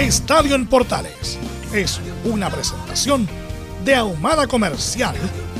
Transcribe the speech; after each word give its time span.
Estadio 0.00 0.54
en 0.54 0.66
Portales 0.66 1.38
es 1.74 2.00
una 2.24 2.48
presentación 2.48 3.28
de 3.84 3.94
Ahumada 3.94 4.46
Comercial 4.46 5.14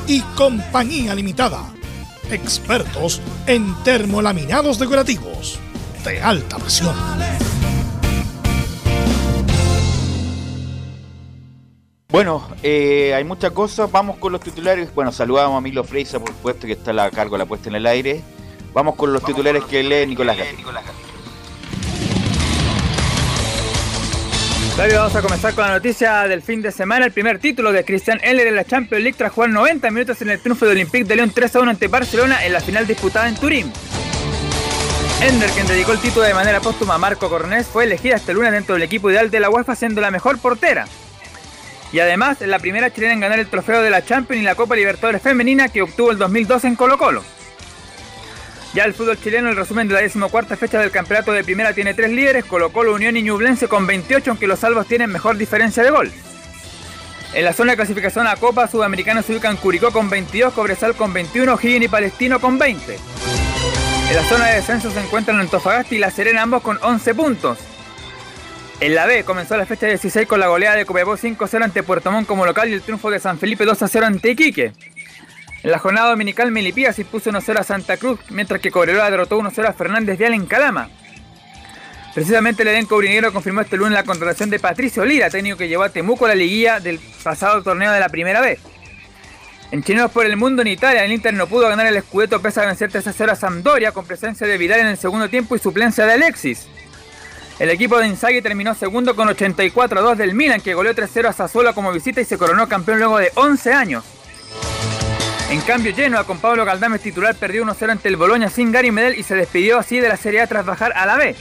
y 0.06 0.22
Compañía 0.34 1.14
Limitada. 1.14 1.62
Expertos 2.30 3.20
en 3.46 3.74
termolaminados 3.84 4.78
decorativos 4.78 5.58
de 6.04 6.22
alta 6.22 6.56
presión. 6.56 6.94
Bueno, 12.08 12.48
eh, 12.62 13.12
hay 13.14 13.24
muchas 13.24 13.52
cosas. 13.52 13.92
Vamos 13.92 14.16
con 14.16 14.32
los 14.32 14.40
titulares. 14.40 14.94
Bueno, 14.94 15.12
saludamos 15.12 15.58
a 15.58 15.60
Milo 15.60 15.84
Freisa, 15.84 16.18
por 16.18 16.30
supuesto, 16.30 16.66
que 16.66 16.72
está 16.72 16.90
a 17.04 17.10
cargo 17.10 17.34
de 17.34 17.40
la 17.40 17.46
puesta 17.46 17.68
en 17.68 17.74
el 17.74 17.86
aire. 17.86 18.22
Vamos 18.72 18.94
con 18.94 19.12
los 19.12 19.22
titulares 19.22 19.64
que 19.64 19.82
lee 19.82 20.06
Nicolás 20.06 20.38
Gatica. 20.38 21.09
David, 24.80 24.94
vamos 24.94 25.14
a 25.14 25.20
comenzar 25.20 25.52
con 25.52 25.66
la 25.66 25.72
noticia 25.72 26.26
del 26.26 26.40
fin 26.40 26.62
de 26.62 26.72
semana. 26.72 27.04
El 27.04 27.12
primer 27.12 27.38
título 27.38 27.70
de 27.70 27.84
Christian 27.84 28.18
Eller 28.22 28.46
en 28.46 28.56
la 28.56 28.64
Champions 28.64 29.02
League 29.04 29.18
tras 29.18 29.30
jugar 29.30 29.50
90 29.50 29.90
minutos 29.90 30.22
en 30.22 30.30
el 30.30 30.40
triunfo 30.40 30.64
de 30.64 30.72
Olympique 30.72 31.04
de 31.04 31.16
León 31.16 31.32
3 31.34 31.54
a 31.54 31.60
1 31.60 31.70
ante 31.72 31.88
Barcelona 31.88 32.46
en 32.46 32.54
la 32.54 32.62
final 32.62 32.86
disputada 32.86 33.28
en 33.28 33.34
Turín. 33.34 33.70
Ender, 35.20 35.50
quien 35.50 35.66
dedicó 35.66 35.92
el 35.92 35.98
título 35.98 36.24
de 36.24 36.32
manera 36.32 36.60
póstuma 36.60 36.94
a 36.94 36.98
Marco 36.98 37.28
Cornés, 37.28 37.66
fue 37.66 37.84
elegida 37.84 38.16
este 38.16 38.32
lunes 38.32 38.52
dentro 38.52 38.72
del 38.72 38.82
equipo 38.82 39.10
ideal 39.10 39.30
de 39.30 39.40
la 39.40 39.50
UEFA 39.50 39.74
siendo 39.74 40.00
la 40.00 40.10
mejor 40.10 40.38
portera. 40.38 40.86
Y 41.92 42.00
además 42.00 42.40
es 42.40 42.48
la 42.48 42.58
primera 42.58 42.90
chilena 42.90 43.12
en 43.12 43.20
ganar 43.20 43.38
el 43.38 43.48
trofeo 43.48 43.82
de 43.82 43.90
la 43.90 44.02
Champions 44.02 44.40
y 44.40 44.46
la 44.46 44.54
Copa 44.54 44.76
Libertadores 44.76 45.20
Femenina 45.20 45.68
que 45.68 45.82
obtuvo 45.82 46.10
el 46.10 46.16
2012 46.16 46.68
en 46.68 46.76
Colo 46.76 46.96
Colo. 46.96 47.22
Ya 48.72 48.84
el 48.84 48.94
fútbol 48.94 49.20
chileno, 49.20 49.50
el 49.50 49.56
resumen 49.56 49.88
de 49.88 49.94
la 49.94 50.00
decimocuarta 50.00 50.56
fecha 50.56 50.78
del 50.78 50.92
campeonato 50.92 51.32
de 51.32 51.42
primera 51.42 51.72
tiene 51.72 51.92
tres 51.92 52.10
líderes, 52.12 52.44
Colo 52.44 52.70
Colo, 52.70 52.94
Unión 52.94 53.16
y 53.16 53.22
Ñublense 53.22 53.66
con 53.66 53.84
28, 53.84 54.30
aunque 54.30 54.46
los 54.46 54.60
salvos 54.60 54.86
tienen 54.86 55.10
mejor 55.10 55.36
diferencia 55.36 55.82
de 55.82 55.90
gol. 55.90 56.12
En 57.32 57.44
la 57.44 57.52
zona 57.52 57.72
de 57.72 57.76
clasificación 57.76 58.28
a 58.28 58.36
Copa 58.36 58.68
Sudamericana 58.68 59.22
se 59.22 59.32
ubican 59.32 59.56
Curicó 59.56 59.90
con 59.90 60.08
22, 60.08 60.52
Cobresal 60.52 60.94
con 60.94 61.12
21, 61.12 61.58
Higgins 61.60 61.84
y 61.84 61.88
Palestino 61.88 62.40
con 62.40 62.58
20. 62.58 62.96
En 64.10 64.16
la 64.16 64.24
zona 64.24 64.46
de 64.46 64.56
descenso 64.56 64.90
se 64.90 65.00
encuentran 65.00 65.40
Antofagasta 65.40 65.94
y 65.94 65.98
La 65.98 66.10
Serena 66.10 66.42
ambos 66.42 66.62
con 66.62 66.78
11 66.80 67.14
puntos. 67.14 67.58
En 68.80 68.94
la 68.94 69.06
B 69.06 69.24
comenzó 69.24 69.56
la 69.56 69.66
fecha 69.66 69.86
16 69.86 70.26
con 70.26 70.40
la 70.40 70.46
goleada 70.46 70.76
de 70.76 70.86
Copiapó 70.86 71.16
5-0 71.16 71.62
ante 71.62 71.82
Puerto 71.82 72.10
Montt 72.10 72.26
como 72.26 72.46
local 72.46 72.68
y 72.68 72.72
el 72.72 72.82
triunfo 72.82 73.10
de 73.10 73.20
San 73.20 73.38
Felipe 73.38 73.66
2-0 73.66 74.04
ante 74.04 74.30
Iquique. 74.30 74.72
En 75.62 75.70
la 75.70 75.78
jornada 75.78 76.10
dominical, 76.10 76.50
Melipía 76.50 76.92
se 76.92 77.02
impuso 77.02 77.30
1-0 77.30 77.58
a 77.58 77.64
Santa 77.64 77.98
Cruz, 77.98 78.18
mientras 78.30 78.60
que 78.60 78.70
Cobreloa 78.70 79.10
derrotó 79.10 79.38
1-0 79.38 79.68
a 79.68 79.72
Fernández 79.74 80.18
Vial 80.18 80.32
en 80.32 80.46
Calama. 80.46 80.88
Precisamente 82.14 82.62
el 82.62 82.68
elenco 82.68 82.96
brinegro 82.96 83.32
confirmó 83.32 83.60
este 83.60 83.76
lunes 83.76 83.92
la 83.92 84.04
contratación 84.04 84.50
de 84.50 84.58
Patricio 84.58 85.04
Lira, 85.04 85.30
técnico 85.30 85.58
que 85.58 85.68
llevó 85.68 85.84
a 85.84 85.90
Temuco 85.90 86.24
a 86.24 86.28
la 86.28 86.34
liguilla 86.34 86.80
del 86.80 86.98
pasado 87.22 87.62
torneo 87.62 87.92
de 87.92 88.00
la 88.00 88.08
primera 88.08 88.40
vez. 88.40 88.58
En 89.70 89.84
Chineos 89.84 90.10
por 90.10 90.26
el 90.26 90.36
Mundo 90.36 90.62
en 90.62 90.68
Italia, 90.68 91.04
el 91.04 91.12
Inter 91.12 91.34
no 91.34 91.46
pudo 91.46 91.68
ganar 91.68 91.86
el 91.86 92.02
Scudetto 92.02 92.42
pese 92.42 92.60
a 92.60 92.66
vencer 92.66 92.90
3-0 92.90 93.30
a 93.30 93.36
Sampdoria 93.36 93.92
con 93.92 94.04
presencia 94.04 94.46
de 94.46 94.58
Vidal 94.58 94.80
en 94.80 94.88
el 94.88 94.96
segundo 94.96 95.28
tiempo 95.28 95.54
y 95.54 95.60
suplencia 95.60 96.06
de 96.06 96.14
Alexis. 96.14 96.66
El 97.60 97.70
equipo 97.70 97.98
de 97.98 98.08
Inzaghi 98.08 98.42
terminó 98.42 98.74
segundo 98.74 99.14
con 99.14 99.28
84-2 99.28 100.16
del 100.16 100.34
Milan, 100.34 100.62
que 100.62 100.74
goleó 100.74 100.94
3-0 100.94 101.28
a 101.28 101.32
Sassuolo 101.32 101.74
como 101.74 101.92
visita 101.92 102.20
y 102.20 102.24
se 102.24 102.38
coronó 102.38 102.66
campeón 102.68 102.98
luego 102.98 103.18
de 103.18 103.30
11 103.34 103.72
años. 103.72 104.04
En 105.50 105.60
cambio, 105.62 105.92
Genoa 105.92 106.22
con 106.22 106.38
Pablo 106.38 106.64
Galdames 106.64 107.00
titular 107.00 107.34
perdió 107.34 107.64
1-0 107.64 107.90
ante 107.90 108.08
el 108.08 108.16
Boloña 108.16 108.48
sin 108.48 108.70
Gary 108.70 108.92
Medel 108.92 109.18
y 109.18 109.24
se 109.24 109.34
despidió 109.34 109.80
así 109.80 109.98
de 109.98 110.08
la 110.08 110.16
Serie 110.16 110.42
A 110.42 110.46
tras 110.46 110.64
bajar 110.64 110.92
a 110.94 111.06
la 111.06 111.16
B. 111.16 111.34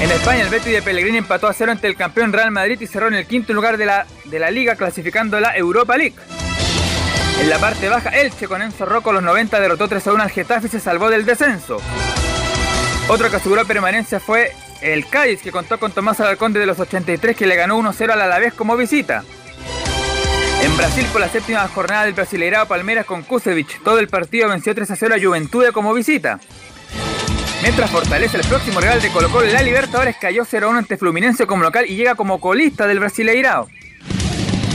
En 0.00 0.10
España, 0.10 0.42
el 0.42 0.48
Betis 0.48 0.72
de 0.72 0.80
Pellegrini 0.80 1.18
empató 1.18 1.46
a 1.46 1.52
0 1.52 1.72
ante 1.72 1.86
el 1.86 1.96
campeón 1.96 2.32
Real 2.32 2.50
Madrid 2.50 2.80
y 2.80 2.86
cerró 2.86 3.08
en 3.08 3.14
el 3.14 3.26
quinto 3.26 3.52
lugar 3.52 3.76
de 3.76 3.84
la, 3.84 4.06
de 4.24 4.38
la 4.38 4.50
liga 4.50 4.76
clasificando 4.76 5.38
la 5.38 5.54
Europa 5.54 5.98
League. 5.98 6.16
En 7.40 7.50
la 7.50 7.58
parte 7.58 7.90
baja, 7.90 8.08
Elche 8.08 8.48
con 8.48 8.62
Enzo 8.62 8.86
Rocco 8.86 9.12
los 9.12 9.22
90 9.22 9.60
derrotó 9.60 9.86
3-1 9.86 10.22
al 10.22 10.30
Getafe 10.30 10.68
y 10.68 10.70
se 10.70 10.80
salvó 10.80 11.10
del 11.10 11.26
descenso. 11.26 11.76
Otro 13.08 13.28
que 13.28 13.36
aseguró 13.36 13.66
permanencia 13.66 14.18
fue 14.18 14.52
el 14.80 15.06
Cádiz, 15.08 15.42
que 15.42 15.52
contó 15.52 15.78
con 15.78 15.92
Tomás 15.92 16.20
Alarcón 16.20 16.54
de 16.54 16.64
los 16.64 16.80
83, 16.80 17.36
que 17.36 17.46
le 17.46 17.56
ganó 17.56 17.78
1-0 17.78 18.10
al 18.10 18.22
Alavés 18.22 18.54
como 18.54 18.78
visita. 18.78 19.24
En 20.64 20.74
Brasil, 20.78 21.06
por 21.12 21.20
la 21.20 21.28
séptima 21.28 21.68
jornada 21.68 22.06
del 22.06 22.14
Brasileirao 22.14 22.66
Palmeiras 22.66 23.04
con 23.04 23.22
Kusevich, 23.22 23.82
todo 23.82 23.98
el 23.98 24.08
partido 24.08 24.48
venció 24.48 24.74
3-0 24.74 25.14
a 25.14 25.22
Juventude 25.22 25.72
como 25.72 25.92
visita. 25.92 26.40
Mientras 27.60 27.90
fortalece 27.90 28.38
el 28.38 28.46
próximo 28.46 28.80
rival 28.80 29.02
de 29.02 29.10
Colo 29.10 29.28
Colo, 29.28 29.46
la 29.48 29.60
Libertadores 29.60 30.16
cayó 30.18 30.46
0-1 30.46 30.78
ante 30.78 30.96
Fluminense 30.96 31.46
como 31.46 31.64
local 31.64 31.84
y 31.86 31.96
llega 31.96 32.14
como 32.14 32.40
colista 32.40 32.86
del 32.86 32.98
Brasileirao. 32.98 33.68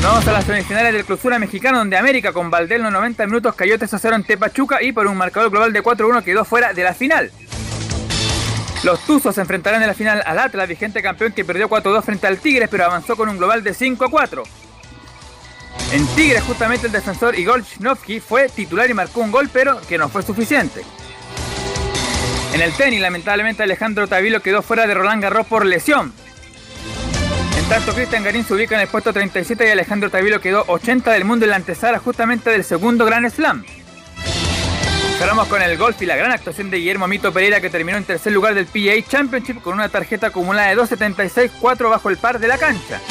Vamos 0.04 0.28
a 0.28 0.32
las 0.32 0.46
semifinales 0.46 0.94
del 0.94 1.06
Clausura 1.06 1.40
Mexicano, 1.40 1.80
donde 1.80 1.98
América 1.98 2.34
con 2.34 2.52
Valdel 2.52 2.82
en 2.82 2.84
los 2.84 2.94
90 2.94 3.26
minutos 3.26 3.56
cayó 3.56 3.80
3-0 3.80 4.14
ante 4.14 4.38
Pachuca 4.38 4.84
y 4.84 4.92
por 4.92 5.08
un 5.08 5.18
marcador 5.18 5.50
global 5.50 5.74
de 5.74 5.82
4-1 5.82 6.24
quedó 6.24 6.46
fuera 6.46 6.72
de 6.72 6.84
la 6.84 6.94
final. 6.94 7.32
Los 8.84 9.04
Tuzos 9.08 9.34
se 9.34 9.42
enfrentarán 9.42 9.82
en 9.82 9.88
la 9.88 9.96
final 9.96 10.22
al 10.24 10.38
Atlas, 10.38 10.70
vigente 10.70 11.02
campeón 11.02 11.32
que 11.32 11.44
perdió 11.44 11.68
4-2 11.68 12.04
frente 12.04 12.28
al 12.28 12.38
Tigres, 12.38 12.70
pero 12.70 12.86
avanzó 12.86 13.16
con 13.16 13.28
un 13.28 13.40
global 13.40 13.64
de 13.64 13.74
5-4. 13.74 14.44
En 15.92 16.06
Tigres, 16.16 16.44
justamente 16.44 16.86
el 16.86 16.94
defensor 16.94 17.38
Igor 17.38 17.64
Chnovsky 17.64 18.20
fue 18.20 18.48
titular 18.48 18.88
y 18.90 18.94
marcó 18.94 19.22
un 19.22 19.32
gol, 19.32 19.50
pero 19.52 19.82
que 19.82 19.98
no 19.98 20.08
fue 20.08 20.22
suficiente. 20.22 20.84
En 22.54 22.62
el 22.62 22.74
tenis, 22.74 23.02
lamentablemente 23.02 23.64
Alejandro 23.64 24.08
Tavilo 24.08 24.42
quedó 24.42 24.62
fuera 24.62 24.86
de 24.86 24.94
Roland 24.94 25.24
Garros 25.24 25.48
por 25.48 25.66
lesión. 25.66 26.14
En 27.58 27.66
tanto, 27.66 27.94
Cristian 27.94 28.24
Garín 28.24 28.46
se 28.46 28.54
ubica 28.54 28.76
en 28.76 28.82
el 28.82 28.88
puesto 28.88 29.14
37 29.14 29.68
y 29.68 29.72
Alejandro 29.72 30.12
Tavilo 30.12 30.40
quedó 30.40 30.64
80 30.68 31.12
del 31.12 31.26
mundo 31.26 31.46
en 31.46 31.52
la 31.52 31.56
antesala 31.56 31.98
justamente 31.98 32.52
del 32.52 32.64
segundo 32.64 33.06
Grand 33.06 33.30
Slam. 33.30 33.66
Cerramos 35.18 35.48
con 35.48 35.62
el 35.62 35.78
golf 35.78 36.02
y 36.02 36.06
la 36.06 36.16
gran 36.16 36.32
actuación 36.32 36.70
de 36.70 36.78
Guillermo 36.78 37.08
Mito 37.08 37.34
Pereira 37.34 37.62
que 37.62 37.70
terminó 37.70 37.98
en 37.98 38.06
tercer 38.06 38.32
lugar 38.32 38.54
del 38.54 38.68
PGA 38.68 39.02
Championship 39.08 39.62
con 39.62 39.74
una 39.74 39.90
tarjeta 39.90 40.28
acumulada 40.28 40.70
de 40.70 40.78
2.76, 40.78 41.52
4 41.60 41.90
bajo 41.90 42.10
el 42.10 42.18
par 42.18 42.40
de 42.40 42.48
la 42.48 42.58
cancha. 42.58 43.02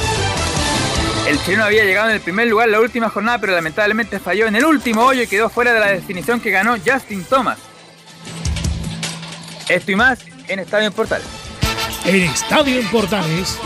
El 1.28 1.38
chileno 1.44 1.64
había 1.64 1.84
llegado 1.84 2.08
en 2.08 2.14
el 2.14 2.22
primer 2.22 2.48
lugar 2.48 2.70
la 2.70 2.80
última 2.80 3.10
jornada, 3.10 3.38
pero 3.38 3.52
lamentablemente 3.52 4.18
falló 4.18 4.46
en 4.46 4.56
el 4.56 4.64
último 4.64 5.02
hoyo 5.04 5.24
y 5.24 5.26
quedó 5.26 5.50
fuera 5.50 5.74
de 5.74 5.80
la 5.80 5.88
definición 5.88 6.40
que 6.40 6.50
ganó 6.50 6.74
Justin 6.82 7.22
Thomas. 7.24 7.58
Esto 9.68 9.92
y 9.92 9.96
más 9.96 10.20
en 10.48 10.60
Estadio 10.60 10.86
en 10.86 10.92
Portales. 10.94 11.26
En 12.06 12.22
Estadio 12.22 12.80
en 12.80 12.86
Portales 12.88 13.58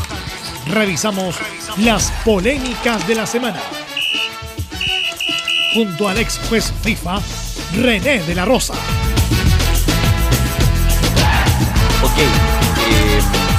revisamos 0.66 1.36
las 1.76 2.10
polémicas 2.24 3.06
de 3.06 3.14
la 3.14 3.26
semana. 3.28 3.60
Junto 5.72 6.08
al 6.08 6.18
ex 6.18 6.40
juez 6.48 6.72
FIFA, 6.82 7.20
René 7.76 8.24
de 8.24 8.34
la 8.34 8.44
Rosa. 8.44 8.74
Ok. 12.02 12.18
eh, 12.18 13.51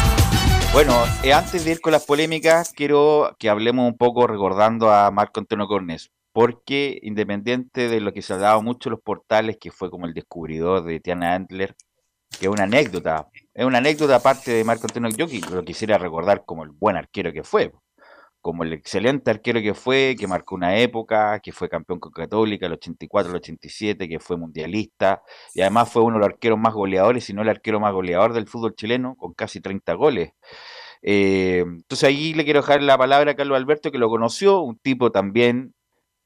bueno, 0.73 1.03
eh, 1.23 1.31
antes 1.33 1.65
de 1.65 1.71
ir 1.73 1.81
con 1.81 1.91
las 1.91 2.03
polémicas, 2.03 2.73
quiero 2.73 3.35
que 3.37 3.47
hablemos 3.47 3.87
un 3.87 3.95
poco 3.95 4.25
recordando 4.25 4.91
a 4.91 5.11
Marco 5.11 5.39
Antonio 5.39 5.67
Cornes. 5.67 6.11
Porque 6.31 6.99
independiente 7.03 7.87
de 7.89 8.01
lo 8.01 8.11
que 8.11 8.23
se 8.23 8.33
ha 8.33 8.37
dado 8.37 8.63
mucho 8.63 8.89
en 8.89 8.93
los 8.93 9.01
portales, 9.01 9.57
que 9.61 9.69
fue 9.69 9.91
como 9.91 10.07
el 10.07 10.15
descubridor 10.15 10.83
de 10.83 10.99
Tiana 10.99 11.35
Antler, 11.35 11.75
que 12.39 12.47
es 12.47 12.51
una 12.51 12.63
anécdota, 12.63 13.27
Es 13.53 13.65
una 13.65 13.77
anécdota 13.77 14.15
aparte 14.15 14.51
de 14.51 14.63
Marco 14.63 14.87
Antonio. 14.87 15.11
Yo 15.11 15.27
lo 15.51 15.63
quisiera 15.63 15.99
recordar 15.99 16.43
como 16.43 16.63
el 16.63 16.71
buen 16.71 16.97
arquero 16.97 17.31
que 17.31 17.43
fue, 17.43 17.71
como 18.43 18.63
el 18.63 18.73
excelente 18.73 19.31
arquero 19.31 19.61
que 19.61 19.73
fue, 19.73 20.15
que 20.19 20.27
marcó 20.27 20.55
una 20.55 20.77
época, 20.77 21.39
que 21.39 21.53
fue 21.53 21.69
campeón 21.69 21.99
con 21.99 22.11
Católica 22.11 22.65
el 22.65 22.73
84, 22.73 23.31
el 23.31 23.37
87, 23.37 24.09
que 24.09 24.19
fue 24.19 24.37
mundialista, 24.37 25.23
y 25.53 25.61
además 25.61 25.91
fue 25.91 26.03
uno 26.03 26.15
de 26.15 26.19
los 26.19 26.29
arqueros 26.33 26.59
más 26.59 26.73
goleadores, 26.73 27.23
si 27.23 27.33
no 27.33 27.41
el 27.41 27.49
arquero 27.49 27.79
más 27.79 27.93
goleador 27.93 28.33
del 28.33 28.47
fútbol 28.47 28.75
chileno, 28.75 29.15
con 29.15 29.33
casi 29.33 29.61
30 29.61 29.93
goles. 29.93 30.33
Eh, 31.01 31.63
entonces 31.65 32.03
ahí 32.07 32.33
le 32.33 32.43
quiero 32.43 32.61
dejar 32.61 32.83
la 32.83 32.97
palabra 32.97 33.31
a 33.31 33.35
Carlos 33.35 33.57
Alberto, 33.57 33.91
que 33.91 33.97
lo 33.97 34.09
conoció, 34.09 34.59
un 34.61 34.77
tipo 34.77 35.11
también 35.11 35.73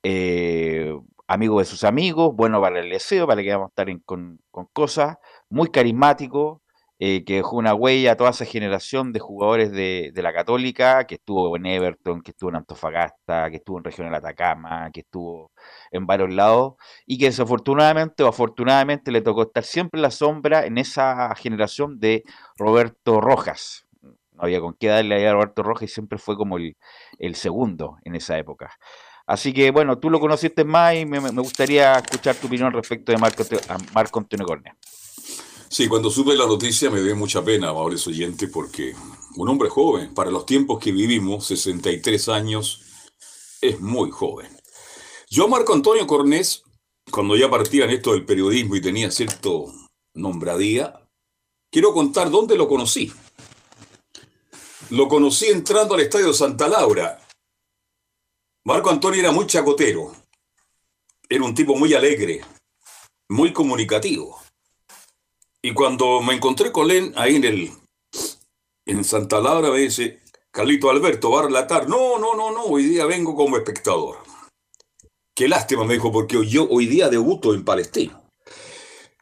eh, 0.03 0.93
amigo 1.27 1.59
de 1.59 1.65
sus 1.65 1.83
amigos, 1.83 2.35
bueno 2.35 2.61
para 2.61 2.79
el 2.79 2.89
deseo, 2.89 3.27
para 3.27 3.43
que 3.43 3.51
vamos 3.51 3.67
a 3.67 3.69
estar 3.69 4.01
con, 4.05 4.39
cosas, 4.73 5.17
muy 5.49 5.69
carismático, 5.69 6.63
eh, 6.99 7.23
que 7.25 7.35
dejó 7.35 7.57
una 7.57 7.73
huella 7.75 8.13
a 8.13 8.17
toda 8.17 8.31
esa 8.31 8.45
generación 8.45 9.13
de 9.13 9.19
jugadores 9.19 9.71
de, 9.71 10.11
la 10.15 10.33
Católica, 10.33 11.05
que 11.05 11.15
estuvo 11.15 11.55
en 11.55 11.65
Everton, 11.65 12.21
que 12.21 12.31
estuvo 12.31 12.49
en 12.49 12.55
Antofagasta, 12.57 13.49
que 13.51 13.57
estuvo 13.57 13.77
en 13.77 13.83
Región 13.83 14.09
de 14.09 14.17
Atacama, 14.17 14.89
que 14.91 15.01
estuvo 15.01 15.51
en 15.91 16.07
varios 16.07 16.33
lados, 16.33 16.75
y 17.05 17.17
que 17.17 17.25
desafortunadamente 17.25 18.23
o 18.23 18.27
afortunadamente 18.27 19.11
le 19.11 19.21
tocó 19.21 19.43
estar 19.43 19.63
siempre 19.63 19.99
en 19.99 20.03
la 20.03 20.11
sombra 20.11 20.65
en 20.65 20.77
esa 20.77 21.33
generación 21.35 21.99
de 21.99 22.23
Roberto 22.57 23.21
Rojas. 23.21 23.85
No 24.01 24.43
había 24.43 24.59
con 24.61 24.73
qué 24.73 24.87
darle 24.87 25.27
a 25.27 25.33
Roberto 25.33 25.63
Rojas 25.63 25.83
y 25.83 25.93
siempre 25.93 26.19
fue 26.19 26.35
como 26.35 26.57
el, 26.57 26.77
el 27.19 27.35
segundo 27.35 27.97
en 28.03 28.15
esa 28.15 28.37
época. 28.37 28.71
Así 29.27 29.53
que 29.53 29.71
bueno, 29.71 29.99
tú 29.99 30.09
lo 30.09 30.21
conociste 30.21 30.63
más 30.63 30.95
y 30.95 31.05
me, 31.05 31.19
gustaría 31.19 31.93
escuchar 31.97 32.35
tu 32.35 32.47
opinión 32.47 32.71
respecto 32.71 33.11
de 33.11 33.17
Marco, 33.17 33.43
Marco 33.93 34.19
Antonio 34.19 34.45
Cornea. 34.45 34.75
Sí, 35.69 35.87
cuando 35.87 36.09
supe 36.09 36.35
la 36.35 36.45
noticia 36.45 36.89
me 36.89 37.01
dio 37.01 37.15
mucha 37.15 37.43
pena, 37.43 37.69
amables 37.69 38.07
oyentes, 38.07 38.49
porque 38.49 38.95
un 39.35 39.49
hombre 39.49 39.69
joven, 39.69 40.13
para 40.13 40.31
los 40.31 40.45
tiempos 40.45 40.79
que 40.79 40.91
vivimos, 40.91 41.45
63 41.47 42.29
años, 42.29 42.81
es 43.61 43.79
muy 43.79 44.09
joven. 44.09 44.49
Yo, 45.29 45.47
Marco 45.47 45.73
Antonio 45.73 46.07
Cornés, 46.07 46.63
cuando 47.11 47.35
ya 47.35 47.49
partía 47.49 47.85
en 47.85 47.91
esto 47.91 48.13
del 48.13 48.25
periodismo 48.25 48.75
y 48.75 48.81
tenía 48.81 49.11
cierto 49.11 49.73
nombradía, 50.13 51.01
quiero 51.69 51.93
contar 51.93 52.31
dónde 52.31 52.55
lo 52.55 52.67
conocí. 52.67 53.11
Lo 54.89 55.07
conocí 55.09 55.47
entrando 55.47 55.95
al 55.95 56.01
Estadio 56.01 56.33
Santa 56.33 56.69
Laura, 56.69 57.19
Marco 58.67 58.89
Antonio 58.89 59.21
era 59.21 59.31
muy 59.31 59.47
chacotero, 59.47 60.11
era 61.29 61.43
un 61.43 61.55
tipo 61.55 61.75
muy 61.77 61.93
alegre, 61.93 62.41
muy 63.29 63.53
comunicativo. 63.53 64.41
Y 65.61 65.73
cuando 65.73 66.21
me 66.21 66.33
encontré 66.33 66.71
con 66.71 66.91
él 66.91 67.13
ahí 67.15 67.35
en 67.35 67.43
el 67.43 67.71
en 68.85 69.03
Santa 69.03 69.41
Laura 69.41 69.69
me 69.69 69.79
dice, 69.79 70.21
Carlito 70.49 70.89
Alberto, 70.89 71.31
va 71.31 71.41
a 71.41 71.47
relatar. 71.47 71.89
No, 71.89 72.17
no, 72.17 72.35
no, 72.35 72.51
no, 72.51 72.63
hoy 72.63 72.85
día 72.85 73.05
vengo 73.05 73.35
como 73.35 73.57
espectador. 73.57 74.17
Qué 75.35 75.47
lástima, 75.47 75.83
me 75.83 75.95
dijo, 75.95 76.11
porque 76.11 76.43
yo 76.47 76.67
hoy 76.69 76.87
día 76.87 77.09
debuto 77.09 77.53
en 77.53 77.65
Palestina. 77.65 78.21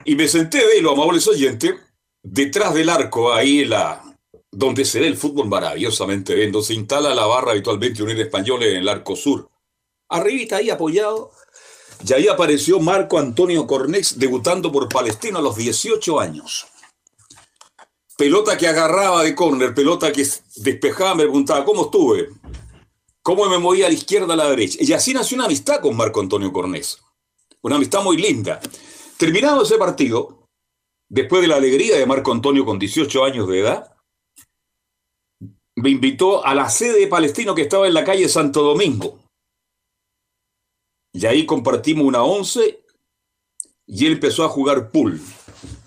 Y 0.06 0.16
me 0.16 0.28
senté, 0.28 0.66
de 0.66 0.82
lo 0.82 0.92
amables 0.92 1.28
oyentes, 1.28 1.74
detrás 2.24 2.74
del 2.74 2.90
arco, 2.90 3.34
ahí 3.34 3.66
la, 3.66 4.16
donde 4.52 4.86
se 4.86 5.00
ve 5.00 5.08
el 5.08 5.18
fútbol 5.18 5.50
maravillosamente 5.50 6.36
donde 6.50 6.66
se 6.66 6.76
instala 6.76 7.14
la 7.14 7.26
barra 7.26 7.52
habitualmente 7.52 8.04
unida 8.04 8.22
Española 8.22 8.66
en 8.66 8.78
el 8.78 8.88
arco 8.88 9.16
sur. 9.16 9.50
Arribita 10.10 10.58
ahí 10.58 10.70
apoyado, 10.70 11.32
y 12.04 12.14
ahí 12.14 12.28
apareció 12.28 12.80
Marco 12.80 13.20
Antonio 13.20 13.66
Cornex 13.68 14.18
debutando 14.18 14.72
por 14.72 14.90
Palestino 14.90 15.40
a 15.40 15.42
los 15.42 15.56
18 15.56 16.20
años. 16.20 16.66
Pelota 18.18 18.58
que 18.58 18.68
agarraba 18.68 19.24
de 19.24 19.36
córner, 19.36 19.74
pelota 19.76 20.12
que 20.12 20.28
despejaba, 20.56 21.16
me 21.16 21.24
preguntaba, 21.24 21.66
¿cómo 21.66 21.84
estuve? 21.84 22.30
¿Cómo 23.22 23.50
me 23.50 23.58
movía 23.58 23.88
a 23.88 23.90
la 23.90 23.96
izquierda 23.96 24.34
a 24.34 24.38
la 24.38 24.50
derecha? 24.50 24.78
Y 24.82 24.94
así 24.94 25.14
nació 25.14 25.36
una 25.36 25.46
amistad 25.46 25.82
con 25.82 25.98
Marco 25.98 26.22
Antonio 26.22 26.54
Cornex. 26.54 27.02
Una 27.62 27.76
amistad 27.76 28.04
muy 28.04 28.18
linda. 28.18 28.62
Terminado 29.18 29.64
ese 29.64 29.78
partido, 29.78 30.48
después 31.10 31.42
de 31.42 31.48
la 31.48 31.56
alegría 31.56 31.98
de 31.98 32.06
Marco 32.06 32.32
Antonio 32.32 32.66
con 32.66 32.78
18 32.78 33.26
años 33.26 33.48
de 33.48 33.60
edad, 33.60 33.96
me 35.76 35.90
invitó 35.90 36.46
a 36.46 36.56
la 36.56 36.70
sede 36.70 37.00
de 37.00 37.08
Palestino 37.08 37.54
que 37.54 37.64
estaba 37.64 37.88
en 37.88 37.94
la 37.94 38.04
calle 38.04 38.30
Santo 38.30 38.62
Domingo. 38.62 39.20
Y 41.16 41.26
ahí 41.26 41.46
compartimos 41.46 42.06
una 42.06 42.24
once 42.24 42.82
y 43.88 44.06
él 44.06 44.14
empezó 44.14 44.44
a 44.44 44.50
jugar 44.50 44.92
pool. 44.92 45.22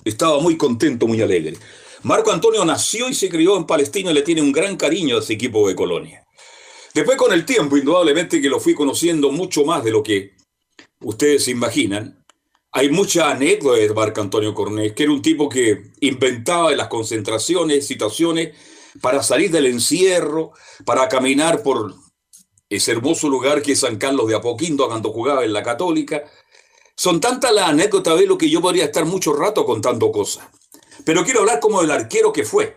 Estaba 0.02 0.40
muy 0.40 0.56
contento, 0.56 1.06
muy 1.06 1.20
alegre. 1.20 1.58
Marco 2.02 2.32
Antonio 2.32 2.64
nació 2.64 3.10
y 3.10 3.14
se 3.14 3.28
crió 3.28 3.58
en 3.58 3.66
Palestino 3.66 4.10
y 4.10 4.14
le 4.14 4.22
tiene 4.22 4.40
un 4.40 4.52
gran 4.52 4.78
cariño 4.78 5.16
a 5.16 5.18
ese 5.18 5.34
equipo 5.34 5.68
de 5.68 5.74
Colonia. 5.74 6.24
Después 6.94 7.18
con 7.18 7.34
el 7.34 7.44
tiempo, 7.44 7.76
indudablemente 7.76 8.40
que 8.40 8.48
lo 8.48 8.58
fui 8.58 8.72
conociendo 8.72 9.30
mucho 9.30 9.66
más 9.66 9.84
de 9.84 9.90
lo 9.90 10.02
que 10.02 10.32
ustedes 11.00 11.44
se 11.44 11.50
imaginan. 11.50 12.24
Hay 12.72 12.88
mucha 12.88 13.30
anécdota 13.30 13.78
de 13.78 13.92
Marco 13.92 14.22
Antonio 14.22 14.54
Cornés, 14.54 14.94
que 14.94 15.02
era 15.02 15.12
un 15.12 15.20
tipo 15.20 15.46
que 15.46 15.92
inventaba 16.00 16.70
en 16.70 16.78
las 16.78 16.88
concentraciones, 16.88 17.86
situaciones 17.86 18.56
para 19.02 19.22
salir 19.22 19.50
del 19.50 19.66
encierro, 19.66 20.52
para 20.86 21.06
caminar 21.06 21.62
por 21.62 21.94
ese 22.68 22.92
hermoso 22.92 23.28
lugar 23.28 23.62
que 23.62 23.72
es 23.72 23.80
San 23.80 23.96
Carlos 23.96 24.28
de 24.28 24.34
Apoquindo 24.34 24.86
cuando 24.86 25.12
jugaba 25.12 25.44
en 25.44 25.52
la 25.52 25.62
Católica. 25.62 26.24
Son 26.94 27.20
tantas 27.20 27.52
las 27.52 27.68
anécdotas 27.68 28.18
de 28.18 28.26
lo 28.26 28.36
que 28.36 28.50
yo 28.50 28.60
podría 28.60 28.84
estar 28.84 29.04
mucho 29.04 29.32
rato 29.32 29.64
contando 29.64 30.12
cosas. 30.12 30.48
Pero 31.04 31.24
quiero 31.24 31.40
hablar 31.40 31.60
como 31.60 31.80
del 31.80 31.90
arquero 31.90 32.32
que 32.32 32.44
fue. 32.44 32.76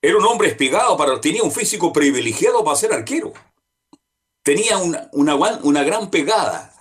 Era 0.00 0.16
un 0.16 0.24
hombre 0.24 0.48
espigado, 0.48 0.96
para, 0.96 1.20
tenía 1.20 1.42
un 1.42 1.52
físico 1.52 1.92
privilegiado 1.92 2.64
para 2.64 2.76
ser 2.76 2.92
arquero. 2.92 3.32
Tenía 4.42 4.78
una, 4.78 5.08
una, 5.12 5.34
una 5.34 5.82
gran 5.82 6.10
pegada. 6.10 6.74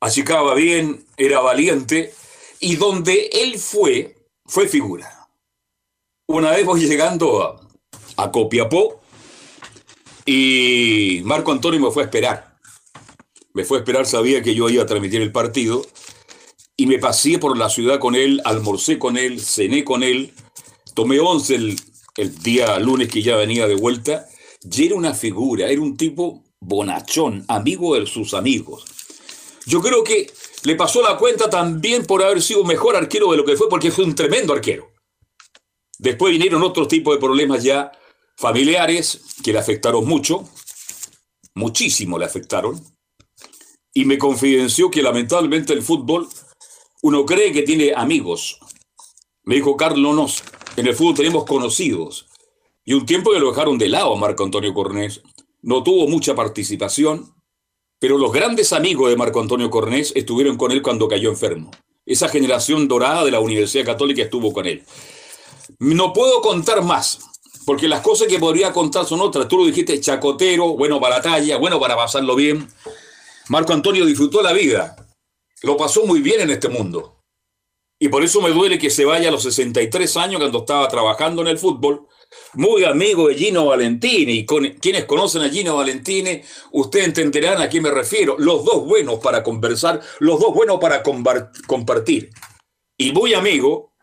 Achicaba 0.00 0.54
bien, 0.54 1.06
era 1.16 1.40
valiente. 1.40 2.14
Y 2.60 2.76
donde 2.76 3.28
él 3.32 3.58
fue, 3.58 4.16
fue 4.44 4.68
figura. 4.68 5.28
Una 6.28 6.50
vez 6.52 6.64
voy 6.64 6.86
llegando 6.86 7.42
a, 7.42 7.60
a 8.16 8.30
Copiapó 8.30 9.00
y 10.26 11.22
Marco 11.24 11.52
Antonio 11.52 11.80
me 11.80 11.90
fue 11.90 12.02
a 12.02 12.06
esperar. 12.06 12.56
Me 13.54 13.64
fue 13.64 13.78
a 13.78 13.80
esperar, 13.80 14.04
sabía 14.04 14.42
que 14.42 14.54
yo 14.54 14.68
iba 14.68 14.82
a 14.82 14.86
transmitir 14.86 15.22
el 15.22 15.32
partido 15.32 15.86
y 16.76 16.86
me 16.86 16.98
pasé 16.98 17.38
por 17.38 17.56
la 17.56 17.70
ciudad 17.70 17.98
con 17.98 18.14
él, 18.14 18.42
almorcé 18.44 18.98
con 18.98 19.16
él, 19.16 19.40
cené 19.40 19.84
con 19.84 20.02
él, 20.02 20.34
tomé 20.94 21.20
once 21.20 21.54
el, 21.54 21.80
el 22.16 22.38
día 22.42 22.78
lunes 22.78 23.08
que 23.08 23.22
ya 23.22 23.36
venía 23.36 23.66
de 23.66 23.76
vuelta 23.76 24.26
y 24.70 24.86
era 24.86 24.96
una 24.96 25.14
figura, 25.14 25.68
era 25.68 25.80
un 25.80 25.96
tipo 25.96 26.42
bonachón, 26.60 27.44
amigo 27.48 27.98
de 27.98 28.06
sus 28.06 28.34
amigos. 28.34 28.84
Yo 29.64 29.80
creo 29.80 30.04
que 30.04 30.30
le 30.64 30.74
pasó 30.74 31.02
la 31.02 31.16
cuenta 31.16 31.48
también 31.48 32.04
por 32.04 32.22
haber 32.22 32.42
sido 32.42 32.64
mejor 32.64 32.96
arquero 32.96 33.30
de 33.30 33.36
lo 33.36 33.44
que 33.44 33.56
fue, 33.56 33.68
porque 33.68 33.90
fue 33.90 34.04
un 34.04 34.14
tremendo 34.14 34.52
arquero. 34.52 34.90
Después 35.98 36.32
vinieron 36.32 36.62
otros 36.62 36.88
tipos 36.88 37.14
de 37.14 37.20
problemas 37.20 37.62
ya 37.62 37.92
familiares 38.36 39.20
que 39.42 39.52
le 39.52 39.58
afectaron 39.58 40.06
mucho, 40.06 40.48
muchísimo 41.54 42.18
le 42.18 42.26
afectaron, 42.26 42.80
y 43.94 44.04
me 44.04 44.18
confidenció 44.18 44.90
que 44.90 45.02
lamentablemente 45.02 45.72
el 45.72 45.82
fútbol, 45.82 46.28
uno 47.02 47.24
cree 47.24 47.52
que 47.52 47.62
tiene 47.62 47.94
amigos. 47.94 48.58
Me 49.44 49.54
dijo, 49.54 49.76
Carlos, 49.76 50.14
no, 50.14 50.26
en 50.76 50.86
el 50.86 50.94
fútbol 50.94 51.14
tenemos 51.14 51.44
conocidos. 51.44 52.26
Y 52.84 52.92
un 52.92 53.06
tiempo 53.06 53.32
que 53.32 53.40
lo 53.40 53.50
dejaron 53.50 53.78
de 53.78 53.88
lado 53.88 54.14
Marco 54.16 54.44
Antonio 54.44 54.74
Cornés. 54.74 55.22
No 55.62 55.82
tuvo 55.82 56.06
mucha 56.08 56.34
participación, 56.34 57.34
pero 57.98 58.18
los 58.18 58.32
grandes 58.32 58.72
amigos 58.72 59.08
de 59.08 59.16
Marco 59.16 59.40
Antonio 59.40 59.70
Cornés 59.70 60.12
estuvieron 60.14 60.56
con 60.56 60.72
él 60.72 60.82
cuando 60.82 61.08
cayó 61.08 61.30
enfermo. 61.30 61.70
Esa 62.04 62.28
generación 62.28 62.86
dorada 62.86 63.24
de 63.24 63.30
la 63.30 63.40
Universidad 63.40 63.84
Católica 63.84 64.22
estuvo 64.22 64.52
con 64.52 64.66
él. 64.66 64.84
No 65.78 66.12
puedo 66.12 66.40
contar 66.42 66.82
más, 66.82 67.18
porque 67.66 67.88
las 67.88 68.00
cosas 68.00 68.28
que 68.28 68.38
podría 68.38 68.72
contar 68.72 69.04
son 69.04 69.20
otras. 69.20 69.48
Tú 69.48 69.58
lo 69.58 69.66
dijiste, 69.66 70.00
chacotero, 70.00 70.76
bueno 70.76 71.00
para 71.00 71.16
la 71.16 71.22
talla, 71.22 71.58
bueno 71.58 71.78
para 71.78 71.96
pasarlo 71.96 72.36
bien. 72.36 72.66
Marco 73.48 73.72
Antonio 73.72 74.06
disfrutó 74.06 74.40
la 74.40 74.52
vida, 74.52 74.96
lo 75.62 75.76
pasó 75.76 76.06
muy 76.06 76.20
bien 76.20 76.40
en 76.40 76.50
este 76.50 76.68
mundo. 76.68 77.16
Y 77.98 78.08
por 78.08 78.22
eso 78.22 78.40
me 78.40 78.50
duele 78.50 78.78
que 78.78 78.90
se 78.90 79.04
vaya 79.04 79.28
a 79.28 79.32
los 79.32 79.42
63 79.42 80.16
años 80.16 80.40
cuando 80.40 80.58
estaba 80.58 80.86
trabajando 80.86 81.42
en 81.42 81.48
el 81.48 81.58
fútbol, 81.58 82.06
muy 82.54 82.84
amigo 82.84 83.28
de 83.28 83.34
Gino 83.34 83.66
Valentini. 83.66 84.32
Y 84.40 84.46
quienes 84.46 85.06
conocen 85.06 85.42
a 85.42 85.48
Gino 85.48 85.76
Valentini, 85.76 86.42
ustedes 86.72 87.06
entenderán 87.06 87.60
a 87.62 87.68
qué 87.68 87.80
me 87.80 87.90
refiero. 87.90 88.36
Los 88.38 88.64
dos 88.64 88.84
buenos 88.84 89.18
para 89.20 89.42
conversar, 89.42 90.00
los 90.20 90.38
dos 90.38 90.54
buenos 90.54 90.78
para 90.78 91.02
compartir. 91.02 92.30
Y 92.98 93.12
muy 93.12 93.34
amigo, 93.34 93.94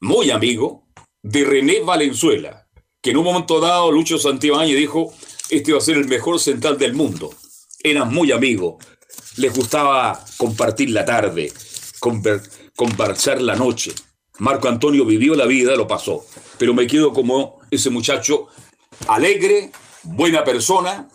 muy 0.00 0.30
amigo 0.30 0.86
de 1.22 1.44
René 1.44 1.80
Valenzuela, 1.80 2.61
que 3.02 3.10
en 3.10 3.16
un 3.16 3.24
momento 3.24 3.60
dado 3.60 3.90
Lucho 3.90 4.16
Santibáñez 4.16 4.76
dijo, 4.76 5.12
este 5.50 5.72
va 5.72 5.78
a 5.78 5.82
ser 5.82 5.96
el 5.96 6.06
mejor 6.06 6.38
central 6.38 6.78
del 6.78 6.94
mundo. 6.94 7.30
Eran 7.82 8.14
muy 8.14 8.30
amigos, 8.30 8.76
les 9.36 9.54
gustaba 9.54 10.24
compartir 10.36 10.90
la 10.90 11.04
tarde, 11.04 11.52
conversar 12.76 13.42
la 13.42 13.56
noche. 13.56 13.92
Marco 14.38 14.68
Antonio 14.68 15.04
vivió 15.04 15.34
la 15.34 15.46
vida, 15.46 15.74
lo 15.74 15.88
pasó. 15.88 16.24
Pero 16.58 16.74
me 16.74 16.86
quedo 16.86 17.12
como 17.12 17.58
ese 17.70 17.90
muchacho 17.90 18.46
alegre, 19.08 19.72
buena 20.04 20.44
persona, 20.44 21.08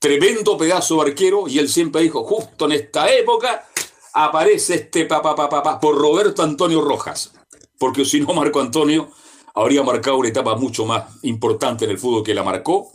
tremendo 0.00 0.58
pedazo 0.58 0.96
de 0.96 1.10
arquero, 1.10 1.46
y 1.46 1.60
él 1.60 1.68
siempre 1.68 2.02
dijo, 2.02 2.24
justo 2.24 2.66
en 2.66 2.72
esta 2.72 3.12
época 3.12 3.64
aparece 4.12 4.74
este 4.74 5.04
papá 5.04 5.36
papá 5.36 5.78
por 5.78 5.96
Roberto 5.96 6.42
Antonio 6.42 6.80
Rojas. 6.80 7.32
Porque 7.78 8.04
si 8.04 8.20
no, 8.20 8.34
Marco 8.34 8.60
Antonio 8.60 9.12
habría 9.60 9.82
marcado 9.82 10.18
una 10.18 10.28
etapa 10.28 10.56
mucho 10.56 10.84
más 10.84 11.04
importante 11.22 11.84
en 11.84 11.90
el 11.90 11.98
fútbol 11.98 12.22
que 12.22 12.34
la 12.34 12.42
marcó, 12.42 12.92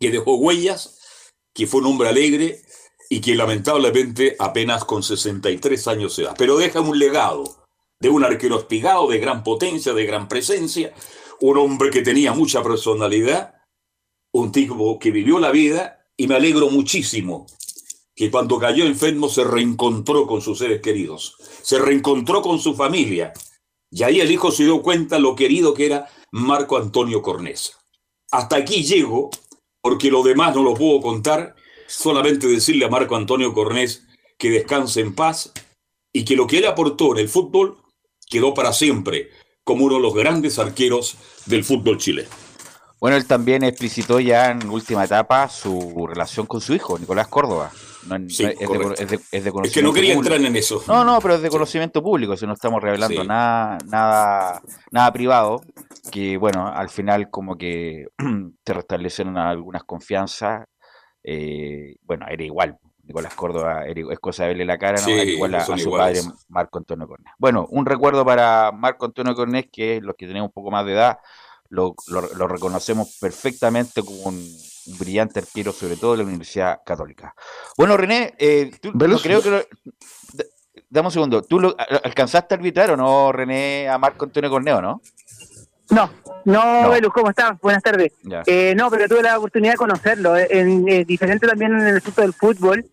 que 0.00 0.10
dejó 0.10 0.36
huellas, 0.36 0.98
que 1.54 1.66
fue 1.66 1.80
un 1.80 1.88
hombre 1.88 2.08
alegre 2.08 2.62
y 3.10 3.20
que 3.20 3.34
lamentablemente 3.34 4.36
apenas 4.38 4.84
con 4.84 5.02
63 5.02 5.88
años 5.88 6.14
se 6.14 6.22
da. 6.22 6.34
Pero 6.34 6.56
deja 6.56 6.80
un 6.80 6.98
legado 6.98 7.44
de 8.00 8.08
un 8.08 8.24
arquero 8.24 8.58
espigado, 8.58 9.08
de 9.08 9.18
gran 9.18 9.44
potencia, 9.44 9.92
de 9.92 10.06
gran 10.06 10.28
presencia, 10.28 10.94
un 11.40 11.58
hombre 11.58 11.90
que 11.90 12.02
tenía 12.02 12.32
mucha 12.32 12.62
personalidad, 12.62 13.54
un 14.32 14.50
tipo 14.50 14.98
que 14.98 15.10
vivió 15.10 15.38
la 15.38 15.50
vida 15.50 16.06
y 16.16 16.26
me 16.26 16.36
alegro 16.36 16.70
muchísimo 16.70 17.46
que 18.14 18.30
cuando 18.30 18.58
cayó 18.58 18.84
enfermo 18.84 19.28
se 19.28 19.44
reencontró 19.44 20.26
con 20.26 20.40
sus 20.40 20.58
seres 20.58 20.80
queridos, 20.80 21.36
se 21.62 21.78
reencontró 21.78 22.42
con 22.42 22.58
su 22.58 22.74
familia. 22.74 23.32
Y 23.94 24.04
ahí 24.04 24.20
el 24.20 24.30
hijo 24.30 24.50
se 24.50 24.64
dio 24.64 24.80
cuenta 24.80 25.18
lo 25.18 25.36
querido 25.36 25.74
que 25.74 25.84
era 25.84 26.08
Marco 26.30 26.78
Antonio 26.78 27.20
Cornés. 27.20 27.76
Hasta 28.30 28.56
aquí 28.56 28.82
llego, 28.82 29.30
porque 29.82 30.10
lo 30.10 30.22
demás 30.22 30.56
no 30.56 30.62
lo 30.62 30.72
puedo 30.72 31.02
contar, 31.02 31.54
solamente 31.86 32.48
decirle 32.48 32.86
a 32.86 32.88
Marco 32.88 33.16
Antonio 33.16 33.52
Cornés 33.52 34.04
que 34.38 34.48
descanse 34.48 35.02
en 35.02 35.14
paz 35.14 35.52
y 36.10 36.24
que 36.24 36.36
lo 36.36 36.46
que 36.46 36.58
él 36.58 36.66
aportó 36.66 37.12
en 37.12 37.18
el 37.18 37.28
fútbol 37.28 37.82
quedó 38.30 38.54
para 38.54 38.72
siempre 38.72 39.28
como 39.62 39.84
uno 39.84 39.96
de 39.96 40.00
los 40.00 40.14
grandes 40.14 40.58
arqueros 40.58 41.16
del 41.44 41.62
fútbol 41.62 41.98
chileno. 41.98 42.30
Bueno, 43.02 43.16
él 43.16 43.26
también 43.26 43.64
explicitó 43.64 44.20
ya 44.20 44.52
en 44.52 44.70
última 44.70 45.02
etapa 45.02 45.48
su 45.48 46.06
relación 46.06 46.46
con 46.46 46.60
su 46.60 46.72
hijo, 46.72 46.96
Nicolás 47.00 47.26
Córdoba. 47.26 47.72
sí, 48.28 48.44
es, 48.44 48.56
de, 48.56 49.16
es, 49.32 49.46
es, 49.46 49.72
que 49.72 49.82
no 49.82 49.92
quería 49.92 50.12
entrar 50.12 50.40
en 50.40 50.54
eso. 50.54 50.80
No, 50.86 51.02
no, 51.02 51.20
pero 51.20 51.34
es 51.34 51.42
de 51.42 51.50
conocimiento 51.50 52.00
público, 52.00 52.36
si 52.36 52.46
no 52.46 52.52
estamos 52.52 52.80
revelando 52.80 53.24
nada, 53.24 53.76
nada, 53.88 54.62
nada 54.92 55.12
privado, 55.12 55.62
que 56.12 56.36
bueno, 56.36 56.68
al 56.68 56.90
final 56.90 57.28
como 57.28 57.58
que 57.58 58.06
se 58.64 58.72
restablecieron 58.72 59.36
algunas 59.36 59.82
confianzas. 59.82 60.68
Eh, 61.24 61.96
bueno, 62.02 62.26
era 62.30 62.44
igual, 62.44 62.78
Nicolás 63.02 63.34
Córdoba 63.34 63.84
es 63.84 64.20
cosa 64.20 64.44
de 64.44 64.50
verle 64.50 64.64
la 64.64 64.78
cara, 64.78 65.02
¿no? 65.02 65.10
igual 65.10 65.56
a, 65.56 65.64
su 65.64 65.90
padre 65.90 66.20
Marco 66.48 66.78
Antonio 66.78 67.08
Cornés. 67.08 67.32
Bueno, 67.36 67.66
un 67.68 67.84
recuerdo 67.84 68.24
para 68.24 68.70
Marco 68.70 69.06
Antonio 69.06 69.34
Cornés, 69.34 69.66
que 69.72 70.00
los 70.00 70.14
que 70.14 70.28
tenemos 70.28 70.50
un 70.50 70.52
poco 70.52 70.70
más 70.70 70.86
de 70.86 70.92
edad, 70.92 71.18
lo, 71.72 72.48
reconocemos 72.48 73.16
perfectamente 73.20 74.02
como 74.02 74.24
un, 74.24 74.72
brillante 74.98 75.38
arquero, 75.38 75.72
sobre 75.72 75.96
todo 75.96 76.12
de 76.12 76.18
la 76.18 76.24
Universidad 76.24 76.80
Católica. 76.84 77.34
Bueno, 77.76 77.96
René, 77.96 78.34
eh, 78.36 78.72
tú, 78.80 78.92
creo 78.92 79.40
que... 79.40 79.68
dame 80.90 81.06
un 81.06 81.12
segundo, 81.12 81.42
¿tú 81.42 81.60
lo, 81.60 81.76
alcanzaste 81.78 82.54
a 82.54 82.58
arbitrar 82.58 82.90
o 82.90 82.96
no, 82.96 83.30
René, 83.30 83.88
a 83.88 83.96
Marco 83.96 84.24
Antonio 84.24 84.50
Corneo, 84.50 84.82
no? 84.82 85.00
No, 85.90 86.10
no, 86.44 86.98
no. 87.00 87.10
¿cómo 87.10 87.30
estás? 87.30 87.60
Buenas 87.60 87.82
tardes. 87.82 88.12
Eh, 88.46 88.74
no, 88.76 88.90
pero 88.90 89.08
tuve 89.08 89.22
la 89.22 89.38
oportunidad 89.38 89.74
de 89.74 89.78
conocerlo. 89.78 90.36
Eh, 90.36 90.48
en, 90.50 90.84
diferente 91.04 91.46
también 91.46 91.72
en 91.74 91.86
el 91.86 91.96
asunto 91.98 92.22
del 92.22 92.32
fútbol. 92.32 92.84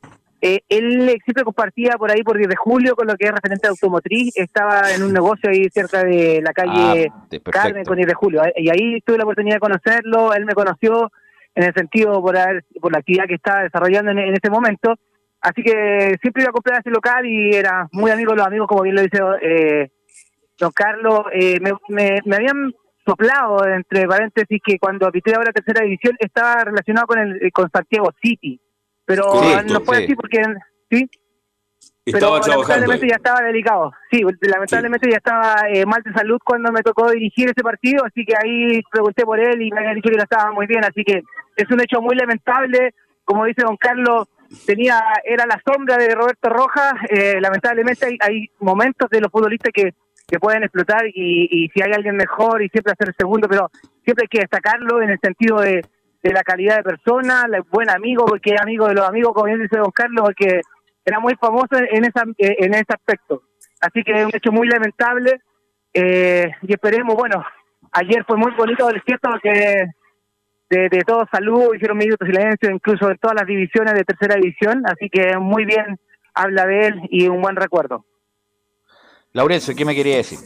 Eh, 0.41 0.62
él 0.69 1.19
siempre 1.25 1.43
compartía 1.43 1.98
por 1.98 2.12
ahí 2.12 2.24
por 2.24 2.38
10 2.38 2.48
de 2.48 2.55
julio 2.55 2.96
con 2.96 3.08
lo 3.08 3.15
que 3.15 3.25
es 3.25 3.31
referente 3.31 3.67
a 3.67 3.72
automotriz. 3.72 4.36
Estaba 4.38 4.93
en 4.93 5.03
un 5.03 5.12
negocio 5.12 5.50
ahí 5.50 5.69
cerca 5.69 6.03
de 6.03 6.41
la 6.41 6.53
calle 6.53 7.12
ah, 7.12 7.51
Carmen 7.51 7.84
con 7.84 7.98
10 7.98 8.08
de 8.08 8.13
julio. 8.13 8.41
Y 8.55 8.69
ahí 8.69 9.01
tuve 9.01 9.17
la 9.17 9.25
oportunidad 9.25 9.58
de 9.58 9.60
conocerlo. 9.60 10.34
Él 10.34 10.46
me 10.46 10.53
conoció 10.53 11.12
en 11.55 11.63
el 11.65 11.74
sentido 11.74 12.22
por, 12.22 12.38
por 12.79 12.91
la 12.91 13.00
actividad 13.00 13.25
que 13.27 13.36
estaba 13.36 13.63
desarrollando 13.63 14.12
en, 14.12 14.19
ese 14.19 14.50
momento. 14.50 14.96
Así 15.41 15.62
que 15.62 16.17
siempre 16.22 16.43
iba 16.43 16.50
a 16.50 16.53
comprar 16.53 16.77
a 16.77 16.79
ese 16.79 16.89
local 16.89 17.25
y 17.25 17.55
era 17.55 17.89
muy 17.91 18.12
amigo 18.12 18.31
de 18.31 18.38
los 18.38 18.48
amigos, 18.48 18.67
como 18.67 18.84
bien 18.84 18.96
lo 18.96 19.01
dice 19.01 19.19
eh, 19.41 19.89
don 20.58 20.72
Carlos. 20.72 21.22
Eh, 21.34 21.60
me, 21.60 21.72
me, 21.89 22.19
me, 22.25 22.36
habían 22.36 22.74
soplado, 23.05 23.65
entre 23.65 24.05
paréntesis, 24.08 24.62
que 24.63 24.77
cuando 24.79 25.08
habité 25.08 25.34
ahora 25.36 25.51
tercera 25.51 25.84
división 25.84 26.15
estaba 26.19 26.63
relacionado 26.63 27.08
con 27.08 27.19
el 27.19 27.51
con 27.51 27.69
Santiago 27.72 28.12
City 28.22 28.60
pero 29.09 29.23
no 29.65 29.81
fue 29.81 30.03
así 30.03 30.13
porque 30.13 30.39
sí 30.91 31.09
pero 32.11 32.39
lamentablemente 32.39 33.07
ya 33.07 33.15
estaba 33.15 33.41
delicado. 33.41 33.91
Sí 34.11 34.21
lamentablemente 34.41 35.09
ya 35.09 35.17
estaba 35.17 35.55
eh, 35.67 35.85
mal 35.85 36.01
de 36.03 36.13
salud 36.13 36.39
cuando 36.43 36.71
me 36.71 36.81
tocó 36.81 37.09
dirigir 37.09 37.49
ese 37.49 37.63
partido 37.63 38.03
así 38.05 38.23
que 38.23 38.35
ahí 38.35 38.81
pregunté 38.91 39.23
por 39.23 39.39
él 39.39 39.61
y 39.61 39.71
me 39.71 39.79
había 39.79 39.95
dicho 39.95 40.09
que 40.09 40.17
no 40.17 40.23
estaba 40.23 40.51
muy 40.51 40.67
bien 40.67 40.83
así 40.85 41.03
que 41.03 41.23
es 41.55 41.71
un 41.71 41.81
hecho 41.81 42.01
muy 42.01 42.15
lamentable. 42.15 42.93
Como 43.23 43.45
dice 43.45 43.63
don 43.63 43.77
Carlos 43.77 44.27
tenía 44.65 45.01
era 45.23 45.45
la 45.45 45.61
sombra 45.65 45.97
de 45.97 46.13
Roberto 46.13 46.49
Rojas. 46.49 46.93
Eh, 47.09 47.39
lamentablemente 47.41 48.05
hay, 48.05 48.17
hay 48.21 48.47
momentos 48.59 49.09
de 49.09 49.21
los 49.21 49.31
futbolistas 49.31 49.71
que 49.73 49.93
que 50.27 50.39
pueden 50.39 50.61
explotar 50.61 51.07
y, 51.07 51.47
y 51.49 51.69
si 51.69 51.81
hay 51.81 51.91
alguien 51.91 52.15
mejor 52.15 52.61
y 52.61 52.69
siempre 52.69 52.93
hacer 52.93 53.07
el 53.07 53.15
segundo, 53.17 53.47
pero 53.49 53.71
siempre 54.03 54.25
hay 54.25 54.27
que 54.27 54.41
destacarlo 54.41 55.01
en 55.01 55.09
el 55.09 55.19
sentido 55.19 55.59
de, 55.59 55.81
de 56.21 56.33
la 56.33 56.43
calidad 56.43 56.77
de 56.77 56.83
persona, 56.83 57.45
el 57.51 57.63
buen 57.63 57.89
amigo, 57.89 58.25
porque 58.25 58.55
amigo 58.59 58.88
de 58.88 58.95
los 58.95 59.07
amigos, 59.07 59.33
como 59.33 59.45
bien 59.45 59.61
dice 59.61 59.77
don 59.77 59.91
Carlos, 59.91 60.25
porque 60.25 60.61
era 61.05 61.19
muy 61.19 61.35
famoso 61.35 61.77
en, 61.77 62.05
esa, 62.05 62.23
en 62.38 62.73
ese 62.73 62.93
aspecto. 62.93 63.43
Así 63.81 64.03
que 64.03 64.11
es 64.11 64.25
un 64.25 64.35
hecho 64.35 64.51
muy 64.51 64.67
lamentable 64.67 65.41
eh, 65.93 66.51
y 66.61 66.73
esperemos, 66.73 67.15
bueno, 67.15 67.43
ayer 67.93 68.23
fue 68.25 68.38
muy 68.38 68.51
bonito, 68.51 68.89
es 68.89 69.01
cierto, 69.05 69.29
que 69.41 69.85
de, 70.69 70.89
de 70.89 71.03
todo 71.05 71.25
salud, 71.31 71.73
hicieron 71.73 71.97
minutos 71.97 72.27
de 72.27 72.33
silencio, 72.33 72.69
incluso 72.69 73.09
en 73.09 73.17
todas 73.17 73.35
las 73.35 73.47
divisiones 73.47 73.93
de 73.93 74.03
tercera 74.03 74.35
división, 74.35 74.83
así 74.85 75.09
que 75.09 75.38
muy 75.38 75.65
bien 75.65 75.99
habla 76.33 76.65
de 76.65 76.88
él 76.88 77.01
y 77.09 77.27
un 77.27 77.41
buen 77.41 77.55
recuerdo. 77.55 78.05
Laurencio, 79.33 79.75
¿qué 79.75 79.85
me 79.85 79.95
quería 79.95 80.17
decir? 80.17 80.39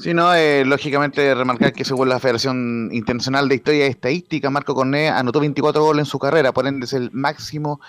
Sí, 0.00 0.14
no, 0.14 0.34
eh, 0.34 0.64
lógicamente 0.64 1.34
remarcar 1.34 1.74
que 1.74 1.84
según 1.84 2.08
la 2.08 2.18
Federación 2.18 2.88
Internacional 2.90 3.50
de 3.50 3.56
Historia 3.56 3.86
y 3.86 3.90
Estadística, 3.90 4.48
Marco 4.48 4.74
Corné 4.74 5.10
anotó 5.10 5.40
24 5.40 5.84
goles 5.84 6.06
en 6.06 6.10
su 6.10 6.18
carrera, 6.18 6.52
por 6.52 6.66
ende 6.66 6.86
es 6.86 6.94
el 6.94 7.10
máximo 7.12 7.82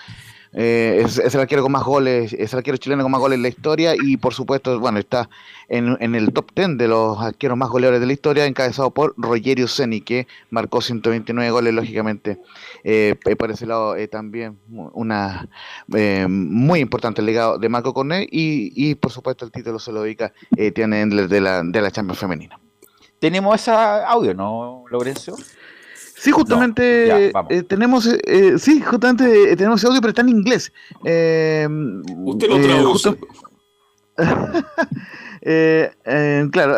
eh, 0.54 1.02
es, 1.04 1.18
el 1.18 1.40
arquero 1.40 1.62
con 1.62 1.72
más 1.72 1.84
goles, 1.84 2.32
es 2.32 2.52
el 2.52 2.58
arquero 2.58 2.76
chileno 2.76 3.02
con 3.02 3.12
más 3.12 3.20
goles 3.20 3.36
en 3.36 3.42
la 3.42 3.48
historia 3.48 3.94
y 3.96 4.16
por 4.16 4.34
supuesto, 4.34 4.78
bueno, 4.78 4.98
está 4.98 5.28
en, 5.68 5.96
en 6.00 6.14
el 6.14 6.32
top 6.32 6.50
10 6.54 6.76
de 6.78 6.88
los 6.88 7.18
arqueros 7.18 7.56
más 7.56 7.70
goleadores 7.70 8.00
de 8.00 8.06
la 8.06 8.12
historia, 8.12 8.44
encabezado 8.46 8.90
por 8.90 9.14
Rogerio 9.16 9.66
Ceni, 9.66 10.00
que 10.02 10.26
marcó 10.50 10.80
129 10.80 11.50
goles, 11.50 11.74
lógicamente. 11.74 12.38
Eh, 12.84 13.16
por 13.38 13.50
ese 13.50 13.66
lado, 13.66 13.96
eh, 13.96 14.08
también 14.08 14.58
una 14.68 15.48
eh, 15.94 16.26
muy 16.28 16.80
importante 16.80 17.22
legado 17.22 17.58
de 17.58 17.68
Marco 17.68 17.94
Cornet 17.94 18.28
y, 18.30 18.72
y 18.74 18.94
por 18.94 19.10
supuesto 19.10 19.44
el 19.44 19.52
título 19.52 19.78
se 19.78 19.92
lo 19.92 20.02
dedica 20.02 20.32
tiene 20.74 21.06
de 21.06 21.40
la, 21.40 21.62
de 21.62 21.80
la 21.80 21.90
Champions 21.90 22.18
femenina. 22.18 22.58
Tenemos 23.18 23.54
esa 23.54 24.06
audio, 24.08 24.34
¿no, 24.34 24.84
Lorenzo? 24.90 25.36
Sí, 26.22 26.30
justamente 26.30 27.32
eh, 27.50 27.62
tenemos, 27.64 28.06
eh, 28.06 28.20
eh, 28.26 28.54
sí, 28.56 28.80
justamente 28.80 29.56
tenemos 29.56 29.80
ese 29.80 29.88
audio, 29.88 30.00
pero 30.00 30.10
está 30.10 30.22
en 30.22 30.28
inglés. 30.28 30.72
Usted 31.00 32.48
lo 32.48 32.60
traduce. 32.60 33.16
claro, 36.52 36.76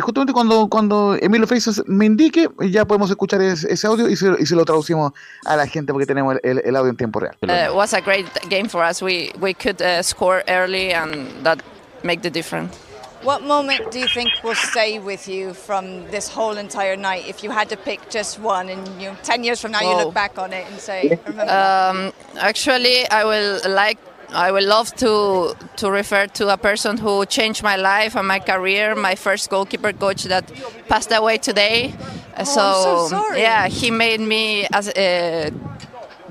justamente 0.00 0.32
cuando, 0.32 0.68
cuando 0.68 1.16
Emilio 1.20 1.48
Faces 1.48 1.82
me 1.88 2.06
indique, 2.06 2.48
ya 2.70 2.84
podemos 2.84 3.10
escuchar 3.10 3.42
ese, 3.42 3.86
audio 3.88 4.08
y 4.08 4.14
se, 4.14 4.36
y 4.38 4.46
se, 4.46 4.54
lo 4.54 4.64
traducimos 4.64 5.12
a 5.44 5.56
la 5.56 5.66
gente 5.66 5.92
porque 5.92 6.06
tenemos 6.06 6.36
el, 6.44 6.62
el, 6.64 6.76
audio 6.76 6.90
en 6.90 6.96
tiempo 6.96 7.18
real. 7.18 7.36
It 7.42 7.74
was 7.74 7.92
a 7.94 8.00
great 8.00 8.26
game 8.48 8.68
for 8.68 8.88
us. 8.88 9.02
We, 9.02 9.32
we 9.40 9.54
could 9.54 9.82
uh, 9.82 10.04
score 10.04 10.44
early 10.46 10.92
and 10.92 11.26
that 11.42 11.58
make 12.04 12.22
the 12.22 12.30
difference. 12.30 12.78
What 13.22 13.42
moment 13.42 13.90
do 13.90 13.98
you 13.98 14.06
think 14.06 14.30
will 14.44 14.54
stay 14.54 14.98
with 14.98 15.28
you 15.28 15.52
from 15.52 16.08
this 16.10 16.28
whole 16.28 16.56
entire 16.56 16.96
night? 16.96 17.26
If 17.26 17.42
you 17.42 17.50
had 17.50 17.68
to 17.70 17.76
pick 17.76 18.10
just 18.10 18.38
one, 18.38 18.68
and 18.68 18.86
you 19.00 19.10
know, 19.10 19.16
ten 19.22 19.42
years 19.42 19.60
from 19.60 19.72
now 19.72 19.80
Whoa. 19.80 19.90
you 19.90 20.04
look 20.04 20.14
back 20.14 20.38
on 20.38 20.52
it 20.52 20.66
and 20.70 20.78
say, 20.78 21.18
um, 21.38 22.12
actually, 22.38 23.08
I 23.10 23.24
will 23.24 23.60
like. 23.70 23.98
I 24.30 24.52
would 24.52 24.64
love 24.64 24.94
to 24.96 25.56
to 25.76 25.90
refer 25.90 26.26
to 26.26 26.52
a 26.52 26.58
person 26.58 26.98
who 26.98 27.24
changed 27.24 27.62
my 27.62 27.76
life 27.76 28.14
and 28.14 28.28
my 28.28 28.38
career. 28.38 28.94
My 28.94 29.14
first 29.14 29.48
goalkeeper 29.48 29.92
coach 29.94 30.24
that 30.24 30.52
passed 30.86 31.10
away 31.10 31.38
today. 31.38 31.94
Oh, 32.36 32.44
so, 32.44 33.08
so 33.08 33.34
yeah, 33.34 33.68
he 33.68 33.90
made 33.90 34.20
me 34.20 34.66
as 34.70 34.92
a, 34.94 35.50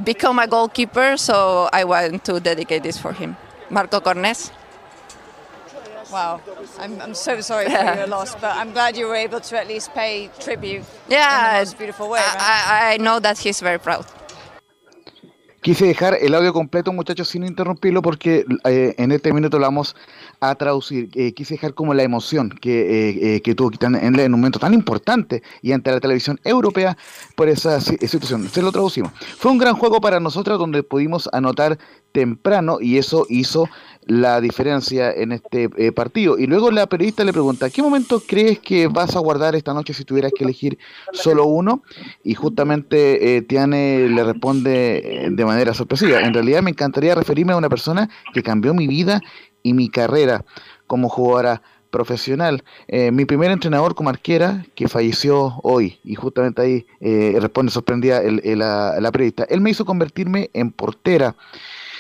become 0.04 0.38
a 0.38 0.48
goalkeeper. 0.48 1.18
So 1.18 1.70
I 1.74 1.84
want 1.86 2.24
to 2.26 2.40
dedicate 2.40 2.84
this 2.84 3.00
for 3.00 3.14
him, 3.14 3.36
Marco 3.72 4.00
Cornes. 4.00 4.52
Wow, 6.12 6.42
I'm, 6.80 7.02
I'm 7.02 7.14
so 7.14 7.42
sorry 7.42 7.66
for 7.66 7.96
your 7.96 8.08
loss, 8.16 8.34
but 8.36 8.56
I'm 8.56 8.72
glad 8.72 8.96
you 8.96 9.08
were 9.08 9.16
able 9.16 9.42
to 9.42 9.60
at 9.60 9.68
least 9.68 9.94
pay 9.94 10.30
tribute 10.40 10.84
yeah, 11.10 11.50
in 11.50 11.54
the 11.54 11.60
most 11.60 11.78
beautiful 11.78 12.10
way. 12.10 12.20
Right? 12.20 12.38
I, 12.40 12.94
I 12.94 12.98
know 12.98 13.20
that 13.20 13.38
he's 13.38 13.60
very 13.60 13.80
proud. 13.80 14.06
Quise 15.68 15.86
dejar 15.86 16.18
el 16.22 16.34
audio 16.34 16.54
completo, 16.54 16.94
muchachos, 16.94 17.28
sin 17.28 17.44
interrumpirlo, 17.44 18.02
porque 18.02 18.46
eh, 18.64 18.96
en 18.98 19.12
este 19.12 19.34
minuto 19.34 19.60
lo 19.60 19.66
vamos 19.66 19.98
a 20.40 20.56
traducir. 20.56 21.10
Eh, 21.14 21.34
quise 21.34 21.56
dejar 21.56 21.74
como 21.74 21.94
la 21.94 22.04
emoción 22.04 22.52
que, 22.52 23.36
eh, 23.36 23.42
que 23.42 23.54
tuvo 23.54 23.72
en, 23.82 23.96
en, 24.18 24.34
un 24.34 24.40
momento 24.40 24.60
tan 24.60 24.74
importante 24.74 25.44
y 25.62 25.74
ante 25.74 25.92
la 25.92 26.00
televisión 26.00 26.40
europea 26.46 26.96
por 27.36 27.50
esa 27.50 27.82
situación. 27.82 28.48
Se 28.48 28.62
lo 28.62 28.72
traducimos. 28.72 29.12
Fue 29.38 29.52
un 29.52 29.58
gran 29.58 29.76
juego 29.76 30.00
para 30.00 30.22
nosotros 30.22 30.58
donde 30.58 30.84
pudimos 30.84 31.28
anotar 31.34 31.78
temprano 32.14 32.78
y 32.80 32.98
eso 32.98 33.26
hizo 33.28 33.68
la 34.08 34.40
diferencia 34.40 35.12
en 35.12 35.34
este 35.34 35.70
eh, 35.78 35.92
partido. 35.92 36.40
Y 36.40 36.48
luego 36.48 36.72
la 36.72 36.88
periodista 36.88 37.24
le 37.24 37.34
pregunta, 37.34 37.70
¿qué 37.70 37.82
momento 37.82 38.22
crees 38.26 38.60
que 38.60 38.88
vas 38.88 39.16
a 39.16 39.20
guardar 39.20 39.56
esta 39.56 39.74
noche 39.74 39.94
si 39.94 40.06
tuvieras 40.06 40.32
que 40.36 40.46
elegir 40.46 40.78
solo 41.12 41.46
uno? 41.46 41.84
Y 42.24 42.34
justamente 42.34 43.36
eh, 43.36 43.42
Tiane 43.42 44.08
le 44.08 44.24
responde 44.24 45.26
eh, 45.26 45.30
de 45.30 45.46
manera 45.46 45.74
sorpresiva, 45.74 46.22
en 46.22 46.34
realidad 46.34 46.62
me 46.62 46.72
encantaría 46.72 47.16
referirme 47.16 47.54
a 47.54 47.58
una 47.58 47.70
persona 47.70 48.10
que 48.34 48.44
cambió 48.44 48.74
mi 48.74 48.88
vida 48.88 49.22
y 49.62 49.74
mi 49.74 49.90
carrera 49.90 50.46
como 50.88 51.10
jugadora 51.10 51.62
profesional. 51.90 52.64
mi 52.90 53.26
primer 53.26 53.50
entrenador 53.50 53.96
como 53.96 54.10
arquera 54.10 54.66
que 54.76 54.88
falleció 54.88 55.60
hoy 55.64 56.00
y 56.04 56.16
justamente 56.16 56.62
ahí 56.62 56.86
responde 57.40 57.72
sorprendida 57.72 58.22
la, 58.22 59.00
la 59.00 59.12
periodista. 59.12 59.46
Él 59.50 59.62
me 59.62 59.70
hizo 59.72 59.86
convertirme 59.86 60.50
en 60.54 60.72
portera. 60.72 61.36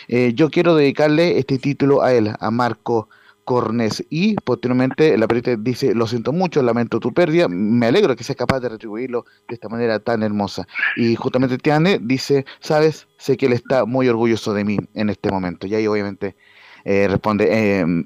Eh, 0.07 0.33
yo 0.33 0.49
quiero 0.49 0.75
dedicarle 0.75 1.37
este 1.37 1.57
título 1.57 2.01
a 2.01 2.13
él, 2.13 2.33
a 2.39 2.51
Marco 2.51 3.09
Cortés. 3.43 4.05
Y 4.09 4.35
posteriormente 4.35 5.17
la 5.17 5.27
periodista 5.27 5.61
dice, 5.61 5.93
lo 5.93 6.07
siento 6.07 6.33
mucho, 6.33 6.61
lamento 6.61 6.99
tu 6.99 7.13
pérdida, 7.13 7.47
me 7.47 7.87
alegro 7.87 8.15
que 8.15 8.23
seas 8.23 8.37
capaz 8.37 8.59
de 8.59 8.69
retribuirlo 8.69 9.25
de 9.47 9.55
esta 9.55 9.69
manera 9.69 9.99
tan 9.99 10.23
hermosa. 10.23 10.67
Y 10.95 11.15
justamente 11.15 11.57
Tiane 11.57 11.99
dice, 12.01 12.45
sabes, 12.59 13.07
sé 13.17 13.37
que 13.37 13.45
él 13.47 13.53
está 13.53 13.85
muy 13.85 14.07
orgulloso 14.07 14.53
de 14.53 14.63
mí 14.63 14.77
en 14.93 15.09
este 15.09 15.31
momento. 15.31 15.67
Y 15.67 15.75
ahí 15.75 15.87
obviamente 15.87 16.35
eh, 16.83 17.07
responde 17.09 17.47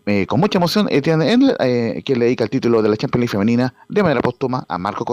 eh, 0.06 0.26
con 0.28 0.40
mucha 0.40 0.58
emoción 0.58 0.88
Tiane, 0.88 2.04
que 2.04 2.16
le 2.16 2.26
dedica 2.26 2.44
el 2.44 2.50
título 2.50 2.82
de 2.82 2.90
la 2.90 2.98
Champions 2.98 3.22
League 3.22 3.32
femenina 3.32 3.74
de 3.90 4.04
manera 4.04 4.22
póstuma 4.22 4.66
a 4.68 4.78
Marco 4.78 5.06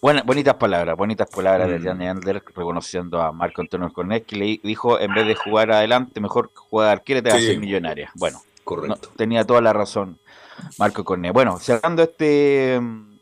Cortés 0.00 0.24
bonitas 0.24 0.54
palabras, 0.54 0.96
bonitas 0.96 1.28
palabras 1.28 1.68
de 1.68 1.78
mm. 1.78 2.02
Ander 2.02 2.42
reconociendo 2.54 3.20
a 3.20 3.32
Marco 3.32 3.60
Antonio 3.60 3.90
Cornet, 3.92 4.24
que 4.24 4.36
le 4.36 4.60
dijo, 4.62 4.98
en 5.00 5.12
vez 5.12 5.26
de 5.26 5.34
jugar 5.34 5.72
adelante, 5.72 6.20
mejor 6.20 6.50
jugar 6.54 6.90
arquero 6.90 7.22
te 7.22 7.30
va 7.30 7.36
a 7.36 7.40
ser 7.40 7.58
millonaria. 7.58 8.10
Bueno, 8.14 8.42
Correcto. 8.64 9.10
tenía 9.16 9.44
toda 9.44 9.60
la 9.60 9.72
razón 9.72 10.18
Marco 10.78 11.04
Cornet. 11.04 11.32
Bueno, 11.32 11.58
cerrando 11.58 12.02
este, 12.02 12.80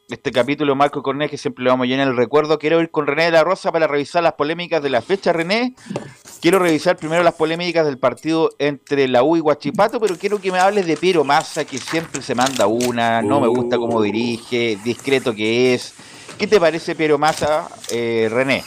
este 0.08 0.32
capítulo, 0.32 0.76
Marco 0.76 1.02
Cornet, 1.02 1.30
que 1.30 1.38
siempre 1.38 1.64
le 1.64 1.70
vamos 1.70 1.86
a 1.86 1.88
llenar 1.88 2.08
el 2.08 2.16
recuerdo, 2.16 2.58
quiero 2.58 2.80
ir 2.80 2.90
con 2.90 3.06
René 3.06 3.24
de 3.24 3.30
la 3.30 3.44
Rosa 3.44 3.72
para 3.72 3.86
revisar 3.86 4.22
las 4.22 4.34
polémicas 4.34 4.82
de 4.82 4.90
la 4.90 5.00
fecha, 5.00 5.32
René. 5.32 5.74
Quiero 6.40 6.58
revisar 6.58 6.96
primero 6.96 7.22
las 7.22 7.34
polémicas 7.34 7.86
del 7.86 7.98
partido 7.98 8.50
entre 8.58 9.08
la 9.08 9.22
U 9.22 9.36
y 9.36 9.40
Guachipato, 9.40 9.98
pero 9.98 10.16
quiero 10.16 10.38
que 10.40 10.52
me 10.52 10.58
hables 10.58 10.86
de 10.86 10.96
Piero 10.96 11.24
Massa, 11.24 11.64
que 11.64 11.78
siempre 11.78 12.20
se 12.20 12.34
manda 12.34 12.66
una, 12.66 13.22
no 13.22 13.40
me 13.40 13.48
gusta 13.48 13.78
cómo 13.78 14.02
dirige, 14.02 14.78
discreto 14.84 15.34
que 15.34 15.74
es 15.74 15.94
¿Qué 16.38 16.46
te 16.46 16.60
parece 16.60 16.94
Piero 16.94 17.16
Massa, 17.16 17.66
eh, 17.90 18.28
René? 18.30 18.62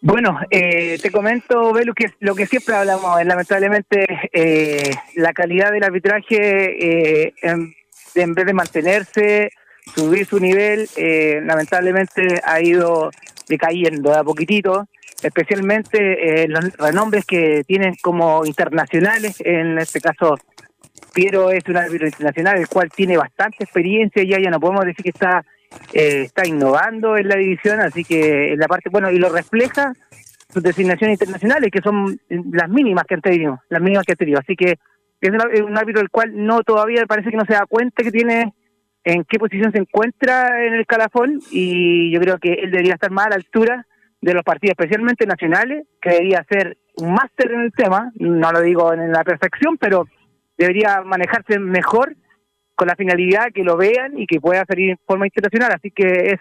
Bueno, 0.00 0.38
eh, 0.48 0.98
te 1.02 1.10
comento, 1.10 1.72
Belu, 1.72 1.94
que 1.94 2.12
lo 2.20 2.36
que 2.36 2.46
siempre 2.46 2.76
hablamos, 2.76 3.24
lamentablemente 3.24 4.04
eh, 4.32 4.92
la 5.16 5.32
calidad 5.32 5.72
del 5.72 5.82
arbitraje, 5.82 7.32
en, 7.42 7.74
vez 8.34 8.46
de 8.46 8.52
mantenerse, 8.52 9.50
subir 9.96 10.26
su 10.26 10.38
nivel, 10.38 10.88
lamentablemente 11.42 12.40
ha 12.44 12.60
ido 12.60 13.10
decayendo 13.48 14.12
de 14.12 14.18
a 14.18 14.22
poquitito, 14.22 14.86
especialmente 15.22 16.46
los 16.46 16.72
renombres 16.76 17.24
que 17.24 17.64
tienen 17.66 17.94
como 18.00 18.46
internacionales, 18.46 19.40
en 19.40 19.78
este 19.78 20.00
caso 20.00 20.36
Piero 21.12 21.50
es 21.50 21.64
un 21.66 21.78
árbitro 21.78 22.06
internacional, 22.06 22.58
el 22.58 22.68
cual 22.68 22.90
tiene 22.90 23.16
bastante 23.16 23.64
experiencia, 23.64 24.22
ya 24.22 24.38
ya 24.38 24.50
no 24.50 24.60
podemos 24.60 24.84
decir 24.84 25.02
que 25.02 25.10
está 25.10 25.44
eh, 25.92 26.22
está 26.22 26.46
innovando 26.46 27.16
en 27.16 27.28
la 27.28 27.36
división, 27.36 27.80
así 27.80 28.04
que 28.04 28.52
en 28.52 28.58
la 28.58 28.66
parte, 28.66 28.90
bueno, 28.90 29.10
y 29.10 29.18
lo 29.18 29.28
refleja 29.28 29.92
sus 30.52 30.62
designaciones 30.62 31.14
internacionales, 31.14 31.70
que 31.72 31.80
son 31.80 32.18
las 32.28 32.68
mínimas 32.68 33.04
que 33.04 33.14
han 33.14 33.20
tenido, 33.20 33.60
las 33.68 33.82
mínimas 33.82 34.04
que 34.04 34.12
ha 34.12 34.16
tenido. 34.16 34.38
Así 34.38 34.56
que 34.56 34.78
es 35.20 35.30
un 35.62 35.76
árbitro 35.76 36.00
del 36.00 36.10
cual 36.10 36.32
no 36.34 36.62
todavía 36.62 37.06
parece 37.06 37.30
que 37.30 37.36
no 37.36 37.46
se 37.46 37.54
da 37.54 37.66
cuenta 37.66 38.02
que 38.02 38.10
tiene 38.10 38.52
en 39.04 39.24
qué 39.24 39.38
posición 39.38 39.72
se 39.72 39.78
encuentra 39.78 40.66
en 40.66 40.74
el 40.74 40.86
calafón 40.86 41.40
y 41.50 42.10
yo 42.12 42.20
creo 42.20 42.38
que 42.38 42.54
él 42.54 42.70
debería 42.70 42.94
estar 42.94 43.10
más 43.10 43.26
a 43.26 43.30
la 43.30 43.36
altura 43.36 43.86
de 44.20 44.34
los 44.34 44.42
partidos, 44.42 44.76
especialmente 44.78 45.26
nacionales, 45.26 45.86
que 46.00 46.10
debería 46.10 46.44
ser 46.48 46.78
un 46.96 47.12
máster 47.12 47.52
en 47.52 47.60
el 47.60 47.72
tema, 47.72 48.10
no 48.14 48.52
lo 48.52 48.60
digo 48.62 48.92
en 48.94 49.12
la 49.12 49.22
perfección, 49.24 49.76
pero 49.76 50.06
debería 50.56 51.02
manejarse 51.02 51.58
mejor 51.58 52.16
con 52.74 52.88
la 52.88 52.96
finalidad 52.96 53.52
que 53.54 53.62
lo 53.62 53.76
vean 53.76 54.18
y 54.18 54.26
que 54.26 54.40
pueda 54.40 54.64
salir 54.66 54.90
en 54.90 54.98
forma 55.06 55.26
internacional. 55.26 55.72
Así 55.74 55.90
que 55.90 56.04
es 56.04 56.40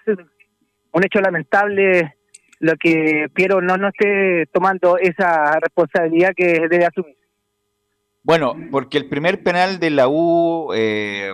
un 0.92 1.06
hecho 1.06 1.20
lamentable 1.20 2.16
lo 2.60 2.74
que 2.78 3.28
Piero 3.34 3.62
no, 3.62 3.78
no 3.78 3.90
esté 3.90 4.46
tomando 4.54 4.98
esa 4.98 5.60
responsabilidad 5.60 6.32
que 6.36 6.68
debe 6.70 6.86
asumir. 6.86 7.18
Bueno, 8.24 8.56
porque 8.72 8.98
el 8.98 9.10
primer 9.10 9.44
penal 9.44 9.80
de 9.80 9.90
la 9.90 10.08
U, 10.08 10.72
eh, 10.74 11.34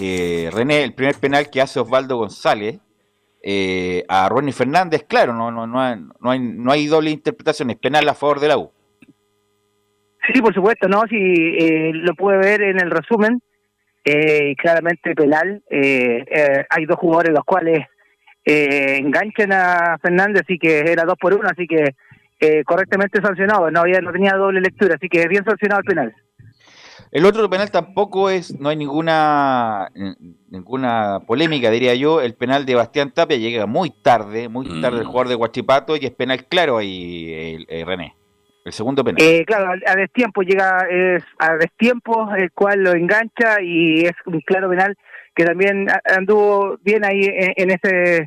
eh, 0.00 0.50
René, 0.50 0.82
el 0.82 0.94
primer 0.94 1.16
penal 1.16 1.50
que 1.50 1.60
hace 1.60 1.80
Osvaldo 1.80 2.16
González 2.16 2.80
eh, 3.42 4.04
a 4.08 4.26
Ronnie 4.30 4.54
Fernández, 4.54 5.04
claro, 5.06 5.34
no, 5.34 5.50
no, 5.50 5.66
no, 5.66 5.80
hay, 5.80 5.96
no, 6.20 6.30
hay, 6.30 6.40
no 6.40 6.72
hay 6.72 6.86
doble 6.86 7.10
interpretación, 7.10 7.70
es 7.70 7.76
penal 7.76 8.08
a 8.08 8.14
favor 8.14 8.40
de 8.40 8.48
la 8.48 8.56
U. 8.56 8.70
Sí, 10.32 10.40
por 10.40 10.54
supuesto, 10.54 10.88
no, 10.88 11.02
si 11.10 11.92
lo 11.92 12.14
puede 12.14 12.38
ver 12.38 12.62
en 12.62 12.80
el 12.80 12.90
resumen, 12.90 13.40
eh, 14.06 14.54
claramente 14.56 15.14
penal. 15.14 15.62
Eh, 15.68 16.24
eh, 16.30 16.64
hay 16.70 16.86
dos 16.86 16.96
jugadores 16.96 17.32
los 17.32 17.44
cuales 17.44 17.84
eh, 18.44 18.98
enganchan 18.98 19.52
a 19.52 19.98
Fernández, 20.00 20.42
así 20.44 20.58
que 20.58 20.78
era 20.78 21.04
dos 21.04 21.16
por 21.20 21.34
uno, 21.34 21.48
así 21.50 21.66
que 21.66 21.96
eh, 22.38 22.62
correctamente 22.64 23.20
sancionado. 23.20 23.68
No 23.72 23.80
había 23.80 24.00
no 24.00 24.12
tenía 24.12 24.34
doble 24.34 24.60
lectura, 24.60 24.94
así 24.94 25.08
que 25.08 25.26
bien 25.26 25.44
sancionado 25.44 25.80
el 25.80 25.86
penal. 25.86 26.14
El 27.10 27.24
otro 27.24 27.48
penal 27.50 27.70
tampoco 27.70 28.30
es, 28.30 28.58
no 28.60 28.68
hay 28.68 28.76
ninguna 28.76 29.88
ninguna 30.50 31.20
polémica, 31.26 31.70
diría 31.70 31.94
yo. 31.96 32.20
El 32.20 32.34
penal 32.34 32.64
de 32.64 32.76
Bastián 32.76 33.10
Tapia 33.10 33.36
llega 33.36 33.66
muy 33.66 33.90
tarde, 33.90 34.48
muy 34.48 34.80
tarde 34.80 34.98
el 34.98 35.04
mm. 35.04 35.08
jugador 35.08 35.28
de 35.28 35.34
Guachipato 35.34 35.96
y 35.96 36.04
es 36.06 36.12
penal 36.12 36.46
claro 36.46 36.78
ahí, 36.78 37.66
René. 37.84 38.14
El 38.66 38.72
segundo 38.72 39.04
penal. 39.04 39.22
Eh, 39.22 39.44
claro, 39.46 39.74
a 39.86 39.94
destiempo 39.94 40.42
llega 40.42 40.88
es 40.90 41.22
a 41.38 41.54
destiempo, 41.54 42.34
el 42.34 42.50
cual 42.50 42.82
lo 42.82 42.94
engancha 42.94 43.62
y 43.62 44.00
es 44.00 44.14
un 44.24 44.40
claro 44.40 44.68
penal 44.68 44.98
que 45.36 45.44
también 45.44 45.86
anduvo 46.04 46.76
bien 46.82 47.04
ahí 47.04 47.20
en, 47.30 47.70
ese 47.70 48.26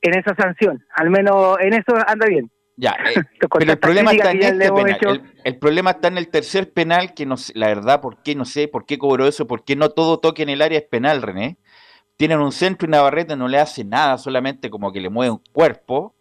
en 0.00 0.18
esa 0.18 0.34
sanción. 0.34 0.82
Al 0.96 1.10
menos 1.10 1.58
en 1.60 1.74
eso 1.74 1.94
anda 2.06 2.26
bien. 2.26 2.50
Ya, 2.78 2.92
eh, 3.14 3.20
pero 3.58 3.72
el 3.72 3.78
problema 3.78 4.12
está 4.12 4.30
en 4.30 4.42
este 4.42 4.72
penal. 4.72 5.34
El, 5.44 5.58
problema 5.58 5.90
está 5.90 6.08
en 6.08 6.16
el 6.16 6.28
tercer 6.28 6.72
penal, 6.72 7.12
que 7.12 7.26
no 7.26 7.34
la 7.52 7.66
verdad, 7.66 8.00
¿por 8.00 8.22
qué? 8.22 8.34
No 8.34 8.46
sé, 8.46 8.68
¿por 8.68 8.86
qué 8.86 8.96
cobró 8.96 9.26
eso? 9.26 9.46
¿Por 9.46 9.64
qué 9.64 9.76
no 9.76 9.90
todo 9.90 10.18
toque 10.18 10.44
en 10.44 10.48
el 10.48 10.62
área 10.62 10.78
es 10.78 10.86
penal, 10.86 11.20
René? 11.20 11.58
Tienen 12.16 12.38
un 12.38 12.52
centro 12.52 12.86
y 12.86 12.88
una 12.88 13.02
barreta, 13.02 13.36
no 13.36 13.48
le 13.48 13.58
hace 13.58 13.84
nada, 13.84 14.16
solamente 14.16 14.70
como 14.70 14.92
que 14.92 15.00
le 15.02 15.10
mueve 15.10 15.32
un 15.32 15.42
cuerpo. 15.52 16.14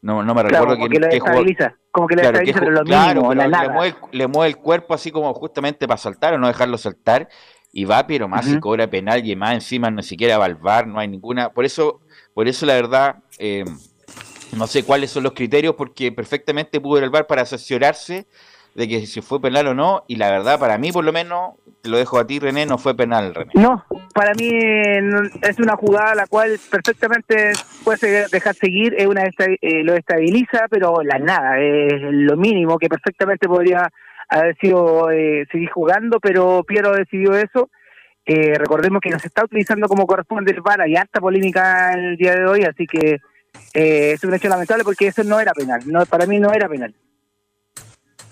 No, 0.00 0.22
no 0.22 0.34
me 0.34 0.42
recuerdo 0.44 0.76
que, 0.76 0.88
que 0.88 1.00
lo 1.00 1.08
como 1.90 2.06
que 2.06 2.14
le 2.14 2.22
claro, 2.22 2.70
lo 2.70 2.84
claro, 2.84 3.34
le, 3.34 3.48
mueve, 3.48 3.96
le, 4.12 4.26
mueve, 4.28 4.50
el 4.50 4.56
cuerpo 4.56 4.94
así 4.94 5.10
como 5.10 5.34
justamente 5.34 5.88
para 5.88 5.98
saltar 5.98 6.34
o 6.34 6.38
no 6.38 6.46
dejarlo 6.46 6.78
saltar 6.78 7.28
y 7.72 7.84
va 7.84 8.06
pero 8.06 8.28
más 8.28 8.46
y 8.46 8.60
cobra 8.60 8.88
penal 8.88 9.26
y 9.26 9.34
más 9.34 9.54
encima 9.54 9.90
ni 9.90 10.02
siquiera 10.02 10.38
va 10.38 10.44
al 10.44 10.54
bar, 10.54 10.86
no 10.86 11.00
hay 11.00 11.08
ninguna, 11.08 11.50
por 11.50 11.64
eso, 11.64 12.00
por 12.32 12.46
eso 12.46 12.64
la 12.66 12.74
verdad 12.74 13.16
eh, 13.38 13.64
no 14.56 14.66
sé 14.66 14.84
cuáles 14.84 15.10
son 15.10 15.24
los 15.24 15.32
criterios 15.32 15.74
porque 15.74 16.12
perfectamente 16.12 16.80
pudo 16.80 16.98
ir 16.98 17.04
al 17.04 17.10
bar 17.10 17.26
para 17.26 17.42
asesorarse 17.42 18.26
de 18.78 18.86
que 18.86 19.06
si 19.06 19.20
fue 19.20 19.42
penal 19.42 19.66
o 19.66 19.74
no, 19.74 20.04
y 20.06 20.14
la 20.14 20.30
verdad, 20.30 20.60
para 20.60 20.78
mí 20.78 20.92
por 20.92 21.04
lo 21.04 21.12
menos, 21.12 21.54
lo 21.82 21.96
dejo 21.96 22.16
a 22.16 22.28
ti, 22.28 22.38
René, 22.38 22.64
no 22.64 22.78
fue 22.78 22.94
penal, 22.96 23.34
René. 23.34 23.50
No, 23.54 23.84
para 24.14 24.34
mí 24.34 24.48
es 25.42 25.58
una 25.58 25.74
jugada 25.74 26.14
la 26.14 26.28
cual 26.28 26.60
perfectamente 26.70 27.50
puede 27.82 28.28
dejar 28.28 28.54
seguir, 28.54 28.94
es 28.96 29.08
una 29.08 29.24
eh, 29.24 29.82
lo 29.82 29.94
estabiliza, 29.94 30.66
pero 30.70 31.02
la 31.02 31.18
nada, 31.18 31.58
es 31.58 32.00
lo 32.00 32.36
mínimo 32.36 32.78
que 32.78 32.88
perfectamente 32.88 33.48
podría 33.48 33.90
haber 34.28 34.56
sido 34.58 35.10
eh, 35.10 35.44
seguir 35.50 35.70
jugando, 35.70 36.20
pero 36.20 36.62
Piero 36.62 36.92
decidió 36.92 37.36
eso. 37.36 37.70
Eh, 38.26 38.54
recordemos 38.56 39.00
que 39.00 39.10
nos 39.10 39.24
está 39.24 39.42
utilizando 39.42 39.88
como 39.88 40.06
corresponde 40.06 40.52
el 40.52 40.60
VAR, 40.60 40.82
hay 40.82 40.94
harta 40.94 41.18
polémica 41.18 41.94
el 41.94 42.16
día 42.16 42.36
de 42.36 42.46
hoy, 42.46 42.62
así 42.62 42.86
que 42.86 43.18
es 43.74 44.22
un 44.22 44.34
hecho 44.34 44.48
lamentable 44.48 44.84
porque 44.84 45.08
eso 45.08 45.24
no 45.24 45.40
era 45.40 45.52
penal, 45.52 45.80
no 45.86 46.06
para 46.06 46.26
mí 46.26 46.38
no 46.38 46.52
era 46.52 46.68
penal. 46.68 46.94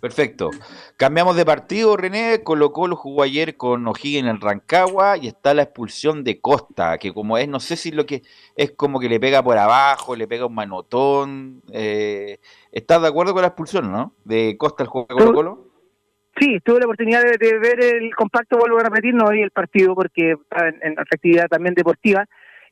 Perfecto. 0.01 0.51
Cambiamos 0.97 1.37
de 1.37 1.45
partido, 1.45 1.97
René. 1.97 2.43
Colo 2.43 2.73
Colo 2.73 2.97
jugó 2.97 3.23
ayer 3.23 3.57
con 3.57 3.87
O'Higgins 3.87 4.29
en 4.29 4.41
Rancagua 4.41 5.17
y 5.17 5.29
está 5.29 5.55
la 5.55 5.63
expulsión 5.63 6.25
de 6.25 6.41
Costa, 6.41 6.99
que 6.99 7.13
como 7.13 7.39
es, 7.39 7.49
no 7.49 7.61
sé 7.61 7.77
si 7.77 7.91
lo 7.91 8.07
que 8.07 8.23
es 8.57 8.73
como 8.73 9.01
que 9.01 9.09
le 9.09 9.21
pega 9.21 9.43
por 9.43 9.59
abajo, 9.59 10.17
le 10.17 10.29
pega 10.29 10.47
un 10.47 10.55
manotón. 10.55 11.63
Eh, 11.73 12.39
¿Estás 12.73 13.03
de 13.03 13.09
acuerdo 13.09 13.33
con 13.33 13.43
la 13.43 13.49
expulsión, 13.49 13.91
no? 13.91 14.15
De 14.25 14.57
Costa 14.59 14.85
al 14.85 14.89
juego 14.89 15.07
de 15.09 15.15
Colo 15.15 15.35
Colo. 15.35 15.67
Sí, 16.39 16.59
tuve 16.63 16.81
la 16.81 16.87
oportunidad 16.87 17.23
de, 17.23 17.59
ver 17.59 17.83
el 17.83 18.15
compacto, 18.15 18.59
vuelvo 18.59 18.79
a 18.79 18.83
repetir, 18.83 19.15
no 19.15 19.31
vi 19.31 19.41
el 19.41 19.51
partido 19.51 19.95
porque 19.95 20.33
en, 20.33 20.79
en 20.83 20.99
actividad 20.99 21.49
también 21.49 21.75
deportiva, 21.75 22.27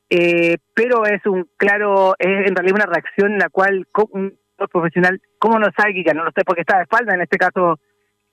eh, 0.09 0.57
pero 0.75 1.05
es 1.05 1.25
un 1.25 1.49
claro, 1.57 2.13
es 2.19 2.47
en 2.47 2.55
realidad 2.55 2.75
una 2.75 2.85
reacción 2.85 3.33
en 3.33 3.39
la 3.39 3.49
cual 3.49 3.87
un 4.11 4.37
profesional, 4.71 5.21
¿cómo 5.39 5.59
no 5.59 5.67
sabe 5.75 6.03
que 6.03 6.13
no 6.13 6.23
lo 6.23 6.31
sé 6.31 6.43
porque 6.45 6.61
está 6.61 6.77
de 6.77 6.83
espalda, 6.83 7.15
en 7.15 7.21
este 7.21 7.37
caso 7.37 7.79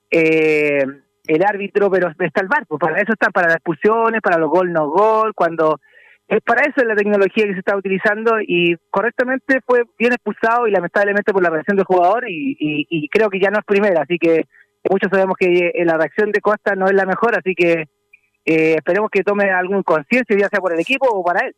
eh, 0.09 0.83
el 1.25 1.43
árbitro, 1.43 1.89
pero 1.89 2.09
está 2.09 2.41
el 2.41 2.47
barco, 2.47 2.77
para 2.77 2.97
eso 2.97 3.13
está, 3.13 3.29
para 3.29 3.47
las 3.47 3.57
expulsiones, 3.57 4.21
para 4.21 4.37
los 4.37 4.49
gol 4.49 4.71
no 4.71 4.89
gol, 4.89 5.33
cuando 5.35 5.79
es 6.27 6.41
para 6.41 6.61
eso 6.61 6.85
la 6.85 6.95
tecnología 6.95 7.45
que 7.45 7.53
se 7.53 7.59
está 7.59 7.75
utilizando 7.75 8.39
y 8.41 8.75
correctamente 8.89 9.59
fue 9.65 9.83
bien 9.99 10.13
expulsado 10.13 10.67
y 10.67 10.71
lamentablemente 10.71 11.33
por 11.33 11.43
la 11.43 11.49
reacción 11.49 11.77
del 11.77 11.85
jugador 11.85 12.29
y, 12.29 12.55
y 12.57 13.09
creo 13.09 13.29
que 13.29 13.39
ya 13.39 13.49
no 13.49 13.59
es 13.59 13.65
primera, 13.65 14.03
así 14.03 14.17
que 14.17 14.45
muchos 14.89 15.09
sabemos 15.11 15.35
que 15.37 15.71
eh, 15.73 15.85
la 15.85 15.97
reacción 15.97 16.31
de 16.31 16.41
Costa 16.41 16.75
no 16.75 16.85
es 16.85 16.93
la 16.93 17.05
mejor, 17.05 17.37
así 17.37 17.53
que 17.55 17.87
eh, 18.45 18.75
esperemos 18.75 19.09
que 19.09 19.23
tome 19.23 19.49
algún 19.49 19.83
conciencia, 19.83 20.35
ya 20.37 20.49
sea 20.49 20.59
por 20.59 20.73
el 20.73 20.79
equipo 20.79 21.07
o 21.07 21.23
para 21.23 21.47
él. 21.47 21.55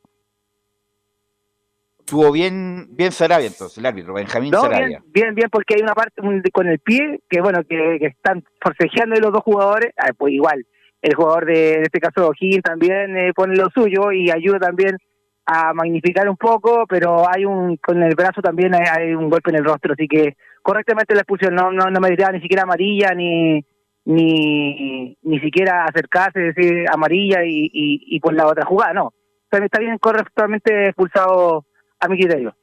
Estuvo 2.05 2.31
bien, 2.31 2.85
bien 2.91 3.11
Sarabia 3.11 3.47
entonces, 3.47 3.79
el 3.79 3.85
árbitro, 3.87 4.13
Benjamín 4.13 4.53
Sarabia. 4.53 5.01
Bien, 5.07 5.33
bien, 5.33 5.49
porque 5.49 5.73
hay 5.73 5.81
una 5.81 5.95
parte 5.95 6.21
con 6.53 6.67
el 6.67 6.77
pie 6.77 7.21
que, 7.27 7.41
bueno, 7.41 7.63
que, 7.67 7.95
están 7.95 8.43
forcejeando 8.61 9.19
los 9.19 9.33
dos 9.33 9.41
jugadores, 9.41 9.91
ah, 9.97 10.11
pues 10.15 10.31
igual, 10.35 10.63
el 11.01 11.15
jugador 11.15 11.47
de, 11.47 11.81
este 11.81 11.99
caso, 11.99 12.27
O'Higgins, 12.27 12.61
también 12.61 13.17
eh, 13.17 13.33
pone 13.33 13.55
lo 13.55 13.71
suyo 13.71 14.11
y 14.11 14.29
ayuda 14.29 14.59
también 14.59 14.99
a 15.47 15.73
magnificar 15.73 16.29
un 16.29 16.37
poco, 16.37 16.85
pero 16.87 17.27
hay 17.27 17.43
un, 17.43 17.77
con 17.77 18.03
el 18.03 18.13
brazo 18.13 18.39
también 18.39 18.75
hay 18.75 19.15
un 19.15 19.27
golpe 19.27 19.49
en 19.49 19.57
el 19.57 19.65
rostro, 19.65 19.93
así 19.93 20.07
que 20.07 20.35
correctamente 20.61 21.15
la 21.15 21.21
expulsión, 21.21 21.55
no, 21.55 21.71
no, 21.71 21.89
no 21.89 21.99
me 21.99 22.11
diría 22.11 22.29
ni 22.31 22.39
siquiera 22.39 22.63
amarilla, 22.63 23.15
ni, 23.15 23.65
ni, 24.05 25.17
ni 25.23 25.39
siquiera 25.39 25.85
acercarse, 25.85 26.39
decir 26.39 26.85
amarilla 26.87 27.43
y, 27.43 27.65
y, 27.65 28.15
y 28.15 28.19
por 28.19 28.35
la 28.35 28.45
otra 28.45 28.63
jugada, 28.63 28.93
no. 28.93 29.13
Está 29.51 29.79
bien 29.79 29.97
correctamente 29.97 30.89
expulsado 30.89 31.65
a 31.99 32.07
mi 32.07 32.17
criterio. 32.17 32.55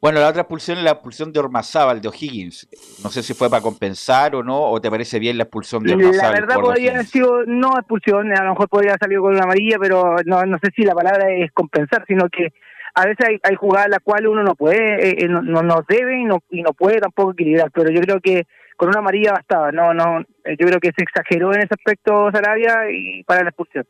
Bueno, 0.00 0.20
la 0.20 0.28
otra 0.28 0.42
expulsión 0.42 0.76
es 0.76 0.84
la 0.84 0.90
expulsión 0.90 1.32
de 1.32 1.40
Ormazábal, 1.40 2.02
de 2.02 2.08
O'Higgins. 2.08 2.68
No 3.02 3.08
sé 3.08 3.22
si 3.22 3.32
fue 3.32 3.48
para 3.48 3.62
compensar 3.62 4.34
o 4.34 4.42
no, 4.42 4.60
o 4.60 4.78
te 4.78 4.90
parece 4.90 5.18
bien 5.18 5.38
la 5.38 5.44
expulsión 5.44 5.82
de 5.82 5.94
Ormazábal. 5.94 6.34
La 6.34 6.40
verdad 6.40 6.60
podría 6.60 6.90
haber 6.90 7.06
sido 7.06 7.46
no 7.46 7.78
expulsión, 7.78 8.30
a 8.36 8.44
lo 8.44 8.50
mejor 8.50 8.68
podría 8.68 8.90
haber 8.90 9.00
salido 9.00 9.22
con 9.22 9.32
una 9.32 9.44
amarilla, 9.44 9.78
pero 9.80 10.16
no, 10.26 10.44
no 10.44 10.58
sé 10.62 10.72
si 10.76 10.82
la 10.82 10.94
palabra 10.94 11.32
es 11.32 11.50
compensar, 11.52 12.04
sino 12.06 12.28
que 12.28 12.52
a 12.94 13.06
veces 13.06 13.26
hay, 13.26 13.38
hay 13.42 13.56
jugadas 13.56 13.88
las 13.88 14.00
cuales 14.00 14.28
uno 14.28 14.42
no 14.42 14.54
puede, 14.54 15.08
eh, 15.08 15.24
eh, 15.24 15.28
no, 15.28 15.40
no, 15.40 15.84
debe 15.88 16.20
y 16.20 16.24
no, 16.24 16.42
y 16.50 16.62
no 16.62 16.74
puede 16.74 17.00
tampoco 17.00 17.32
equilibrar, 17.32 17.70
pero 17.72 17.90
yo 17.90 18.00
creo 18.02 18.20
que 18.20 18.46
con 18.76 18.90
una 18.90 18.98
amarilla 18.98 19.32
bastaba, 19.32 19.72
no, 19.72 19.94
no, 19.94 20.20
eh, 20.20 20.56
yo 20.58 20.66
creo 20.66 20.80
que 20.80 20.92
se 20.94 21.02
exageró 21.02 21.52
en 21.54 21.62
ese 21.62 21.74
aspecto 21.74 22.30
Sarabia 22.30 22.90
y 22.90 23.24
para 23.24 23.42
la 23.42 23.48
expulsión. 23.48 23.86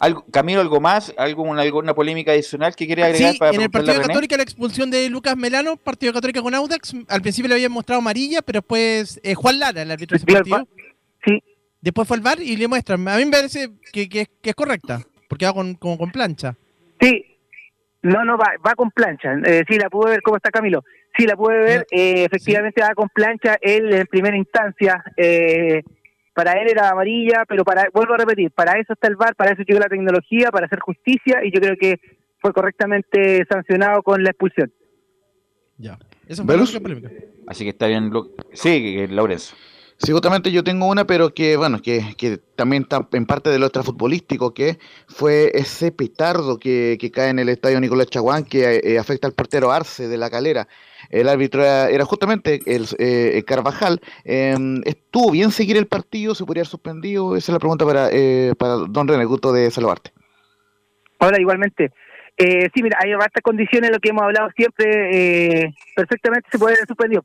¿Algo, 0.00 0.24
Camilo, 0.30 0.60
¿algo 0.60 0.80
más? 0.80 1.14
¿Algún, 1.16 1.58
¿Alguna 1.58 1.94
polémica 1.94 2.32
adicional 2.32 2.74
que 2.74 2.86
quiere 2.86 3.04
agregar 3.04 3.32
sí, 3.32 3.38
en 3.52 3.62
el 3.62 3.70
Partido 3.70 4.00
Católica 4.00 4.36
la 4.36 4.42
expulsión 4.42 4.90
de 4.90 5.08
Lucas 5.10 5.36
Melano, 5.36 5.76
Partido 5.76 6.12
Católica 6.12 6.42
con 6.42 6.54
Audax, 6.54 6.94
al 7.08 7.22
principio 7.22 7.48
le 7.48 7.54
habían 7.54 7.72
mostrado 7.72 8.00
amarilla, 8.00 8.42
pero 8.42 8.60
después 8.60 9.20
Juan 9.36 9.58
Lara, 9.58 9.82
el 9.82 9.90
árbitro 9.90 10.16
de 10.16 10.24
ese 10.24 10.32
partido, 10.32 10.68
sí. 11.24 11.42
después 11.80 12.06
fue 12.06 12.16
al 12.16 12.22
VAR 12.22 12.40
y 12.40 12.56
le 12.56 12.68
muestran. 12.68 13.06
A 13.08 13.16
mí 13.16 13.24
me 13.24 13.32
parece 13.32 13.70
que, 13.92 14.08
que 14.08 14.28
es 14.42 14.54
correcta 14.54 15.00
porque 15.28 15.46
va 15.46 15.52
con, 15.52 15.74
como 15.74 15.98
con 15.98 16.10
plancha. 16.10 16.56
Sí, 17.00 17.24
no, 18.02 18.24
no, 18.24 18.38
va, 18.38 18.46
va 18.66 18.74
con 18.74 18.90
plancha. 18.90 19.34
Eh, 19.44 19.64
sí, 19.68 19.76
la 19.76 19.90
pude 19.90 20.10
ver, 20.10 20.22
¿cómo 20.22 20.36
está 20.36 20.50
Camilo? 20.50 20.84
Sí, 21.16 21.26
la 21.26 21.36
pude 21.36 21.58
ver, 21.58 21.86
eh, 21.90 22.24
efectivamente 22.24 22.80
va 22.80 22.94
con 22.94 23.08
plancha. 23.08 23.56
Él 23.60 23.92
en 23.92 24.06
primera 24.06 24.36
instancia, 24.36 25.02
eh, 25.16 25.82
para 26.38 26.52
él 26.52 26.68
era 26.70 26.90
amarilla, 26.90 27.42
pero 27.48 27.64
para 27.64 27.88
vuelvo 27.92 28.14
a 28.14 28.18
repetir, 28.18 28.52
para 28.52 28.78
eso 28.78 28.92
está 28.92 29.08
el 29.08 29.16
VAR, 29.16 29.34
para 29.34 29.50
eso 29.50 29.64
llegó 29.66 29.80
la 29.80 29.88
tecnología, 29.88 30.50
para 30.52 30.66
hacer 30.66 30.78
justicia, 30.78 31.40
y 31.42 31.50
yo 31.52 31.60
creo 31.60 31.74
que 31.76 31.98
fue 32.38 32.52
correctamente 32.52 33.44
sancionado 33.50 34.04
con 34.04 34.22
la 34.22 34.30
expulsión. 34.30 34.72
Ya, 35.78 35.98
eso 36.28 36.44
fue 36.44 36.80
polémica. 36.80 37.10
Así 37.48 37.64
que 37.64 37.70
está 37.70 37.88
bien, 37.88 38.12
sí, 38.52 39.08
Lorenzo. 39.08 39.56
Sí, 39.96 40.12
justamente 40.12 40.52
yo 40.52 40.62
tengo 40.62 40.86
una, 40.86 41.08
pero 41.08 41.34
que, 41.34 41.56
bueno, 41.56 41.82
que, 41.82 42.14
que 42.16 42.38
también 42.54 42.84
está 42.84 43.08
en 43.14 43.26
parte 43.26 43.50
del 43.50 43.68
futbolístico, 43.68 44.54
que 44.54 44.78
fue 45.08 45.50
ese 45.54 45.90
petardo 45.90 46.56
que, 46.60 46.98
que 47.00 47.10
cae 47.10 47.30
en 47.30 47.40
el 47.40 47.48
estadio 47.48 47.80
Nicolás 47.80 48.06
Chaguán, 48.06 48.44
que 48.44 48.80
eh, 48.84 48.96
afecta 48.96 49.26
al 49.26 49.34
portero 49.34 49.72
Arce 49.72 50.06
de 50.06 50.16
la 50.16 50.30
calera. 50.30 50.68
El 51.10 51.28
árbitro 51.28 51.64
era, 51.64 52.04
justamente 52.04 52.60
el 52.66 52.86
eh, 52.98 53.42
Carvajal. 53.46 54.00
Em, 54.24 54.82
¿Estuvo 54.84 55.30
bien 55.30 55.50
seguir 55.50 55.76
el 55.76 55.86
partido? 55.86 56.34
¿Se 56.34 56.44
podría 56.44 56.62
haber 56.62 56.70
suspendido? 56.70 57.36
Esa 57.36 57.52
es 57.52 57.54
la 57.54 57.58
pregunta 57.58 57.86
para, 57.86 58.08
eh, 58.12 58.52
para 58.58 58.74
don 58.88 59.08
René, 59.08 59.24
gusto 59.24 59.52
de 59.52 59.70
saludarte. 59.70 60.10
Hola, 61.18 61.40
igualmente. 61.40 61.92
Eh, 62.36 62.68
sí, 62.72 62.84
mira, 62.84 62.98
hay 63.02 63.10
varias 63.14 63.42
condiciones, 63.42 63.90
lo 63.90 63.98
que 63.98 64.10
hemos 64.10 64.22
hablado 64.22 64.48
siempre, 64.56 65.62
eh, 65.64 65.74
perfectamente 65.96 66.48
se 66.52 66.58
puede 66.58 66.74
haber 66.76 66.86
suspendido, 66.86 67.20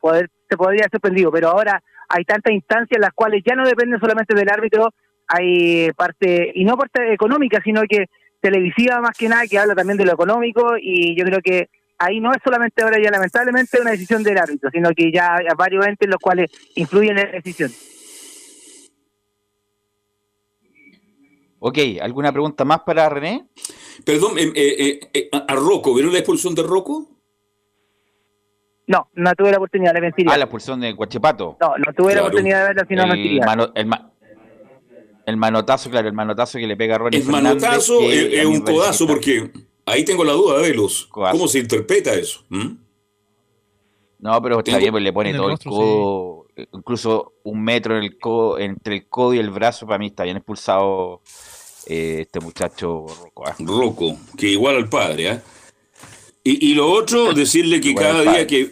se 0.49 0.57
podría 0.57 0.81
haber 0.81 0.91
suspendido, 0.91 1.31
pero 1.31 1.49
ahora 1.49 1.83
hay 2.09 2.25
tantas 2.25 2.51
instancias 2.51 2.99
las 2.99 3.13
cuales 3.13 3.43
ya 3.45 3.55
no 3.55 3.63
dependen 3.63 3.99
solamente 3.99 4.33
del 4.33 4.49
árbitro, 4.49 4.89
hay 5.27 5.91
parte, 5.91 6.51
y 6.55 6.65
no 6.65 6.77
parte 6.77 7.13
económica, 7.13 7.61
sino 7.63 7.83
que 7.83 8.07
televisiva 8.41 9.01
más 9.01 9.15
que 9.15 9.29
nada, 9.29 9.45
que 9.45 9.59
habla 9.59 9.75
también 9.75 9.99
de 9.99 10.05
lo 10.05 10.13
económico, 10.13 10.77
y 10.81 11.15
yo 11.15 11.25
creo 11.25 11.41
que 11.43 11.69
ahí 12.03 12.19
no 12.19 12.31
es 12.31 12.39
solamente 12.43 12.83
ahora 12.83 12.97
ya 13.01 13.11
lamentablemente 13.11 13.79
una 13.81 13.91
decisión 13.91 14.23
del 14.23 14.37
árbitro, 14.37 14.69
sino 14.71 14.91
que 14.91 15.11
ya 15.11 15.35
hay 15.35 15.45
varios 15.57 15.85
entes 15.85 16.09
los 16.09 16.19
cuales 16.19 16.51
influyen 16.75 17.17
en 17.17 17.25
la 17.25 17.31
decisión. 17.31 17.71
Ok, 21.59 21.77
¿alguna 22.01 22.31
pregunta 22.31 22.65
más 22.65 22.81
para 22.81 23.07
René? 23.07 23.47
Perdón, 24.05 24.37
eh, 24.37 24.51
eh, 24.53 24.99
eh, 25.13 25.29
a 25.31 25.55
Rocco, 25.55 25.93
¿vieron 25.93 26.11
la 26.11 26.19
expulsión 26.19 26.53
de 26.53 26.63
Rocco? 26.63 27.07
No, 28.85 29.07
no 29.13 29.33
tuve 29.33 29.51
la 29.51 29.57
oportunidad, 29.57 29.93
de 29.93 30.01
mentiría. 30.01 30.33
Ah, 30.33 30.37
la 30.37 30.43
expulsión 30.43 30.81
de 30.81 30.91
Guachipato. 30.91 31.57
No, 31.61 31.77
no 31.77 31.93
tuve 31.93 32.15
la 32.15 32.21
oportunidad 32.21 32.59
de 32.59 32.67
verla, 32.67 32.85
sino 32.85 33.03
el, 33.03 33.89
el, 35.25 35.37
manotazo, 35.37 35.89
claro, 35.89 36.09
el 36.09 36.13
manotazo 36.13 36.59
que 36.59 36.67
le 36.67 36.75
pega 36.75 36.95
a 36.95 36.97
Ronnie 36.97 37.21
El 37.21 37.27
manotazo 37.27 38.01
es, 38.01 38.45
un 38.45 38.59
codazo, 38.59 39.07
porque 39.07 39.49
ahí 39.85 40.05
tengo 40.05 40.23
la 40.23 40.33
duda, 40.33 40.59
de 40.59 40.73
los 40.73 41.05
¿Cómo 41.05 41.47
se 41.47 41.59
interpreta 41.59 42.13
eso? 42.13 42.43
¿Mm? 42.49 42.83
No, 44.19 44.41
pero 44.41 44.59
está 44.59 44.77
bien, 44.77 44.91
pues 44.91 45.03
le 45.03 45.11
pone 45.11 45.33
todo 45.33 45.49
el 45.49 45.59
codo, 45.59 46.47
incluso 46.71 47.33
un 47.43 47.61
metro 47.61 47.97
en 47.97 48.03
el 48.03 48.17
codo, 48.17 48.57
entre 48.57 48.95
el 48.95 49.07
codo 49.09 49.33
y 49.33 49.39
el 49.39 49.49
brazo, 49.49 49.85
para 49.85 49.99
mí 49.99 50.07
está 50.07 50.23
bien 50.23 50.37
expulsado 50.37 51.21
eh, 51.87 52.19
este 52.21 52.39
muchacho 52.39 53.05
Rocco. 53.05 53.49
¿eh? 53.49 53.53
Rocco, 53.59 54.17
que 54.37 54.47
igual 54.47 54.77
al 54.77 54.87
padre, 54.87 55.29
¿eh? 55.29 55.41
Y, 56.45 56.73
lo 56.73 56.89
otro, 56.91 57.33
decirle 57.35 57.79
que 57.79 57.95
cada 57.95 58.21
día 58.21 58.47
que 58.47 58.69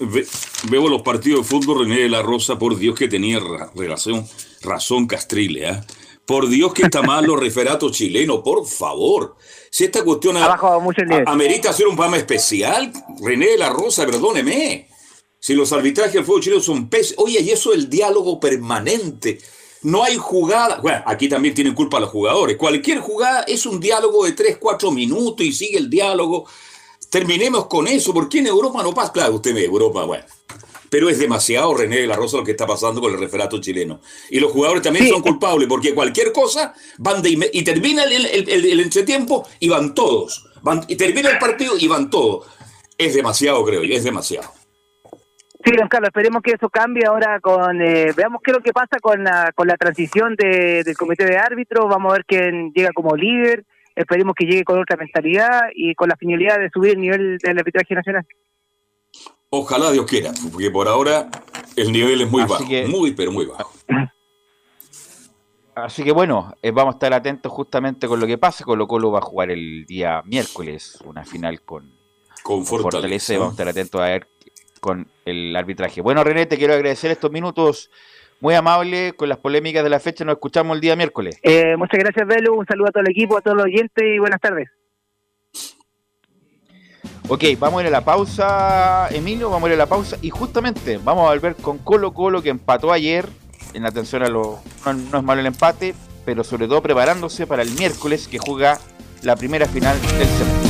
veo 0.69 0.87
los 0.87 1.01
partidos 1.01 1.41
de 1.41 1.45
fútbol, 1.45 1.79
René 1.85 2.01
de 2.01 2.09
la 2.09 2.21
Rosa, 2.21 2.57
por 2.57 2.77
Dios 2.77 2.97
que 2.97 3.07
tenía 3.07 3.41
relación, 3.75 4.25
razón 4.61 5.07
Castrile, 5.07 5.69
¿eh? 5.69 5.81
Por 6.25 6.47
Dios 6.47 6.73
que 6.73 6.83
está 6.83 7.01
mal 7.01 7.25
los 7.25 7.39
referatos 7.41 7.91
chilenos, 7.93 8.39
por 8.39 8.65
favor. 8.65 9.35
Si 9.73 9.85
esta 9.85 10.03
cuestión 10.03 10.35
ha, 10.35 10.49
bajado 10.49 10.81
mucho 10.81 11.01
el 11.01 11.23
amerita 11.25 11.69
hacer 11.69 11.87
un 11.87 11.95
programa 11.95 12.17
especial, 12.17 12.91
René 13.21 13.51
de 13.51 13.57
la 13.57 13.69
Rosa, 13.69 14.05
perdóneme. 14.05 14.89
Si 15.39 15.53
los 15.53 15.71
arbitrajes 15.71 16.13
del 16.13 16.25
fútbol 16.25 16.41
chileno 16.41 16.61
son 16.61 16.89
pésimos. 16.89 17.23
Oye, 17.23 17.39
y 17.39 17.49
eso 17.51 17.71
es 17.71 17.79
el 17.79 17.89
diálogo 17.89 18.37
permanente. 18.37 19.39
No 19.83 20.03
hay 20.03 20.17
jugada. 20.17 20.81
Bueno, 20.81 21.01
aquí 21.05 21.29
también 21.29 21.55
tienen 21.55 21.73
culpa 21.73 22.01
los 22.01 22.09
jugadores. 22.09 22.57
Cualquier 22.57 22.99
jugada 22.99 23.43
es 23.43 23.65
un 23.65 23.79
diálogo 23.79 24.25
de 24.25 24.33
3, 24.33 24.57
4 24.57 24.91
minutos 24.91 25.45
y 25.45 25.53
sigue 25.53 25.77
el 25.77 25.89
diálogo 25.89 26.45
terminemos 27.11 27.67
con 27.67 27.87
eso, 27.87 28.13
porque 28.13 28.39
en 28.39 28.47
Europa 28.47 28.81
no 28.81 28.93
pasa, 28.93 29.11
claro, 29.11 29.35
usted 29.35 29.53
ve 29.53 29.65
Europa, 29.65 30.05
bueno, 30.05 30.23
pero 30.91 31.07
es 31.07 31.19
demasiado 31.19 31.73
René 31.73 32.01
de 32.01 32.07
la 32.07 32.17
Rosa 32.17 32.35
lo 32.35 32.43
que 32.43 32.51
está 32.51 32.67
pasando 32.67 32.99
con 32.99 33.13
el 33.13 33.19
referato 33.19 33.61
chileno. 33.61 34.01
Y 34.29 34.41
los 34.41 34.51
jugadores 34.51 34.83
también 34.83 35.07
son 35.07 35.21
culpables, 35.21 35.69
porque 35.69 35.95
cualquier 35.95 36.33
cosa 36.33 36.73
van 36.97 37.21
de 37.21 37.49
y 37.53 37.63
termina 37.63 38.03
el, 38.03 38.25
el, 38.25 38.79
entretiempo 38.81 39.47
y 39.61 39.69
van 39.69 39.93
todos. 39.95 40.51
Van, 40.61 40.81
y 40.89 40.97
termina 40.97 41.29
el 41.29 41.39
partido 41.39 41.75
y 41.79 41.87
van 41.87 42.09
todos. 42.09 42.45
Es 42.97 43.15
demasiado, 43.15 43.63
creo 43.63 43.83
yo, 43.83 43.95
es 43.95 44.03
demasiado. 44.03 44.51
Sí, 45.63 45.71
don 45.77 45.87
Carlos, 45.87 46.09
esperemos 46.09 46.41
que 46.41 46.51
eso 46.51 46.69
cambie 46.69 47.05
ahora 47.05 47.39
con... 47.39 47.81
Eh, 47.81 48.11
veamos 48.17 48.41
qué 48.43 48.51
es 48.51 48.57
lo 48.57 48.63
que 48.63 48.73
pasa 48.73 48.97
con 49.01 49.23
la, 49.23 49.53
con 49.55 49.67
la 49.67 49.77
transición 49.77 50.35
de, 50.35 50.83
del 50.83 50.97
comité 50.97 51.23
de 51.23 51.37
árbitros, 51.37 51.87
vamos 51.87 52.11
a 52.11 52.15
ver 52.17 52.25
quién 52.25 52.73
llega 52.73 52.91
como 52.93 53.15
líder, 53.15 53.63
esperemos 53.95 54.33
que 54.35 54.45
llegue 54.45 54.65
con 54.65 54.77
otra 54.77 54.97
mentalidad 54.97 55.69
y 55.73 55.95
con 55.95 56.09
la 56.09 56.17
finalidad 56.17 56.59
de 56.59 56.69
subir 56.69 56.93
el 56.93 56.99
nivel 56.99 57.37
del 57.37 57.59
arbitraje 57.59 57.95
nacional. 57.95 58.25
Ojalá 59.53 59.91
Dios 59.91 60.05
quiera, 60.05 60.31
porque 60.49 60.71
por 60.71 60.87
ahora 60.87 61.29
el 61.75 61.91
nivel 61.91 62.21
es 62.21 62.31
muy 62.31 62.43
bajo, 62.43 62.63
muy 62.87 63.11
pero 63.11 63.33
muy 63.33 63.45
bajo. 63.45 63.73
Así 65.75 66.05
que 66.05 66.13
bueno, 66.13 66.53
eh, 66.61 66.71
vamos 66.71 66.93
a 66.93 66.95
estar 66.95 67.13
atentos 67.13 67.51
justamente 67.51 68.07
con 68.07 68.21
lo 68.21 68.27
que 68.27 68.37
pase. 68.37 68.63
Colo 68.63 68.87
Colo 68.87 69.11
va 69.11 69.19
a 69.19 69.23
jugar 69.23 69.51
el 69.51 69.85
día 69.85 70.21
miércoles 70.25 70.99
una 71.03 71.25
final 71.25 71.63
con, 71.63 71.93
con 72.43 72.65
Fortaleza. 72.65 73.33
Vamos 73.33 73.49
a 73.49 73.51
estar 73.51 73.67
atentos 73.67 73.99
a 73.99 74.05
ver 74.05 74.27
con 74.79 75.11
el 75.25 75.53
arbitraje. 75.53 75.99
Bueno, 75.99 76.23
René, 76.23 76.45
te 76.45 76.57
quiero 76.57 76.73
agradecer 76.73 77.11
estos 77.11 77.29
minutos 77.29 77.91
muy 78.39 78.55
amables 78.55 79.13
con 79.15 79.27
las 79.27 79.39
polémicas 79.39 79.83
de 79.83 79.89
la 79.89 79.99
fecha. 79.99 80.23
Nos 80.23 80.35
escuchamos 80.35 80.75
el 80.75 80.81
día 80.81 80.95
miércoles. 80.95 81.37
Eh, 81.43 81.75
muchas 81.75 81.99
gracias, 81.99 82.25
Belu. 82.25 82.57
Un 82.57 82.65
saludo 82.65 82.87
a 82.87 82.91
todo 82.91 83.03
el 83.03 83.11
equipo, 83.11 83.37
a 83.37 83.41
todos 83.41 83.57
los 83.57 83.65
oyentes 83.65 84.01
y 84.01 84.17
buenas 84.17 84.39
tardes. 84.39 84.69
Ok, 87.33 87.45
vamos 87.57 87.79
a 87.79 87.83
ir 87.83 87.87
a 87.87 87.91
la 87.91 88.03
pausa, 88.03 89.07
Emilio, 89.09 89.49
vamos 89.49 89.67
a 89.67 89.69
ir 89.69 89.75
a 89.75 89.77
la 89.77 89.85
pausa 89.85 90.17
y 90.21 90.29
justamente 90.29 90.97
vamos 90.97 91.25
a 91.25 91.29
volver 91.29 91.55
con 91.55 91.77
Colo 91.77 92.13
Colo 92.13 92.41
que 92.41 92.49
empató 92.49 92.91
ayer 92.91 93.25
en 93.73 93.85
atención 93.85 94.21
a 94.23 94.27
lo... 94.27 94.59
No, 94.85 95.17
es 95.17 95.23
malo 95.23 95.39
el 95.39 95.47
empate, 95.47 95.95
pero 96.25 96.43
sobre 96.43 96.67
todo 96.67 96.81
preparándose 96.81 97.47
para 97.47 97.61
el 97.61 97.71
miércoles 97.71 98.27
que 98.27 98.37
juega 98.37 98.81
la 99.21 99.37
primera 99.37 99.65
final 99.65 99.97
del 100.01 100.27
semestre. 100.27 100.69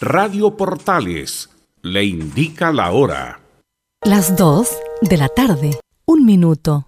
Radio 0.00 0.56
Portales 0.56 1.48
le 1.82 2.02
indica 2.02 2.72
la 2.72 2.90
hora. 2.90 3.38
Las 4.02 4.36
2 4.36 4.68
de 5.02 5.16
la 5.16 5.28
tarde, 5.28 5.78
un 6.06 6.26
minuto. 6.26 6.87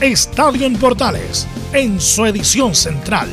Estadio 0.00 0.66
en 0.66 0.76
Portales 0.76 1.46
en 1.74 2.00
su 2.00 2.24
edición 2.24 2.74
central. 2.74 3.28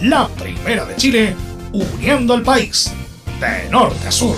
La 0.00 0.26
primera 0.26 0.84
de 0.84 0.96
Chile, 0.96 1.36
uniendo 1.72 2.34
al 2.34 2.42
país 2.42 2.92
de 3.38 3.70
norte 3.70 4.08
a 4.08 4.10
sur. 4.10 4.34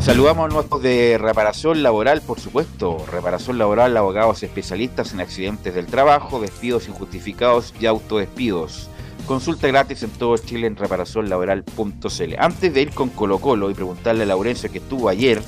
Saludamos 0.00 0.50
a 0.50 0.54
nuestros 0.54 0.82
de 0.82 1.18
reparación 1.20 1.82
laboral, 1.82 2.22
por 2.22 2.40
supuesto. 2.40 3.04
Reparación 3.12 3.58
laboral, 3.58 3.94
abogados 3.98 4.42
especialistas 4.42 5.12
en 5.12 5.20
accidentes 5.20 5.74
del 5.74 5.88
trabajo, 5.88 6.40
despidos 6.40 6.88
injustificados 6.88 7.74
y 7.78 7.84
autodespidos. 7.84 8.88
Consulta 9.30 9.68
gratis 9.68 10.02
en 10.02 10.10
todo 10.10 10.36
Chile 10.38 10.66
en 10.66 10.74
reparacionlaboral.cl. 10.74 12.34
Antes 12.36 12.74
de 12.74 12.82
ir 12.82 12.90
con 12.90 13.10
Colo 13.10 13.38
Colo 13.38 13.70
y 13.70 13.74
preguntarle 13.74 14.24
a 14.24 14.26
Laurencio 14.26 14.72
que 14.72 14.78
estuvo 14.78 15.08
ayer 15.08 15.40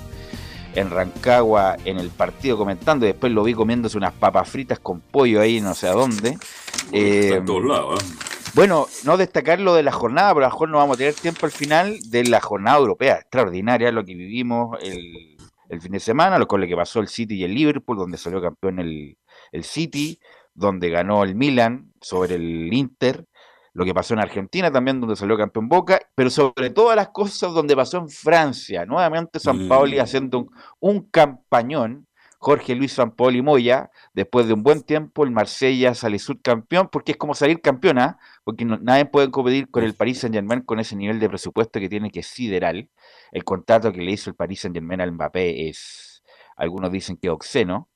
en 0.77 0.89
Rancagua 0.89 1.77
en 1.85 1.99
el 1.99 2.11
partido 2.11 2.57
comentando, 2.57 3.05
y 3.05 3.09
después 3.09 3.33
lo 3.33 3.43
vi 3.43 3.55
comiéndose 3.55 3.99
unas 3.99 4.13
papas 4.13 4.49
fritas 4.49 4.79
con 4.79 5.01
pollo 5.01 5.41
ahí 5.41 5.61
no 5.61 5.75
sé 5.75 5.89
a 5.89 5.95
dónde. 5.95 6.39
Eh, 6.93 7.43
todos 7.45 7.65
lados, 7.65 8.05
¿eh? 8.05 8.07
Bueno, 8.55 8.87
no 9.03 9.17
destacar 9.17 9.59
lo 9.59 9.75
de 9.75 9.83
la 9.83 9.91
jornada, 9.91 10.33
pero 10.33 10.47
a 10.47 10.49
lo 10.51 10.55
mejor 10.55 10.69
no 10.69 10.79
vamos 10.79 10.95
a 10.95 10.99
tener 10.99 11.15
tiempo 11.15 11.47
al 11.47 11.53
final 11.53 11.99
de 12.09 12.23
la 12.23 12.41
jornada 12.41 12.79
europea. 12.79 13.17
Extraordinaria 13.17 13.91
lo 13.91 14.05
que 14.05 14.15
vivimos 14.15 14.79
el, 14.81 15.81
fin 15.81 15.91
de 15.91 15.99
semana, 15.99 16.39
lo 16.39 16.47
con 16.47 16.61
lo 16.61 16.69
que 16.69 16.77
pasó 16.77 17.01
el 17.01 17.09
City 17.09 17.35
y 17.35 17.43
el 17.43 17.53
Liverpool, 17.53 17.97
donde 17.97 18.17
salió 18.17 18.41
campeón 18.41 18.79
el, 18.79 19.19
el 19.51 19.65
City, 19.65 20.21
donde 20.55 20.89
ganó 20.89 21.25
el 21.25 21.35
Milan 21.35 21.93
sobre 22.01 22.37
el 22.37 22.73
Inter, 22.73 23.27
lo 23.75 23.85
que 23.85 23.95
pasó 23.95 24.15
en 24.15 24.21
Argentina 24.21 24.71
también, 24.71 25.01
donde 25.01 25.17
salió 25.17 25.37
campeón 25.37 25.69
Boca, 25.69 26.01
pero 26.15 26.31
sobre 26.31 26.71
todas 26.71 26.97
las 26.97 27.09
cosas 27.09 27.53
donde 27.55 27.75
pasó 27.75 27.99
en 27.99 28.09
Francia, 28.09 28.85
nuevamente 28.85 29.41
San 29.41 29.69
Paoli 29.69 29.99
mm. 29.99 30.01
haciendo 30.01 30.47
un, 30.79 31.09
campañón, 31.11 32.07
Jorge 32.39 32.75
Luis 32.75 32.93
San 32.93 33.13
Paoli 33.13 33.41
Moya, 33.41 33.91
después 34.13 34.47
de 34.47 34.53
un 34.53 34.63
buen 34.63 34.83
tiempo 34.83 35.25
el 35.25 35.31
Marsella 35.31 35.95
sale 35.95 36.19
subcampeón, 36.19 36.89
porque 36.91 37.13
es 37.13 37.19
como 37.19 37.35
salir 37.35 37.61
campeona, 37.61 38.05
¿ah? 38.05 38.19
porque 38.45 38.65
nadie 38.65 39.07
puede 39.07 39.31
competir 39.31 39.71
con 39.71 39.85
el 39.85 39.95
Paris 39.95 40.21
Saint 40.21 40.35
Germain 40.35 40.61
con 40.63 40.79
ese 40.79 40.97
nivel 40.97 41.19
de 41.19 41.29
presupuesto 41.29 41.81
que 41.81 41.89
tiene 41.89 42.11
que 42.11 42.21
es 42.21 42.27
sideral. 42.27 42.91
El 43.31 43.45
contrato 43.45 43.93
que 43.93 44.03
le 44.03 44.13
hizo 44.13 44.29
el 44.29 44.37
Paris 44.37 44.61
Saint 44.61 44.77
Germain 44.77 45.01
al 45.01 45.13
Mbappé 45.13 45.69
es, 45.69 46.23
algunos 46.57 46.91
dicen 46.91 47.17
que 47.17 47.31
obsceno, 47.31 47.89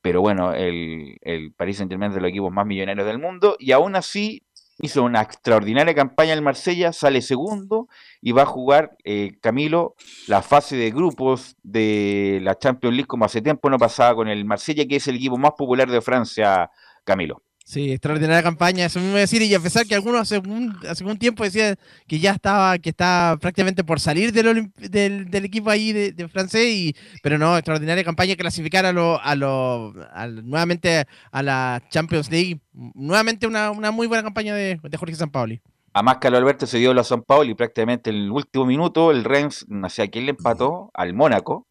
pero 0.00 0.20
bueno, 0.20 0.52
el, 0.52 1.16
el 1.22 1.52
Paris 1.54 1.78
Saint 1.78 1.90
Germain 1.90 2.10
es 2.10 2.16
de 2.16 2.20
los 2.20 2.28
equipos 2.28 2.52
más 2.52 2.66
millonarios 2.66 3.06
del 3.06 3.18
mundo, 3.18 3.56
y 3.58 3.72
aún 3.72 3.96
así 3.96 4.43
hizo 4.84 5.02
una 5.02 5.22
extraordinaria 5.22 5.94
campaña 5.94 6.32
en 6.32 6.44
Marsella, 6.44 6.92
sale 6.92 7.22
segundo 7.22 7.88
y 8.20 8.32
va 8.32 8.42
a 8.42 8.46
jugar 8.46 8.96
eh, 9.04 9.38
Camilo 9.40 9.94
la 10.28 10.42
fase 10.42 10.76
de 10.76 10.90
grupos 10.90 11.56
de 11.62 12.40
la 12.42 12.58
Champions 12.58 12.94
League 12.94 13.06
como 13.06 13.24
hace 13.24 13.42
tiempo 13.42 13.70
no 13.70 13.78
pasaba 13.78 14.14
con 14.14 14.28
el 14.28 14.44
Marsella, 14.44 14.86
que 14.86 14.96
es 14.96 15.08
el 15.08 15.16
equipo 15.16 15.36
más 15.36 15.52
popular 15.52 15.90
de 15.90 16.00
Francia, 16.00 16.70
Camilo. 17.04 17.42
Sí, 17.66 17.92
extraordinaria 17.92 18.42
campaña, 18.42 18.84
eso 18.84 19.00
a 19.00 19.02
decir, 19.02 19.40
y 19.40 19.54
a 19.54 19.58
pesar 19.58 19.86
que 19.86 19.94
algunos 19.94 20.20
hace 20.20 20.36
un, 20.36 20.76
hace 20.86 21.02
un 21.02 21.18
tiempo 21.18 21.44
decían 21.44 21.76
que 22.06 22.18
ya 22.18 22.32
estaba, 22.32 22.78
que 22.78 22.90
está 22.90 23.38
prácticamente 23.40 23.82
por 23.82 24.00
salir 24.00 24.34
del, 24.34 24.70
del, 24.76 25.44
equipo 25.46 25.70
ahí 25.70 25.94
de, 25.94 26.28
francés, 26.28 26.66
y, 26.66 26.94
pero 27.22 27.38
no, 27.38 27.56
extraordinaria 27.56 28.04
campaña, 28.04 28.36
clasificar 28.36 28.84
a 28.84 28.92
lo, 28.92 29.18
a 29.18 29.34
lo, 29.34 29.94
nuevamente 30.42 31.06
a 31.32 31.42
la 31.42 31.82
Champions 31.88 32.30
League, 32.30 32.60
nuevamente 32.74 33.46
una, 33.46 33.72
muy 33.90 34.08
buena 34.08 34.22
campaña 34.22 34.54
de, 34.54 34.78
de 34.82 34.96
Jorge 34.98 35.14
Sampaoli. 35.14 35.62
Además, 35.94 36.18
Carlos 36.20 36.40
Alberto 36.40 36.66
se 36.66 36.76
dio 36.76 36.90
a 36.92 37.04
San 37.04 37.22
Paulo 37.22 37.50
y 37.50 37.54
prácticamente 37.54 38.10
en 38.10 38.16
el 38.16 38.30
último 38.30 38.66
minuto 38.66 39.10
el 39.10 39.24
Rennes, 39.24 39.64
no 39.68 39.88
sé 39.88 40.02
a 40.02 40.08
quién 40.08 40.26
le 40.26 40.32
empató, 40.32 40.90
al 40.92 41.14
Mónaco. 41.14 41.66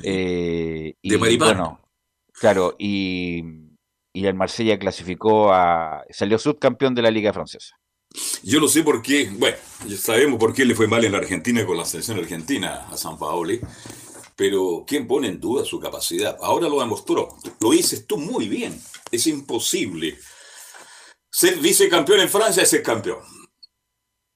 Eh, 0.00 0.94
y, 1.02 1.10
de 1.10 1.16
bueno, 1.38 1.80
claro, 2.34 2.76
y, 2.78 3.63
y 4.14 4.26
el 4.26 4.34
Marsella 4.34 4.78
clasificó 4.78 5.52
a. 5.52 6.04
salió 6.08 6.38
subcampeón 6.38 6.94
de 6.94 7.02
la 7.02 7.10
Liga 7.10 7.34
Francesa. 7.34 7.76
Yo 8.42 8.60
lo 8.60 8.68
sé 8.68 8.82
por 8.82 9.02
qué, 9.02 9.28
bueno, 9.32 9.56
sabemos 9.98 10.38
por 10.38 10.54
qué 10.54 10.64
le 10.64 10.74
fue 10.74 10.86
mal 10.86 11.04
en 11.04 11.12
la 11.12 11.18
Argentina 11.18 11.66
con 11.66 11.76
la 11.76 11.84
selección 11.84 12.18
argentina 12.18 12.86
a 12.88 12.96
San 12.96 13.18
Paoli, 13.18 13.60
pero 14.36 14.84
¿quién 14.86 15.06
pone 15.06 15.28
en 15.28 15.40
duda 15.40 15.64
su 15.64 15.80
capacidad? 15.80 16.38
Ahora 16.40 16.68
lo 16.68 16.80
demostró, 16.80 17.36
lo 17.60 17.70
dices 17.72 18.06
tú 18.06 18.16
muy 18.16 18.48
bien, 18.48 18.80
es 19.10 19.26
imposible. 19.26 20.16
Ser 21.28 21.58
vicecampeón 21.58 22.20
en 22.20 22.28
Francia 22.28 22.62
es 22.62 22.70
ser 22.70 22.82
campeón 22.82 23.18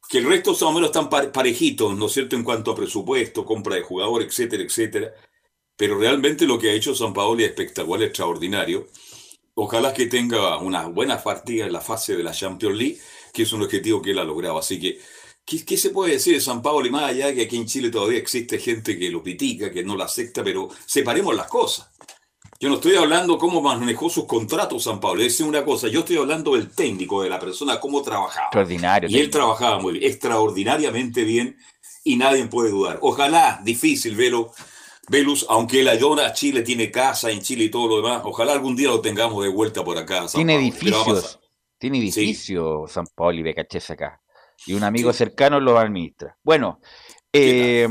que 0.08 0.18
el 0.18 0.24
resto 0.24 0.52
más 0.52 0.74
menos 0.74 0.86
están 0.86 1.10
parejitos, 1.10 1.94
¿no 1.94 2.06
es 2.06 2.12
cierto?, 2.12 2.34
en 2.34 2.42
cuanto 2.42 2.70
a 2.70 2.74
presupuesto, 2.74 3.44
compra 3.44 3.74
de 3.76 3.82
jugador, 3.82 4.22
etcétera, 4.22 4.62
etcétera. 4.62 5.12
Pero 5.76 5.98
realmente 5.98 6.46
lo 6.46 6.58
que 6.58 6.70
ha 6.70 6.72
hecho 6.72 6.94
San 6.94 7.12
Paolo 7.12 7.40
es 7.40 7.50
espectacular, 7.50 8.02
extraordinario. 8.02 8.88
Ojalá 9.60 9.92
que 9.92 10.06
tenga 10.06 10.58
una 10.58 10.86
buena 10.86 11.20
partida 11.20 11.66
en 11.66 11.72
la 11.72 11.80
fase 11.80 12.16
de 12.16 12.22
la 12.22 12.30
Champions 12.30 12.76
League, 12.76 12.98
que 13.32 13.42
es 13.42 13.52
un 13.52 13.60
objetivo 13.60 14.00
que 14.00 14.12
él 14.12 14.18
ha 14.20 14.24
logrado. 14.24 14.56
Así 14.56 14.78
que, 14.78 15.00
¿qué, 15.44 15.76
se 15.76 15.90
puede 15.90 16.12
decir 16.12 16.34
de 16.34 16.40
San 16.40 16.62
Paolo? 16.62 16.86
Y 16.86 16.90
más 16.90 17.10
allá 17.10 17.34
que 17.34 17.42
aquí 17.42 17.56
en 17.56 17.66
Chile 17.66 17.90
todavía 17.90 18.20
existe 18.20 18.60
gente 18.60 18.96
que 18.96 19.10
lo 19.10 19.20
critica, 19.20 19.72
que 19.72 19.82
no 19.82 19.96
lo 19.96 20.04
acepta, 20.04 20.44
pero 20.44 20.68
separemos 20.86 21.34
las 21.34 21.48
cosas. 21.48 21.90
Yo 22.60 22.68
no 22.68 22.76
estoy 22.76 22.94
hablando 22.94 23.36
cómo 23.36 23.60
manejó 23.60 24.08
sus 24.08 24.26
contratos 24.26 24.84
San 24.84 25.00
Pablo, 25.00 25.22
es 25.22 25.40
una 25.40 25.64
cosa, 25.64 25.88
yo 25.88 26.00
estoy 26.00 26.18
hablando 26.18 26.54
del 26.54 26.70
técnico, 26.70 27.24
de 27.24 27.28
la 27.28 27.40
persona, 27.40 27.80
cómo 27.80 28.00
trabajaba. 28.00 28.46
Extraordinario. 28.46 29.10
Y 29.10 29.18
él 29.18 29.28
trabajaba 29.28 29.80
muy 29.80 29.94
bien, 29.94 30.04
extraordinariamente 30.04 31.24
bien, 31.24 31.56
y 32.04 32.16
nadie 32.16 32.46
puede 32.46 32.70
dudar. 32.70 33.00
Ojalá, 33.02 33.60
difícil 33.64 34.14
verlo, 34.14 34.52
Velus, 35.08 35.46
aunque 35.48 35.82
la 35.82 35.94
Llora 35.94 36.32
Chile 36.32 36.62
tiene 36.62 36.90
casa 36.90 37.30
en 37.30 37.40
Chile 37.40 37.64
y 37.64 37.70
todo 37.70 37.88
lo 37.88 37.96
demás, 37.96 38.22
ojalá 38.24 38.52
algún 38.52 38.76
día 38.76 38.88
lo 38.88 39.00
tengamos 39.00 39.42
de 39.42 39.50
vuelta 39.50 39.84
por 39.84 39.96
acá. 39.98 40.26
tiene 40.26 40.56
edificios, 40.56 41.40
tiene 41.78 41.98
edificios 41.98 42.92
San 42.92 43.06
Pablo 43.14 43.38
y 43.38 43.42
Becachés 43.42 43.90
acá. 43.90 44.20
Y 44.66 44.74
un 44.74 44.84
amigo 44.84 45.12
cercano 45.12 45.60
lo 45.60 45.78
administra. 45.78 46.36
Bueno, 46.42 46.80
eh, 47.32 47.86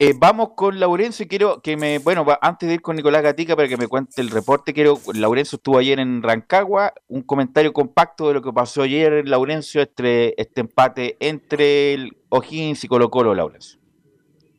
eh, 0.00 0.12
vamos 0.16 0.50
con 0.56 0.80
Laurencio 0.80 1.24
y 1.24 1.28
quiero 1.28 1.62
que 1.62 1.76
me, 1.76 1.98
bueno, 1.98 2.26
antes 2.40 2.68
de 2.68 2.74
ir 2.74 2.82
con 2.82 2.96
Nicolás 2.96 3.22
Gatica 3.22 3.54
para 3.54 3.68
que 3.68 3.76
me 3.76 3.86
cuente 3.86 4.20
el 4.20 4.30
reporte, 4.30 4.74
quiero, 4.74 4.98
Laurencio 5.14 5.56
estuvo 5.56 5.78
ayer 5.78 6.00
en 6.00 6.20
Rancagua, 6.20 6.92
un 7.06 7.22
comentario 7.22 7.72
compacto 7.72 8.26
de 8.26 8.34
lo 8.34 8.42
que 8.42 8.52
pasó 8.52 8.82
ayer, 8.82 9.26
Laurencio, 9.28 9.80
este, 9.80 10.40
este 10.40 10.62
empate 10.62 11.16
entre 11.20 11.94
el 11.94 12.16
O'Higgins 12.28 12.82
y 12.82 12.88
Colo 12.88 13.08
Colo, 13.08 13.36
Laurencio. 13.36 13.83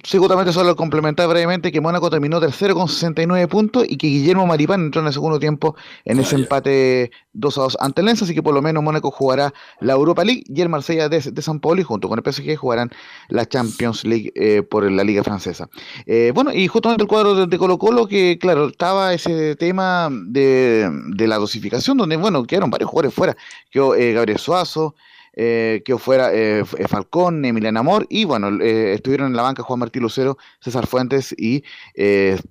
Sí, 0.05 0.19
justamente 0.19 0.53
solo 0.53 0.75
complementar 0.75 1.27
brevemente 1.27 1.71
que 1.71 1.81
Mónaco 1.81 2.11
terminó 2.11 2.39
tercero 2.39 2.75
con 2.75 2.87
69 2.87 3.47
puntos 3.47 3.85
y 3.89 3.97
que 3.97 4.05
Guillermo 4.05 4.45
Maripán 4.45 4.81
entró 4.81 5.01
en 5.01 5.07
el 5.07 5.13
segundo 5.13 5.39
tiempo 5.39 5.75
en 6.03 6.19
ese 6.19 6.35
empate 6.35 7.09
2 7.33 7.57
a 7.57 7.61
2 7.61 7.77
ante 7.79 8.01
el 8.01 8.05
Lens, 8.05 8.21
así 8.21 8.35
que 8.35 8.43
por 8.43 8.53
lo 8.53 8.61
menos 8.61 8.83
Mónaco 8.83 9.09
jugará 9.09 9.51
la 9.79 9.93
Europa 9.93 10.23
League 10.23 10.43
y 10.45 10.61
el 10.61 10.69
Marsella 10.69 11.09
de, 11.09 11.41
San 11.41 11.59
Paulo 11.59 11.81
y 11.81 11.83
junto 11.83 12.07
con 12.07 12.19
el 12.19 12.33
PSG 12.33 12.55
jugarán 12.55 12.91
la 13.29 13.47
Champions 13.47 14.05
League 14.05 14.31
eh, 14.35 14.61
por 14.61 14.89
la 14.91 15.03
Liga 15.03 15.23
Francesa. 15.23 15.69
Eh, 16.05 16.31
bueno, 16.35 16.53
y 16.53 16.67
justamente 16.67 17.01
el 17.01 17.09
cuadro 17.09 17.47
de, 17.47 17.57
Colo 17.57 17.79
Colo, 17.79 18.07
que 18.07 18.37
claro, 18.39 18.67
estaba 18.67 19.11
ese 19.11 19.55
tema 19.55 20.09
de, 20.11 20.87
la 21.17 21.37
dosificación, 21.37 21.97
donde 21.97 22.15
bueno, 22.15 22.43
quedaron 22.43 22.69
varios 22.69 22.91
jugadores 22.91 23.15
fuera, 23.15 23.35
quedó 23.71 23.95
eh, 23.95 24.13
Gabriel 24.13 24.37
Suazo, 24.37 24.93
eh, 25.37 25.81
que 25.83 25.97
fuera 25.97 26.33
eh, 26.33 26.63
eh, 26.77 26.87
Falcón, 26.87 27.43
Emiliano 27.43 27.81
Amor, 27.81 28.07
y 28.09 28.23
bueno, 28.23 28.47
estuvieron 28.63 29.27
en 29.27 29.35
la 29.35 29.41
banca 29.41 29.63
Juan 29.63 29.79
Martín 29.79 30.01
Lucero, 30.01 30.37
César 30.61 30.87
Fuentes 30.87 31.35
y 31.37 31.61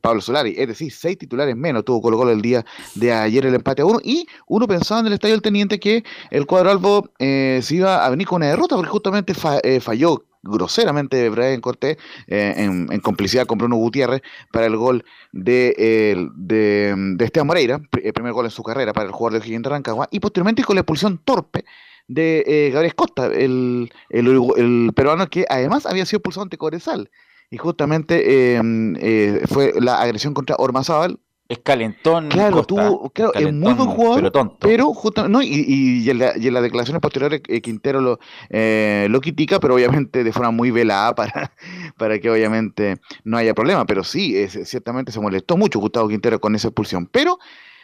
Pablo 0.03 0.20
Solari, 0.20 0.55
es 0.59 0.68
decir, 0.68 0.92
seis 0.92 1.16
titulares 1.16 1.57
menos 1.57 1.87
tuvo 1.87 2.03
Colo 2.03 2.18
Colo 2.18 2.33
el 2.33 2.42
día 2.42 2.62
de 2.94 3.11
ayer 3.11 3.47
el 3.47 3.55
empate 3.55 3.81
a 3.81 3.87
uno, 3.87 4.01
y 4.05 4.27
uno 4.49 4.68
pensaba 4.68 5.01
en 5.01 5.07
el 5.07 5.14
estadio 5.14 5.35
del 5.35 5.40
Teniente 5.40 5.81
que 5.81 6.05
el 6.31 6.44
cuadro 6.44 6.70
albo 6.70 7.09
se 7.18 7.66
iba 7.70 8.05
a 8.05 8.11
venir 8.11 8.27
con 8.27 8.37
una 8.37 8.49
derrota, 8.49 8.77
porque 8.77 8.90
justamente 8.90 9.33
falló 9.33 10.27
groseramente 10.42 11.31
Brian 11.31 11.62
Cortés 11.62 11.97
en, 12.27 13.01
complicidad 13.01 13.47
con 13.47 13.57
Bruno 13.57 13.77
Gutiérrez 13.77 14.20
para 14.53 14.66
el 14.66 14.77
gol 14.77 15.07
de, 15.33 16.29
de, 16.37 16.94
de 17.16 17.25
Esteban 17.25 17.47
Moreira, 17.47 17.81
el 18.03 18.12
primer 18.12 18.35
gol 18.35 18.44
en 18.44 18.51
su 18.51 18.62
carrera 18.62 18.92
para 18.92 19.07
el 19.07 19.12
jugador 19.12 19.40
de 19.40 19.47
Gigante 19.47 19.70
Rancagua, 19.70 20.07
y 20.11 20.20
posteriormente 20.20 20.64
con 20.64 20.77
la 20.77 20.83
expulsión 20.83 21.18
torpe 21.25 21.64
de 22.09 22.45
eh, 22.47 22.71
Gabriel 22.71 22.95
Costa, 22.95 23.27
el, 23.27 23.93
el, 24.11 24.93
peruano 24.95 25.29
que 25.29 25.47
además 25.49 25.87
había 25.87 26.07
sido 26.07 26.21
pulsado 26.21 26.45
ante 26.45 26.59
Cobresal. 26.59 27.11
Y 27.51 27.57
justamente 27.57 28.57
em, 28.57 28.97
eh, 28.99 29.43
fue 29.47 29.75
la 29.79 30.01
agresión 30.01 30.35
contra 30.35 30.57
Ormazábal. 30.59 31.19
Es 31.47 31.59
calentón. 31.59 32.31
Claro, 32.31 32.64
tuvo, 32.64 33.11
claro, 33.11 33.35
es 33.35 33.53
muy 33.53 33.75
buen 33.75 33.90
jugador, 33.90 34.33
pero, 34.33 34.95
pero 34.95 35.29
no, 35.29 35.43
y, 35.43 35.49
y, 35.69 36.09
en 36.09 36.19
la, 36.19 36.33
y, 36.38 36.49
en 36.49 36.55
las 36.55 36.62
declaraciones 36.62 37.03
posteriores 37.03 37.43
eh, 37.49 37.61
Quintero 37.61 38.01
lo, 38.01 38.19
eh, 38.49 39.09
lo 39.11 39.21
critica, 39.21 39.61
pero 39.61 39.75
obviamente 39.75 40.25
de 40.25 40.33
forma 40.33 40.51
muy 40.53 40.71
velada 40.71 41.14
para, 41.14 41.53
para 41.99 42.19
que 42.19 42.31
obviamente 42.31 42.97
no 43.25 43.37
haya 43.37 43.53
problema. 43.53 43.85
Pero 43.85 44.05
sí, 44.05 44.38
es, 44.38 44.59
ciertamente 44.64 45.12
se 45.12 45.21
molestó 45.21 45.59
mucho 45.59 45.81
Gustavo 45.81 46.09
Quintero 46.09 46.40
con 46.40 46.55
esa 46.55 46.69
expulsión. 46.69 47.07
Pero 47.12 47.38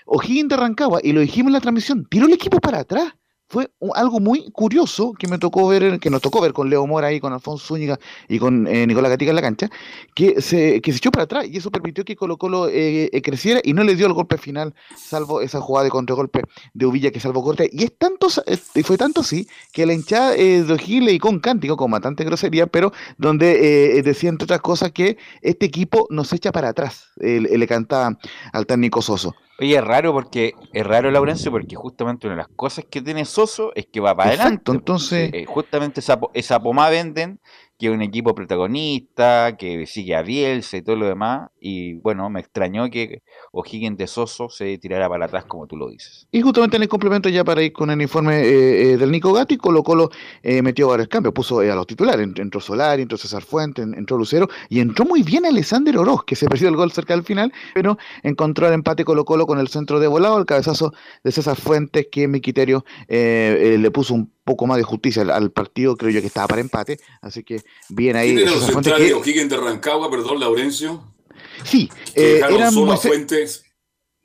O'Higgins 0.07 0.49
de 0.49 0.57
Rancagua, 0.57 1.01
y 1.03 1.13
lo 1.13 1.21
dijimos 1.21 1.51
en 1.51 1.55
la 1.55 1.61
transmisión, 1.61 2.07
tiró 2.09 2.27
el 2.27 2.33
equipo 2.33 2.61
para 2.61 2.81
atrás 2.81 3.13
fue 3.51 3.69
algo 3.97 4.21
muy 4.21 4.49
curioso 4.53 5.13
que 5.13 5.27
me 5.27 5.37
tocó 5.37 5.67
ver, 5.67 5.99
que 5.99 6.09
nos 6.09 6.23
tocó 6.23 6.41
ver 6.41 6.53
con 6.53 6.71
Leo 6.71 6.87
Mora 6.87 7.09
ahí, 7.09 7.19
con 7.19 7.33
Alfonso 7.33 7.67
Zúñiga 7.67 7.99
y 8.29 8.39
con 8.39 8.69
eh, 8.69 8.87
Nicolás 8.87 9.11
Gatica 9.11 9.31
en 9.31 9.37
la 9.37 9.43
cancha, 9.43 9.69
que 10.15 10.41
se, 10.41 10.81
que 10.81 10.93
se 10.93 10.99
echó 10.99 11.11
para 11.11 11.25
atrás 11.25 11.47
y 11.49 11.57
eso 11.57 11.73
permitió 11.73 12.05
que 12.05 12.15
Colo 12.15 12.37
Colo 12.37 12.69
eh, 12.69 13.11
eh, 13.13 13.23
creciera 13.23 13.61
y 13.65 13.73
no 13.73 13.83
le 13.83 13.97
dio 13.97 14.07
el 14.07 14.13
golpe 14.13 14.39
final, 14.39 14.73
salvo 14.97 15.41
esa 15.41 15.61
jugada 15.61 15.83
de 15.83 15.91
contragolpe 15.91 16.43
de 16.75 16.87
Uvilla 16.87 17.11
que 17.11 17.19
salvó 17.19 17.43
corte. 17.43 17.69
Y 17.73 17.83
es 17.83 17.99
tanto, 17.99 18.29
fue 18.85 18.97
tanto 18.97 19.23
así 19.23 19.49
que 19.73 19.85
la 19.85 19.95
hinchada 19.95 20.31
de 20.31 20.79
Gile 20.79 21.11
y 21.11 21.19
con 21.19 21.41
cántico, 21.41 21.77
con 21.77 21.91
bastante 21.91 22.23
grosería, 22.23 22.69
pero 22.69 22.93
donde 23.19 24.01
decía 24.05 24.31
entre 24.31 24.45
otras 24.45 24.61
cosas 24.61 24.93
que 24.93 25.19
este 25.43 25.67
equipo 25.67 26.07
nos 26.11 26.33
echa 26.33 26.53
para 26.53 26.69
atrás, 26.69 27.09
le 27.17 27.67
canta 27.67 28.17
al 28.53 28.67
técnico 28.67 29.03
Soso. 29.03 29.35
Oye, 29.61 29.77
es 29.77 29.85
raro 29.85 30.15
porque 30.15 30.55
es 30.73 30.87
raro 30.87 31.11
Laurencio 31.11 31.51
porque 31.51 31.77
justamente 31.77 32.27
una 32.27 32.37
de 32.37 32.43
las 32.43 32.49
cosas 32.49 32.87
que 32.91 33.03
tiene 33.03 33.27
Soso 33.27 33.73
es 33.75 33.87
que 33.87 34.01
va 34.01 34.17
para 34.17 34.31
adelante. 34.31 34.73
Entonces, 34.73 35.31
eh, 35.35 35.45
justamente 35.45 36.01
esa, 36.01 36.19
esa 36.33 36.59
pomada 36.61 36.89
venden 36.89 37.41
que 37.81 37.87
es 37.87 37.93
un 37.93 38.03
equipo 38.03 38.35
protagonista, 38.35 39.57
que 39.57 39.87
sigue 39.87 40.15
a 40.15 40.21
Bielsa 40.21 40.77
y 40.77 40.83
todo 40.83 40.97
lo 40.97 41.07
demás. 41.07 41.49
Y 41.59 41.95
bueno, 41.95 42.29
me 42.29 42.41
extrañó 42.41 42.91
que 42.91 43.23
O'Higgins 43.53 43.97
de 43.97 44.07
Soso 44.07 44.51
se 44.51 44.77
tirara 44.77 45.09
para 45.09 45.25
atrás, 45.25 45.47
como 45.47 45.67
tú 45.67 45.79
lo 45.79 45.89
dices. 45.89 46.29
Y 46.31 46.43
justamente 46.43 46.77
en 46.77 46.83
el 46.83 46.91
complemento, 46.91 47.31
ya 47.31 47.43
para 47.43 47.63
ir 47.63 47.73
con 47.73 47.91
el 47.91 48.03
informe 48.03 48.43
eh, 48.43 48.93
eh, 48.93 48.97
del 48.99 49.11
Nico 49.11 49.33
Gatti, 49.33 49.57
Colo 49.57 49.83
Colo 49.83 50.11
eh, 50.43 50.61
metió 50.61 50.89
varios 50.89 51.09
cambios, 51.09 51.33
puso 51.33 51.61
a 51.61 51.75
los 51.75 51.87
titulares. 51.87 52.29
Entró 52.37 52.61
Solari, 52.61 53.01
entró 53.01 53.17
César 53.17 53.43
Fuentes, 53.43 53.87
entró 53.97 54.19
Lucero 54.19 54.49
y 54.69 54.81
entró 54.81 55.07
muy 55.07 55.23
bien 55.23 55.47
Alexander 55.47 55.97
Oroz, 55.97 56.25
que 56.25 56.37
se 56.37 56.49
perdió 56.49 56.69
el 56.69 56.77
gol 56.77 56.93
cerca 56.93 57.15
del 57.15 57.25
final, 57.25 57.51
pero 57.75 57.97
encontró 58.23 58.69
el 58.69 58.75
empate 58.75 59.07
Colo 59.07 59.25
Colo 59.25 59.47
con 59.47 59.59
el 59.59 59.69
centro 59.69 60.01
de 60.01 60.07
volado, 60.07 60.39
el 60.39 60.45
cabezazo 60.45 60.93
de 61.25 61.33
César 61.33 61.57
Fuentes, 61.57 62.09
que 62.13 62.25
en 62.25 62.33
mi 62.33 62.43
criterio 62.43 62.85
le 63.09 63.91
puso 63.91 64.13
un 64.13 64.31
poco 64.45 64.67
más 64.67 64.79
de 64.79 64.83
justicia 64.83 65.23
al, 65.23 65.51
partido, 65.53 65.97
creo 65.97 66.11
yo 66.11 66.21
que 66.21 66.27
estaba 66.27 66.49
para 66.49 66.61
empate, 66.61 66.99
así 67.23 67.43
que 67.43 67.63
bien 67.89 68.17
ahí. 68.17 68.35
¿Quién 68.35 68.51
los 68.51 68.65
centrales 68.65 69.25
de 69.25 69.57
Rancagua, 69.57 70.11
perdón, 70.11 70.41
Laurencio? 70.41 71.03
Sí, 71.65 71.89
eh, 72.15 72.41
eran 72.49 72.75
Moisés, 72.75 73.11
Fuentes. 73.11 73.65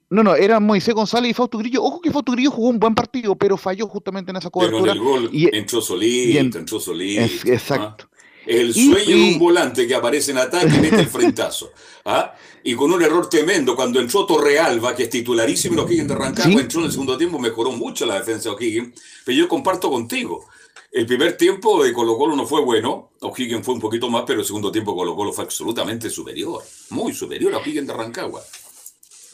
No, 0.09 0.23
no, 0.23 0.35
eran 0.35 0.63
Moisés 0.63 0.93
González 0.93 1.31
y 1.31 1.33
Fausto 1.33 1.57
Grillo. 1.57 1.83
Ojo 1.83 1.99
que 1.99 2.11
Fausto 2.11 2.31
Grillo 2.31 2.51
jugó 2.51 2.69
un 2.69 2.79
buen 2.79 2.93
partido, 2.93 3.35
pero 3.35 3.57
falló 3.57 3.87
justamente 3.87 4.31
en 4.31 4.37
esa 4.37 4.49
cobertura. 4.49 4.81
Pero 4.81 4.91
en 4.91 4.97
el 4.97 5.03
gol 5.03 5.29
y, 5.33 5.55
entró 5.55 5.81
solito, 5.81 6.57
entró 6.59 6.79
solito. 6.79 7.21
exacto. 7.45 8.07
¿ah? 8.11 8.14
El 8.45 8.73
sueño 8.73 9.15
de 9.15 9.33
un 9.33 9.39
volante 9.39 9.87
que 9.87 9.95
aparece 9.95 10.31
en 10.31 10.37
ataque 10.37 10.75
y 10.75 10.79
mete 10.79 11.01
el 11.01 11.07
frentazo. 11.07 11.71
¿ah? 12.05 12.33
Y 12.63 12.75
con 12.75 12.91
un 12.91 13.01
error 13.01 13.29
tremendo, 13.29 13.75
cuando 13.75 13.99
entró 13.99 14.25
Torrealba, 14.25 14.95
que 14.95 15.03
es 15.03 15.09
titularísimo 15.09 15.75
en 15.75 15.79
O'Higgins 15.81 16.07
de 16.07 16.15
Rancagua, 16.15 16.61
entró 16.61 16.79
en 16.79 16.87
el 16.87 16.91
segundo 16.91 17.17
tiempo, 17.17 17.39
mejoró 17.39 17.71
mucho 17.71 18.05
la 18.05 18.15
defensa 18.15 18.49
de 18.49 18.55
O'Higgins. 18.55 19.01
Pero 19.23 19.37
yo 19.37 19.47
comparto 19.47 19.89
contigo. 19.89 20.47
El 20.91 21.05
primer 21.05 21.35
tiempo 21.35 21.83
de 21.83 21.91
Colo 21.91 22.17
Colo 22.17 22.35
no 22.35 22.47
fue 22.47 22.61
bueno, 22.61 23.11
O'Higgins 23.19 23.65
fue 23.65 23.73
un 23.73 23.81
poquito 23.81 24.09
más, 24.09 24.23
pero 24.25 24.39
el 24.39 24.45
segundo 24.45 24.71
tiempo 24.71 24.95
Colo 24.95 25.15
Colo 25.15 25.33
fue 25.33 25.43
absolutamente 25.43 26.09
superior, 26.09 26.63
muy 26.91 27.13
superior 27.13 27.53
a 27.53 27.57
O'Higgins 27.57 27.87
de 27.87 27.93
Rancagua. 27.93 28.41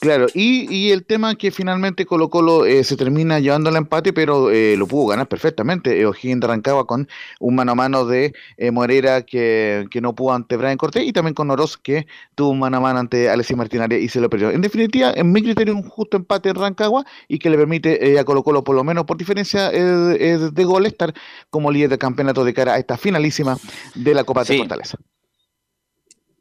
Claro, 0.02 0.26
y, 0.34 0.89
el 0.89 1.06
tema 1.06 1.36
que 1.36 1.52
finalmente 1.52 2.08
Colo 2.08 2.32
Colo 2.32 2.66
eh, 2.66 2.84
se 2.84 2.97
termina 2.97 3.39
llevando 3.39 3.70
al 3.70 3.76
empate, 3.76 4.14
pero 4.14 4.49
eh, 4.49 4.76
lo 4.76 4.88
pudo 4.88 5.10
ganar 5.10 5.28
perfectamente. 5.28 6.02
Eh, 6.02 6.08
O'Higgins 6.08 6.43
arrancaba 6.43 6.86
con 6.86 7.08
un 7.39 7.54
mano 7.54 7.74
a 7.74 7.76
mano 7.76 8.06
de 8.08 8.34
eh, 8.58 8.72
Moreira 8.72 9.22
que, 9.22 9.88
no 10.02 10.16
pudo 10.16 10.34
ante 10.34 10.58
Brian 10.58 10.78
Cortés 10.78 11.06
y 11.06 11.14
también 11.14 11.36
con 11.36 11.52
Oroz 11.52 11.78
que 11.78 12.08
tuvo 12.34 12.49
un 12.49 12.58
mano 12.58 12.78
a 12.78 12.80
mano 12.80 12.97
ante 12.97 13.30
Alexis 13.30 13.56
Martínez 13.56 14.02
y 14.02 14.10
se 14.10 14.20
lo 14.20 14.28
perdió. 14.28 14.49
En 14.49 14.62
definitiva, 14.62 15.14
en 15.16 15.32
mi 15.32 15.43
criterio, 15.43 15.76
un 15.76 15.88
justo 15.88 16.18
empate 16.18 16.49
en 16.49 16.56
Rancagua 16.56 17.06
y 17.28 17.38
que 17.38 17.52
le 17.52 17.58
permite 17.58 18.18
a 18.18 18.24
Colo 18.24 18.41
Colo, 18.41 18.64
por 18.64 18.76
lo 18.76 18.84
menos 18.84 19.06
por 19.06 19.18
diferencia 19.18 19.70
de 19.70 20.64
gol, 20.64 20.88
estar 20.88 21.14
como 21.52 21.70
líder 21.70 21.91
de 21.91 21.99
campeonato 21.99 22.43
de 22.43 22.56
cara 22.56 22.74
a 22.74 22.80
esta 22.80 22.97
finalísima 22.97 23.56
de 23.93 24.16
la 24.16 24.24
Copa 24.24 24.45
de 24.45 24.58
Fortaleza. 24.58 24.97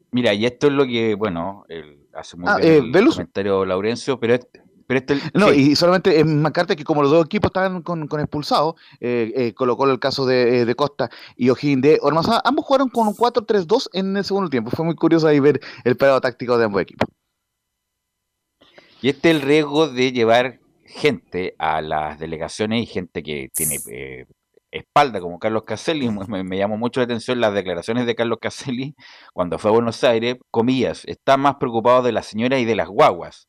Mira, 0.09 0.33
y 0.33 0.47
esto 0.47 0.65
es 0.65 0.73
lo 0.73 0.87
que, 0.87 1.13
bueno, 1.13 1.63
el, 1.69 2.00
hace 2.13 2.37
muy 2.37 2.49
ah, 2.49 2.57
bien 2.57 2.73
eh, 2.95 2.99
el 2.99 3.09
comentario 3.09 3.65
Laurencio, 3.65 4.19
pero 4.19 4.39
pero 4.91 4.99
este, 4.99 5.21
no, 5.33 5.53
y 5.53 5.73
solamente 5.77 6.19
es 6.19 6.25
más 6.25 6.51
carta 6.51 6.75
que 6.75 6.83
como 6.83 7.01
los 7.01 7.11
dos 7.11 7.25
equipos 7.25 7.47
estaban 7.47 7.81
con, 7.81 8.09
expulsados, 8.19 8.75
eh, 8.99 9.31
eh, 9.37 9.53
colocó 9.53 9.89
el 9.89 9.99
caso 9.99 10.25
de, 10.25 10.65
de 10.65 10.75
Costa 10.75 11.09
y 11.37 11.49
O'Higgins 11.49 11.81
de 11.81 11.99
Ormaza, 12.01 12.41
ambos 12.43 12.65
jugaron 12.65 12.89
con 12.89 13.07
un 13.07 13.13
4-3-2 13.15 13.87
en 13.93 14.17
el 14.17 14.25
segundo 14.25 14.49
tiempo. 14.49 14.69
Fue 14.69 14.83
muy 14.83 14.95
curioso 14.95 15.27
ahí 15.27 15.39
ver 15.39 15.61
el 15.85 15.95
parado 15.95 16.19
táctico 16.19 16.57
de 16.57 16.65
ambos 16.65 16.81
equipos. 16.81 17.07
Y 19.01 19.07
este 19.07 19.29
es 19.29 19.35
el 19.37 19.41
riesgo 19.41 19.87
de 19.87 20.11
llevar 20.11 20.59
gente 20.85 21.55
a 21.57 21.81
las 21.81 22.19
delegaciones 22.19 22.83
y 22.83 22.85
gente 22.85 23.23
que 23.23 23.49
tiene 23.53 23.79
eh, 23.89 24.25
espalda, 24.71 25.19
como 25.19 25.39
Carlos 25.39 25.63
Caselli, 25.63 26.09
me, 26.27 26.57
llamó 26.57 26.77
mucho 26.77 26.99
la 26.99 27.05
atención 27.05 27.39
las 27.39 27.53
declaraciones 27.53 28.05
de 28.05 28.15
Carlos 28.15 28.39
Caselli 28.41 28.95
cuando 29.33 29.59
fue 29.59 29.71
a 29.71 29.73
Buenos 29.73 30.03
Aires, 30.03 30.37
comillas, 30.49 31.03
está 31.05 31.37
más 31.37 31.55
preocupado 31.55 32.01
de 32.03 32.11
las 32.11 32.25
señoras 32.25 32.59
y 32.59 32.65
de 32.65 32.75
las 32.75 32.87
guaguas. 32.87 33.47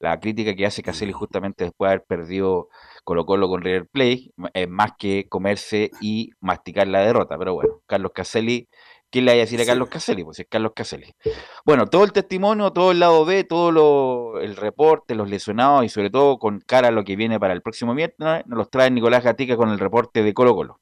La 0.00 0.20
crítica 0.20 0.54
que 0.54 0.64
hace 0.64 0.82
Caselli 0.82 1.12
justamente 1.12 1.64
después 1.64 1.88
de 1.88 1.94
haber 1.94 2.06
perdido 2.06 2.68
Colo 3.02 3.26
Colo 3.26 3.48
con 3.48 3.62
River 3.62 3.88
Play 3.90 4.32
es 4.54 4.68
más 4.68 4.92
que 4.96 5.26
comerse 5.28 5.90
y 6.00 6.30
masticar 6.40 6.86
la 6.86 7.00
derrota. 7.00 7.36
Pero 7.36 7.54
bueno, 7.54 7.80
Carlos 7.86 8.12
Caselli 8.14 8.68
¿Quién 9.10 9.24
le 9.24 9.32
vaya 9.32 9.42
a 9.42 9.46
decir 9.46 9.60
a 9.60 9.64
Carlos 9.64 9.88
Caselli? 9.88 10.22
Pues 10.22 10.38
es 10.40 10.46
Carlos 10.48 10.72
Caselli. 10.74 11.14
Bueno, 11.64 11.86
todo 11.86 12.04
el 12.04 12.12
testimonio, 12.12 12.72
todo 12.72 12.92
el 12.92 13.00
lado 13.00 13.24
B, 13.24 13.44
todo 13.44 13.72
lo, 13.72 14.40
el 14.40 14.54
reporte, 14.56 15.14
los 15.14 15.30
lesionados 15.30 15.84
y 15.84 15.88
sobre 15.88 16.10
todo 16.10 16.38
con 16.38 16.60
cara 16.60 16.88
a 16.88 16.90
lo 16.90 17.04
que 17.04 17.16
viene 17.16 17.40
para 17.40 17.54
el 17.54 17.62
próximo 17.62 17.94
miércoles, 17.94 18.44
nos 18.46 18.58
los 18.58 18.70
trae 18.70 18.90
Nicolás 18.90 19.24
Gatica 19.24 19.56
con 19.56 19.70
el 19.70 19.78
reporte 19.78 20.22
de 20.22 20.34
Colo 20.34 20.54
Colo. 20.54 20.80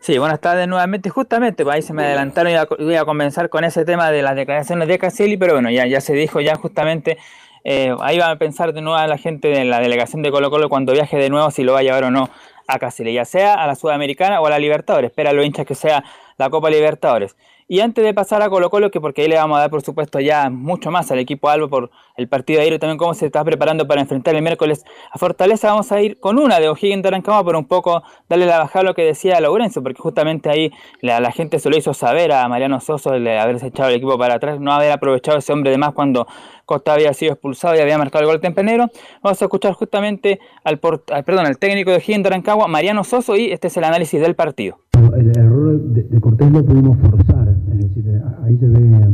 Sí, 0.00 0.16
buenas 0.18 0.40
tardes 0.40 0.68
nuevamente. 0.68 1.10
Justamente, 1.10 1.64
pues 1.64 1.74
ahí 1.74 1.82
se 1.82 1.92
me 1.92 2.04
adelantaron 2.04 2.52
y 2.52 2.84
voy 2.84 2.94
a 2.94 3.04
comenzar 3.04 3.48
con 3.48 3.64
ese 3.64 3.84
tema 3.84 4.12
de 4.12 4.22
las 4.22 4.36
declaraciones 4.36 4.86
de 4.86 4.98
Caselli, 4.98 5.36
pero 5.36 5.54
bueno, 5.54 5.70
ya, 5.70 5.86
ya 5.86 6.00
se 6.00 6.14
dijo 6.14 6.40
ya 6.40 6.54
justamente, 6.54 7.18
eh, 7.64 7.94
ahí 8.00 8.18
va 8.18 8.30
a 8.30 8.36
pensar 8.36 8.72
de 8.72 8.80
nuevo 8.80 8.96
a 8.96 9.08
la 9.08 9.18
gente 9.18 9.48
de 9.48 9.64
la 9.64 9.80
delegación 9.80 10.22
de 10.22 10.30
Colo 10.30 10.50
Colo 10.50 10.68
cuando 10.68 10.92
viaje 10.92 11.16
de 11.16 11.30
nuevo 11.30 11.50
si 11.50 11.64
lo 11.64 11.72
va 11.72 11.80
a 11.80 11.82
llevar 11.82 12.04
o 12.04 12.10
no 12.12 12.30
a 12.68 12.78
Caselli, 12.78 13.12
ya 13.12 13.24
sea 13.24 13.54
a 13.54 13.66
la 13.66 13.74
Sudamericana 13.74 14.40
o 14.40 14.46
a 14.46 14.50
la 14.50 14.58
Libertadores. 14.58 15.10
Espera 15.10 15.32
los 15.32 15.44
hinchas 15.44 15.66
que 15.66 15.74
sea 15.74 16.04
la 16.38 16.50
Copa 16.50 16.70
Libertadores. 16.70 17.36
Y 17.70 17.80
antes 17.80 18.02
de 18.02 18.14
pasar 18.14 18.40
a 18.40 18.48
Colo 18.48 18.70
Colo, 18.70 18.90
que 18.90 18.98
porque 18.98 19.20
ahí 19.20 19.28
le 19.28 19.36
vamos 19.36 19.58
a 19.58 19.60
dar 19.60 19.70
por 19.70 19.82
supuesto 19.82 20.20
ya 20.20 20.48
mucho 20.48 20.90
más 20.90 21.10
al 21.10 21.18
equipo 21.18 21.50
Albo 21.50 21.68
por 21.68 21.90
el 22.16 22.26
partido 22.26 22.60
de 22.60 22.62
ayer 22.62 22.74
y 22.76 22.78
también 22.78 22.96
cómo 22.96 23.12
se 23.12 23.26
está 23.26 23.44
preparando 23.44 23.86
para 23.86 24.00
enfrentar 24.00 24.34
el 24.34 24.40
miércoles 24.40 24.84
a 25.12 25.18
Fortaleza, 25.18 25.68
vamos 25.68 25.92
a 25.92 26.00
ir 26.00 26.18
con 26.18 26.38
una 26.38 26.60
de 26.60 26.70
O'Higgins 26.70 27.02
de 27.02 27.08
Arancama 27.08 27.44
por 27.44 27.56
un 27.56 27.66
poco 27.66 28.02
darle 28.26 28.46
la 28.46 28.56
bajada 28.58 28.80
a 28.80 28.84
lo 28.84 28.94
que 28.94 29.02
decía 29.04 29.38
Laurencio, 29.38 29.82
porque 29.82 30.00
justamente 30.00 30.48
ahí 30.48 30.72
la, 31.02 31.30
gente 31.30 31.58
se 31.58 31.68
lo 31.68 31.76
hizo 31.76 31.92
saber 31.92 32.32
a 32.32 32.48
Mariano 32.48 32.80
Soso 32.80 33.10
de 33.10 33.38
haberse 33.38 33.66
echado 33.66 33.90
el 33.90 33.96
equipo 33.96 34.16
para 34.16 34.36
atrás, 34.36 34.58
no 34.58 34.72
haber 34.72 34.90
aprovechado 34.90 35.36
ese 35.36 35.52
hombre 35.52 35.70
de 35.70 35.76
más 35.76 35.92
cuando 35.92 36.26
Costa 36.64 36.94
había 36.94 37.12
sido 37.12 37.32
expulsado 37.32 37.76
y 37.76 37.80
había 37.80 37.98
marcado 37.98 38.24
el 38.24 38.30
gol 38.30 38.40
tempranero. 38.40 38.86
Vamos 39.22 39.42
a 39.42 39.44
escuchar 39.44 39.74
justamente 39.74 40.40
al, 40.64 40.78
perdón, 40.78 41.46
al 41.46 41.58
técnico 41.58 41.90
de 41.90 41.98
O'Higgins 41.98 42.24
de 42.24 42.56
Mariano 42.66 43.04
Soso, 43.04 43.36
y 43.36 43.52
este 43.52 43.68
es 43.68 43.76
el 43.76 43.84
análisis 43.84 44.20
del 44.20 44.34
partido. 44.34 44.78
El 45.16 45.30
error 45.36 45.78
de, 45.80 46.17
Cortés 46.38 46.52
lo 46.52 46.64
pudimos 46.64 46.98
forzar, 46.98 47.48
es 47.72 47.78
decir, 47.78 48.22
ahí 48.44 48.56
se 48.58 48.68
ve 48.68 49.12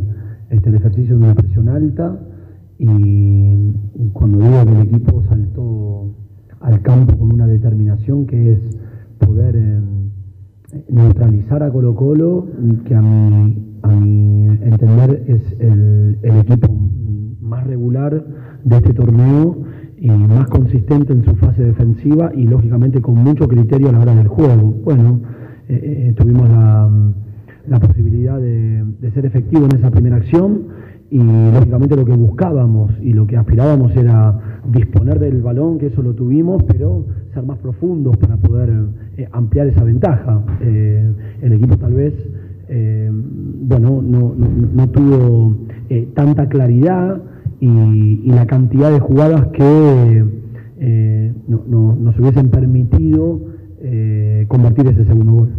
este, 0.51 0.69
el 0.69 0.75
ejercicio 0.75 1.17
de 1.17 1.25
una 1.25 1.35
presión 1.35 1.71
alta 1.71 2.21
y, 2.79 3.73
cuando 4.13 4.39
digo 4.41 4.65
que 4.67 4.73
el 4.73 4.89
equipo 4.89 5.25
saltó 5.27 6.15
al 6.61 6.83
campo 6.83 7.17
con 7.17 7.33
una 7.33 7.47
determinación 7.47 8.27
que 8.27 8.53
es 8.53 8.79
poder 9.19 9.57
eh, 9.57 9.81
neutralizar 10.91 11.63
a 11.63 11.73
Colo 11.73 11.95
Colo, 11.95 12.47
que 12.85 12.95
a 12.95 13.01
mi, 13.01 13.79
a 13.81 13.89
mi 13.89 14.47
entender 14.61 15.25
es 15.27 15.57
el 15.61 16.19
equipo 16.23 16.77
más 17.41 17.67
regular 17.67 18.23
de 18.65 18.77
este 18.77 18.93
torneo 18.93 19.63
y 19.97 20.11
más 20.11 20.49
consistente 20.49 21.15
en 21.15 21.25
su 21.25 21.35
fase 21.37 21.65
defensiva 21.65 22.33
y 22.35 22.47
lógicamente 22.47 23.01
con 23.01 23.15
mucho 23.15 23.49
criterio 23.49 23.89
a 23.89 23.93
la 23.93 24.01
hora 24.01 24.15
del 24.15 24.29
juego. 24.29 24.75
Bueno, 24.85 25.23
eh, 25.67 26.09
eh, 26.09 26.15
tuvimos 26.15 26.49
la, 26.51 26.91
la 27.69 27.81
posibilidad 27.81 28.39
de, 28.39 28.85
ser 29.15 29.25
efectivo 29.25 29.65
en 29.65 29.79
esa 29.79 29.91
primera 29.91 30.17
acción 30.17 30.65
y 31.11 31.19
lógicamente 31.19 31.97
lo 31.97 32.05
que 32.05 32.13
buscábamos 32.13 32.91
y 33.01 33.15
lo 33.15 33.27
que 33.27 33.37
aspirábamos 33.37 33.97
era 33.97 34.61
disponer 34.71 35.19
del 35.19 35.41
balón, 35.41 35.79
que 35.79 35.87
eso 35.87 36.03
lo 36.03 36.15
tuvimos, 36.15 36.63
pero 36.65 37.07
ser 37.33 37.45
más 37.45 37.59
profundos 37.59 38.17
para 38.19 38.37
poder 38.37 38.71
eh, 39.17 39.29
ampliar 39.33 39.69
esa 39.69 39.85
ventaja. 39.85 40.43
el 40.61 41.53
equipo 41.53 41.77
tal 41.79 41.95
vez, 41.95 42.15
bueno, 43.63 44.03
no, 44.03 44.35
no, 44.35 44.89
tuvo 44.89 45.57
tanta 46.15 46.49
claridad 46.49 47.23
y, 47.61 48.31
la 48.33 48.47
cantidad 48.47 48.91
de 48.91 49.01
jugadas 49.01 49.47
que 49.49 50.25
nos 51.47 52.19
hubiesen 52.19 52.51
permitido 52.51 53.54
eh, 53.87 54.47
convertir 54.49 54.87
ese 54.89 55.05
segundo 55.05 55.33
gol. 55.33 55.53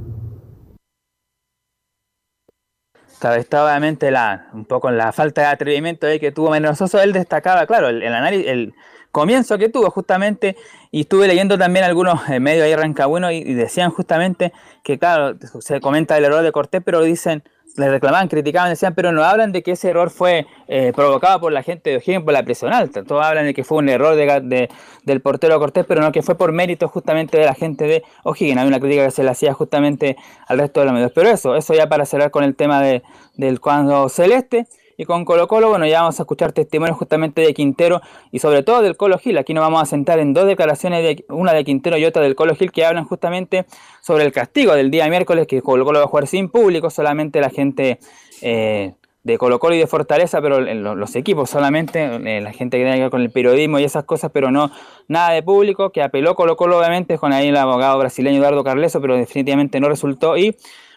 Claro, 3.20 3.40
está 3.40 3.64
obviamente 3.64 4.10
la, 4.10 4.50
un 4.54 4.66
poco 4.66 4.90
la 4.90 5.12
falta 5.12 5.42
de 5.42 5.48
atrevimiento 5.48 6.08
que 6.20 6.32
tuvo 6.32 6.50
Mendozoso, 6.50 7.00
él 7.02 7.14
destacaba, 7.14 7.66
claro, 7.68 7.90
el, 7.90 8.04
análisis, 8.04 8.48
el 8.48 8.74
comienzo 9.12 9.58
que 9.58 9.70
tuvo 9.70 9.90
justamente, 9.92 10.58
y 10.92 11.02
estuve 11.02 11.28
leyendo 11.28 11.58
también 11.58 11.86
algunos 11.86 12.28
eh, 12.30 12.40
medios 12.40 12.66
ahí 12.66 12.76
rancagüenos 12.76 13.32
y, 13.32 13.36
y 13.36 13.54
decían 13.54 13.92
justamente 13.92 14.54
que, 14.84 14.98
claro, 14.98 15.38
se 15.60 15.80
comenta 15.80 16.18
el 16.18 16.26
error 16.26 16.44
de 16.44 16.52
Cortés, 16.52 16.82
pero 16.84 17.02
dicen, 17.02 17.44
le 17.78 17.90
reclamaban, 17.90 18.28
criticaban, 18.28 18.70
decían, 18.70 18.94
pero 18.96 19.12
no 19.12 19.24
hablan 19.24 19.52
de 19.52 19.62
que 19.62 19.72
ese 19.72 19.90
error 19.90 20.10
fue 20.10 20.48
eh, 20.68 20.94
provocado 20.96 21.40
por 21.40 21.52
la 21.52 21.64
gente 21.64 21.90
de 21.90 21.98
O'Higgins 21.98 22.24
por 22.24 22.34
la 22.34 22.44
presión 22.44 22.74
alta. 22.74 23.04
Todos 23.04 23.26
hablan 23.26 23.46
de 23.46 23.54
que 23.54 23.64
fue 23.64 23.80
un 23.80 23.90
error 23.90 24.16
de, 24.16 24.70
del 25.04 25.22
portero 25.22 25.60
Cortés, 25.60 25.86
pero 25.88 26.02
no 26.02 26.12
que 26.12 26.22
fue 26.22 26.36
por 26.36 26.52
mérito 26.52 26.88
justamente 26.88 27.38
de 27.38 27.46
la 27.46 27.54
gente 27.54 27.86
de 27.86 28.04
O'Higgins. 28.24 28.60
Hay 28.60 28.68
una 28.68 28.80
crítica 28.80 29.06
que 29.06 29.12
se 29.12 29.24
le 29.24 29.30
hacía 29.30 29.54
justamente 29.54 30.16
al 30.48 30.60
resto 30.60 30.80
de 30.80 30.86
los 30.86 30.94
medios. 30.94 31.12
Pero 31.14 31.30
eso, 31.30 31.56
eso 31.56 31.74
ya 31.74 31.88
para 31.90 32.06
cerrar 32.06 32.32
con 32.32 32.44
el 32.44 32.56
tema 32.56 32.82
de, 32.82 33.04
del 33.36 33.60
cuando 33.60 34.08
celeste. 34.10 34.68
Y 34.98 35.06
con 35.06 35.26
Colo 35.26 35.48
Colo, 35.48 35.70
bueno, 35.70 35.86
ya 35.86 36.02
vamos 36.02 36.20
a 36.20 36.24
escuchar 36.24 36.54
testimonios 36.54 36.98
justamente 36.98 37.42
de 37.42 37.54
Quintero 37.54 38.02
y 38.32 38.40
sobre 38.40 38.64
todo 38.64 38.82
del 38.82 38.96
Colo 38.96 39.18
Gil. 39.18 39.38
Aquí 39.38 39.54
nos 39.54 39.62
vamos 39.62 39.82
a 39.82 39.86
sentar 39.86 40.20
en 40.20 40.34
dos 40.34 40.46
declaraciones, 40.48 41.04
de, 41.04 41.26
una 41.30 41.54
de 41.54 41.64
Quintero 41.66 41.98
y 41.98 42.06
otra 42.06 42.22
del 42.22 42.36
Colo 42.36 42.56
Gil, 42.56 42.72
que 42.72 42.86
hablan 42.86 43.06
justamente 43.06 43.66
sobre 44.02 44.24
el 44.24 44.32
castigo 44.32 44.74
del 44.74 44.92
día 44.92 45.08
miércoles, 45.10 45.48
que 45.48 45.62
Colo 45.62 45.84
Colo 45.84 46.00
va 46.00 46.06
a 46.06 46.08
jugar 46.08 46.28
sin 46.28 46.50
público, 46.50 46.90
solamente 46.90 47.42
la 47.42 47.50
gente 47.50 48.00
eh, 48.42 48.94
de 49.24 49.38
Colo 49.38 49.60
Colo 49.60 49.76
y 49.76 49.80
de 49.80 49.88
Fortaleza, 49.88 50.40
pero 50.40 50.62
los 50.62 51.16
equipos 51.16 51.50
solamente, 51.50 52.06
eh, 52.06 52.42
la 52.42 52.54
gente 52.54 52.78
que 52.78 52.84
tiene 52.84 52.96
que 52.96 53.02
ver 53.02 53.12
con 53.12 53.22
el 53.22 53.32
periodismo 53.32 53.80
y 53.80 53.84
esas 53.84 54.06
cosas, 54.06 54.32
pero 54.32 54.52
no 54.52 54.72
nada 55.08 55.32
de 55.32 55.44
público, 55.44 55.90
que 55.90 56.04
apeló 56.04 56.36
Colo 56.36 56.56
Colo 56.56 56.78
obviamente 56.78 57.18
con 57.18 57.34
ahí 57.34 57.48
el 57.48 57.58
abogado 57.58 57.98
brasileño 57.98 58.38
Eduardo 58.38 58.64
Carleso, 58.64 59.02
pero 59.02 59.18
definitivamente 59.18 59.80
no 59.80 59.90
resultó 59.90 60.38
y 60.38 60.52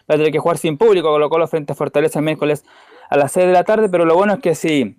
va 0.09 0.15
a 0.15 0.17
tener 0.17 0.31
que 0.31 0.39
jugar 0.39 0.57
sin 0.57 0.77
público 0.77 1.09
Colo 1.09 1.27
Colo 1.29 1.47
frente 1.47 1.73
a 1.73 1.75
Fortaleza 1.75 2.19
el 2.19 2.25
miércoles 2.25 2.63
a 3.09 3.17
las 3.17 3.31
6 3.31 3.47
de 3.47 3.53
la 3.53 3.63
tarde, 3.63 3.89
pero 3.89 4.05
lo 4.05 4.15
bueno 4.15 4.33
es 4.33 4.39
que 4.39 4.55
si 4.55 4.95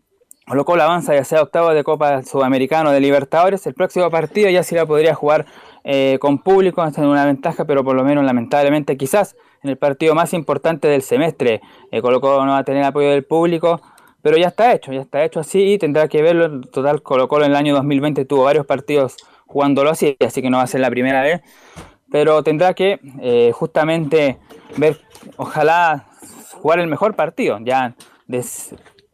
Colo 0.46 0.64
Colo 0.64 0.82
avanza 0.82 1.14
ya 1.14 1.24
sea 1.24 1.42
octavo 1.42 1.72
de 1.72 1.84
Copa 1.84 2.22
Sudamericano 2.22 2.90
de 2.90 3.00
Libertadores, 3.00 3.64
el 3.68 3.74
próximo 3.74 4.10
partido 4.10 4.50
ya 4.50 4.64
sí 4.64 4.74
la 4.74 4.84
podría 4.84 5.14
jugar 5.14 5.46
eh, 5.84 6.18
con 6.20 6.38
público, 6.38 6.84
en 6.84 7.04
una 7.04 7.24
ventaja, 7.24 7.64
pero 7.64 7.84
por 7.84 7.94
lo 7.94 8.02
menos 8.02 8.24
lamentablemente 8.24 8.96
quizás 8.96 9.36
en 9.62 9.70
el 9.70 9.78
partido 9.78 10.14
más 10.16 10.34
importante 10.34 10.88
del 10.88 11.02
semestre 11.02 11.60
eh, 11.92 12.02
Colo 12.02 12.20
Colo 12.20 12.44
no 12.44 12.52
va 12.52 12.58
a 12.58 12.64
tener 12.64 12.82
apoyo 12.82 13.10
del 13.10 13.24
público, 13.24 13.80
pero 14.22 14.36
ya 14.36 14.48
está 14.48 14.72
hecho, 14.72 14.92
ya 14.92 15.02
está 15.02 15.24
hecho 15.24 15.38
así 15.38 15.74
y 15.74 15.78
tendrá 15.78 16.08
que 16.08 16.20
verlo. 16.20 16.46
En 16.46 16.62
total, 16.62 17.02
Colo 17.02 17.28
Colo 17.28 17.44
en 17.44 17.52
el 17.52 17.56
año 17.56 17.74
2020 17.74 18.24
tuvo 18.24 18.42
varios 18.42 18.66
partidos 18.66 19.18
jugándolo 19.46 19.90
así, 19.90 20.16
así 20.18 20.42
que 20.42 20.50
no 20.50 20.56
va 20.56 20.64
a 20.64 20.66
ser 20.66 20.80
la 20.80 20.90
primera 20.90 21.22
vez, 21.22 21.42
pero 22.10 22.42
tendrá 22.42 22.74
que 22.74 22.98
eh, 23.20 23.52
justamente 23.54 24.38
ver, 24.76 25.00
ojalá 25.36 26.09
jugar 26.52 26.80
el 26.80 26.86
mejor 26.86 27.14
partido, 27.14 27.58
ya 27.62 27.94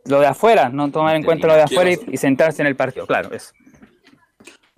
lo 0.05 0.20
de 0.20 0.26
afuera, 0.26 0.68
no 0.68 0.91
tomar 0.91 1.16
en 1.16 1.24
cuenta 1.24 1.47
lo 1.47 1.55
de 1.55 1.62
afuera 1.62 1.91
y, 1.91 2.16
sentarse 2.16 2.62
en 2.62 2.68
el 2.68 2.76
partido, 2.76 3.07
claro, 3.07 3.34
eso. 3.34 3.53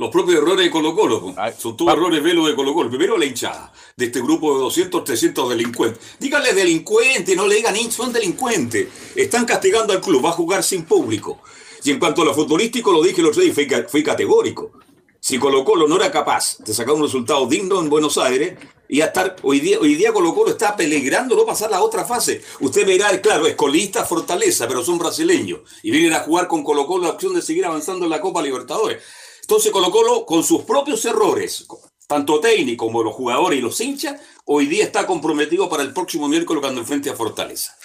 Los 0.01 0.11
propios 0.11 0.39
errores 0.39 0.65
de 0.65 0.71
Colo 0.71 0.95
Colo, 0.95 1.35
son 1.59 1.77
todos 1.77 1.93
errores 1.93 2.23
velos 2.23 2.47
de 2.47 2.55
Colo 2.55 2.73
Colo. 2.73 2.89
Primero 2.89 3.19
la 3.19 3.25
hinchada 3.25 3.73
de 3.97 4.05
este 4.05 4.21
grupo 4.21 4.55
de 4.55 4.61
200, 4.61 5.03
300 5.03 5.51
delincuentes. 5.51 6.01
Díganle 6.21 6.53
delincuente, 6.53 7.35
no 7.35 7.49
le 7.49 7.57
digan 7.57 7.75
son 7.91 8.13
delincuentes. 8.13 8.87
Están 9.17 9.45
castigando 9.45 9.93
al 9.93 10.01
club, 10.01 10.25
va 10.25 10.29
a 10.29 10.35
jugar 10.35 10.63
sin 10.63 10.85
público. 10.85 11.41
Y 11.83 11.91
en 11.91 11.99
cuanto 11.99 12.23
a 12.23 12.27
lo 12.27 12.35
futbolístico, 12.35 12.93
lo 12.93 13.03
dije 13.03 13.21
el 13.21 13.27
otro 13.27 13.43
día 13.43 13.51
y 13.51 13.85
fui, 13.89 14.05
categórico. 14.05 14.71
Si 15.19 15.37
Colo 15.37 15.65
Colo 15.65 15.89
no 15.89 15.97
era 15.97 16.13
capaz 16.13 16.59
de 16.59 16.73
sacar 16.73 16.95
un 16.95 17.03
resultado 17.03 17.47
digno 17.47 17.81
en 17.81 17.91
Buenos 17.91 18.19
Aires, 18.19 18.57
y 18.89 19.03
a 19.03 19.07
estar, 19.07 19.37
hoy 19.43 19.61
día, 19.61 19.79
hoy 19.79 19.95
día 19.95 20.13
Colo 20.13 20.35
Colo 20.35 20.51
está 20.51 20.75
peligrando 20.75 21.37
no 21.37 21.45
pasar 21.45 21.71
la 21.71 21.83
otra 21.83 22.05
fase. 22.05 22.43
Usted 22.61 22.87
verá, 22.87 23.21
claro, 23.21 23.47
es 23.47 23.55
colista, 23.55 24.05
fortaleza, 24.05 24.67
pero 24.67 24.83
son 24.83 24.99
brasileños 24.99 25.61
y 25.83 25.91
vienen 25.91 26.15
a 26.15 26.21
jugar 26.21 26.49
con 26.49 26.65
Colo 26.65 26.87
Colo 26.87 27.05
la 27.05 27.11
opción 27.11 27.35
de 27.35 27.43
seguir 27.43 27.67
avanzando 27.67 28.05
en 28.05 28.11
la 28.11 28.21
Copa 28.21 28.43
Libertadores. 28.43 29.03
Entonces 29.43 29.71
Colo 29.71 29.91
Colo, 29.91 30.25
con 30.25 30.43
sus 30.43 30.63
propios 30.63 31.05
errores, 31.05 31.67
tanto 32.07 32.41
técnico 32.41 32.87
como 32.87 33.03
los 33.03 33.15
jugadores 33.15 33.59
y 33.59 33.63
los 33.63 33.79
hinchas, 33.81 34.21
hoy 34.47 34.67
día 34.67 34.85
está 34.85 35.07
comprometido 35.07 35.69
para 35.69 35.83
el 35.83 35.93
próximo 35.93 36.27
miércoles 36.27 36.63
cuando 36.63 36.81
enfrente 36.81 37.11
a 37.11 37.15
Fortaleza. 37.15 37.77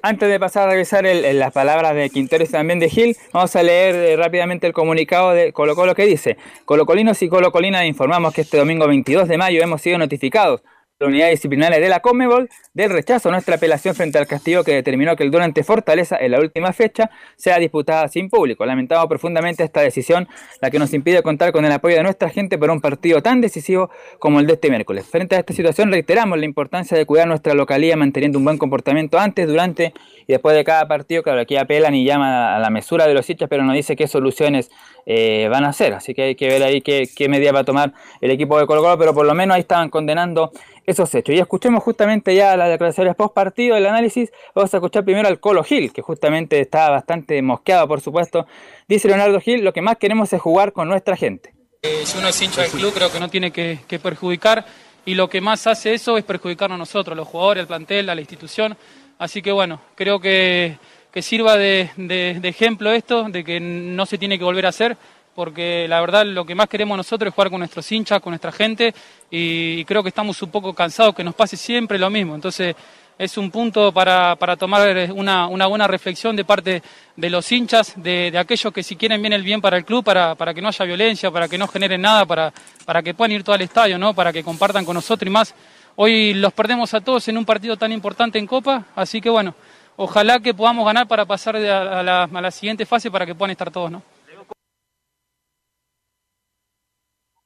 Antes 0.00 0.28
de 0.28 0.38
pasar 0.38 0.68
a 0.68 0.72
revisar 0.72 1.04
las 1.04 1.52
palabras 1.52 1.94
de 1.94 2.08
Quintero 2.10 2.44
y 2.44 2.46
también 2.46 2.78
de 2.78 2.88
Gil, 2.88 3.16
vamos 3.32 3.56
a 3.56 3.62
leer 3.64 3.96
eh, 3.96 4.16
rápidamente 4.16 4.66
el 4.68 4.72
comunicado 4.72 5.32
de 5.32 5.52
Colo 5.52 5.74
Colo 5.74 5.96
que 5.96 6.06
dice, 6.06 6.36
Colocolinos 6.64 7.20
y 7.22 7.28
Colocolinas 7.28 7.84
informamos 7.84 8.32
que 8.32 8.42
este 8.42 8.58
domingo 8.58 8.86
22 8.86 9.26
de 9.26 9.36
mayo 9.38 9.60
hemos 9.60 9.82
sido 9.82 9.98
notificados 9.98 10.62
la 11.00 11.06
unidad 11.06 11.30
disciplinaria 11.30 11.78
de 11.78 11.88
la 11.88 12.00
Comebol 12.00 12.48
del 12.74 12.90
rechazo 12.90 13.28
a 13.28 13.32
nuestra 13.32 13.54
apelación 13.54 13.94
frente 13.94 14.18
al 14.18 14.26
castigo 14.26 14.64
que 14.64 14.72
determinó 14.72 15.14
que 15.14 15.22
el 15.22 15.30
durante 15.30 15.62
Fortaleza 15.62 16.16
en 16.18 16.32
la 16.32 16.40
última 16.40 16.72
fecha 16.72 17.10
sea 17.36 17.58
disputada 17.58 18.08
sin 18.08 18.28
público. 18.28 18.66
Lamentamos 18.66 19.06
profundamente 19.06 19.62
esta 19.62 19.80
decisión, 19.80 20.26
la 20.60 20.70
que 20.70 20.78
nos 20.80 20.92
impide 20.92 21.22
contar 21.22 21.52
con 21.52 21.64
el 21.64 21.70
apoyo 21.70 21.94
de 21.94 22.02
nuestra 22.02 22.30
gente 22.30 22.58
para 22.58 22.72
un 22.72 22.80
partido 22.80 23.22
tan 23.22 23.40
decisivo 23.40 23.90
como 24.18 24.40
el 24.40 24.46
de 24.48 24.54
este 24.54 24.70
miércoles. 24.70 25.06
Frente 25.06 25.36
a 25.36 25.38
esta 25.38 25.52
situación 25.52 25.92
reiteramos 25.92 26.36
la 26.36 26.44
importancia 26.44 26.96
de 26.96 27.06
cuidar 27.06 27.28
nuestra 27.28 27.54
localía 27.54 27.96
manteniendo 27.96 28.38
un 28.38 28.44
buen 28.44 28.58
comportamiento 28.58 29.20
antes, 29.20 29.46
durante 29.46 29.94
y 30.28 30.32
después 30.32 30.54
de 30.54 30.62
cada 30.62 30.86
partido. 30.86 31.24
Claro, 31.24 31.40
aquí 31.40 31.56
apelan 31.56 31.96
y 31.96 32.04
llaman 32.04 32.32
a 32.32 32.58
la 32.60 32.70
mesura 32.70 33.08
de 33.08 33.14
los 33.14 33.28
hinchas, 33.28 33.48
pero 33.48 33.64
no 33.64 33.72
dice 33.72 33.96
qué 33.96 34.06
soluciones 34.06 34.70
eh, 35.06 35.48
van 35.50 35.64
a 35.64 35.70
hacer. 35.70 35.94
Así 35.94 36.14
que 36.14 36.22
hay 36.22 36.34
que 36.36 36.46
ver 36.46 36.62
ahí 36.62 36.80
qué, 36.80 37.08
qué 37.16 37.28
medida 37.28 37.50
va 37.50 37.60
a 37.60 37.64
tomar 37.64 37.94
el 38.20 38.30
equipo 38.30 38.56
de 38.60 38.66
Colo 38.66 38.82
Colo, 38.82 38.96
pero 38.96 39.12
por 39.12 39.26
lo 39.26 39.34
menos 39.34 39.56
ahí 39.56 39.62
estaban 39.62 39.90
condenando 39.90 40.52
esos 40.86 41.14
hechos. 41.14 41.34
Y 41.34 41.38
escuchemos 41.38 41.82
justamente 41.82 42.34
ya 42.34 42.56
las 42.56 42.68
declaraciones 42.68 43.16
post 43.16 43.34
partido, 43.34 43.76
el 43.76 43.86
análisis. 43.86 44.30
Vamos 44.54 44.72
a 44.72 44.76
escuchar 44.76 45.04
primero 45.04 45.26
al 45.26 45.40
Colo 45.40 45.64
Gil, 45.64 45.92
que 45.92 46.02
justamente 46.02 46.60
está 46.60 46.90
bastante 46.90 47.40
mosqueado, 47.42 47.88
por 47.88 48.00
supuesto. 48.00 48.46
Dice 48.86 49.08
Leonardo 49.08 49.40
Gil, 49.40 49.64
lo 49.64 49.72
que 49.72 49.82
más 49.82 49.96
queremos 49.96 50.32
es 50.32 50.40
jugar 50.40 50.72
con 50.72 50.88
nuestra 50.88 51.16
gente. 51.16 51.54
Eh, 51.82 52.02
si 52.04 52.18
uno 52.18 52.28
es 52.28 52.42
hincha 52.42 52.62
del 52.62 52.70
club, 52.70 52.92
creo 52.92 53.12
que 53.12 53.20
no 53.20 53.28
tiene 53.28 53.50
que, 53.52 53.78
perjudicar. 54.02 54.66
Y 55.04 55.14
lo 55.14 55.28
que 55.28 55.40
más 55.40 55.66
hace 55.66 55.94
eso 55.94 56.18
es 56.18 56.24
perjudicarnos 56.24 56.74
a 56.74 56.78
nosotros, 56.78 57.16
los 57.16 57.28
jugadores, 57.28 57.62
al 57.62 57.66
plantel, 57.66 58.10
a 58.10 58.14
la 58.14 58.20
institución. 58.20 58.76
Así 59.18 59.42
que 59.42 59.52
bueno, 59.52 59.80
creo 59.94 60.20
que, 60.20 60.78
que 61.12 61.22
sirva 61.22 61.56
de, 61.56 61.90
de 61.96 62.48
ejemplo 62.48 62.92
esto, 62.92 63.24
de 63.24 63.44
que 63.44 63.60
no 63.60 64.06
se 64.06 64.18
tiene 64.18 64.38
que 64.38 64.44
volver 64.44 64.66
a 64.66 64.70
hacer 64.70 64.96
porque 65.38 65.86
la 65.86 66.00
verdad 66.00 66.26
lo 66.26 66.44
que 66.44 66.56
más 66.56 66.68
queremos 66.68 66.96
nosotros 66.96 67.28
es 67.28 67.34
jugar 67.36 67.48
con 67.48 67.60
nuestros 67.60 67.92
hinchas, 67.92 68.20
con 68.20 68.32
nuestra 68.32 68.50
gente, 68.50 68.92
y, 69.30 69.84
creo 69.84 70.02
que 70.02 70.08
estamos 70.08 70.42
un 70.42 70.50
poco 70.50 70.74
cansados 70.74 71.14
que 71.14 71.22
nos 71.22 71.32
pase 71.32 71.56
siempre 71.56 71.96
lo 71.96 72.10
mismo. 72.10 72.34
Entonces 72.34 72.74
es 73.16 73.38
un 73.38 73.48
punto 73.48 73.92
para, 73.92 74.34
tomar 74.58 75.12
una, 75.14 75.46
buena 75.46 75.86
reflexión 75.86 76.34
de 76.34 76.44
parte 76.44 76.82
de 77.14 77.30
los 77.30 77.52
hinchas, 77.52 77.94
de, 77.94 78.36
aquellos 78.36 78.72
que 78.72 78.82
si 78.82 78.96
quieren 78.96 79.22
bien 79.22 79.32
el 79.32 79.44
bien 79.44 79.60
para 79.60 79.76
el 79.76 79.84
club, 79.84 80.02
para, 80.02 80.34
que 80.52 80.60
no 80.60 80.66
haya 80.66 80.84
violencia, 80.84 81.30
para 81.30 81.46
que 81.46 81.56
no 81.56 81.68
generen 81.68 82.00
nada, 82.00 82.26
para, 82.26 82.52
para 82.84 83.00
que 83.00 83.14
puedan 83.14 83.30
ir 83.30 83.44
todo 83.44 83.54
al 83.54 83.62
estadio, 83.62 83.96
¿no? 83.96 84.14
para 84.14 84.32
que 84.32 84.42
compartan 84.42 84.84
con 84.84 84.94
nosotros 84.94 85.28
y 85.28 85.30
más. 85.30 85.54
Hoy 86.00 86.32
los 86.32 86.52
perdemos 86.52 86.94
a 86.94 87.00
todos 87.00 87.26
en 87.26 87.36
un 87.36 87.44
partido 87.44 87.76
tan 87.76 87.90
importante 87.90 88.38
en 88.38 88.46
Copa, 88.46 88.84
así 88.94 89.20
que 89.20 89.30
bueno, 89.30 89.56
ojalá 89.96 90.38
que 90.38 90.54
podamos 90.54 90.86
ganar 90.86 91.08
para 91.08 91.24
pasar 91.24 91.56
a 91.56 92.02
la, 92.04 92.22
a 92.22 92.40
la 92.40 92.50
siguiente 92.52 92.86
fase 92.86 93.10
para 93.10 93.26
que 93.26 93.34
puedan 93.34 93.50
estar 93.50 93.68
todos. 93.72 93.90
¿no? 93.90 94.00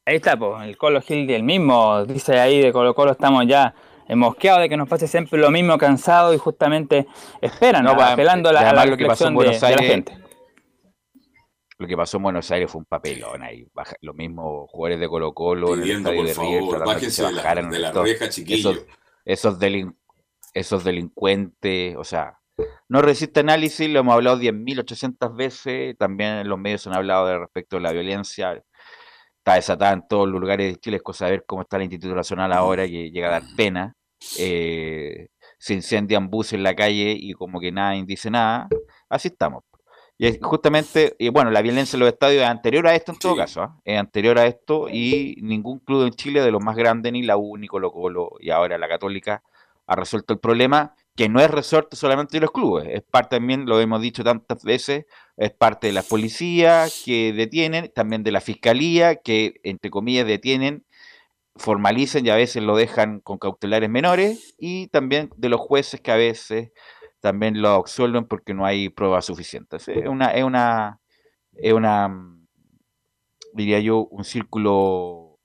Ahí 0.05 0.17
está, 0.17 0.37
pues, 0.37 0.65
el 0.65 0.77
Colo 0.77 1.01
Gil 1.01 1.31
el 1.31 1.43
mismo, 1.43 2.05
dice 2.05 2.39
ahí 2.39 2.61
de 2.61 2.75
Colo 2.75 2.95
Colo 2.95 3.13
estamos 3.13 3.47
ya 3.47 3.73
mosqueados 4.11 4.61
de 4.61 4.69
que 4.69 4.77
nos 4.77 4.87
pase 4.87 5.09
siempre 5.09 5.41
lo 5.41 5.51
mismo, 5.51 5.79
cansado 5.79 6.35
y 6.35 6.37
justamente 6.37 7.07
esperan, 7.41 7.85
¿no? 7.85 7.93
apelando 7.93 8.51
a 8.51 8.53
la, 8.53 8.85
lo 8.85 8.99
que 8.99 9.07
pasó 9.07 9.29
en 9.29 9.35
Buenos 9.35 9.63
Aires, 9.63 9.81
la 9.81 9.87
gente. 9.87 10.19
Lo 11.83 11.89
que 11.89 11.97
pasó 11.97 12.19
en 12.19 12.23
Buenos 12.23 12.49
Aires 12.53 12.71
fue 12.71 12.79
un 12.79 12.85
papelón 12.85 13.43
ahí, 13.43 13.67
los 14.03 14.15
mismos 14.15 14.71
jugadores 14.71 15.01
de 15.01 15.09
Colo 15.09 15.35
Colo 15.35 15.75
en 15.75 15.83
el 15.83 15.91
estadio 15.91 16.23
de 16.23 16.35
River, 16.35 17.01
que 17.01 17.11
se 17.11 17.23
bajaran 17.25 17.71
de 17.71 17.79
la, 17.81 17.91
reja, 17.91 18.27
esos, 18.27 18.87
esos, 19.25 19.59
esos 20.55 20.85
delincuentes, 20.85 21.97
o 21.97 22.05
sea, 22.05 22.39
no 22.89 23.03
resiste 23.03 23.41
análisis, 23.41 23.91
lo 23.91 23.99
hemos 23.99 24.15
hablado 24.15 24.39
10.800 24.39 25.35
veces, 25.35 25.99
también 25.99 26.49
los 26.49 26.57
medios 26.57 26.87
han 26.87 26.95
hablado 26.95 27.27
de 27.27 27.39
respecto 27.41 27.79
a 27.79 27.81
la 27.81 27.91
violencia, 27.91 28.63
está 29.39 29.55
desatada 29.55 29.93
en 29.95 30.07
todos 30.07 30.29
los 30.29 30.41
lugares 30.41 30.73
de 30.73 30.79
Chile, 30.79 30.99
es 30.99 31.03
cosa 31.03 31.25
de 31.25 31.33
ver 31.33 31.45
cómo 31.49 31.63
está 31.63 31.79
el 31.79 31.83
Instituto 31.83 32.15
Nacional 32.15 32.53
ahora, 32.53 32.87
que 32.87 33.11
llega 33.11 33.27
a 33.27 33.41
dar 33.41 33.43
pena. 33.57 33.97
Eh, 34.39 35.27
se 35.59 35.75
incendian 35.75 36.31
buses 36.31 36.53
en 36.53 36.63
la 36.63 36.77
calle 36.77 37.17
y 37.19 37.33
como 37.33 37.59
que 37.59 37.73
nadie 37.73 38.05
dice 38.07 38.31
nada. 38.31 38.69
Así 39.09 39.27
estamos. 39.27 39.65
Y 40.19 40.39
justamente, 40.41 41.17
y 41.19 41.31
bueno, 41.31 41.51
la 41.51 41.63
violencia 41.63 41.97
en 41.97 42.01
los 42.01 42.09
estadios 42.09 42.43
es 42.43 42.49
anterior 42.49 42.87
a 42.87 42.95
esto 42.95 43.13
en 43.13 43.19
todo 43.19 43.37
caso, 43.37 43.63
¿ah? 43.63 43.81
es 43.85 43.99
anterior 43.99 44.39
a 44.39 44.47
esto 44.47 44.89
y 44.89 45.37
ningún 45.43 45.81
club 45.81 46.07
en 46.07 46.13
Chile 46.13 46.43
de 46.43 46.51
los 46.51 46.63
más 46.63 46.77
grandes, 46.77 47.13
ni 47.13 47.23
la 47.23 47.37
U, 47.37 47.57
ni 47.57 47.67
Colo 47.67 47.91
Colo 47.91 48.31
y 48.39 48.51
ahora 48.51 48.79
la 48.79 48.89
Católica, 48.89 49.43
ha 49.87 49.97
resuelto 49.97 50.33
el 50.33 50.39
problema 50.39 50.95
que 51.17 51.29
no 51.29 51.41
es 51.41 51.51
resorte 51.51 51.97
solamente 51.97 52.37
de 52.37 52.41
los 52.41 52.53
clubes, 52.53 52.89
es 52.89 53.03
parte 53.03 53.37
también, 53.37 53.67
lo 53.67 53.81
hemos 53.81 54.01
dicho 54.01 54.25
tantas 54.25 54.63
veces, 54.63 55.07
es 55.37 55.51
parte 55.51 55.89
de 55.89 55.93
la 55.93 56.03
policía 56.03 56.87
que 57.05 57.33
detienen, 57.33 57.91
también 57.95 58.23
de 58.23 58.33
la 58.33 58.41
fiscalía 58.41 59.17
que, 59.17 59.61
entre 59.63 59.91
comillas, 59.91 60.27
detienen, 60.27 60.87
formalizan 61.57 62.25
y 62.25 62.31
a 62.31 62.37
veces 62.37 62.63
lo 62.63 62.77
dejan 62.77 63.21
con 63.21 63.39
cautelares 63.39 63.91
menores, 63.91 64.55
y 64.59 64.87
también 64.89 65.31
de 65.37 65.49
los 65.51 65.61
jueces 65.61 66.01
que 66.01 66.13
a 66.13 66.17
veces 66.17 66.71
también 67.23 67.63
lo 67.63 67.69
absuelven 67.71 68.27
porque 68.27 68.53
no 68.53 68.67
hay 68.67 68.89
pruebas 68.89 69.25
suficientes. 69.25 69.89
Es 69.89 70.07
una, 70.07 70.35
es 70.35 70.43
una, 70.43 70.99
es 71.53 71.73
una, 71.73 72.37
diría 73.55 73.79
yo, 73.79 74.07
un 74.11 74.25
círculo 74.25 75.39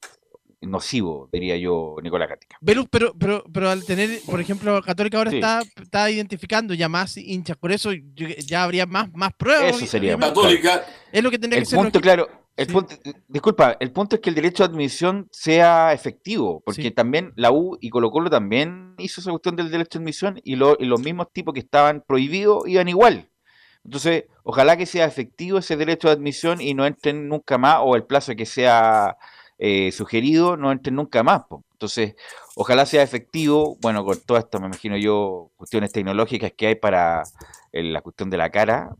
nocivo, 0.59 1.29
diría 1.31 1.55
yo, 1.55 1.97
Nicolás 2.01 2.29
Gatica. 2.29 2.57
Pero, 2.65 2.85
pero, 2.85 3.13
pero, 3.13 3.43
pero 3.53 3.69
al 3.69 3.85
tener, 3.85 4.21
por 4.25 4.41
ejemplo, 4.41 4.81
Católica 4.81 5.19
ahora 5.19 5.29
está, 5.29 5.61
está 5.79 6.09
identificando 6.09 6.73
ya 6.73 6.89
más 6.89 7.15
hinchas, 7.15 7.55
por 7.57 7.71
eso 7.71 7.91
ya 7.93 8.63
habría 8.63 8.87
más, 8.87 9.13
más 9.13 9.33
pruebas. 9.35 9.77
Eso 9.77 9.85
sería. 9.85 10.17
Católica. 10.17 10.83
Es 11.11 11.23
lo 11.23 11.29
que 11.29 11.37
tendría 11.37 11.59
el 11.59 11.63
que 11.63 11.69
ser. 11.69 11.77
Punto, 11.77 12.01
claro, 12.01 12.27
el 12.57 12.67
punto, 12.67 12.95
disculpa, 13.27 13.77
el 13.79 13.91
punto 13.91 14.15
es 14.15 14.21
que 14.21 14.29
el 14.29 14.35
derecho 14.35 14.63
de 14.67 14.73
admisión 14.73 15.27
sea 15.31 15.93
efectivo, 15.93 16.61
porque 16.65 16.91
también 16.91 17.31
la 17.35 17.51
U 17.51 17.77
y 17.79 17.89
Colo 17.89 18.09
Colo 18.09 18.29
también 18.29 18.95
hizo 18.97 19.21
esa 19.21 19.29
cuestión 19.29 19.55
del 19.55 19.69
derecho 19.69 19.99
de 19.99 20.03
admisión 20.03 20.41
y, 20.43 20.53
y 20.53 20.55
los 20.55 21.01
mismos 21.01 21.31
tipos 21.31 21.53
que 21.53 21.59
estaban 21.59 22.03
prohibidos 22.05 22.67
iban 22.67 22.87
igual. 22.87 23.29
Entonces, 23.83 24.25
ojalá 24.43 24.75
que 24.75 24.85
sea 24.85 25.05
efectivo 25.05 25.59
ese 25.59 25.77
derecho 25.77 26.07
de 26.07 26.15
admisión 26.15 26.59
y 26.59 26.73
no 26.73 26.85
entren 26.85 27.29
nunca 27.29 27.57
más, 27.57 27.77
o 27.81 27.95
el 27.95 28.03
plazo 28.03 28.35
que 28.35 28.45
sea 28.45 29.17
eh, 29.59 29.91
sugerido 29.91 30.57
no 30.57 30.71
entren 30.71 30.95
nunca 30.95 31.23
más. 31.23 31.43
Entonces, 31.73 32.15
ojalá 32.55 32.85
sea 32.85 33.03
efectivo, 33.03 33.77
bueno, 33.81 34.03
con 34.03 34.19
todo 34.25 34.37
esto 34.37 34.59
me 34.59 34.65
imagino 34.65 34.97
yo, 34.97 35.51
cuestiones 35.55 35.91
tecnológicas 35.91 36.51
que 36.57 36.67
hay 36.67 36.75
para 36.75 37.23
la 37.71 38.01
cuestión 38.01 38.29
de 38.29 38.37
la 38.37 38.49
cara, 38.49 38.95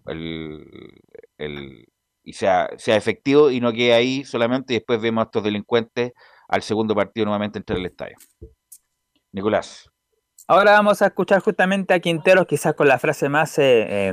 y 2.28 2.34
sea, 2.34 2.70
sea 2.78 2.98
efectivo 2.98 3.50
y 3.50 3.62
no 3.62 3.72
quede 3.72 3.94
ahí 3.94 4.26
solamente 4.26 4.74
y 4.74 4.78
después 4.78 5.02
vemos 5.02 5.22
a 5.22 5.26
estos 5.26 5.44
delincuentes 5.44 6.12
al 6.50 6.62
segundo 6.62 6.94
partido 6.94 7.26
nuevamente 7.26 7.58
entrar 7.58 7.80
al 7.80 7.86
estadio. 7.86 8.18
Nicolás. 9.32 9.90
Ahora 10.46 10.72
vamos 10.72 11.02
a 11.02 11.08
escuchar 11.08 11.40
justamente 11.42 11.94
a 11.94 12.00
Quinteros, 12.00 12.46
quizás 12.46 12.74
con 12.74 12.88
la 12.88 13.00
frase 13.00 13.30
más 13.30 13.58
eh, 13.60 14.10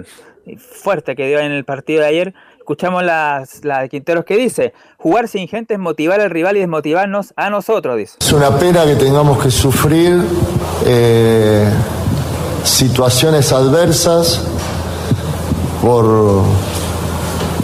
eh, 0.47 0.57
fuerte 0.59 1.17
que 1.17 1.27
dio 1.27 1.41
en 1.41 1.51
el 1.51 1.65
partido 1.65 2.03
de 2.03 2.07
ayer, 2.07 2.35
Escuchamos 2.65 3.03
la 3.05 3.47
de 3.83 3.89
Quinteros 3.91 4.25
que 4.25 4.39
dice, 4.39 4.73
jugar 4.97 5.29
sin 5.29 5.49
gente 5.49 5.75
es 5.75 5.81
motivar 5.81 6.23
al 6.23 6.31
rival 6.31 6.57
y 6.57 6.61
desmotivarnos 6.61 7.35
a 7.37 7.51
nosotros, 7.51 7.99
dice. 7.99 8.17
Es 8.19 8.33
una 8.33 8.59
pena 8.59 8.87
que 8.87 8.95
tengamos 8.95 9.43
que 9.43 9.51
sufrir 9.51 10.19
eh, 10.87 11.69
situaciones 12.62 13.53
adversas 13.53 14.49
por, 15.83 16.43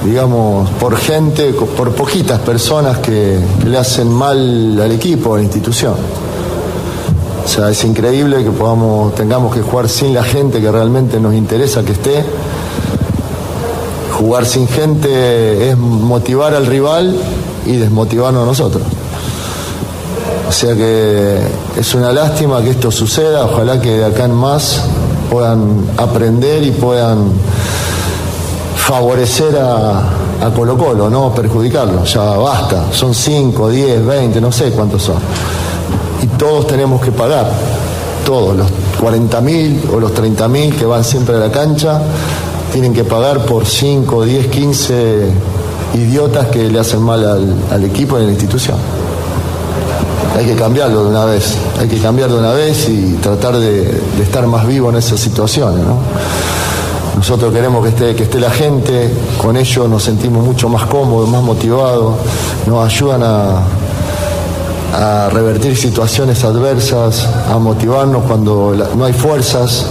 digamos, 0.05 0.71
por 0.71 0.97
gente, 0.97 1.53
por 1.53 1.93
poquitas 1.93 2.41
personas 2.41 2.99
que, 2.99 3.39
le 3.65 3.79
hacen 3.79 4.13
mal 4.13 4.81
al 4.81 4.93
equipo, 4.93 5.35
a 5.35 5.39
la 5.39 5.45
institución. 5.45 5.95
O 7.45 7.49
sea, 7.49 7.71
es 7.71 7.85
increíble 7.85 8.45
que 8.45 8.51
podamos, 8.51 9.15
tengamos 9.15 9.55
que 9.55 9.63
jugar 9.63 9.89
sin 9.89 10.15
la 10.15 10.23
gente 10.23 10.61
que 10.61 10.71
realmente 10.71 11.19
nos 11.19 11.35
interesa 11.35 11.83
que 11.83 11.93
esté 11.93 12.25
Jugar 14.21 14.45
sin 14.45 14.69
gente 14.69 15.71
es 15.71 15.79
motivar 15.79 16.55
al 16.55 16.67
rival 16.67 17.17
y 17.65 17.77
desmotivarnos 17.77 18.43
a 18.43 18.47
nosotros. 18.47 18.83
O 20.47 20.53
sea 20.53 20.75
que 20.75 21.39
es 21.79 21.95
una 21.95 22.13
lástima 22.13 22.61
que 22.61 22.69
esto 22.69 22.91
suceda, 22.91 23.47
ojalá 23.47 23.81
que 23.81 23.97
de 23.97 24.05
acá 24.05 24.27
en 24.27 24.35
más 24.35 24.83
puedan 25.31 25.87
aprender 25.97 26.63
y 26.65 26.71
puedan 26.71 27.33
favorecer 28.91 29.57
a, 29.57 30.01
a 30.45 30.51
Colo 30.53 30.77
Colo, 30.77 31.09
no 31.09 31.33
perjudicarlo. 31.33 32.03
Ya 32.05 32.23
basta, 32.23 32.93
son 32.93 33.15
5, 33.15 33.71
10, 33.71 34.05
20, 34.05 34.41
no 34.41 34.51
sé 34.51 34.73
cuántos 34.73 35.03
son. 35.03 35.19
Y 36.21 36.27
todos 36.37 36.67
tenemos 36.67 37.01
que 37.01 37.13
pagar, 37.13 37.49
todos, 38.27 38.57
los 38.57 38.67
40.000 39.01 39.93
o 39.95 40.01
los 40.01 40.13
30.000 40.13 40.75
que 40.75 40.85
van 40.87 41.05
siempre 41.05 41.37
a 41.37 41.39
la 41.39 41.53
cancha, 41.53 42.03
tienen 42.73 42.93
que 42.93 43.05
pagar 43.05 43.45
por 43.45 43.65
5, 43.65 44.25
10, 44.25 44.47
15 44.49 45.31
idiotas 45.95 46.47
que 46.47 46.65
le 46.65 46.81
hacen 46.81 47.01
mal 47.01 47.25
al, 47.71 47.85
equipo 47.85 48.19
y 48.19 48.23
a 48.23 48.25
la 48.25 48.33
institución. 48.33 48.77
Hay 50.37 50.47
que 50.47 50.57
cambiarlo 50.57 51.05
de 51.05 51.11
una 51.11 51.27
vez, 51.27 51.55
hay 51.79 51.87
que 51.87 51.99
cambiar 51.99 52.29
de 52.29 52.39
una 52.41 52.53
vez 52.55 52.89
y 52.89 53.19
tratar 53.23 53.57
de, 53.57 54.03
estar 54.21 54.49
más 54.49 54.67
vivo 54.67 54.91
en 54.91 54.97
esas 54.97 55.21
situaciones. 55.21 55.85
Nosotros 57.21 57.53
queremos 57.53 57.85
que 57.85 57.91
esté, 57.91 58.15
que 58.15 58.23
esté 58.23 58.41
la 58.41 58.51
gente, 58.51 59.13
con 59.37 59.55
ello 59.55 59.87
nos 59.87 60.05
sentimos 60.05 60.43
mucho 60.43 60.71
más 60.71 60.87
cómodos, 60.87 61.29
más 61.29 61.43
motivados, 61.43 62.15
nos 62.67 62.83
ayudan 62.83 63.23
a, 63.23 65.29
revertir 65.31 65.77
situaciones 65.77 66.43
adversas, 66.45 67.29
a 67.51 67.59
motivarnos 67.59 68.25
cuando 68.25 68.75
no 68.97 69.05
hay 69.05 69.13
fuerzas, 69.13 69.85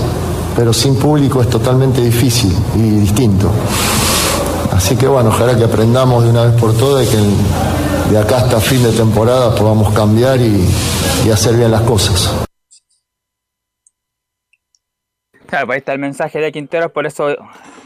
pero 0.55 0.73
sin 0.73 0.95
público 0.95 1.43
es 1.43 1.49
totalmente 1.51 2.01
difícil 2.01 2.51
y 2.75 3.01
distinto. 3.01 3.47
Así 4.75 4.95
que 4.95 5.07
bueno, 5.07 5.29
ojalá 5.29 5.55
que 5.55 5.65
aprendamos 5.65 6.23
de 6.23 6.31
una 6.31 6.45
vez 6.45 6.59
por 6.59 6.73
todas 6.73 7.05
y 7.05 7.09
que 7.09 8.11
de 8.11 8.17
acá 8.17 8.37
hasta 8.37 8.59
fin 8.59 8.81
de 8.81 8.91
temporada 8.91 9.53
podamos 9.53 9.93
cambiar 9.93 10.39
y 10.41 10.67
hacer 11.31 11.55
bien 11.55 11.69
las 11.69 11.81
cosas. 11.81 12.48
Claro, 15.49 15.65
pues 15.65 15.75
ahí 15.75 15.79
está 15.79 15.93
el 15.93 15.99
mensaje 15.99 16.39
de 16.39 16.51
Quinteros, 16.51 16.91
por 16.91 17.07
eso 17.07 17.35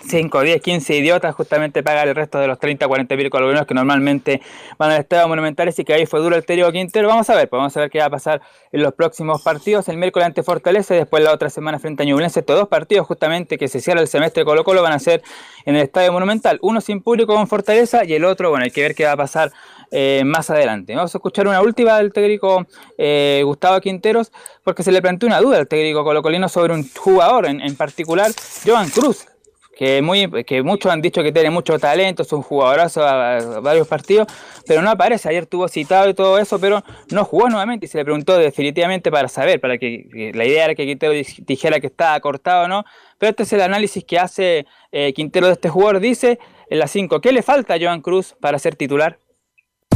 5, 0.08 0.42
10, 0.42 0.62
15 0.62 0.96
idiotas 0.96 1.36
justamente 1.36 1.84
pagan 1.84 2.10
el 2.10 2.16
resto 2.16 2.40
de 2.40 2.48
los 2.48 2.60
30, 2.60 2.88
40 2.88 3.16
mil 3.16 3.30
colombianos 3.30 3.66
que 3.66 3.74
normalmente 3.74 4.42
van 4.78 4.92
al 4.92 5.00
estadio 5.00 5.28
monumentales 5.28 5.78
y 5.80 5.84
que 5.84 5.94
ahí 5.94 6.06
fue 6.06 6.20
duro 6.20 6.36
el 6.36 6.46
Terio 6.46 6.72
Quintero. 6.72 7.08
Vamos 7.08 7.30
a 7.30 7.36
ver, 7.36 7.50
pues 7.50 7.58
vamos 7.58 7.76
a 7.78 7.80
ver 7.82 7.90
qué 7.90 8.00
va 8.00 8.06
a 8.06 8.10
pasar 8.10 8.42
en 8.72 8.82
los 8.84 8.94
próximos 8.94 9.42
partidos. 9.42 9.88
El 9.90 9.98
miércoles 9.98 10.26
ante 10.26 10.44
Fortaleza 10.44 10.96
y 10.96 10.98
después 10.98 11.24
la 11.24 11.32
otra 11.32 11.50
semana 11.50 11.80
frente 11.80 12.04
a 12.04 12.06
Ñublense. 12.06 12.42
Estos 12.42 12.58
dos 12.58 12.68
partidos 12.68 13.08
justamente 13.08 13.58
que 13.58 13.68
se 13.68 13.80
cierra 13.80 14.02
el 14.02 14.08
semestre 14.08 14.46
Colo 14.46 14.64
Colo 14.64 14.82
van 14.82 14.94
a 14.94 15.00
ser 15.00 15.22
en 15.66 15.76
el 15.76 15.84
estadio 15.84 16.12
monumental. 16.12 16.60
Uno 16.62 16.82
sin 16.82 17.02
público 17.02 17.36
con 17.36 17.48
Fortaleza 17.48 18.04
y 18.04 18.14
el 18.14 18.26
otro, 18.26 18.50
bueno, 18.50 18.66
hay 18.66 18.72
que 18.72 18.82
ver 18.82 18.96
qué 18.96 19.06
va 19.06 19.14
a 19.14 19.18
pasar 19.18 19.52
eh, 19.92 20.24
más 20.26 20.50
adelante. 20.50 20.96
Vamos 20.96 21.14
a 21.14 21.18
escuchar 21.18 21.48
una 21.48 21.62
última 21.62 21.98
del 21.98 22.12
técnico 22.12 22.66
eh, 22.98 23.42
Gustavo 23.46 23.80
Quinteros 23.80 24.32
porque 24.64 24.84
se 24.84 24.92
le 24.92 25.02
planteó 25.02 25.28
una 25.28 25.40
duda 25.40 25.60
al 25.60 25.68
técnico 25.68 26.04
colocolino 26.04 26.50
sobre 26.50 26.74
un 26.74 26.90
jugador 26.96 27.46
en, 27.46 27.62
en 27.62 27.76
particular, 27.76 28.32
Joan 28.66 28.90
Cruz, 28.90 29.28
que, 29.76 30.02
muy, 30.02 30.30
que 30.44 30.62
muchos 30.62 30.92
han 30.92 31.02
dicho 31.02 31.24
que 31.24 31.32
tiene 31.32 31.50
mucho 31.50 31.80
talento, 31.80 32.22
es 32.24 32.32
un 32.32 32.44
jugadorazo 32.44 33.06
a, 33.06 33.60
varios 33.60 33.88
partidos, 33.88 34.28
pero 34.68 34.82
no 34.82 34.90
aparece. 34.90 35.30
Ayer 35.30 35.46
tuvo 35.46 35.68
citado 35.68 36.10
y 36.10 36.14
todo 36.14 36.38
eso, 36.38 36.60
pero 36.60 36.84
no 37.10 37.26
jugó 37.26 37.50
nuevamente 37.50 37.86
y 37.86 37.90
se 37.90 37.98
le 37.98 38.04
preguntó 38.04 38.38
definitivamente 38.38 39.12
para 39.12 39.28
saber, 39.28 39.60
para 39.60 39.78
que, 39.78 40.32
la 40.34 40.46
idea 40.46 40.66
era 40.66 40.76
que 40.76 40.86
Quintero 40.86 41.14
dijera 41.14 41.80
que 41.80 41.88
estaba 41.88 42.20
cortado 42.20 42.66
o 42.66 42.68
no. 42.68 42.86
Pero 43.18 43.32
este 43.32 43.44
es 43.44 43.54
el 43.54 43.62
análisis 43.62 44.04
que 44.04 44.20
hace 44.20 44.66
eh, 44.92 45.14
Quintero 45.14 45.48
de 45.48 45.54
este 45.54 45.70
jugador. 45.70 46.00
Dice 46.00 46.40
en 46.70 46.80
la 46.80 46.88
5, 46.88 47.20
¿qué 47.22 47.32
le 47.32 47.42
falta 47.42 47.74
a 47.74 47.80
Joan 47.80 48.02
Cruz 48.02 48.36
para 48.40 48.60
ser 48.60 48.76
titular? 48.76 49.18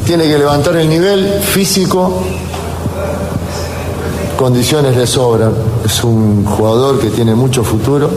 Tiene 0.06 0.24
que 0.24 0.38
levantar 0.38 0.76
el 0.78 0.88
nivel 0.88 1.28
físico, 1.42 2.24
condiciones 4.38 4.96
le 4.96 5.06
sobran. 5.06 5.54
Es 5.86 6.04
un 6.04 6.46
jugador 6.46 7.00
que 7.00 7.10
tiene 7.10 7.36
mucho 7.36 7.64
futuro 7.64 8.10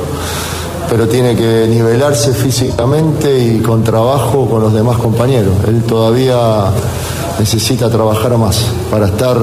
pero 0.91 1.07
tiene 1.07 1.37
que 1.37 1.69
nivelarse 1.69 2.33
físicamente 2.33 3.39
y 3.39 3.61
con 3.61 3.85
trabajo 3.85 4.47
con 4.47 4.61
los 4.61 4.75
demás 4.75 4.99
compañeros. 4.99 5.55
Él 5.69 5.85
todavía 5.85 6.65
necesita 7.39 7.89
trabajar 7.89 8.37
más 8.37 8.67
para 8.91 9.07
estar, 9.07 9.39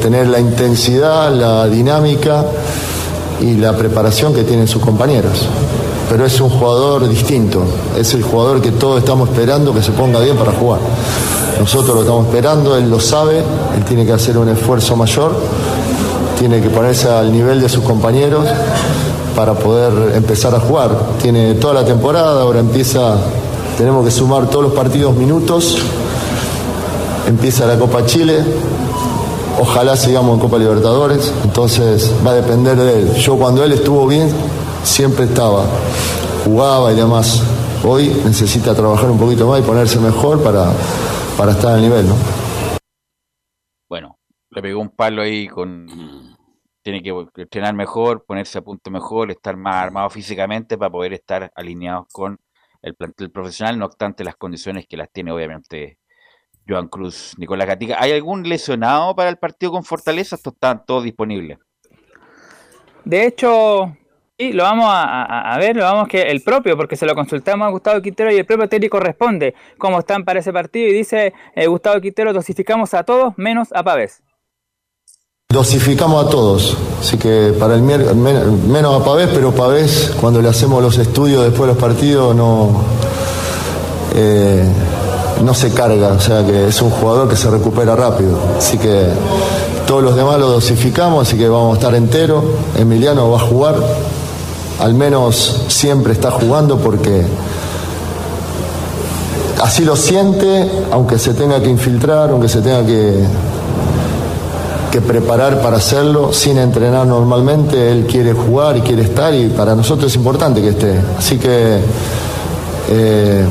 tener 0.00 0.28
la 0.28 0.40
intensidad, 0.40 1.30
la 1.30 1.66
dinámica 1.66 2.46
y 3.42 3.56
la 3.56 3.76
preparación 3.76 4.32
que 4.32 4.42
tienen 4.44 4.66
sus 4.66 4.82
compañeros. 4.82 5.46
Pero 6.08 6.24
es 6.24 6.40
un 6.40 6.48
jugador 6.48 7.06
distinto, 7.06 7.62
es 7.98 8.14
el 8.14 8.22
jugador 8.22 8.62
que 8.62 8.72
todos 8.72 8.98
estamos 9.00 9.28
esperando 9.28 9.74
que 9.74 9.82
se 9.82 9.92
ponga 9.92 10.20
bien 10.20 10.38
para 10.38 10.52
jugar. 10.52 10.80
Nosotros 11.60 11.94
lo 11.94 12.00
estamos 12.00 12.26
esperando, 12.26 12.78
él 12.78 12.88
lo 12.88 12.98
sabe, 12.98 13.38
él 13.38 13.84
tiene 13.86 14.06
que 14.06 14.12
hacer 14.12 14.38
un 14.38 14.48
esfuerzo 14.48 14.96
mayor, 14.96 15.32
tiene 16.38 16.62
que 16.62 16.70
ponerse 16.70 17.10
al 17.10 17.30
nivel 17.30 17.60
de 17.60 17.68
sus 17.68 17.84
compañeros 17.84 18.46
para 19.34 19.54
poder 19.54 20.14
empezar 20.16 20.54
a 20.54 20.60
jugar. 20.60 20.90
Tiene 21.20 21.54
toda 21.54 21.74
la 21.74 21.84
temporada, 21.84 22.42
ahora 22.42 22.60
empieza, 22.60 23.16
tenemos 23.76 24.04
que 24.04 24.10
sumar 24.10 24.48
todos 24.48 24.64
los 24.64 24.72
partidos 24.72 25.14
minutos, 25.14 25.78
empieza 27.26 27.66
la 27.66 27.78
Copa 27.78 28.04
Chile, 28.06 28.42
ojalá 29.60 29.96
sigamos 29.96 30.34
en 30.34 30.40
Copa 30.40 30.58
Libertadores, 30.58 31.32
entonces 31.44 32.12
va 32.26 32.32
a 32.32 32.34
depender 32.34 32.76
de 32.76 33.00
él. 33.00 33.14
Yo 33.14 33.36
cuando 33.36 33.64
él 33.64 33.72
estuvo 33.72 34.06
bien, 34.06 34.30
siempre 34.82 35.24
estaba, 35.24 35.64
jugaba 36.44 36.92
y 36.92 36.96
demás. 36.96 37.42
Hoy 37.84 38.08
necesita 38.24 38.74
trabajar 38.74 39.10
un 39.10 39.18
poquito 39.18 39.46
más 39.48 39.60
y 39.60 39.62
ponerse 39.62 39.98
mejor 39.98 40.42
para, 40.42 40.70
para 41.38 41.52
estar 41.52 41.72
al 41.72 41.80
nivel, 41.80 42.06
¿no? 42.06 42.14
Bueno, 43.88 44.18
le 44.50 44.62
pegó 44.62 44.80
un 44.80 44.90
palo 44.90 45.22
ahí 45.22 45.48
con 45.48 45.86
tiene 46.90 47.02
que 47.02 47.42
entrenar 47.42 47.74
mejor, 47.74 48.24
ponerse 48.24 48.58
a 48.58 48.62
punto 48.62 48.90
mejor, 48.90 49.30
estar 49.30 49.56
más 49.56 49.76
armado 49.76 50.10
físicamente 50.10 50.76
para 50.76 50.90
poder 50.90 51.12
estar 51.12 51.52
alineados 51.54 52.06
con 52.12 52.38
el 52.82 52.94
plantel 52.94 53.30
profesional, 53.30 53.78
no 53.78 53.86
obstante 53.86 54.24
las 54.24 54.36
condiciones 54.36 54.86
que 54.88 54.96
las 54.96 55.10
tiene 55.10 55.30
obviamente 55.30 55.98
Joan 56.66 56.88
Cruz, 56.88 57.34
Nicolás 57.38 57.68
Gatica. 57.68 57.96
¿Hay 57.98 58.12
algún 58.12 58.48
lesionado 58.48 59.14
para 59.14 59.28
el 59.28 59.36
partido 59.36 59.72
con 59.72 59.84
Fortaleza? 59.84 60.36
Estos 60.36 60.54
están 60.54 60.84
todos 60.86 61.04
disponibles. 61.04 61.58
De 63.04 63.26
hecho, 63.26 63.96
sí, 64.38 64.52
lo 64.52 64.62
vamos 64.64 64.86
a, 64.88 65.56
ver, 65.58 65.76
lo 65.76 65.82
vamos 65.84 66.08
que 66.08 66.22
el 66.22 66.42
propio, 66.42 66.76
porque 66.76 66.96
se 66.96 67.06
lo 67.06 67.14
consultamos 67.14 67.66
a 67.66 67.70
Gustavo 67.70 68.00
Quintero 68.02 68.32
y 68.32 68.36
el 68.36 68.46
propio 68.46 68.68
técnico 68.68 69.00
responde 69.00 69.54
cómo 69.78 69.98
están 69.98 70.24
para 70.24 70.40
ese 70.40 70.52
partido 70.52 70.88
y 70.88 70.92
dice 70.92 71.32
eh, 71.54 71.66
Gustavo 71.66 72.00
Quintero, 72.00 72.32
dosificamos 72.32 72.94
a 72.94 73.04
todos 73.04 73.36
menos 73.36 73.72
a 73.72 73.82
Pavés. 73.82 74.22
Dosificamos 75.52 76.24
a 76.24 76.30
todos, 76.30 76.76
así 77.00 77.18
que 77.18 77.52
para 77.58 77.74
el 77.74 77.82
menos 77.82 79.00
a 79.00 79.04
Pavés, 79.04 79.28
pero 79.34 79.52
Pavés 79.52 80.12
cuando 80.20 80.40
le 80.40 80.48
hacemos 80.48 80.80
los 80.80 80.96
estudios 80.96 81.42
después 81.42 81.62
de 81.62 81.74
los 81.74 81.76
partidos 81.76 82.36
no, 82.36 82.70
eh, 84.14 84.64
no 85.44 85.52
se 85.52 85.72
carga, 85.72 86.12
o 86.12 86.20
sea 86.20 86.46
que 86.46 86.68
es 86.68 86.80
un 86.80 86.90
jugador 86.90 87.28
que 87.28 87.34
se 87.34 87.50
recupera 87.50 87.96
rápido, 87.96 88.38
así 88.56 88.78
que 88.78 89.06
todos 89.88 90.04
los 90.04 90.14
demás 90.14 90.38
lo 90.38 90.50
dosificamos, 90.50 91.26
así 91.26 91.36
que 91.36 91.48
vamos 91.48 91.74
a 91.74 91.80
estar 91.80 91.96
enteros, 91.96 92.44
Emiliano 92.78 93.28
va 93.28 93.38
a 93.38 93.40
jugar, 93.40 93.74
al 94.78 94.94
menos 94.94 95.64
siempre 95.66 96.12
está 96.12 96.30
jugando 96.30 96.78
porque 96.78 97.24
así 99.60 99.84
lo 99.84 99.96
siente, 99.96 100.70
aunque 100.92 101.18
se 101.18 101.34
tenga 101.34 101.60
que 101.60 101.70
infiltrar, 101.70 102.30
aunque 102.30 102.48
se 102.48 102.60
tenga 102.60 102.86
que 102.86 103.24
que 104.90 105.00
preparar 105.00 105.60
para 105.60 105.76
hacerlo 105.76 106.32
sin 106.32 106.58
entrenar 106.58 107.06
normalmente. 107.06 107.90
Él 107.90 108.06
quiere 108.06 108.32
jugar 108.32 108.76
y 108.76 108.80
quiere 108.80 109.02
estar 109.02 109.32
y 109.34 109.48
para 109.48 109.74
nosotros 109.74 110.10
es 110.10 110.16
importante 110.16 110.60
que 110.60 110.70
esté. 110.70 111.00
Así 111.18 111.38
que 111.38 111.78
eh, 112.88 113.44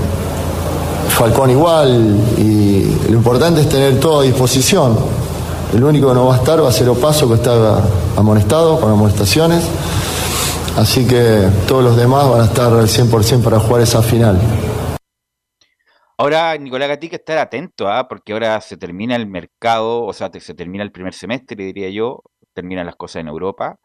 Falcón 1.10 1.52
igual 1.52 2.18
y 2.38 2.84
lo 3.10 3.18
importante 3.18 3.62
es 3.62 3.70
tener 3.70 4.00
todo 4.00 4.20
a 4.20 4.24
disposición. 4.24 4.98
El 5.74 5.84
único 5.84 6.10
que 6.10 6.14
no 6.14 6.26
va 6.26 6.36
a 6.36 6.38
estar 6.38 6.64
va 6.64 6.70
a 6.70 6.72
ser 6.72 6.90
Opaso 6.90 7.28
que 7.28 7.36
está 7.36 7.82
amonestado 8.18 8.80
con 8.80 8.92
amonestaciones. 8.92 9.64
Así 10.78 11.06
que 11.06 11.48
todos 11.68 11.84
los 11.84 11.98
demás 11.98 12.30
van 12.30 12.42
a 12.42 12.46
estar 12.46 12.72
al 12.72 12.88
100% 12.88 13.42
para 13.42 13.60
jugar 13.60 13.82
esa 13.82 14.02
final. 14.02 14.40
Ahora, 16.22 16.57
Nicolás 16.57 16.89
Gatica, 16.89 17.15
estar 17.15 17.38
atento, 17.38 17.88
¿ah? 17.88 18.09
porque 18.09 18.34
ahora 18.34 18.59
se 18.59 18.76
termina 18.76 19.15
el 19.15 19.26
mercado, 19.26 20.03
o 20.03 20.11
sea, 20.11 20.30
se 20.38 20.53
termina 20.53 20.84
el 20.84 20.91
primer 20.91 21.13
semestre, 21.13 21.55
diría 21.55 21.89
yo, 21.89 22.24
terminan 22.53 22.86
las 22.86 22.97
cosas 22.97 23.22
en 23.22 23.30
Europa. 23.30 23.78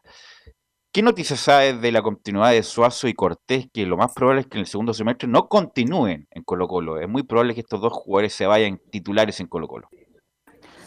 ¿Qué 0.91 1.01
noticias 1.01 1.39
sabes 1.39 1.79
de 1.79 1.93
la 1.93 2.01
continuidad 2.01 2.51
de 2.51 2.61
Suazo 2.61 3.07
y 3.07 3.13
Cortés? 3.13 3.67
Que 3.73 3.85
lo 3.85 3.95
más 3.95 4.13
probable 4.13 4.41
es 4.41 4.47
que 4.47 4.57
en 4.57 4.63
el 4.63 4.67
segundo 4.67 4.93
semestre 4.93 5.29
no 5.29 5.47
continúen 5.47 6.27
en 6.29 6.43
Colo 6.43 6.67
Colo. 6.67 6.99
Es 6.99 7.07
muy 7.07 7.23
probable 7.23 7.53
que 7.53 7.61
estos 7.61 7.79
dos 7.79 7.93
jugadores 7.93 8.33
se 8.33 8.45
vayan 8.45 8.81
titulares 8.91 9.39
en 9.39 9.47
Colo 9.47 9.69
Colo. 9.69 9.87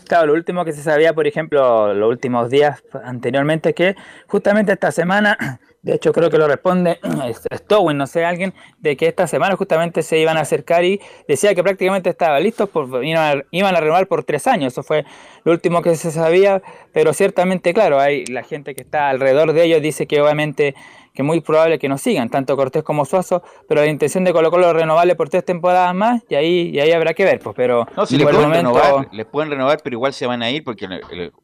Claro, 0.07 0.27
lo 0.27 0.35
último 0.35 0.67
que 0.67 0.75
se 0.75 0.83
sabía, 0.83 1.15
por 1.15 1.27
ejemplo, 1.27 1.95
los 1.95 2.11
últimos 2.11 2.51
días 2.51 2.83
anteriormente, 3.05 3.71
es 3.71 3.75
que 3.75 3.97
justamente 4.27 4.73
esta 4.73 4.93
semana 4.93 5.61
De 5.89 5.95
hecho, 5.95 6.13
creo 6.13 6.29
que 6.29 6.37
lo 6.37 6.47
responde 6.47 7.01
Stowin, 7.55 7.97
no 7.97 8.07
sé, 8.07 8.23
alguien, 8.23 8.53
de 8.79 8.95
que 8.95 9.07
esta 9.07 9.27
semana 9.27 9.57
justamente 9.57 10.03
se 10.03 10.19
iban 10.19 10.37
a 10.37 10.41
acercar 10.41 10.85
y 10.85 11.01
decía 11.27 11.55
que 11.55 11.63
prácticamente 11.63 12.11
estaba 12.11 12.39
listo, 12.41 12.67
por, 12.67 13.03
iban, 13.03 13.39
a, 13.39 13.43
iban 13.53 13.75
a 13.75 13.81
renovar 13.81 14.07
por 14.07 14.23
tres 14.23 14.47
años. 14.47 14.75
Eso 14.75 14.83
fue 14.83 15.07
lo 15.45 15.53
último 15.53 15.81
que 15.81 15.95
se 15.95 16.11
sabía, 16.11 16.61
pero 16.93 17.15
ciertamente, 17.15 17.73
claro, 17.73 17.99
hay 17.99 18.27
la 18.27 18.43
gente 18.43 18.75
que 18.75 18.83
está 18.83 19.09
alrededor 19.09 19.55
de 19.55 19.65
ellos 19.65 19.81
dice 19.81 20.07
que 20.07 20.21
obviamente 20.21 20.75
que 21.15 21.23
es 21.23 21.27
muy 21.27 21.41
probable 21.41 21.79
que 21.79 21.89
no 21.89 21.97
sigan, 21.97 22.29
tanto 22.29 22.55
Cortés 22.55 22.83
como 22.85 23.07
Suazo, 23.07 23.43
pero 23.67 23.81
la 23.81 23.89
intención 23.89 24.25
de 24.25 24.33
colocarlo 24.35 24.71
renovable 24.75 25.17
por 25.17 25.31
tres 25.31 25.45
temporadas 25.45 25.95
más, 25.95 26.23
y 26.29 26.35
ahí, 26.35 26.71
y 26.73 26.81
ahí 26.81 26.93
habrá 26.93 27.15
que 27.15 27.25
ver, 27.25 27.41
pues, 27.41 27.57
pero 27.57 27.87
no, 27.97 28.05
si 28.05 28.19
les 28.19 28.27
pueden, 28.29 28.53
renovar, 28.53 29.09
les 29.11 29.27
pueden 29.27 29.51
renovar, 29.51 29.81
pero 29.83 29.95
igual 29.95 30.13
se 30.13 30.27
van 30.27 30.43
a 30.43 30.51
ir 30.51 30.63
porque 30.63 30.87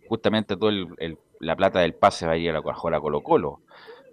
justamente 0.07 0.57
toda 0.57 0.70
la 1.40 1.57
plata 1.57 1.80
del 1.80 1.95
pase 1.95 2.26
va 2.26 2.32
a 2.32 2.36
ir 2.36 2.51
a 2.51 2.53
la 2.53 3.01
Colo 3.01 3.22
Colo. 3.22 3.61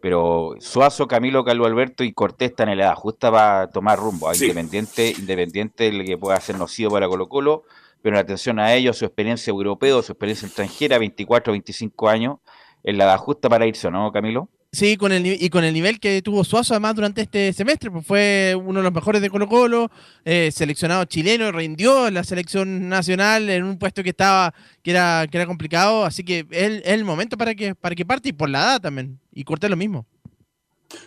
Pero 0.01 0.55
Suazo, 0.59 1.07
Camilo, 1.07 1.43
Carlos 1.43 1.67
Alberto 1.67 2.03
y 2.03 2.11
Cortés 2.11 2.51
están 2.51 2.69
en 2.69 2.79
la 2.79 2.85
edad 2.85 2.95
justa 2.95 3.31
para 3.31 3.69
tomar 3.69 3.99
rumbo, 3.99 4.33
independiente, 4.33 5.13
independiente 5.17 5.91
de 5.91 6.03
que 6.03 6.17
pueda 6.17 6.39
ser 6.41 6.57
nocivo 6.57 6.91
para 6.91 7.07
Colo 7.07 7.29
Colo, 7.29 7.63
pero 8.01 8.15
en 8.15 8.21
atención 8.21 8.59
a 8.59 8.73
ellos, 8.73 8.97
su 8.97 9.05
experiencia 9.05 9.51
europea, 9.51 10.01
su 10.01 10.11
experiencia 10.11 10.47
extranjera, 10.47 10.97
24 10.97 11.53
25 11.53 12.09
años, 12.09 12.37
en 12.83 12.97
la 12.97 13.03
edad 13.05 13.17
justa 13.17 13.47
para 13.47 13.67
irse, 13.67 13.91
¿no, 13.91 14.11
Camilo? 14.11 14.49
Sí, 14.74 14.95
con 14.95 15.11
el, 15.11 15.26
y 15.26 15.49
con 15.49 15.65
el 15.65 15.74
nivel 15.74 15.99
que 15.99 16.22
tuvo 16.22 16.45
Suazo 16.45 16.74
además 16.74 16.95
durante 16.95 17.22
este 17.22 17.51
semestre, 17.51 17.91
pues 17.91 18.07
fue 18.07 18.55
uno 18.57 18.80
de 18.80 18.84
los 18.84 18.93
mejores 18.93 19.22
de 19.22 19.30
Colo 19.30 19.45
Colo, 19.49 19.91
eh, 20.24 20.49
seleccionado 20.53 21.03
chileno, 21.03 21.51
rindió 21.51 22.07
en 22.07 22.13
la 22.13 22.24
selección 22.24 22.88
nacional 22.88 23.49
en 23.49 23.65
un 23.65 23.78
puesto 23.78 24.01
que 24.01 24.11
estaba, 24.11 24.53
que 24.82 24.91
era, 24.91 25.28
que 25.30 25.38
era 25.38 25.45
complicado, 25.45 26.05
así 26.05 26.24
que 26.24 26.47
es, 26.51 26.84
el 26.86 27.03
momento 27.03 27.38
para 27.38 27.53
que, 27.53 27.76
para 27.76 27.95
que 27.95 28.05
parte 28.05 28.30
y 28.30 28.34
por 28.34 28.49
la 28.49 28.59
edad 28.59 28.82
también, 28.82 29.19
y 29.34 29.43
Cortés 29.43 29.69
lo 29.69 29.76
mismo. 29.76 30.05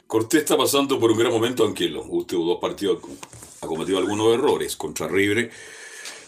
Cortés 0.06 0.42
está 0.42 0.58
pasando 0.58 1.00
por 1.00 1.10
un 1.10 1.18
gran 1.18 1.32
momento, 1.32 1.64
aunque 1.64 1.88
los 1.88 2.04
últimos 2.06 2.46
dos 2.46 2.58
partidos 2.60 2.98
ha 3.62 3.66
cometido 3.66 3.96
algunos 3.96 4.34
errores 4.34 4.76
contra 4.76 5.08
River 5.08 5.50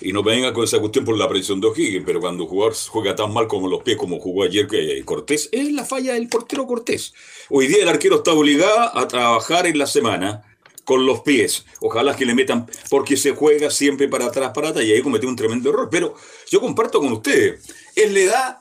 y 0.00 0.12
no 0.12 0.22
venga 0.22 0.52
con 0.52 0.64
esa 0.64 0.78
cuestión 0.78 1.04
por 1.04 1.16
la 1.16 1.28
presión 1.28 1.60
de 1.60 1.68
O'Higgins, 1.68 2.04
pero 2.04 2.20
cuando 2.20 2.44
un 2.44 2.50
jugador 2.50 2.74
juega 2.88 3.14
tan 3.14 3.32
mal 3.32 3.46
como 3.46 3.68
los 3.68 3.82
pies 3.82 3.96
como 3.96 4.20
jugó 4.20 4.44
ayer 4.44 4.66
que 4.66 5.02
Cortés, 5.04 5.48
es 5.52 5.72
la 5.72 5.84
falla 5.84 6.14
del 6.14 6.28
portero 6.28 6.66
Cortés. 6.66 7.14
Hoy 7.48 7.66
día 7.66 7.82
el 7.82 7.88
arquero 7.88 8.16
está 8.16 8.32
obligado 8.32 8.96
a 8.96 9.08
trabajar 9.08 9.66
en 9.66 9.78
la 9.78 9.86
semana 9.86 10.42
con 10.84 11.04
los 11.04 11.20
pies. 11.20 11.66
Ojalá 11.80 12.16
que 12.16 12.24
le 12.24 12.34
metan, 12.34 12.66
porque 12.88 13.16
se 13.16 13.32
juega 13.32 13.70
siempre 13.70 14.08
para 14.08 14.26
atrás, 14.26 14.52
para 14.54 14.68
atrás, 14.68 14.84
y 14.84 14.92
ahí 14.92 15.02
cometió 15.02 15.28
un 15.28 15.36
tremendo 15.36 15.70
error. 15.70 15.88
Pero 15.90 16.14
yo 16.48 16.60
comparto 16.60 17.00
con 17.00 17.12
ustedes, 17.12 17.66
es 17.94 18.12
la 18.12 18.20
edad, 18.20 18.58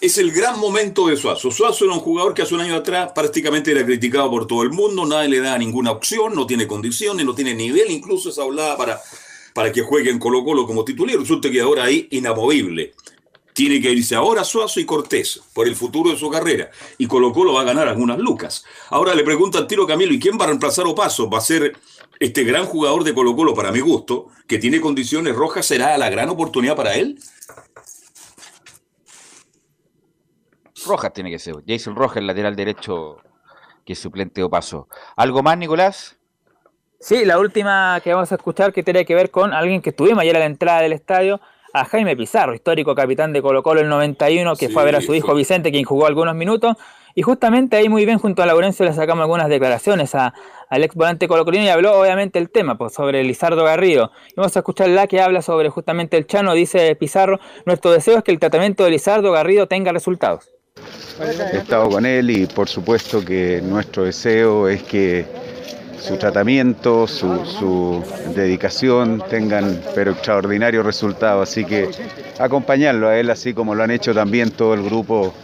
es 0.00 0.16
el 0.18 0.30
gran 0.30 0.58
momento 0.60 1.08
de 1.08 1.16
Suazo. 1.16 1.50
Suazo 1.50 1.84
era 1.84 1.94
un 1.94 2.00
jugador 2.00 2.34
que 2.34 2.42
hace 2.42 2.54
un 2.54 2.60
año 2.60 2.76
atrás 2.76 3.10
prácticamente 3.14 3.72
era 3.72 3.84
criticado 3.84 4.30
por 4.30 4.46
todo 4.46 4.62
el 4.62 4.70
mundo, 4.70 5.04
nadie 5.06 5.28
le 5.28 5.40
da 5.40 5.58
ninguna 5.58 5.90
opción, 5.90 6.34
no 6.34 6.46
tiene 6.46 6.66
condiciones, 6.66 7.26
no 7.26 7.34
tiene 7.34 7.54
nivel, 7.54 7.90
incluso 7.90 8.30
se 8.30 8.40
hablaba 8.40 8.76
para 8.76 9.00
para 9.56 9.72
que 9.72 9.80
juegue 9.80 10.10
en 10.10 10.18
Colo 10.18 10.44
Colo 10.44 10.66
como 10.66 10.84
titular. 10.84 11.16
Resulta 11.16 11.50
que 11.50 11.62
ahora 11.62 11.84
ahí 11.84 12.06
inamovible. 12.10 12.92
Tiene 13.54 13.80
que 13.80 13.90
irse 13.90 14.14
ahora 14.14 14.44
Suazo 14.44 14.80
y 14.80 14.84
Cortés 14.84 15.40
por 15.54 15.66
el 15.66 15.74
futuro 15.74 16.10
de 16.10 16.18
su 16.18 16.28
carrera. 16.28 16.70
Y 16.98 17.06
Colo 17.06 17.32
Colo 17.32 17.54
va 17.54 17.62
a 17.62 17.64
ganar 17.64 17.88
algunas 17.88 18.18
lucas. 18.18 18.66
Ahora 18.90 19.14
le 19.14 19.24
pregunta 19.24 19.56
al 19.56 19.66
tiro 19.66 19.86
Camilo, 19.86 20.12
¿y 20.12 20.20
quién 20.20 20.38
va 20.38 20.44
a 20.44 20.48
reemplazar 20.48 20.84
Opaso? 20.86 21.30
Va 21.30 21.38
a 21.38 21.40
ser 21.40 21.74
este 22.20 22.44
gran 22.44 22.66
jugador 22.66 23.02
de 23.02 23.14
Colo 23.14 23.34
Colo, 23.34 23.54
para 23.54 23.72
mi 23.72 23.80
gusto, 23.80 24.26
que 24.46 24.58
tiene 24.58 24.78
condiciones 24.78 25.34
rojas, 25.34 25.64
¿será 25.64 25.96
la 25.96 26.10
gran 26.10 26.28
oportunidad 26.28 26.76
para 26.76 26.94
él? 26.94 27.18
Rojas 30.84 31.14
tiene 31.14 31.30
que 31.30 31.38
ser. 31.38 31.54
Jason 31.66 31.96
Rojas, 31.96 32.18
el 32.18 32.26
lateral 32.26 32.56
derecho, 32.56 33.22
que 33.86 33.94
es 33.94 33.98
suplente 33.98 34.42
Opaso. 34.42 34.86
¿Algo 35.16 35.42
más, 35.42 35.56
Nicolás? 35.56 36.15
Sí, 36.98 37.24
la 37.24 37.38
última 37.38 38.00
que 38.02 38.12
vamos 38.12 38.32
a 38.32 38.36
escuchar 38.36 38.72
que 38.72 38.82
tiene 38.82 39.04
que 39.04 39.14
ver 39.14 39.30
con 39.30 39.52
alguien 39.52 39.82
que 39.82 39.90
estuvimos 39.90 40.20
ayer 40.20 40.36
a 40.36 40.40
la 40.40 40.46
entrada 40.46 40.80
del 40.80 40.92
estadio, 40.92 41.40
a 41.72 41.84
Jaime 41.84 42.16
Pizarro, 42.16 42.54
histórico 42.54 42.94
capitán 42.94 43.32
de 43.32 43.42
Colo 43.42 43.62
Colo 43.62 43.80
el 43.80 43.88
91, 43.88 44.56
que 44.56 44.70
fue 44.70 44.82
a 44.82 44.84
ver 44.84 44.96
a 44.96 45.00
su 45.00 45.14
hijo 45.14 45.34
Vicente, 45.34 45.70
quien 45.70 45.84
jugó 45.84 46.06
algunos 46.06 46.34
minutos. 46.34 46.76
Y 47.14 47.22
justamente 47.22 47.76
ahí 47.76 47.88
muy 47.88 48.04
bien 48.04 48.18
junto 48.18 48.42
a 48.42 48.46
Laurencio 48.46 48.84
le 48.84 48.92
sacamos 48.92 49.22
algunas 49.22 49.48
declaraciones 49.48 50.14
a, 50.14 50.34
al 50.68 50.84
ex 50.84 50.94
volante 50.94 51.28
colocolino 51.28 51.64
y 51.64 51.68
habló 51.68 51.98
obviamente 51.98 52.38
el 52.38 52.50
tema 52.50 52.76
pues, 52.76 52.92
sobre 52.92 53.22
Lizardo 53.24 53.64
Garrido. 53.64 54.10
Y 54.28 54.34
vamos 54.36 54.54
a 54.56 54.60
escuchar 54.60 54.88
la 54.88 55.06
que 55.06 55.20
habla 55.20 55.42
sobre 55.42 55.70
justamente 55.70 56.16
el 56.16 56.26
Chano, 56.26 56.54
dice 56.54 56.94
Pizarro, 56.96 57.40
nuestro 57.64 57.90
deseo 57.90 58.18
es 58.18 58.24
que 58.24 58.32
el 58.32 58.38
tratamiento 58.38 58.84
de 58.84 58.90
Lizardo 58.90 59.32
Garrido 59.32 59.66
tenga 59.66 59.92
resultados. 59.92 60.50
He 61.52 61.56
estado 61.56 61.88
con 61.88 62.04
él 62.04 62.30
y 62.30 62.46
por 62.46 62.68
supuesto 62.68 63.24
que 63.24 63.62
nuestro 63.62 64.04
deseo 64.04 64.68
es 64.68 64.82
que 64.82 65.24
su 65.98 66.16
tratamiento, 66.16 67.06
su, 67.06 68.02
dedicación 68.34 69.22
tengan 69.28 69.80
pero 69.94 70.12
extraordinarios 70.12 70.84
resultados. 70.84 71.48
Así 71.48 71.64
que 71.64 71.88
acompañarlo 72.38 73.08
a 73.08 73.18
él, 73.18 73.30
así 73.30 73.54
como 73.54 73.74
lo 73.74 73.82
han 73.82 73.90
hecho 73.90 74.14
también 74.14 74.50
todo 74.50 74.74
el 74.74 74.82
grupo 74.82 75.34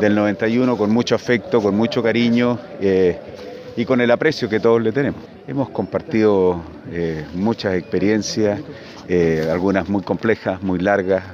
del 0.00 0.14
91, 0.14 0.76
con 0.76 0.90
mucho 0.90 1.14
afecto, 1.14 1.60
con 1.60 1.76
mucho 1.76 2.02
cariño 2.02 2.58
eh, 2.80 3.18
y 3.76 3.84
con 3.84 4.00
el 4.00 4.10
aprecio 4.10 4.48
que 4.48 4.60
todos 4.60 4.80
le 4.80 4.92
tenemos. 4.92 5.20
Hemos 5.46 5.70
compartido 5.70 6.60
eh, 6.92 7.24
muchas 7.34 7.74
experiencias, 7.74 8.60
eh, 9.08 9.48
algunas 9.50 9.88
muy 9.88 10.02
complejas, 10.02 10.62
muy 10.62 10.78
largas, 10.78 11.24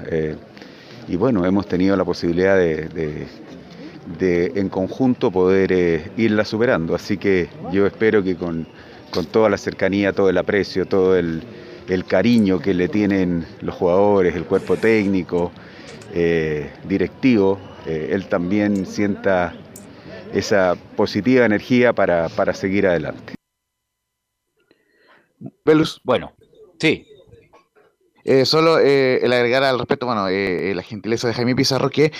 y 1.06 1.16
bueno, 1.16 1.44
hemos 1.44 1.66
tenido 1.66 1.96
la 1.96 2.04
posibilidad 2.04 2.56
de 2.56 3.26
en 4.20 4.68
conjunto 4.68 5.30
poder 5.30 5.72
eh, 5.72 6.10
irla 6.16 6.44
superando. 6.44 6.94
Así 6.94 7.16
que 7.16 7.48
yo 7.72 7.86
espero 7.86 8.22
que 8.22 8.36
con, 8.36 8.66
toda 9.30 9.48
la 9.48 9.56
cercanía, 9.56 10.12
todo 10.12 10.28
el 10.28 10.38
aprecio, 10.38 10.86
todo 10.86 11.16
el, 11.16 11.42
cariño 12.08 12.58
que 12.58 12.74
le 12.74 12.88
tienen 12.88 13.46
los 13.60 13.74
jugadores, 13.74 14.34
el 14.34 14.44
cuerpo 14.44 14.76
técnico, 14.76 15.52
eh, 16.12 16.70
directivo, 16.88 17.58
eh, 17.86 18.10
él 18.12 18.26
también 18.26 18.86
sienta 18.86 19.54
esa 20.32 20.74
positiva 20.96 21.44
energía 21.44 21.92
para, 21.92 22.28
para 22.30 22.54
seguir 22.54 22.86
adelante. 22.86 23.34
Bueno, 26.04 26.32
sí, 26.80 27.06
eh, 28.24 28.46
solo 28.46 28.78
eh, 28.78 29.18
el 29.22 29.32
agregar 29.32 29.62
al 29.64 29.78
respecto, 29.78 30.06
bueno, 30.06 30.28
eh, 30.28 30.72
la 30.74 30.82
gentileza 30.82 31.28
de 31.28 31.34
Jaime 31.34 31.54
Pizarro, 31.54 31.90
que 31.90 32.12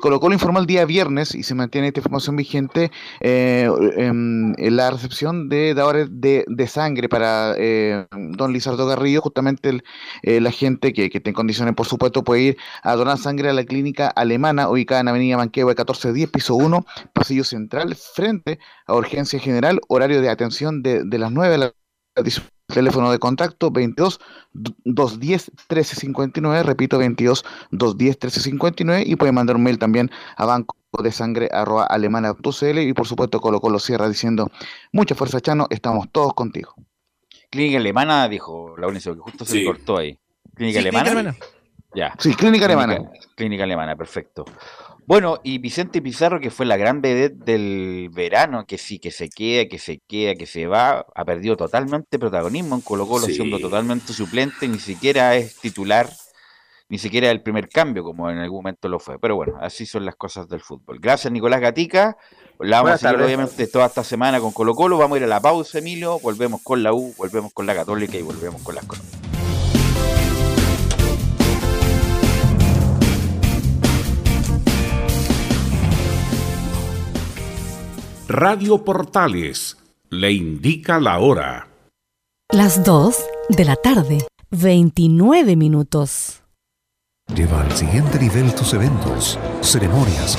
colocó 0.00 0.28
lo 0.28 0.34
informó 0.34 0.58
el 0.58 0.66
día 0.66 0.84
viernes 0.84 1.34
y 1.34 1.42
se 1.42 1.54
mantiene 1.54 1.88
esta 1.88 2.00
información 2.00 2.36
vigente 2.36 2.90
en, 3.20 4.54
la 4.58 4.90
recepción 4.90 5.48
de 5.48 5.74
dadores 5.74 6.08
de, 6.10 6.66
sangre 6.66 7.08
para 7.08 7.54
don 8.10 8.52
Lizardo 8.52 8.86
Garrido. 8.86 9.20
Justamente 9.22 9.82
la 10.22 10.50
gente 10.50 10.92
que, 10.92 11.10
que, 11.10 11.18
esté 11.18 11.32
condiciones, 11.32 11.74
por 11.74 11.86
supuesto, 11.86 12.24
puede 12.24 12.42
ir 12.42 12.56
a 12.82 12.94
donar 12.94 13.18
sangre 13.18 13.50
a 13.50 13.52
la 13.52 13.64
clínica 13.64 14.08
alemana 14.08 14.68
ubicada 14.68 15.00
en 15.00 15.08
Avenida 15.08 15.36
Manquehue 15.36 15.66
1410, 15.66 16.30
piso 16.30 16.54
1, 16.54 16.84
pasillo 17.12 17.44
central, 17.44 17.94
frente 17.96 18.58
a 18.86 18.94
Urgencia 18.94 19.38
General, 19.38 19.80
horario 19.88 20.20
de 20.20 20.30
atención 20.30 20.82
de, 20.82 21.04
de 21.04 21.18
las 21.18 21.32
9 21.32 21.54
a 21.54 21.58
las 21.58 21.72
Teléfono 22.70 23.10
de 23.10 23.18
contacto 23.18 23.70
22 23.70 24.20
210 24.52 25.50
1359, 25.68 26.62
repito 26.62 26.98
22 26.98 27.44
210 27.70 28.16
1359 28.16 29.04
y 29.06 29.16
pueden 29.16 29.34
mandar 29.34 29.56
un 29.56 29.62
mail 29.62 29.78
también 29.78 30.10
a 30.36 30.44
banco 30.44 30.76
de 31.02 31.12
sangre 31.12 31.48
arroba 31.52 31.84
alemana.cl 31.84 32.78
y 32.78 32.92
por 32.92 33.06
supuesto 33.06 33.40
Colo 33.40 33.60
Colo 33.60 33.78
cierra 33.78 34.08
diciendo 34.08 34.50
mucha 34.92 35.14
fuerza 35.14 35.40
Chano, 35.40 35.66
estamos 35.70 36.10
todos 36.10 36.34
contigo. 36.34 36.74
Clínica 37.50 37.78
alemana, 37.78 38.28
dijo 38.28 38.76
Laurencio, 38.76 39.14
que 39.14 39.20
justo 39.20 39.44
se 39.44 39.64
cortó 39.64 39.98
ahí. 39.98 40.18
¿Clínica 40.54 40.80
alemana? 40.80 41.36
Ya. 41.94 42.14
Sí, 42.18 42.34
clínica 42.34 42.66
alemana. 42.66 43.10
Clínica 43.34 43.64
alemana, 43.64 43.96
perfecto. 43.96 44.44
Bueno, 45.06 45.40
y 45.42 45.58
Vicente 45.58 46.00
Pizarro, 46.00 46.40
que 46.40 46.50
fue 46.50 46.66
la 46.66 46.76
gran 46.76 47.00
vedette 47.00 47.44
del 47.44 48.10
verano, 48.12 48.64
que 48.66 48.78
sí, 48.78 48.98
que 48.98 49.10
se 49.10 49.28
queda, 49.28 49.68
que 49.68 49.78
se 49.78 49.98
queda, 50.06 50.34
que 50.34 50.46
se 50.46 50.66
va, 50.66 51.06
ha 51.14 51.24
perdido 51.24 51.56
totalmente 51.56 52.18
protagonismo 52.18 52.76
en 52.76 52.80
Colo 52.80 53.06
Colo, 53.06 53.26
siendo 53.26 53.58
totalmente 53.58 54.12
suplente, 54.12 54.68
ni 54.68 54.78
siquiera 54.78 55.34
es 55.36 55.56
titular, 55.56 56.08
ni 56.88 56.98
siquiera 56.98 57.30
el 57.30 57.42
primer 57.42 57.68
cambio, 57.68 58.04
como 58.04 58.30
en 58.30 58.38
algún 58.38 58.58
momento 58.58 58.88
lo 58.88 58.98
fue. 58.98 59.18
Pero 59.18 59.36
bueno, 59.36 59.56
así 59.60 59.86
son 59.86 60.04
las 60.04 60.16
cosas 60.16 60.48
del 60.48 60.60
fútbol. 60.60 60.98
Gracias, 61.00 61.32
Nicolás 61.32 61.60
Gatica. 61.60 62.16
La 62.58 62.82
vamos 62.82 63.02
a 63.02 63.08
seguir, 63.08 63.24
obviamente, 63.24 63.66
toda 63.68 63.86
esta 63.86 64.04
semana 64.04 64.38
con 64.38 64.52
Colo 64.52 64.74
Colo. 64.74 64.98
Vamos 64.98 65.16
a 65.16 65.18
ir 65.18 65.24
a 65.24 65.28
la 65.28 65.40
pausa, 65.40 65.78
Emilio. 65.78 66.18
Volvemos 66.18 66.62
con 66.62 66.82
la 66.82 66.92
U, 66.92 67.14
volvemos 67.16 67.52
con 67.54 67.66
la 67.66 67.74
Católica 67.74 68.18
y 68.18 68.22
volvemos 68.22 68.62
con 68.62 68.74
las 68.74 68.84
cosas. 68.84 69.29
Radio 78.32 78.84
Portales 78.84 79.76
le 80.08 80.30
indica 80.30 81.00
la 81.00 81.18
hora. 81.18 81.66
Las 82.52 82.84
2 82.84 83.16
de 83.48 83.64
la 83.64 83.74
tarde, 83.74 84.18
29 84.52 85.56
minutos. 85.56 86.40
Lleva 87.34 87.62
al 87.62 87.72
siguiente 87.72 88.20
nivel 88.20 88.54
tus 88.54 88.72
eventos, 88.72 89.36
ceremonias 89.62 90.38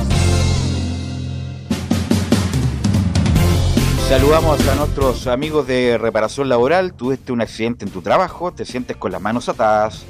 Saludamos 4.11 4.67
a 4.67 4.75
nuestros 4.75 5.25
amigos 5.27 5.67
de 5.67 5.97
reparación 5.97 6.49
laboral. 6.49 6.91
Tuviste 6.93 7.31
un 7.31 7.39
accidente 7.39 7.85
en 7.85 7.91
tu 7.91 8.01
trabajo, 8.01 8.51
te 8.51 8.65
sientes 8.65 8.97
con 8.97 9.13
las 9.13 9.21
manos 9.21 9.47
atadas, 9.47 10.03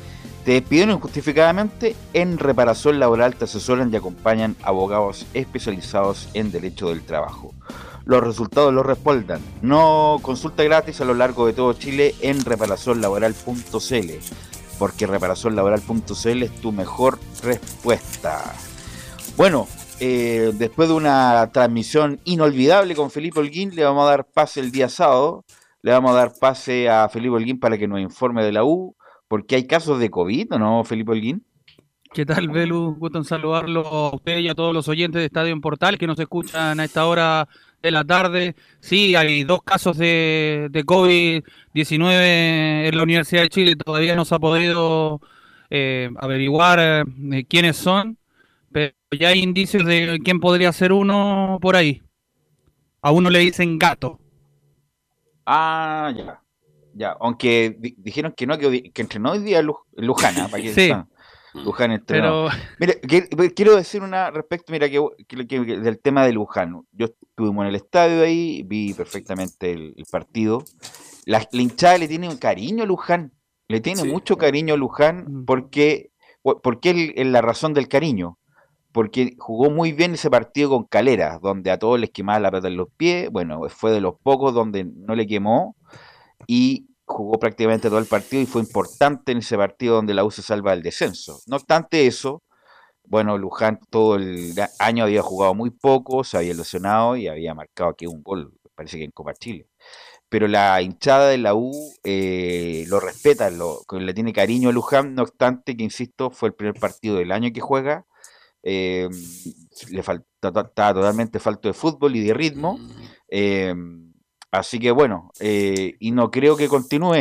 te 0.43 0.53
despidieron 0.53 0.95
injustificadamente. 0.95 1.95
En 2.13 2.39
reparación 2.39 2.99
laboral 2.99 3.35
te 3.35 3.43
asesoran 3.43 3.93
y 3.93 3.97
acompañan 3.97 4.55
abogados 4.63 5.27
especializados 5.35 6.29
en 6.33 6.51
derecho 6.51 6.89
del 6.89 7.03
trabajo. 7.03 7.53
Los 8.05 8.23
resultados 8.23 8.73
los 8.73 8.83
respaldan. 8.83 9.39
No 9.61 10.17
consulta 10.23 10.63
gratis 10.63 10.99
a 10.99 11.05
lo 11.05 11.13
largo 11.13 11.45
de 11.45 11.53
todo 11.53 11.73
Chile 11.73 12.15
en 12.21 12.43
reparacionlaboral.cl, 12.43 14.11
porque 14.79 15.05
reparacionlaboral.cl 15.05 16.43
es 16.43 16.55
tu 16.59 16.71
mejor 16.71 17.19
respuesta. 17.43 18.55
Bueno, 19.37 19.67
eh, 20.03 20.51
después 20.55 20.89
de 20.89 20.95
una 20.95 21.51
transmisión 21.53 22.19
inolvidable 22.23 22.95
con 22.95 23.11
Felipe 23.11 23.39
Holguín, 23.39 23.75
le 23.75 23.83
vamos 23.83 24.07
a 24.07 24.09
dar 24.09 24.25
pase 24.25 24.59
el 24.59 24.71
día 24.71 24.89
sábado. 24.89 25.45
Le 25.83 25.91
vamos 25.91 26.09
a 26.09 26.15
dar 26.15 26.31
pase 26.39 26.89
a 26.89 27.07
Felipe 27.07 27.35
Holguín 27.35 27.59
para 27.59 27.77
que 27.77 27.87
nos 27.87 27.99
informe 27.99 28.43
de 28.43 28.51
la 28.51 28.63
U, 28.63 28.95
porque 29.27 29.53
hay 29.53 29.67
casos 29.67 29.99
de 29.99 30.09
COVID, 30.09 30.53
¿o 30.53 30.57
no, 30.57 30.83
Felipe 30.83 31.11
Holguín? 31.11 31.45
¿Qué 32.11 32.25
tal, 32.25 32.49
Belu? 32.49 32.95
Gusto 32.95 33.19
en 33.19 33.25
saludarlo 33.25 33.85
a 33.85 34.15
usted 34.15 34.39
y 34.39 34.49
a 34.49 34.55
todos 34.55 34.73
los 34.73 34.87
oyentes 34.87 35.19
de 35.19 35.27
Estadio 35.27 35.53
en 35.53 35.61
Portal 35.61 35.99
que 35.99 36.07
nos 36.07 36.19
escuchan 36.19 36.79
a 36.79 36.83
esta 36.83 37.05
hora 37.05 37.47
de 37.83 37.91
la 37.91 38.03
tarde. 38.03 38.55
Sí, 38.79 39.15
hay 39.15 39.43
dos 39.43 39.61
casos 39.61 39.99
de, 39.99 40.69
de 40.71 40.83
COVID-19 40.83 42.87
en 42.87 42.97
la 42.97 43.03
Universidad 43.03 43.43
de 43.43 43.49
Chile. 43.49 43.75
Todavía 43.75 44.15
no 44.15 44.25
se 44.25 44.33
ha 44.33 44.39
podido 44.39 45.21
eh, 45.69 46.09
averiguar 46.17 46.79
eh, 46.79 47.45
quiénes 47.47 47.77
son 47.77 48.17
pero 48.71 48.93
ya 49.17 49.29
hay 49.29 49.41
indicios 49.41 49.85
de 49.85 50.19
quién 50.23 50.39
podría 50.39 50.71
ser 50.71 50.93
uno 50.93 51.57
por 51.61 51.75
ahí. 51.75 52.01
A 53.01 53.11
uno 53.11 53.29
le 53.29 53.39
dicen 53.39 53.77
gato. 53.79 54.19
Ah, 55.45 56.13
ya. 56.15 56.41
Ya, 56.93 57.15
aunque 57.19 57.77
dijeron 57.97 58.33
que 58.35 58.45
no, 58.45 58.57
que, 58.57 58.91
entrenó 58.95 59.31
hoy 59.31 59.39
día 59.39 59.61
Lujana, 59.61 60.49
para 60.49 60.61
que 60.61 60.73
sí. 60.73 60.91
Luján 61.53 61.91
entrenó. 61.91 62.47
Mira, 62.79 62.93
quiero 63.55 63.75
decir 63.75 64.01
una 64.01 64.29
respecto, 64.29 64.71
mira, 64.71 64.89
que, 64.89 65.59
del 65.59 65.99
tema 65.99 66.25
de 66.25 66.33
Luján. 66.33 66.85
Yo 66.91 67.07
estuvimos 67.07 67.63
en 67.63 67.69
el 67.69 67.75
estadio 67.75 68.23
ahí, 68.23 68.63
vi 68.63 68.93
perfectamente 68.93 69.71
el, 69.71 69.95
partido. 70.09 70.63
La, 71.25 71.47
hinchada 71.51 71.97
le 71.97 72.07
tiene 72.07 72.27
un 72.27 72.37
cariño 72.37 72.83
a 72.83 72.87
Luján, 72.87 73.31
le 73.67 73.79
tiene 73.79 74.03
mucho 74.03 74.37
cariño 74.37 74.73
a 74.73 74.77
Luján 74.77 75.25
mm. 75.27 75.45
porque, 75.45 76.11
porque 76.41 77.13
es 77.15 77.27
la 77.27 77.41
razón 77.41 77.73
del 77.73 77.87
cariño 77.87 78.37
porque 78.91 79.35
jugó 79.37 79.69
muy 79.69 79.93
bien 79.93 80.13
ese 80.13 80.29
partido 80.29 80.69
con 80.69 80.85
Calera, 80.85 81.39
donde 81.41 81.71
a 81.71 81.79
todos 81.79 81.99
les 81.99 82.11
quemaba 82.11 82.39
la 82.39 82.51
pata 82.51 82.67
en 82.67 82.77
los 82.77 82.89
pies, 82.95 83.29
bueno, 83.31 83.61
fue 83.69 83.91
de 83.91 84.01
los 84.01 84.15
pocos 84.21 84.53
donde 84.53 84.85
no 84.85 85.15
le 85.15 85.27
quemó 85.27 85.75
y 86.47 86.87
jugó 87.05 87.39
prácticamente 87.39 87.89
todo 87.89 87.99
el 87.99 88.05
partido 88.05 88.41
y 88.41 88.45
fue 88.45 88.61
importante 88.61 89.31
en 89.31 89.39
ese 89.39 89.57
partido 89.57 89.95
donde 89.95 90.13
la 90.13 90.23
U 90.23 90.31
se 90.31 90.41
salva 90.41 90.71
del 90.71 90.83
descenso. 90.83 91.39
No 91.47 91.57
obstante 91.57 92.07
eso, 92.07 92.43
bueno, 93.05 93.37
Luján 93.37 93.79
todo 93.89 94.15
el 94.15 94.53
año 94.79 95.03
había 95.03 95.21
jugado 95.21 95.53
muy 95.53 95.69
poco, 95.69 96.23
se 96.23 96.37
había 96.37 96.53
lesionado 96.53 97.17
y 97.17 97.27
había 97.27 97.53
marcado 97.53 97.89
aquí 97.91 98.07
un 98.07 98.23
gol, 98.23 98.53
parece 98.75 98.97
que 98.97 99.05
en 99.05 99.11
Copa 99.11 99.33
Chile. 99.33 99.67
Pero 100.29 100.47
la 100.47 100.81
hinchada 100.81 101.27
de 101.27 101.37
la 101.37 101.55
U 101.55 101.71
eh, 102.05 102.85
lo 102.87 103.01
respeta, 103.01 103.49
lo, 103.49 103.81
le 103.91 104.13
tiene 104.13 104.31
cariño 104.31 104.69
a 104.69 104.71
Luján, 104.71 105.13
no 105.13 105.23
obstante 105.23 105.75
que, 105.75 105.83
insisto, 105.83 106.31
fue 106.31 106.49
el 106.49 106.55
primer 106.55 106.79
partido 106.79 107.17
del 107.17 107.33
año 107.33 107.49
que 107.53 107.59
juega 107.59 108.05
eh, 108.63 109.09
le 109.89 110.03
falta, 110.03 110.25
está 110.39 110.93
totalmente 110.93 111.39
falto 111.39 111.67
de 111.67 111.73
fútbol 111.73 112.15
y 112.15 112.21
de 112.21 112.33
ritmo. 112.33 112.79
Eh, 113.27 113.73
así 114.51 114.79
que 114.79 114.91
bueno, 114.91 115.31
eh, 115.39 115.95
y 115.99 116.11
no 116.11 116.29
creo 116.29 116.55
que 116.55 116.67
continúe 116.67 117.15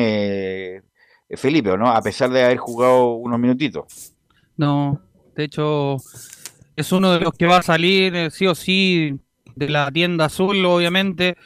Felipe, 1.37 1.77
¿no? 1.77 1.91
A 1.91 2.03
pesar 2.03 2.31
de 2.31 2.45
haber 2.45 2.59
jugado 2.59 3.15
unos 3.15 3.39
minutitos. 3.39 4.15
No, 4.57 5.01
de 5.37 5.45
hecho, 5.45 5.97
es 6.77 6.93
uno 6.93 7.13
de 7.13 7.21
los 7.21 7.33
que 7.33 7.47
va 7.47 7.59
a 7.59 7.63
salir 7.63 8.31
sí 8.31 8.47
o 8.47 8.55
sí 8.55 9.19
de 9.55 9.69
la 9.69 9.91
tienda 9.91 10.27
azul, 10.27 10.65
obviamente. 10.67 11.37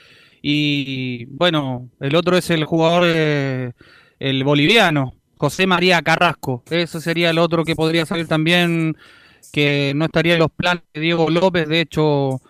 Y 0.43 1.27
bueno, 1.27 1.91
el 2.01 2.17
otro 2.17 2.37
es 2.37 2.51
el 2.51 2.65
jugador, 2.65 3.05
el 3.07 4.45
boliviano, 4.45 5.15
José 5.37 5.67
María 5.67 6.03
Carrasco. 6.03 6.63
Ese 6.71 7.01
sería 7.01 7.31
el 7.31 7.39
otro 7.39 7.65
que 7.65 7.77
podría 7.77 8.07
salir 8.07 8.27
también 8.27 8.97
que 9.53 9.93
no 9.95 10.07
estaría 10.07 10.35
en 10.35 10.41
los 10.41 10.51
planes 10.51 10.83
de 10.93 11.01
Diego 11.01 11.31
López. 11.31 11.69
De 11.69 11.81
hecho, 11.81 12.41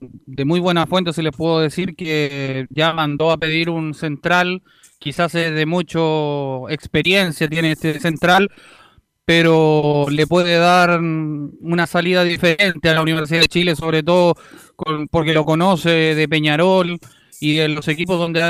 de 0.00 0.44
muy 0.44 0.60
buena 0.60 0.86
fuente 0.86 1.12
se 1.12 1.22
le 1.22 1.32
puedo 1.32 1.60
decir 1.60 1.94
que 1.96 2.66
ya 2.70 2.92
mandó 2.92 3.30
a 3.30 3.38
pedir 3.38 3.70
un 3.70 3.94
central, 3.94 4.62
quizás 4.98 5.34
es 5.34 5.54
de 5.54 5.66
mucho 5.66 6.68
experiencia 6.70 7.48
tiene 7.48 7.72
este 7.72 8.00
central, 8.00 8.50
pero 9.24 10.06
le 10.10 10.26
puede 10.26 10.56
dar 10.56 11.00
una 11.00 11.86
salida 11.86 12.24
diferente 12.24 12.90
a 12.90 12.94
la 12.94 13.02
Universidad 13.02 13.40
de 13.40 13.48
Chile, 13.48 13.76
sobre 13.76 14.02
todo 14.02 14.36
porque 15.10 15.32
lo 15.32 15.44
conoce 15.44 16.14
de 16.14 16.28
Peñarol 16.28 16.98
y 17.40 17.54
de 17.56 17.68
los 17.68 17.88
equipos 17.88 18.18
donde 18.18 18.42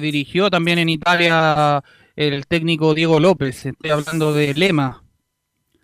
dirigió 0.00 0.50
también 0.50 0.78
en 0.78 0.88
Italia 0.88 1.82
el 2.16 2.46
técnico 2.46 2.94
Diego 2.94 3.18
López. 3.18 3.66
Estoy 3.66 3.90
hablando 3.90 4.32
de 4.32 4.54
Lema, 4.54 5.02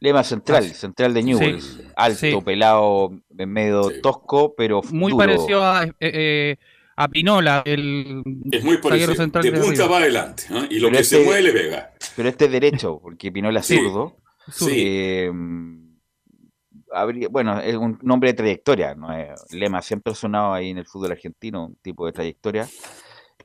Lema 0.07 0.23
central, 0.23 0.73
central 0.73 1.13
de 1.15 1.23
Newell's. 1.25 1.81
Alto, 1.97 2.41
pelado, 2.43 3.11
medio 3.29 3.91
tosco, 4.01 4.55
pero 4.57 4.81
Muy 4.93 5.13
parecido 5.13 5.65
a, 5.65 5.83
eh, 5.83 5.93
eh, 5.99 6.57
a 6.95 7.09
Pinola, 7.09 7.65
el 7.67 8.23
es 8.53 8.63
muy 8.63 8.77
parecido, 8.77 9.17
central 9.17 9.43
de, 9.43 9.51
punta 9.51 9.89
para 9.89 10.05
adelante, 10.05 10.45
¿eh? 10.49 10.69
y 10.71 10.79
lo 10.79 10.93
que 10.93 11.03
se 11.03 11.17
este 11.17 11.25
mueve 11.25 11.43
le 11.43 11.53
pega. 11.53 11.93
Pero 12.15 12.29
este 12.29 12.45
es 12.45 12.53
derecho, 12.53 13.01
porque 13.03 13.33
Pinola 13.33 13.59
es 13.59 13.67
zurdo. 13.67 14.17
Sí. 14.53 14.71
Eh, 14.77 15.33
bueno, 17.29 17.61
es 17.61 17.75
un 17.75 17.99
nombre 18.03 18.31
de 18.31 18.35
trayectoria, 18.35 18.95
¿no? 18.95 19.09
Lema 19.51 19.83
siempre 19.83 20.13
ha 20.13 20.17
sonado 20.17 20.55
ahí 20.55 20.71
en 20.71 20.79
el 20.79 20.87
fútbol 20.87 21.11
argentino, 21.11 21.67
un 21.67 21.75
tipo 21.83 22.07
de 22.07 22.13
trayectoria. 22.13 22.69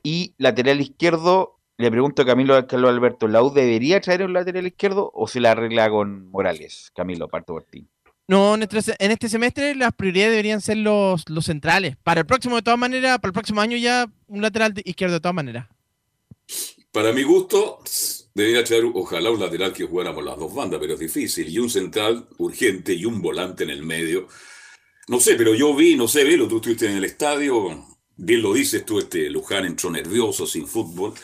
Y 0.04 0.36
lateral 0.38 0.80
izquierdo, 0.80 1.58
le 1.78 1.90
pregunto 1.90 2.22
a 2.22 2.26
Camilo 2.26 2.54
a 2.54 2.66
Carlos 2.66 2.90
Alberto, 2.90 3.28
¿la 3.28 3.42
U 3.42 3.52
debería 3.52 4.00
traer 4.00 4.22
un 4.22 4.32
lateral 4.32 4.66
izquierdo 4.66 5.10
o 5.14 5.26
se 5.26 5.40
la 5.40 5.52
arregla 5.52 5.88
con 5.90 6.30
Morales? 6.30 6.92
Camilo, 6.94 7.28
parto 7.28 7.54
por 7.54 7.64
ti. 7.64 7.86
No, 8.28 8.54
en 8.54 8.62
este, 8.62 8.94
este 8.98 9.28
semestre 9.28 9.74
las 9.74 9.92
prioridades 9.92 10.32
deberían 10.32 10.60
ser 10.60 10.78
los, 10.78 11.28
los 11.28 11.44
centrales. 11.44 11.96
Para 12.02 12.20
el 12.20 12.26
próximo, 12.26 12.56
de 12.56 12.62
todas 12.62 12.78
maneras, 12.78 13.18
para 13.18 13.30
el 13.30 13.34
próximo 13.34 13.60
año 13.60 13.76
ya 13.76 14.06
un 14.28 14.42
lateral 14.42 14.74
izquierdo 14.84 15.14
de 15.14 15.20
todas 15.20 15.34
maneras. 15.34 15.66
Para 16.92 17.12
mi 17.12 17.22
gusto, 17.22 17.82
debería 18.34 18.64
traer 18.64 18.84
ojalá 18.94 19.30
un 19.30 19.40
lateral 19.40 19.72
que 19.72 19.84
jugáramos 19.84 20.24
las 20.24 20.38
dos 20.38 20.54
bandas, 20.54 20.78
pero 20.80 20.94
es 20.94 21.00
difícil. 21.00 21.48
Y 21.48 21.58
un 21.58 21.70
central 21.70 22.28
urgente 22.38 22.92
y 22.92 23.04
un 23.04 23.20
volante 23.20 23.64
en 23.64 23.70
el 23.70 23.82
medio. 23.82 24.28
No 25.08 25.18
sé, 25.18 25.34
pero 25.34 25.54
yo 25.54 25.74
vi, 25.74 25.96
no 25.96 26.06
sé, 26.06 26.24
Velo, 26.24 26.46
tú 26.46 26.56
estuviste 26.56 26.86
en 26.86 26.96
el 26.96 27.04
estadio, 27.04 27.84
bien 28.16 28.40
lo 28.40 28.52
dices 28.52 28.86
tú, 28.86 28.98
este 28.98 29.28
Luján 29.30 29.64
entró 29.64 29.90
nervioso, 29.90 30.46
sin 30.46 30.66
fútbol. 30.66 31.14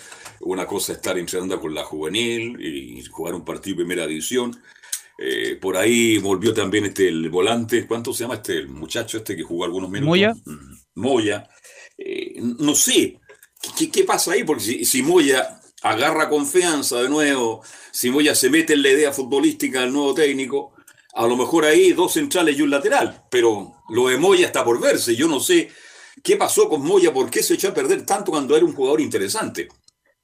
Una 0.41 0.67
cosa 0.67 0.93
es 0.93 0.99
estar 0.99 1.19
entrenando 1.19 1.61
con 1.61 1.75
la 1.75 1.85
juvenil 1.85 2.61
y 2.61 3.05
jugar 3.07 3.35
un 3.35 3.45
partido 3.45 3.77
de 3.77 3.85
primera 3.85 4.07
división. 4.07 4.57
Eh, 5.21 5.57
por 5.61 5.77
ahí 5.77 6.19
volvió 6.19 6.55
también 6.55 6.87
este 6.87 7.09
el 7.09 7.29
volante, 7.29 7.87
¿cuánto 7.89 8.13
se 8.13 8.23
llama 8.23 8.37
este 8.37 8.59
el 8.59 8.69
muchacho 8.69 9.19
este 9.19 9.37
que 9.37 9.43
jugó 9.43 9.65
algunos 9.65 9.91
minutos? 9.91 10.09
Moya. 10.09 10.35
Mm, 10.45 10.75
Moya. 10.95 11.49
Eh, 11.97 12.37
no 12.41 12.75
sé, 12.77 13.19
¿qué, 13.93 14.05
pasa 14.05 14.33
ahí? 14.33 14.45
Porque 14.45 14.63
si, 14.63 14.85
si, 14.85 15.03
Moya 15.03 15.61
agarra 15.83 16.29
confianza 16.29 17.03
de 17.03 17.09
nuevo, 17.09 17.63
si 17.91 18.11
Moya 18.11 18.37
se 18.37 18.49
mete 18.49 18.75
en 18.75 18.83
la 18.83 18.91
idea 18.91 19.13
futbolística 19.13 19.81
del 19.81 19.93
nuevo 19.93 20.15
técnico, 20.15 20.75
a 21.15 21.27
lo 21.27 21.37
mejor 21.37 21.65
ahí 21.65 21.93
dos 21.93 22.13
centrales 22.13 22.57
y 22.57 22.63
un 22.63 22.71
lateral, 22.71 23.25
pero 23.29 23.83
lo 23.89 24.07
de 24.07 24.19
Moya 24.19 24.47
está 24.47 24.65
por 24.65 24.81
verse. 24.81 25.17
Yo 25.17 25.27
no 25.27 25.41
sé 25.41 25.69
qué 26.23 26.37
pasó 26.37 26.69
con 26.69 26.83
Moya, 26.83 27.13
por 27.13 27.29
qué 27.29 27.43
se 27.43 27.55
echó 27.55 27.71
a 27.71 27.75
perder 27.75 28.07
tanto 28.07 28.31
cuando 28.31 28.57
era 28.57 28.65
un 28.65 28.73
jugador 28.73 29.01
interesante. 29.01 29.69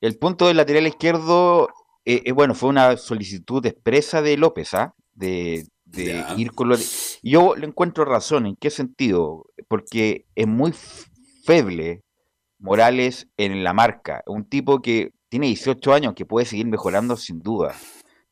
El 0.00 0.18
punto 0.18 0.48
del 0.48 0.56
lateral 0.56 0.86
izquierdo 0.86 1.68
eh, 2.04 2.22
eh, 2.26 2.32
bueno, 2.32 2.54
fue 2.54 2.68
una 2.68 2.96
solicitud 2.96 3.64
expresa 3.64 4.20
de 4.20 4.36
López, 4.36 4.74
¿ah? 4.74 4.94
De, 5.14 5.66
ir 6.36 6.52
con 6.52 6.68
lo 6.68 6.76
Yo 7.22 7.54
le 7.54 7.66
encuentro 7.66 8.04
razón, 8.04 8.46
¿en 8.46 8.56
qué 8.56 8.70
sentido? 8.70 9.46
Porque 9.68 10.26
es 10.34 10.46
muy 10.46 10.72
feble 11.44 12.02
Morales 12.58 13.28
en 13.36 13.62
la 13.62 13.72
marca, 13.72 14.22
un 14.26 14.48
tipo 14.48 14.82
que 14.82 15.12
tiene 15.28 15.46
18 15.46 15.92
años, 15.92 16.14
que 16.14 16.26
puede 16.26 16.46
seguir 16.46 16.66
mejorando 16.66 17.16
sin 17.16 17.40
duda. 17.40 17.74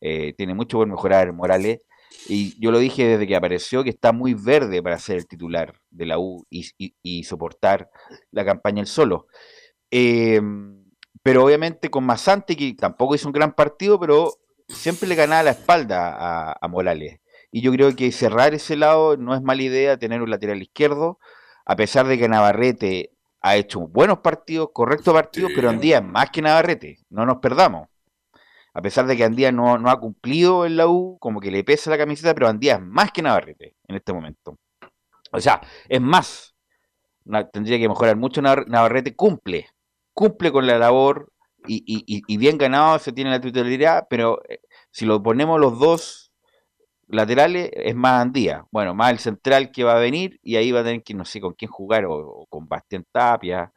Eh, 0.01 0.35
tiene 0.37 0.55
mucho 0.55 0.79
por 0.79 0.89
mejorar 0.89 1.33
Morales. 1.33 1.81
Y 2.29 2.61
yo 2.61 2.71
lo 2.71 2.79
dije 2.79 3.07
desde 3.07 3.27
que 3.27 3.37
apareció 3.37 3.83
que 3.85 3.91
está 3.91 4.13
muy 4.13 4.35
verde 4.35 4.83
para 4.83 4.99
ser 4.99 5.17
el 5.17 5.27
titular 5.27 5.75
de 5.91 6.07
la 6.07 6.19
U 6.19 6.45
y, 6.51 6.67
y 7.03 7.25
soportar 7.25 7.89
la 8.31 8.45
campaña 8.45 8.81
el 8.81 8.87
solo. 8.87 9.27
Eh, 9.91 10.41
pero 11.23 11.45
obviamente 11.45 11.91
con 11.91 12.05
Masante, 12.05 12.57
que 12.57 12.75
tampoco 12.75 13.15
hizo 13.15 13.29
un 13.29 13.33
gran 13.33 13.53
partido, 13.53 13.99
pero 13.99 14.35
siempre 14.69 15.09
le 15.09 15.15
ganaba 15.15 15.43
la 15.43 15.51
espalda 15.53 16.57
a, 16.61 16.69
Morales. 16.69 17.21
Y 17.51 17.61
yo 17.61 17.71
creo 17.73 17.95
que 17.95 18.11
cerrar 18.13 18.55
ese 18.55 18.77
lado 18.77 19.17
no 19.17 19.35
es 19.35 19.43
mala 19.43 19.63
idea 19.63 19.99
tener 19.99 20.23
un 20.23 20.31
lateral 20.31 20.63
izquierdo, 20.63 21.19
a 21.67 21.77
pesar 21.77 22.07
de 22.07 22.19
que 22.19 22.29
Navarrete 22.29 23.11
ha 23.41 23.57
hecho 23.57 23.81
buenos 23.81 24.19
partidos, 24.19 24.71
correctos 24.73 25.13
partidos, 25.13 25.53
pero 25.55 25.69
Andía 25.69 25.99
es 25.99 26.05
más 26.05 26.31
que 26.31 26.43
Navarrete, 26.43 26.99
no 27.11 27.27
nos 27.27 27.39
perdamos. 27.39 27.89
A 28.75 28.81
pesar 28.81 29.07
de 29.07 29.17
que 29.17 29.25
Andía 29.25 29.53
no, 29.53 29.79
no 29.79 29.91
ha 29.91 30.01
cumplido 30.01 30.65
en 30.65 30.77
la 30.77 30.89
U, 30.89 31.19
como 31.21 31.41
que 31.41 31.51
le 31.51 31.63
pesa 31.63 31.91
la 31.91 31.99
camiseta, 31.99 32.35
pero 32.35 32.49
Andía 32.49 32.77
es 32.77 32.81
más 32.81 33.13
que 33.13 33.21
Navarrete 33.21 33.77
en 33.87 33.97
este 33.97 34.13
momento. 34.13 34.59
O 35.31 35.41
sea, 35.41 35.61
es 35.89 36.01
más, 36.01 36.55
tendría 37.53 37.79
que 37.79 37.89
mejorar 37.89 38.17
mucho 38.17 38.41
Navarrete, 38.41 39.15
cumple, 39.15 39.69
cumple 40.15 40.53
con 40.53 40.67
la 40.67 40.79
labor 40.79 41.33
y, 41.67 42.37
bien 42.37 42.59
ganado 42.59 42.99
se 42.99 43.13
tiene 43.13 43.31
la 43.31 43.41
titularidad, 43.41 44.07
pero 44.11 44.41
eh, 44.49 44.61
si 44.91 45.07
lo 45.07 45.23
ponemos 45.23 45.61
los 45.61 45.79
dos 45.79 46.33
laterales 47.09 47.71
es 47.75 47.95
más 47.95 48.23
Andía. 48.23 48.67
Bueno, 48.73 48.95
más 48.95 49.13
el 49.13 49.19
central 49.19 49.71
que 49.71 49.85
va 49.85 49.97
a 49.97 50.01
venir 50.01 50.39
y 50.43 50.57
ahí 50.57 50.73
va 50.73 50.81
a 50.81 50.85
tener 50.85 51.03
que 51.03 51.15
no 51.15 51.25
sé 51.25 51.41
con 51.41 51.55
quién 51.55 51.71
jugar 51.71 52.05
o, 52.07 52.47
con 52.49 52.69
Bastián 52.69 53.07
Tapia 53.13 53.73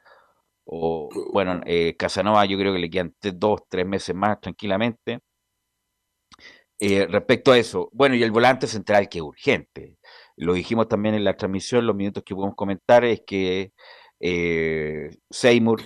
o 0.66 1.10
bueno, 1.34 1.62
eh, 1.66 1.96
Casanova 1.98 2.46
yo 2.46 2.58
creo 2.58 2.74
que 2.74 2.80
le 2.80 2.90
quedan 2.90 3.16
dos, 3.36 3.62
tres 3.70 3.86
meses 3.86 4.16
más 4.16 4.40
tranquilamente. 4.42 5.20
Eh, 6.80 7.08
respecto 7.08 7.52
a 7.54 7.58
eso, 7.58 7.90
bueno, 7.94 8.16
y 8.16 8.24
el 8.24 8.32
volante 8.32 8.68
central 8.68 9.08
que 9.08 9.20
es 9.20 9.24
urgente. 9.24 9.98
Lo 10.36 10.54
dijimos 10.54 10.88
también 10.90 11.16
en 11.16 11.24
la 11.24 11.38
transmisión, 11.38 11.88
los 11.88 11.96
minutos 11.96 12.24
que 12.24 12.36
podemos 12.36 12.56
comentar, 12.56 13.06
es 13.06 13.22
que 13.26 13.72
eh, 14.20 15.10
Seymour 15.30 15.82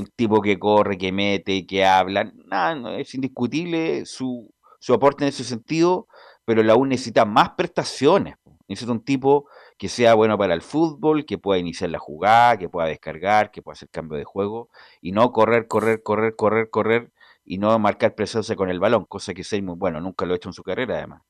un 0.00 0.08
tipo 0.14 0.40
que 0.40 0.58
corre, 0.58 0.98
que 0.98 1.12
mete, 1.12 1.66
que 1.66 1.84
habla, 1.84 2.32
nada, 2.46 2.98
es 2.98 3.14
indiscutible 3.14 4.06
su, 4.06 4.52
su 4.78 4.94
aporte 4.94 5.24
en 5.24 5.28
ese 5.28 5.44
sentido, 5.44 6.08
pero 6.44 6.62
la 6.62 6.76
U 6.76 6.86
necesita 6.86 7.24
más 7.24 7.50
prestaciones. 7.50 8.36
Necesita 8.68 8.92
un 8.92 9.04
tipo 9.04 9.48
que 9.78 9.88
sea 9.88 10.14
bueno 10.14 10.36
para 10.36 10.54
el 10.54 10.62
fútbol, 10.62 11.24
que 11.24 11.38
pueda 11.38 11.60
iniciar 11.60 11.90
la 11.90 11.98
jugada, 11.98 12.58
que 12.58 12.68
pueda 12.68 12.88
descargar, 12.88 13.50
que 13.50 13.62
pueda 13.62 13.74
hacer 13.74 13.88
cambio 13.90 14.18
de 14.18 14.24
juego, 14.24 14.70
y 15.00 15.12
no 15.12 15.30
correr, 15.32 15.68
correr, 15.68 16.02
correr, 16.02 16.34
correr, 16.34 16.70
correr, 16.70 17.12
y 17.44 17.58
no 17.58 17.78
marcar 17.78 18.14
presencia 18.14 18.56
con 18.56 18.70
el 18.70 18.80
balón, 18.80 19.04
cosa 19.04 19.32
que 19.34 19.44
muy 19.62 19.76
bueno, 19.76 20.00
nunca 20.00 20.26
lo 20.26 20.32
ha 20.32 20.36
hecho 20.36 20.48
en 20.48 20.52
su 20.52 20.62
carrera 20.64 20.96
además. 20.96 21.22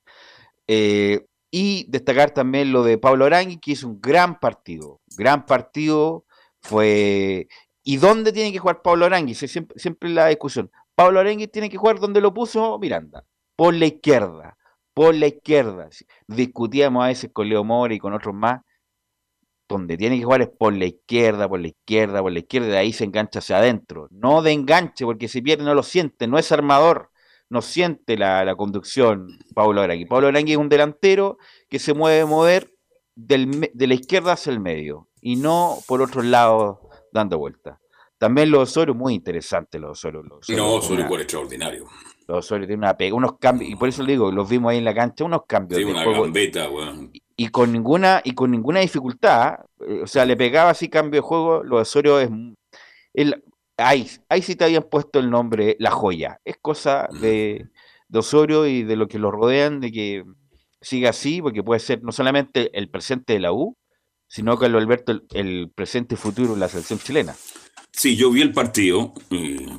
Eh, 0.66 1.26
y 1.50 1.86
destacar 1.90 2.30
también 2.30 2.72
lo 2.72 2.82
de 2.82 2.98
Pablo 2.98 3.26
Arangui, 3.26 3.58
que 3.58 3.72
hizo 3.72 3.86
un 3.86 4.00
gran 4.00 4.40
partido, 4.40 5.00
gran 5.16 5.46
partido, 5.46 6.24
fue 6.60 7.48
¿Y 7.88 7.98
dónde 7.98 8.32
tiene 8.32 8.50
que 8.50 8.58
jugar 8.58 8.82
Pablo 8.82 9.06
Arangui? 9.06 9.36
Siempre, 9.36 9.78
siempre 9.78 10.10
la 10.10 10.26
discusión. 10.26 10.72
Pablo 10.96 11.20
Arangui 11.20 11.46
tiene 11.46 11.70
que 11.70 11.76
jugar 11.76 12.00
donde 12.00 12.20
lo 12.20 12.34
puso 12.34 12.80
Miranda, 12.80 13.24
por 13.54 13.74
la 13.74 13.86
izquierda, 13.86 14.58
por 14.92 15.14
la 15.14 15.28
izquierda. 15.28 15.88
Discutíamos 16.26 17.04
a 17.04 17.06
veces 17.06 17.30
con 17.32 17.48
Leo 17.48 17.62
Mora 17.62 17.94
y 17.94 18.00
con 18.00 18.12
otros 18.12 18.34
más, 18.34 18.62
donde 19.68 19.96
tiene 19.96 20.18
que 20.18 20.24
jugar 20.24 20.42
es 20.42 20.48
por 20.48 20.74
la 20.74 20.86
izquierda, 20.86 21.48
por 21.48 21.60
la 21.60 21.68
izquierda, 21.68 22.22
por 22.22 22.32
la 22.32 22.40
izquierda, 22.40 22.66
de 22.66 22.78
ahí 22.78 22.92
se 22.92 23.04
engancha 23.04 23.38
hacia 23.38 23.58
adentro. 23.58 24.08
No 24.10 24.42
de 24.42 24.50
enganche, 24.50 25.04
porque 25.04 25.28
si 25.28 25.40
pierde 25.40 25.62
no 25.62 25.72
lo 25.72 25.84
siente, 25.84 26.26
no 26.26 26.38
es 26.38 26.50
armador, 26.50 27.12
no 27.48 27.62
siente 27.62 28.16
la, 28.16 28.52
conducción 28.56 29.28
Pablo 29.54 29.80
Arangui. 29.80 30.06
Pablo 30.06 30.26
Arangui 30.26 30.50
es 30.54 30.58
un 30.58 30.68
delantero 30.68 31.38
que 31.68 31.78
se 31.78 31.94
mueve 31.94 32.24
mover 32.24 32.72
de 33.14 33.86
la 33.86 33.94
izquierda 33.94 34.32
hacia 34.32 34.50
el 34.50 34.58
medio 34.58 35.08
y 35.20 35.36
no 35.36 35.78
por 35.86 36.02
otro 36.02 36.22
lado 36.22 36.85
dando 37.16 37.38
vuelta. 37.38 37.80
También 38.18 38.50
los 38.50 38.70
Osorio, 38.70 38.94
muy 38.94 39.14
interesante 39.14 39.78
los 39.78 39.98
Osorio. 39.98 40.22
Los 40.22 40.48
no, 40.48 40.74
Osorio 40.74 41.06
fue 41.06 41.22
extraordinario. 41.22 41.86
Los 42.26 42.38
Osorio 42.38 42.66
tiene 42.66 42.80
una 42.80 42.96
pega, 42.96 43.14
unos 43.14 43.38
cambios, 43.38 43.70
y 43.70 43.76
por 43.76 43.88
eso 43.88 44.02
le 44.02 44.12
digo, 44.12 44.32
los 44.32 44.48
vimos 44.48 44.70
ahí 44.70 44.78
en 44.78 44.84
la 44.84 44.94
cancha, 44.94 45.24
unos 45.24 45.42
cambios. 45.46 45.78
Sí, 45.78 45.84
una 45.84 46.04
gambeta, 46.04 46.68
y, 47.36 47.48
con 47.48 47.72
ninguna, 47.72 48.22
y 48.24 48.32
con 48.32 48.50
ninguna 48.50 48.80
dificultad, 48.80 49.58
eh, 49.80 50.00
o 50.02 50.06
sea, 50.06 50.24
le 50.24 50.36
pegaba 50.36 50.70
así 50.70 50.88
cambio 50.88 51.20
de 51.20 51.26
juego, 51.26 51.62
los 51.62 51.82
Osorio 51.82 52.18
es... 52.18 52.30
El, 53.12 53.44
ahí, 53.76 54.08
ahí 54.28 54.42
sí 54.42 54.56
te 54.56 54.64
habían 54.64 54.84
puesto 54.84 55.18
el 55.18 55.30
nombre 55.30 55.76
La 55.78 55.90
Joya. 55.90 56.40
Es 56.44 56.56
cosa 56.60 57.08
de, 57.20 57.68
de 58.08 58.18
Osorio 58.18 58.66
y 58.66 58.82
de 58.82 58.96
lo 58.96 59.06
que 59.06 59.18
lo 59.18 59.30
rodean, 59.30 59.80
de 59.80 59.92
que 59.92 60.24
siga 60.80 61.10
así, 61.10 61.42
porque 61.42 61.62
puede 61.62 61.80
ser 61.80 62.02
no 62.02 62.12
solamente 62.12 62.76
el 62.76 62.88
presente 62.88 63.34
de 63.34 63.40
la 63.40 63.52
U, 63.52 63.76
sino 64.28 64.58
Carlos 64.58 64.82
Alberto 64.82 65.20
el, 65.32 65.70
presente 65.74 66.14
y 66.14 66.18
futuro 66.18 66.54
de 66.54 66.60
la 66.60 66.68
selección 66.68 66.98
chilena. 66.98 67.36
Sí, 67.92 68.16
yo 68.16 68.30
vi 68.30 68.42
el 68.42 68.52
partido, 68.52 69.14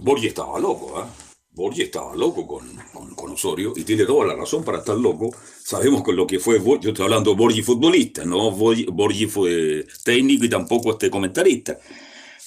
Borgi 0.01 0.27
estaba 0.27 0.59
loco, 0.59 1.01
¿eh? 1.01 1.27
Borgi 1.57 1.81
estaba 1.81 2.15
loco 2.15 2.45
con, 2.45 2.67
con, 3.15 3.31
Osorio 3.31 3.73
y 3.75 3.83
tiene 3.83 4.05
toda 4.05 4.27
la 4.27 4.35
razón 4.35 4.63
para 4.63 4.77
estar 4.77 4.95
loco. 4.95 5.31
Sabemos 5.63 6.03
con 6.03 6.15
lo 6.15 6.27
que 6.27 6.39
fue, 6.39 6.61
yo 6.79 6.89
estoy 6.89 7.03
hablando 7.03 7.31
de 7.31 7.37
Borgi 7.37 7.63
futbolista, 7.63 8.23
no 8.23 8.51
Borgi, 8.51 9.25
fue 9.25 9.85
técnico 10.03 10.45
y 10.45 10.49
tampoco 10.49 10.91
este 10.91 11.09
comentarista. 11.09 11.79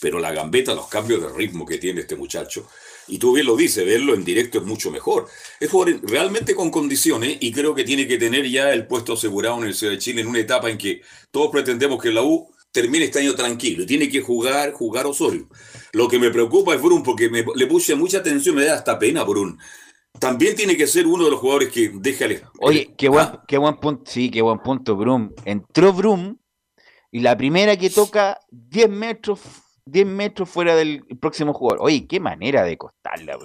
Pero 0.01 0.21
la 0.21 0.31
gambeta, 0.33 0.75
los 0.75 0.87
cambios 0.87 1.21
de 1.21 1.29
ritmo 1.29 1.67
que 1.67 1.79
tiene 1.79 2.03
este 2.03 2.15
muchacho, 2.15 2.69
y 3.11 3.19
tú 3.19 3.35
bien 3.35 3.47
lo 3.47 3.57
dices, 3.57 3.85
verlo 3.85 4.15
en 4.15 4.25
directo 4.25 4.59
es 4.59 4.65
mucho 4.65 4.91
mejor. 4.91 5.27
Es 5.59 5.71
realmente 6.03 6.55
con 6.55 6.71
condiciones 6.71 7.37
y 7.41 7.53
creo 7.53 7.75
que 7.75 7.85
tiene 7.85 8.07
que 8.07 8.19
tener 8.19 8.49
ya 8.49 8.73
el 8.73 8.87
puesto 8.87 9.15
asegurado 9.15 9.59
en 9.59 9.65
el 9.65 9.75
Ciudad 9.75 9.95
de 9.95 9.99
Chile 9.99 10.21
en 10.21 10.29
una 10.29 10.39
etapa 10.39 10.71
en 10.71 10.79
que 10.79 11.03
todos 11.31 11.51
pretendemos 11.51 12.01
que 12.01 12.13
la 12.13 12.23
U 12.23 12.49
termine 12.73 13.07
este 13.07 13.19
año 13.19 13.35
tranquilo 13.35 13.85
tiene 13.85 14.09
que 14.09 14.21
jugar, 14.21 14.73
jugar 14.73 15.07
Osorio. 15.07 15.49
Lo 15.93 16.09
que 16.09 16.21
me 16.21 16.31
preocupa 16.31 16.75
es 16.75 16.81
Brun 16.81 17.03
porque 17.03 17.29
me, 17.29 17.45
le 17.55 17.67
puse 17.67 17.97
mucha 17.97 18.19
atención, 18.19 18.55
me 18.55 18.65
da 18.65 18.75
hasta 18.75 18.99
pena 18.99 19.25
Brun. 19.25 19.59
También 20.19 20.55
tiene 20.55 20.77
que 20.77 20.87
ser 20.87 21.07
uno 21.07 21.25
de 21.25 21.31
los 21.31 21.41
jugadores 21.41 21.71
que 21.71 21.91
deja 21.95 22.27
el... 22.27 22.43
Oye, 22.61 22.95
qué 22.97 23.09
buen, 23.09 23.27
qué 23.49 23.59
buen 23.59 23.77
punto, 23.77 24.11
sí, 24.11 24.31
qué 24.31 24.43
buen 24.43 24.59
punto, 24.61 24.95
Brum. 24.97 25.33
Entró 25.45 25.93
Brum 25.93 26.37
y 27.11 27.21
la 27.21 27.37
primera 27.37 27.77
que 27.77 27.91
toca 27.91 28.39
10 28.51 28.89
metros 28.91 29.41
10 29.91 30.07
metros 30.07 30.49
fuera 30.49 30.75
del 30.75 31.05
próximo 31.21 31.53
jugador. 31.53 31.85
Oye, 31.85 32.07
qué 32.07 32.21
manera 32.21 32.65
de 32.65 32.77
costarle 32.77 33.33
a. 33.33 33.39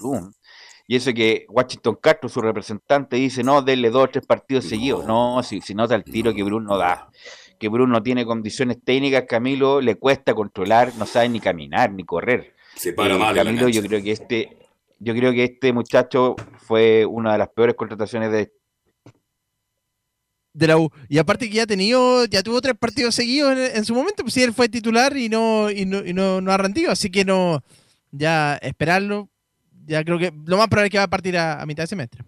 Y 0.88 0.96
eso 0.96 1.14
que 1.14 1.46
Washington 1.50 1.98
Castro, 2.00 2.30
su 2.30 2.41
representante, 2.41 3.16
dice, 3.16 3.43
no, 3.43 3.62
denle 3.62 3.89
dos 3.89 4.04
o 4.04 4.08
tres 4.08 4.26
partidos 4.26 4.66
seguidos. 4.66 5.06
No, 5.06 5.41
si, 5.41 5.62
si 5.62 5.74
nota 5.74 5.96
el 5.96 6.04
tiro 6.04 6.34
que 6.34 6.43
Bruno 6.43 6.68
no 6.70 6.78
da. 6.78 7.10
Que 7.58 7.70
Bruno 7.70 7.93
no 7.93 8.04
tiene 8.04 8.26
condiciones 8.26 8.78
técnicas, 8.84 9.24
Camilo 9.28 9.82
le 9.82 9.96
cuesta 9.96 10.36
controlar, 10.36 10.93
no 10.98 11.06
sabe 11.06 11.30
ni 11.30 11.39
caminar, 11.39 11.91
ni 11.91 12.04
correr. 12.04 12.54
Se 12.76 12.93
para 12.93 13.16
Eh, 13.16 13.18
mal 13.18 13.34
Camilo, 13.34 13.70
yo 13.70 13.82
creo 13.82 14.04
que 14.04 14.12
este, 14.12 14.58
yo 15.00 15.16
creo 15.16 15.32
que 15.32 15.46
este 15.46 15.74
muchacho 15.74 16.36
fue 16.58 17.06
una 17.06 17.32
de 17.32 17.38
las 17.39 17.50
peores 17.50 17.76
contrataciones 17.76 18.32
de 18.32 18.52
de 20.56 20.68
la 20.68 20.78
U. 20.78 20.89
Y 21.10 21.18
aparte 21.18 21.49
que 21.49 21.56
ya 21.56 21.64
ha 21.64 21.68
tenido, 21.68 22.26
ya 22.26 22.41
tuvo 22.41 22.62
tres 22.62 22.76
partidos 22.80 23.14
seguidos 23.14 23.51
en, 23.51 23.78
en 23.78 23.86
su 23.86 23.93
momento, 23.93 24.24
pues 24.24 24.34
sí, 24.34 24.41
él 24.41 24.53
fue 24.53 24.70
titular 24.70 25.16
y 25.16 25.30
no, 25.30 25.70
y 25.70 25.86
no, 25.86 26.06
y 26.06 26.14
no, 26.14 26.41
no 26.41 26.51
ha 26.51 26.58
rendido, 26.58 26.91
así 26.91 27.10
que 27.10 27.26
no, 27.26 27.64
ya 28.12 28.56
esperarlo, 28.62 29.30
ya 29.86 30.03
creo 30.03 30.18
que 30.18 30.32
lo 30.45 30.58
más 30.58 30.68
probable 30.68 30.88
es 30.88 30.91
que 30.91 30.97
va 30.97 31.03
a 31.03 31.10
partir 31.10 31.38
a, 31.38 31.62
a 31.62 31.66
mitad 31.66 31.84
de 31.84 31.88
semestre. 31.88 32.24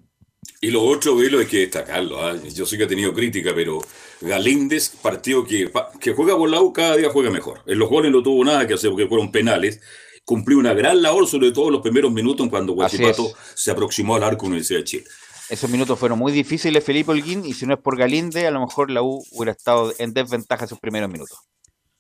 Y 0.61 0.71
lo 0.71 0.84
otro, 0.84 1.15
Velo, 1.15 1.39
hay 1.39 1.45
que 1.45 1.59
destacarlo. 1.59 2.25
¿ah? 2.25 2.36
Yo 2.53 2.65
sé 2.65 2.78
que 2.78 2.86
ha 2.86 2.88
tenido 2.88 3.13
crítica, 3.13 3.51
pero 3.53 3.80
Galíndez, 4.21 4.89
partido 4.89 5.45
que, 5.45 5.71
que 5.99 6.13
juega 6.13 6.36
por 6.36 6.49
la 6.49 6.61
U, 6.61 6.73
cada 6.73 6.95
día 6.95 7.09
juega 7.09 7.30
mejor. 7.30 7.61
En 7.65 7.78
los 7.78 7.89
goles 7.89 8.11
no 8.11 8.23
tuvo 8.23 8.43
nada 8.43 8.65
que 8.67 8.73
hacer 8.73 8.89
porque 8.89 9.07
fueron 9.07 9.32
penales. 9.32 9.80
Cumplió 10.25 10.57
una 10.57 10.73
gran 10.73 11.01
labor, 11.01 11.28
sobre 11.28 11.51
todo 11.51 11.67
en 11.67 11.73
los 11.73 11.82
primeros 11.82 12.11
minutos, 12.11 12.47
cuando 12.49 12.73
Guachipato 12.73 13.32
se 13.53 13.71
aproximó 13.71 14.15
al 14.15 14.23
arco 14.23 14.47
Universidad 14.47 14.80
de 14.80 14.84
Chile. 14.84 15.03
Esos 15.50 15.70
minutos 15.70 15.98
fueron 15.98 16.20
muy 16.20 16.32
difíciles, 16.32 16.84
Felipe 16.84 17.12
Holguín, 17.12 17.45
y 17.45 17.54
si 17.54 17.66
no 17.66 17.74
es 17.74 17.80
por 17.80 17.98
Galinde, 17.98 18.45
a 18.48 18.52
lo 18.52 18.60
mejor 18.60 18.91
la 18.91 19.02
U 19.02 19.24
hubiera 19.32 19.54
estado 19.54 19.93
en 19.98 20.14
desventaja 20.14 20.66
esos 20.66 20.80
primeros 20.80 21.10
minutos. 21.10 21.39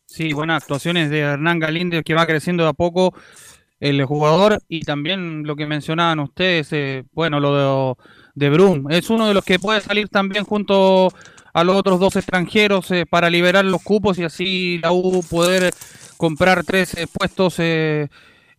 Sí, 0.05 0.33
buenas 0.33 0.63
actuaciones 0.63 1.09
de 1.09 1.19
Hernán 1.19 1.59
Galíndez 1.59 2.03
que 2.03 2.13
va 2.13 2.25
creciendo 2.25 2.63
de 2.63 2.69
a 2.69 2.73
poco 2.73 3.13
el 3.79 4.03
jugador 4.05 4.61
y 4.67 4.81
también 4.81 5.43
lo 5.43 5.55
que 5.55 5.67
mencionaban 5.67 6.19
ustedes, 6.19 6.71
eh, 6.71 7.03
bueno, 7.11 7.39
lo 7.39 7.97
de, 8.33 8.49
Brum. 8.49 8.89
Es 8.89 9.09
uno 9.09 9.27
de 9.27 9.33
los 9.33 9.43
que 9.43 9.59
puede 9.59 9.81
salir 9.81 10.09
también 10.09 10.45
junto 10.45 11.09
a 11.53 11.63
los 11.63 11.75
otros 11.75 11.99
dos 11.99 12.15
extranjeros 12.15 12.89
eh, 12.91 13.05
para 13.05 13.29
liberar 13.29 13.65
los 13.65 13.81
cupos 13.83 14.17
y 14.17 14.23
así 14.23 14.79
la 14.79 14.91
U 14.91 15.23
poder 15.29 15.73
comprar 16.17 16.63
tres 16.63 16.93
eh, 16.95 17.07
puestos 17.11 17.59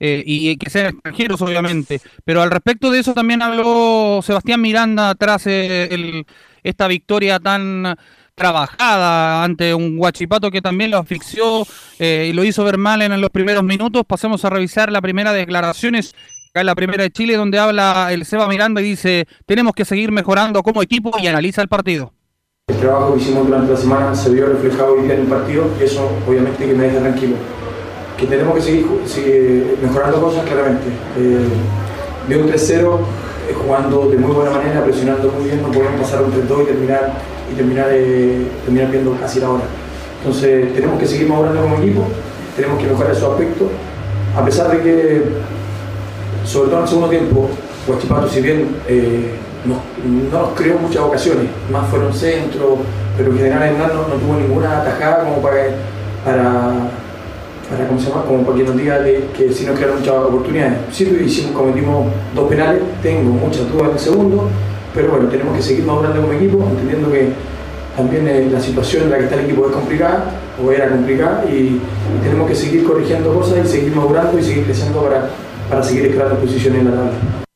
eh, 0.00 0.22
y 0.24 0.56
que 0.56 0.70
sean 0.70 0.94
extranjeros, 0.94 1.40
obviamente. 1.42 2.00
Pero 2.24 2.42
al 2.42 2.50
respecto 2.50 2.90
de 2.90 3.00
eso 3.00 3.14
también 3.14 3.42
habló 3.42 4.20
Sebastián 4.22 4.60
Miranda 4.60 5.14
tras 5.14 5.46
eh, 5.46 5.88
el- 5.92 6.24
esta 6.62 6.86
victoria 6.88 7.38
tan 7.40 7.96
trabajada 8.34 9.42
ante 9.44 9.74
un 9.74 9.96
Guachipato 9.96 10.50
que 10.50 10.62
también 10.62 10.90
lo 10.92 10.98
asfixió 10.98 11.66
eh, 11.98 12.28
y 12.30 12.32
lo 12.32 12.44
hizo 12.44 12.64
ver 12.64 12.78
mal 12.78 13.02
en 13.02 13.20
los 13.20 13.30
primeros 13.30 13.64
minutos. 13.64 14.04
Pasemos 14.06 14.44
a 14.44 14.50
revisar 14.50 14.90
la 14.92 15.02
primera 15.02 15.32
declaraciones. 15.32 16.14
Acá 16.50 16.60
en 16.60 16.66
la 16.66 16.74
primera 16.74 17.02
de 17.02 17.10
Chile, 17.10 17.36
donde 17.36 17.58
habla 17.58 18.08
el 18.12 18.24
Seba 18.24 18.48
Miranda 18.48 18.80
y 18.80 18.84
dice: 18.84 19.26
Tenemos 19.44 19.74
que 19.74 19.84
seguir 19.84 20.12
mejorando 20.12 20.62
como 20.62 20.82
equipo 20.82 21.10
y 21.20 21.26
analiza 21.26 21.60
el 21.62 21.68
partido. 21.68 22.14
El 22.68 22.76
trabajo 22.78 23.14
que 23.14 23.20
hicimos 23.22 23.46
durante 23.46 23.72
la 23.72 23.78
semana 23.78 24.14
se 24.14 24.30
vio 24.30 24.46
reflejado 24.46 24.94
hoy 24.94 25.04
en 25.04 25.10
el 25.10 25.26
partido 25.26 25.70
y 25.80 25.84
eso 25.84 26.08
obviamente 26.26 26.64
que 26.66 26.72
me 26.74 26.84
deja 26.84 27.00
tranquilo. 27.00 27.36
Que 28.18 28.26
tenemos 28.26 28.54
que 28.56 28.60
seguir, 28.60 29.78
mejorando 29.80 30.20
cosas 30.20 30.44
claramente. 30.44 30.88
Eh, 31.16 32.36
un 32.36 32.50
3-0 32.50 32.98
eh, 33.48 33.54
jugando 33.54 34.08
de 34.10 34.16
muy 34.18 34.32
buena 34.32 34.50
manera, 34.50 34.84
presionando 34.84 35.30
muy 35.30 35.44
bien, 35.44 35.62
no 35.62 35.68
podemos 35.68 36.00
pasar 36.00 36.22
un 36.22 36.32
3-2 36.32 36.62
y 36.62 36.66
terminar, 36.66 37.12
y 37.50 37.54
terminar, 37.54 37.86
eh, 37.90 38.46
terminar 38.64 38.90
viendo 38.90 39.16
casi 39.18 39.40
la 39.40 39.50
hora. 39.50 39.64
Entonces 40.18 40.74
tenemos 40.74 40.98
que 40.98 41.06
seguir 41.06 41.28
mejorando 41.28 41.62
como 41.62 41.76
equipo, 41.76 42.02
tenemos 42.56 42.78
que 42.78 42.88
mejorar 42.88 43.12
esos 43.12 43.30
aspectos, 43.30 43.68
a 44.36 44.44
pesar 44.44 44.70
de 44.70 44.82
que, 44.82 45.22
sobre 46.44 46.68
todo 46.68 46.78
en 46.78 46.82
el 46.82 46.88
segundo 46.88 47.08
tiempo, 47.08 47.48
Huachipato, 47.86 48.28
si 48.28 48.40
bien 48.42 48.76
eh, 48.88 49.30
no 49.64 50.38
nos 50.38 50.50
creó 50.54 50.78
muchas 50.78 51.02
ocasiones, 51.02 51.46
más 51.72 51.88
fueron 51.88 52.12
centros, 52.12 52.78
pero 53.16 53.30
en 53.30 53.38
general 53.38 53.76
no, 53.78 54.08
no 54.08 54.14
tuvo 54.14 54.36
ninguna 54.38 54.82
atajada 54.82 55.24
como 55.24 55.40
para, 55.40 55.70
para, 57.70 57.86
¿cómo 57.86 58.00
se 58.00 58.08
llama? 58.08 58.24
Como 58.24 58.44
para 58.44 58.56
que 58.56 58.64
nos 58.64 58.76
diga 58.76 59.04
que, 59.04 59.52
sí 59.52 59.66
nos 59.66 59.76
crearon 59.76 59.98
muchas 59.98 60.14
oportunidades. 60.14 60.78
Sí, 60.92 61.04
hicimos, 61.24 61.52
cometimos 61.52 62.06
dos 62.34 62.48
penales, 62.48 62.82
tengo 63.02 63.32
muchas 63.32 63.70
dudas 63.70 63.88
en 63.88 63.92
el 63.92 63.98
segundo, 63.98 64.48
pero 64.94 65.10
bueno, 65.10 65.28
tenemos 65.28 65.56
que 65.56 65.62
seguir 65.62 65.84
madurando 65.84 66.22
como 66.22 66.32
equipo, 66.32 66.64
entendiendo 66.70 67.12
que 67.12 67.28
también 67.96 68.28
eh, 68.28 68.48
la 68.50 68.60
situación 68.60 69.04
en 69.04 69.10
la 69.10 69.18
que 69.18 69.24
está 69.24 69.36
el 69.36 69.44
equipo 69.44 69.66
es 69.66 69.72
complicada, 69.72 70.24
o 70.64 70.72
era 70.72 70.88
complicada, 70.88 71.44
y, 71.48 71.52
y 71.52 71.80
tenemos 72.22 72.48
que 72.48 72.54
seguir 72.54 72.84
corrigiendo 72.84 73.34
cosas 73.34 73.64
y 73.64 73.68
seguir 73.68 73.94
madurando 73.94 74.38
y 74.38 74.42
seguir 74.42 74.64
creciendo 74.64 75.02
para, 75.02 75.28
para 75.68 75.82
seguir 75.82 76.06
escalando 76.06 76.40
posiciones 76.40 76.80
en 76.80 76.84
la 76.86 76.90
tabla. 76.92 77.47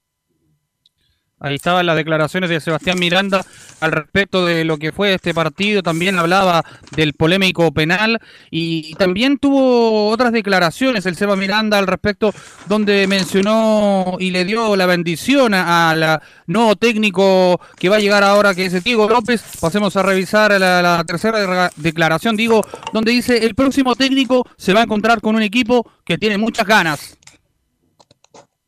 Ahí 1.43 1.57
estaban 1.57 1.85
las 1.87 1.97
declaraciones 1.97 2.49
de 2.51 2.61
Sebastián 2.61 3.01
Miranda 3.01 3.45
al 3.81 3.91
respecto 3.91 4.47
de 4.47 4.65
lo 4.65 4.79
que 4.79 4.93
fue 4.93 5.13
este 5.15 5.35
partido. 5.35 5.83
También 5.83 6.17
hablaba 6.17 6.65
del 6.95 7.15
polémico 7.15 7.73
penal 7.73 8.21
y 8.49 8.95
también 8.95 9.39
tuvo 9.39 10.09
otras 10.11 10.31
declaraciones 10.31 11.05
el 11.05 11.17
Seba 11.17 11.35
Miranda 11.35 11.79
al 11.79 11.89
respecto 11.89 12.33
donde 12.67 13.09
mencionó 13.09 14.17
y 14.21 14.31
le 14.31 14.45
dio 14.45 14.77
la 14.77 14.87
bendición 14.87 15.53
al 15.53 16.21
nuevo 16.47 16.77
técnico 16.77 17.61
que 17.77 17.89
va 17.89 17.97
a 17.97 18.01
llegar 18.01 18.23
ahora 18.23 18.55
que 18.55 18.67
es 18.67 18.85
Diego 18.85 19.09
López. 19.09 19.43
Pasemos 19.61 19.97
a 19.97 20.03
revisar 20.05 20.53
la, 20.61 21.03
tercera 21.05 21.41
de- 21.41 21.71
declaración, 21.75 22.37
digo, 22.37 22.65
donde 22.93 23.11
dice 23.11 23.45
el 23.45 23.57
próximo 23.57 23.97
técnico 23.97 24.47
se 24.57 24.73
va 24.73 24.81
a 24.81 24.85
encontrar 24.85 25.21
con 25.21 25.35
un 25.35 25.43
equipo 25.43 25.91
que 26.05 26.19
tiene 26.19 26.39
muchas 26.39 26.67
ganas. 26.67 27.19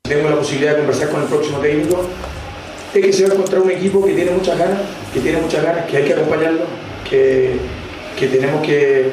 Tengo 0.03 0.29
la 0.29 0.37
posibilidad 0.37 0.73
de 0.73 0.79
conversar 0.79 1.11
con 1.11 1.23
el 1.23 1.29
próximo 1.29 1.59
técnico. 1.59 2.11
Es 2.95 3.05
que 3.05 3.13
se 3.13 3.25
va 3.25 3.31
a 3.31 3.35
encontrar 3.35 3.61
un 3.61 3.71
equipo 3.73 4.05
que 4.05 4.13
tiene 4.13 4.31
muchas 4.31 4.57
ganas, 4.57 4.79
que 5.13 5.19
tiene 5.19 5.41
muchas 5.41 5.65
ganas, 5.65 5.85
que 5.87 5.97
hay 5.97 6.05
que 6.05 6.13
acompañarlo, 6.13 6.61
que, 7.11 7.57
que 8.17 8.29
tenemos 8.29 8.65
que, 8.65 9.11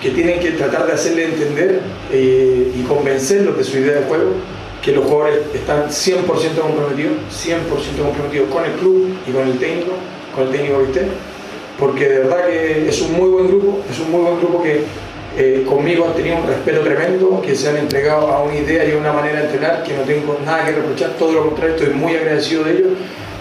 que 0.00 0.10
tienen 0.10 0.38
que 0.38 0.52
tratar 0.52 0.86
de 0.86 0.92
hacerle 0.92 1.24
entender 1.24 1.80
eh, 2.12 2.72
y 2.72 2.82
convencerlos 2.82 3.58
de 3.58 3.64
su 3.64 3.78
idea 3.78 3.98
de 3.98 4.04
juego, 4.04 4.30
que 4.80 4.92
los 4.92 5.04
jugadores 5.04 5.40
están 5.52 5.88
100% 5.88 6.24
comprometidos, 6.60 7.14
100% 7.32 8.02
comprometidos 8.04 8.48
con 8.48 8.64
el 8.64 8.72
club 8.72 9.12
y 9.26 9.32
con 9.32 9.48
el 9.48 9.58
técnico, 9.58 9.92
con 10.32 10.46
el 10.46 10.52
técnico 10.52 10.78
que 10.78 10.84
esté, 10.84 11.06
porque 11.80 12.08
de 12.08 12.18
verdad 12.20 12.46
que 12.46 12.88
es 12.88 13.00
un 13.02 13.12
muy 13.14 13.28
buen 13.28 13.48
grupo, 13.48 13.80
es 13.90 13.98
un 13.98 14.12
muy 14.12 14.20
buen 14.20 14.38
grupo 14.38 14.62
que 14.62 14.82
eh, 15.36 15.64
conmigo 15.68 16.06
han 16.08 16.14
tenido 16.14 16.36
un 16.36 16.46
respeto 16.46 16.80
tremendo, 16.80 17.40
que 17.40 17.54
se 17.54 17.68
han 17.68 17.76
entregado 17.78 18.28
a 18.28 18.42
una 18.42 18.54
idea 18.56 18.84
y 18.84 18.92
a 18.92 18.96
una 18.98 19.12
manera 19.12 19.38
de 19.40 19.44
entrenar 19.46 19.82
que 19.82 19.94
no 19.94 20.02
tengo 20.02 20.38
nada 20.44 20.64
que 20.66 20.72
reprochar, 20.72 21.10
todo 21.18 21.32
lo 21.32 21.44
contrario, 21.46 21.76
estoy 21.76 21.94
muy 21.94 22.14
agradecido 22.16 22.64
de 22.64 22.72
ellos. 22.72 22.88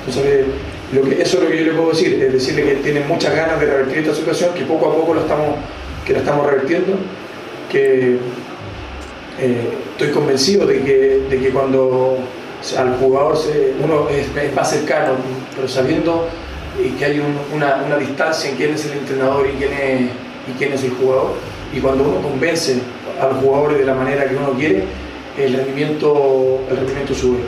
Eso 0.08 0.22
es 0.24 0.46
lo 0.94 1.48
que 1.50 1.58
yo 1.58 1.66
le 1.66 1.72
puedo 1.74 1.90
decir, 1.90 2.22
es 2.22 2.34
decirle 2.34 2.64
que 2.64 2.76
tienen 2.76 3.08
muchas 3.08 3.36
ganas 3.36 3.60
de 3.60 3.66
revertir 3.66 4.00
esta 4.00 4.16
situación, 4.16 4.54
que 4.54 4.64
poco 4.64 4.90
a 4.90 4.96
poco 4.96 5.14
lo 5.14 5.22
estamos, 5.22 5.56
que 6.06 6.14
la 6.14 6.20
estamos 6.20 6.46
revertiendo, 6.46 6.94
que 7.70 8.18
eh, 9.40 9.70
estoy 9.92 10.10
convencido 10.12 10.66
de 10.68 10.82
que, 10.82 11.22
de 11.30 11.40
que 11.40 11.50
cuando 11.50 12.18
al 12.78 12.96
jugador 12.98 13.38
se- 13.38 13.74
uno 13.84 14.08
es, 14.10 14.54
más 14.54 14.70
cercano, 14.70 15.14
pero 15.56 15.68
sabiendo 15.68 16.28
que 16.98 17.06
hay 17.06 17.20
un- 17.20 17.38
una, 17.56 17.98
distancia 17.98 18.50
en 18.50 18.56
quién 18.58 18.74
es 18.74 18.86
el 18.86 18.94
entrenador 19.00 19.48
y 19.48 19.52
quién 20.58 20.74
es 20.74 20.84
el 20.84 20.92
jugador, 20.92 21.34
y 21.74 21.80
cuando 21.80 22.04
uno 22.04 22.22
convence 22.22 22.82
a 23.20 23.28
los 23.28 23.38
jugadores 23.38 23.80
de 23.80 23.86
la 23.86 23.94
manera 23.94 24.28
que 24.28 24.36
uno 24.36 24.52
quiere, 24.54 24.84
el 25.38 25.54
rendimiento, 25.54 26.66
el 26.70 26.78
rendimiento 26.78 27.16
sube. 27.16 27.40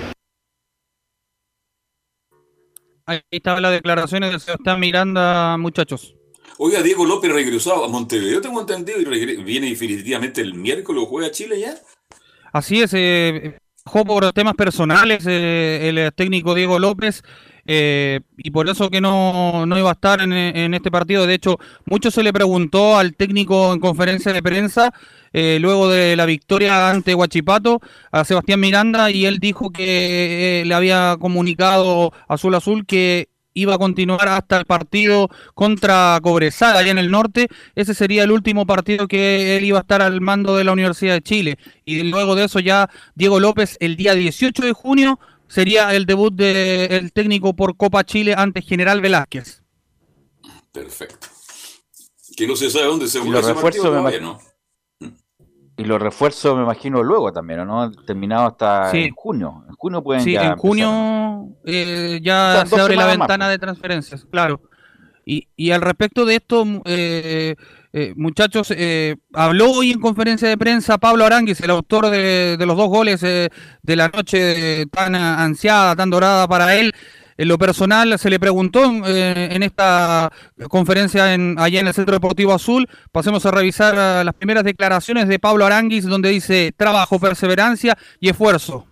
Ahí 3.06 3.20
estaban 3.32 3.62
las 3.62 3.74
declaraciones 3.74 4.32
de 4.32 4.40
Sebastián 4.40 4.80
Miranda, 4.80 5.58
muchachos. 5.58 6.16
Oiga, 6.58 6.82
Diego 6.82 7.06
López 7.06 7.34
regresó 7.34 7.84
a 7.84 7.90
Montevideo, 7.90 8.40
tengo 8.40 8.62
entendido, 8.62 9.02
y 9.02 9.44
viene 9.44 9.70
definitivamente 9.70 10.40
el 10.42 10.54
miércoles, 10.54 11.04
juega 11.10 11.32
Chile 11.32 11.60
ya. 11.60 11.76
Así 12.54 12.82
es, 12.82 12.94
eh, 12.94 13.58
jugó 13.84 14.06
por 14.06 14.32
temas 14.32 14.54
personales 14.54 15.26
eh, 15.28 15.90
el 15.90 16.14
técnico 16.14 16.54
Diego 16.54 16.80
López 16.80 17.24
eh, 17.66 18.20
y 18.38 18.52
por 18.52 18.70
eso 18.70 18.90
que 18.90 19.00
no, 19.00 19.66
no 19.66 19.78
iba 19.78 19.90
a 19.90 19.94
estar 19.94 20.22
en, 20.22 20.74
este 20.74 20.92
partido. 20.92 21.26
De 21.26 21.36
hecho, 21.36 21.60
mucho 21.86 22.12
se 22.12 22.24
le 22.24 22.34
preguntó 22.34 22.98
al 22.98 23.16
técnico 23.16 23.74
en 23.74 23.80
conferencia 23.80 24.34
de 24.34 24.44
prensa 24.44 24.94
eh, 25.32 25.58
luego 25.60 25.90
de 25.90 26.16
la 26.16 26.26
victoria 26.26 26.90
ante 26.90 27.16
Huachipato 27.16 27.82
a 28.12 28.24
Sebastián 28.24 28.60
Miranda 28.60 29.10
y 29.10 29.26
él 29.26 29.40
dijo 29.40 29.72
que 29.72 30.62
eh, 30.62 30.66
le 30.66 30.76
había 30.76 31.18
comunicado 31.20 32.14
Azul 32.28 32.54
Azul 32.56 32.86
que 32.86 33.30
iba 33.56 33.76
a 33.76 33.78
continuar 33.78 34.28
hasta 34.28 34.58
el 34.58 34.66
partido 34.66 35.30
contra 35.54 36.20
Cobresal 36.22 36.76
allá 36.76 36.92
en 36.92 36.98
el 36.98 37.12
norte. 37.12 37.48
Ese 37.76 37.94
sería 37.94 38.24
el 38.24 38.32
último 38.32 38.66
partido 38.66 39.08
que 39.08 39.58
él 39.58 39.66
iba 39.66 39.78
a 39.80 39.82
estar 39.82 40.02
al 40.02 40.22
mando 40.22 40.58
de 40.58 40.64
la 40.64 40.72
Universidad 40.72 41.14
de 41.14 41.22
Chile. 41.22 41.58
Y 41.86 42.04
luego 42.04 42.36
de 42.36 42.46
eso 42.46 42.60
ya 42.60 42.90
Diego 43.16 43.40
López 43.40 43.78
el 43.80 43.96
día 43.96 44.16
18 44.16 44.64
de 44.64 44.74
junio 44.74 45.20
sería 45.54 45.94
el 45.94 46.06
debut 46.08 46.34
del 46.34 47.14
técnico 47.14 47.56
por 47.56 47.78
Copa 47.78 48.04
Chile 48.04 48.34
ante 48.36 48.62
General 48.64 49.00
Velázquez. 49.02 49.62
Perfecto. 50.72 51.28
Que 52.36 52.48
no 52.48 52.56
se 52.56 52.70
sabe 52.72 52.86
dónde 52.86 53.08
se 53.08 53.20
los 53.24 53.46
ese 53.46 53.54
partido 53.54 53.84
todavía, 53.86 54.20
¿no? 54.20 54.40
Y 55.78 55.84
los 55.86 56.02
refuerzos 56.02 56.56
me 56.56 56.64
imagino 56.64 57.04
luego 57.04 57.32
también, 57.32 57.66
¿no? 57.68 57.92
Terminado 57.92 58.48
hasta 58.48 58.90
Sí. 58.92 59.04
en 59.04 59.14
junio. 59.14 59.64
En 59.70 59.76
junio 59.76 60.04
pueden 60.04 60.24
Sí, 60.24 60.34
ya 60.34 60.40
en 60.42 60.46
empezar. 60.54 60.60
junio 60.62 61.56
eh, 61.66 62.20
ya 62.24 62.50
O 62.50 62.54
sea, 62.54 62.66
se 62.66 62.82
abre 62.82 62.96
la 62.96 63.06
más, 63.08 63.18
ventana 63.18 63.46
pues. 63.46 63.54
de 63.54 63.60
transferencias, 63.60 64.26
claro. 64.26 64.62
Y, 65.26 65.48
y 65.56 65.72
al 65.72 65.82
respecto 65.82 66.26
de 66.26 66.36
esto, 66.36 66.66
eh, 66.86 67.56
eh, 67.94 68.14
muchachos, 68.18 68.74
eh, 68.76 69.18
habló 69.34 69.72
hoy 69.72 69.92
en 69.92 70.02
conferencia 70.02 70.50
de 70.50 70.58
prensa 70.58 70.98
Pablo 70.98 71.26
Aranguis, 71.26 71.62
el 71.62 71.70
autor 71.70 72.10
de, 72.10 72.58
los 72.60 72.76
dos 72.76 72.90
goles 72.90 73.22
eh, 73.22 73.50
de 73.84 73.96
la 73.96 74.08
noche 74.08 74.82
eh, 74.82 74.86
tan 74.88 75.14
ansiada, 75.14 75.96
tan 75.96 76.10
dorada 76.10 76.48
para 76.48 76.76
él. 76.76 76.92
En 77.38 77.48
lo 77.48 77.58
personal, 77.58 78.18
se 78.20 78.30
le 78.30 78.40
preguntó 78.40 78.84
eh, 79.06 79.50
en 79.52 79.64
esta 79.64 80.32
conferencia 80.70 81.34
en, 81.34 81.56
allá 81.60 81.80
en 81.80 81.88
el 81.88 81.94
Centro 81.94 82.14
Deportivo 82.14 82.54
Azul. 82.54 82.88
Pasemos 83.12 83.46
a 83.46 83.52
revisar 83.52 84.26
las 84.26 84.36
primeras 84.36 84.64
declaraciones 84.64 85.28
de 85.28 85.40
Pablo 85.40 85.66
Aranguis, 85.66 86.06
donde 86.06 86.30
dice 86.30 86.74
trabajo, 86.76 87.20
perseverancia 87.20 87.98
y 88.20 88.30
esfuerzo. 88.30 88.88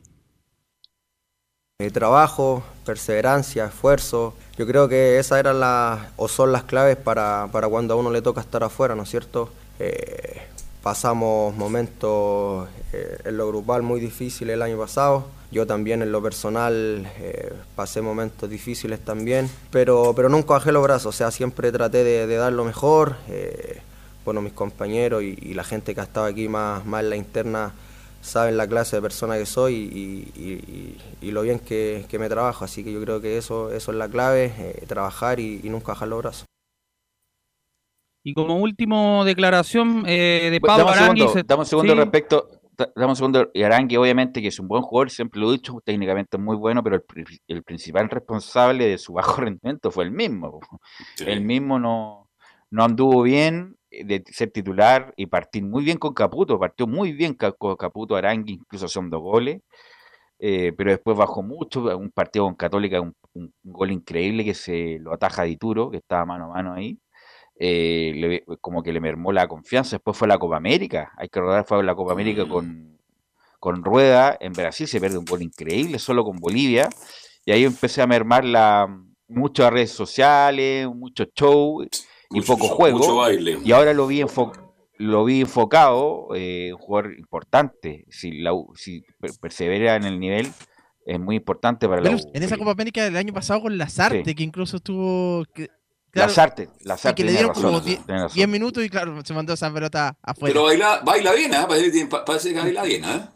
Trabajo, 1.90 2.64
perseverancia, 2.86 3.66
esfuerzo. 3.66 4.34
Yo 4.58 4.68
creo 4.68 4.88
que 4.88 5.18
esas 5.18 5.40
eran 5.40 5.60
las 5.60 6.00
o 6.18 6.28
son 6.28 6.52
las 6.52 6.64
claves 6.64 6.98
para, 6.98 7.48
para 7.52 7.68
cuando 7.68 7.94
a 7.94 7.98
uno 7.98 8.12
le 8.12 8.22
toca 8.22 8.42
estar 8.42 8.64
afuera, 8.64 8.94
¿no 8.96 9.04
es 9.04 9.10
cierto? 9.10 9.50
Eh, 9.80 10.42
pasamos 10.84 11.56
momentos 11.56 12.68
eh, 12.94 13.18
en 13.26 13.38
lo 13.38 13.48
grupal 13.48 13.82
muy 13.82 14.00
difíciles 14.00 14.54
el 14.54 14.62
año 14.62 14.78
pasado. 14.78 15.26
Yo 15.52 15.66
también 15.66 16.02
en 16.02 16.12
lo 16.12 16.22
personal 16.22 17.12
eh, 17.20 17.54
pasé 17.76 18.02
momentos 18.02 18.50
difíciles 18.50 19.00
también, 19.00 19.50
pero, 19.72 20.14
pero 20.16 20.30
nunca 20.30 20.54
bajé 20.54 20.72
los 20.72 20.84
brazos, 20.84 21.16
o 21.16 21.18
sea, 21.18 21.32
siempre 21.32 21.72
traté 21.72 22.04
de, 22.04 22.28
de 22.28 22.36
dar 22.36 22.54
lo 22.54 22.64
mejor. 22.64 23.16
eh, 23.28 23.82
bueno, 24.24 24.42
mis 24.42 24.54
compañeros 24.54 25.24
y, 25.24 25.36
y 25.42 25.54
la 25.56 25.64
gente 25.64 25.96
que 25.96 26.02
ha 26.02 26.04
estado 26.04 26.28
aquí 26.28 26.48
más, 26.48 26.86
más 26.86 27.04
en 27.04 27.10
la 27.10 27.16
interna 27.16 27.72
saben 28.22 28.58
la 28.58 28.68
clase 28.68 28.96
de 28.98 29.02
persona 29.02 29.38
que 29.38 29.46
soy 29.46 29.76
y, 29.76 30.32
y- 30.40 30.98
y- 31.22 31.28
y 31.28 31.32
lo 31.32 31.42
bien 31.42 31.60
que, 31.60 32.06
que 32.10 32.20
me 32.20 32.30
trabajo, 32.30 32.66
así 32.66 32.84
que 32.84 32.92
yo 32.94 33.02
creo 33.02 33.22
que 33.22 33.38
eso, 33.38 33.72
eso 33.72 33.92
es 33.92 33.98
la 33.98 34.10
clave, 34.10 34.54
eh, 34.58 34.86
trabajar 34.88 35.40
y, 35.40 35.60
y 35.64 35.70
nunca 35.70 35.94
bajar 35.94 36.08
los 36.08 36.20
brazos. 36.22 36.46
Y 38.24 38.34
como 38.34 38.58
último 38.58 39.26
declaración 39.26 40.04
eh, 40.08 40.50
de 40.52 40.62
Pablo 40.62 40.84
dame 40.84 40.90
un 40.90 40.94
Aranguis. 40.96 41.26
segundo, 41.26 41.44
dame 41.48 41.60
un 41.62 41.66
segundo 41.66 41.94
sí, 41.94 42.00
respecto. 42.04 42.48
da- 42.78 42.92
Dame 42.96 43.10
un 43.10 43.16
segundo. 43.16 43.50
Y 43.54 43.64
Arangui, 43.64 43.98
obviamente, 43.98 44.42
que 44.42 44.48
es 44.48 44.60
un 44.60 44.68
buen 44.68 44.82
jugador, 44.84 45.10
siempre 45.12 45.40
lo 45.40 45.50
he 45.50 45.54
dicho, 45.54 45.80
técnicamente 45.84 46.38
es 46.38 46.44
muy 46.44 46.56
bueno, 46.56 46.84
pero 46.84 46.96
el, 46.96 47.02
pri- 47.04 47.26
el 47.48 47.64
principal 47.64 48.10
responsable 48.10 48.88
de 48.88 48.98
su 48.98 49.14
bajo 49.14 49.36
rendimiento 49.42 49.92
fue 49.92 50.06
el 50.06 50.12
mismo. 50.12 50.60
El 51.26 51.42
mismo 51.42 51.80
no, 51.80 52.30
no 52.70 52.84
anduvo 52.84 53.22
bien 53.24 53.76
eh, 53.76 53.81
de 53.92 54.24
ser 54.28 54.52
titular 54.52 55.14
y 55.18 55.26
partir 55.28 55.64
muy 55.64 55.84
bien 55.84 55.98
con 55.98 56.14
Caputo. 56.14 56.58
Partió 56.60 56.88
muy 56.88 57.12
bien 57.14 57.34
con 57.36 57.76
Caputo 57.78 58.16
Arangui, 58.16 58.54
incluso 58.54 58.86
haciendo 58.88 59.20
goles. 59.20 59.62
eh, 60.40 60.74
pero 60.78 60.92
después 60.92 61.18
bajó 61.18 61.44
mucho. 61.44 61.82
Un 61.98 62.10
partido 62.12 62.46
con 62.46 62.56
Católica, 62.56 63.02
un, 63.02 63.14
un 63.34 63.54
gol 63.64 63.92
increíble 63.92 64.44
que 64.46 64.54
se 64.54 64.98
lo 65.00 65.14
ataja 65.14 65.44
Dituro, 65.44 65.92
que 65.92 65.98
estaba 65.98 66.26
mano 66.26 66.46
a 66.46 66.48
mano 66.56 66.74
ahí 66.74 66.98
eh, 67.60 68.14
le- 68.16 68.44
como 68.60 68.82
que 68.84 68.92
le 68.94 69.00
mermó 69.00 69.32
la 69.32 69.48
confianza. 69.48 69.98
Después 69.98 70.18
fue 70.18 70.28
la 70.28 70.40
Copa 70.40 70.58
América. 70.58 71.12
Hay 71.18 71.30
que 71.30 71.40
recordar, 71.40 71.66
fue 71.66 71.84
la 71.84 71.94
Copa 71.96 72.14
América 72.14 72.48
con, 72.48 72.98
con 73.60 73.84
Rueda. 73.84 74.36
En 74.40 74.54
Brasil 74.54 74.88
se 74.88 75.00
pierde 75.00 75.18
un 75.20 75.26
gol 75.26 75.44
increíble, 75.44 76.00
solo 76.00 76.24
con 76.24 76.38
Bolivia. 76.38 76.90
Y 77.46 77.52
ahí 77.52 77.64
empecé 77.66 78.02
a 78.02 78.08
mermar 78.08 78.46
la, 78.46 78.88
muchas 79.28 79.72
redes 79.72 79.92
sociales, 79.92 80.88
mucho 80.88 81.26
show 81.36 81.86
y 82.34 82.42
poco 82.42 82.68
juego. 82.68 82.98
mucho 83.00 83.16
baile. 83.18 83.60
Y 83.64 83.72
ahora 83.72 83.94
lo 83.94 84.08
vi 84.08 84.22
enfo- 84.22 84.52
lo 84.98 85.26
vi 85.26 85.42
enfocado, 85.42 86.30
eh, 86.36 86.72
un 86.74 86.80
jugador 86.80 87.14
importante. 87.18 88.06
Si, 88.10 88.34
la, 88.40 88.52
si 88.76 89.04
per- 89.20 89.32
persevera 89.40 89.96
en 89.96 90.04
el 90.06 90.20
nivel, 90.20 90.52
es 91.06 91.20
muy 91.20 91.36
importante 91.38 91.88
para 91.88 92.02
la 92.02 92.10
Velus, 92.10 92.26
U. 92.26 92.32
en 92.34 92.44
esa 92.44 92.58
Copa 92.58 92.72
América 92.72 93.04
del 93.04 93.18
año 93.18 93.34
pasado 93.34 93.62
con 93.62 93.78
Lazarte, 93.78 94.24
Sí. 94.26 94.36
que 94.36 94.44
incluso 94.44 94.78
estuvo. 94.78 95.44
que- 95.54 95.70
Lazarte, 96.14 96.68
y 96.82 96.88
Lazarte 96.88 97.16
que 97.16 97.24
le 97.26 97.32
dieron 97.32 97.50
razón, 97.50 97.64
como 97.64 97.82
tiene 97.82 98.04
10 98.06 98.22
razón. 98.22 98.36
10 98.36 98.48
minutos 98.50 98.84
y 98.84 98.90
claro, 98.90 99.24
se 99.24 99.34
mandó 99.34 99.54
esa 99.54 99.74
pelota 99.74 100.18
afuera. 100.22 100.52
Pero 100.54 100.66
baila, 100.66 101.00
baila 101.06 101.34
bien, 101.34 101.54
¿ah? 101.56 101.66
Parece, 101.70 102.54
que 102.54 102.60
baila 102.60 102.84
bien, 102.84 103.06
¿ah? 103.06 103.32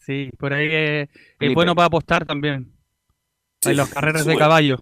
Sí, 0.00 0.30
por 0.38 0.52
ahí 0.52 0.66
eh, 0.70 1.02
es 1.02 1.08
Felipe. 1.38 1.54
bueno 1.54 1.74
para 1.74 1.86
apostar 1.86 2.26
también. 2.26 2.72
Sí, 3.60 3.70
en 3.70 3.76
los 3.78 3.88
carreras 3.88 4.22
sí, 4.22 4.28
de 4.28 4.34
bueno. 4.34 4.44
caballo. 4.46 4.78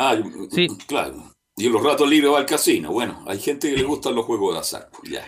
Ah, 0.00 0.16
claro. 0.86 1.34
Y 1.56 1.66
en 1.66 1.72
los 1.72 1.82
ratos 1.82 2.08
libres 2.08 2.32
va 2.32 2.38
al 2.38 2.46
casino. 2.46 2.92
Bueno, 2.92 3.24
hay 3.26 3.40
gente 3.40 3.68
que 3.68 3.76
le 3.76 3.82
gustan 3.82 4.14
los 4.14 4.24
juegos 4.24 4.54
de 4.54 4.60
azar. 4.60 4.88
Ya. 5.10 5.26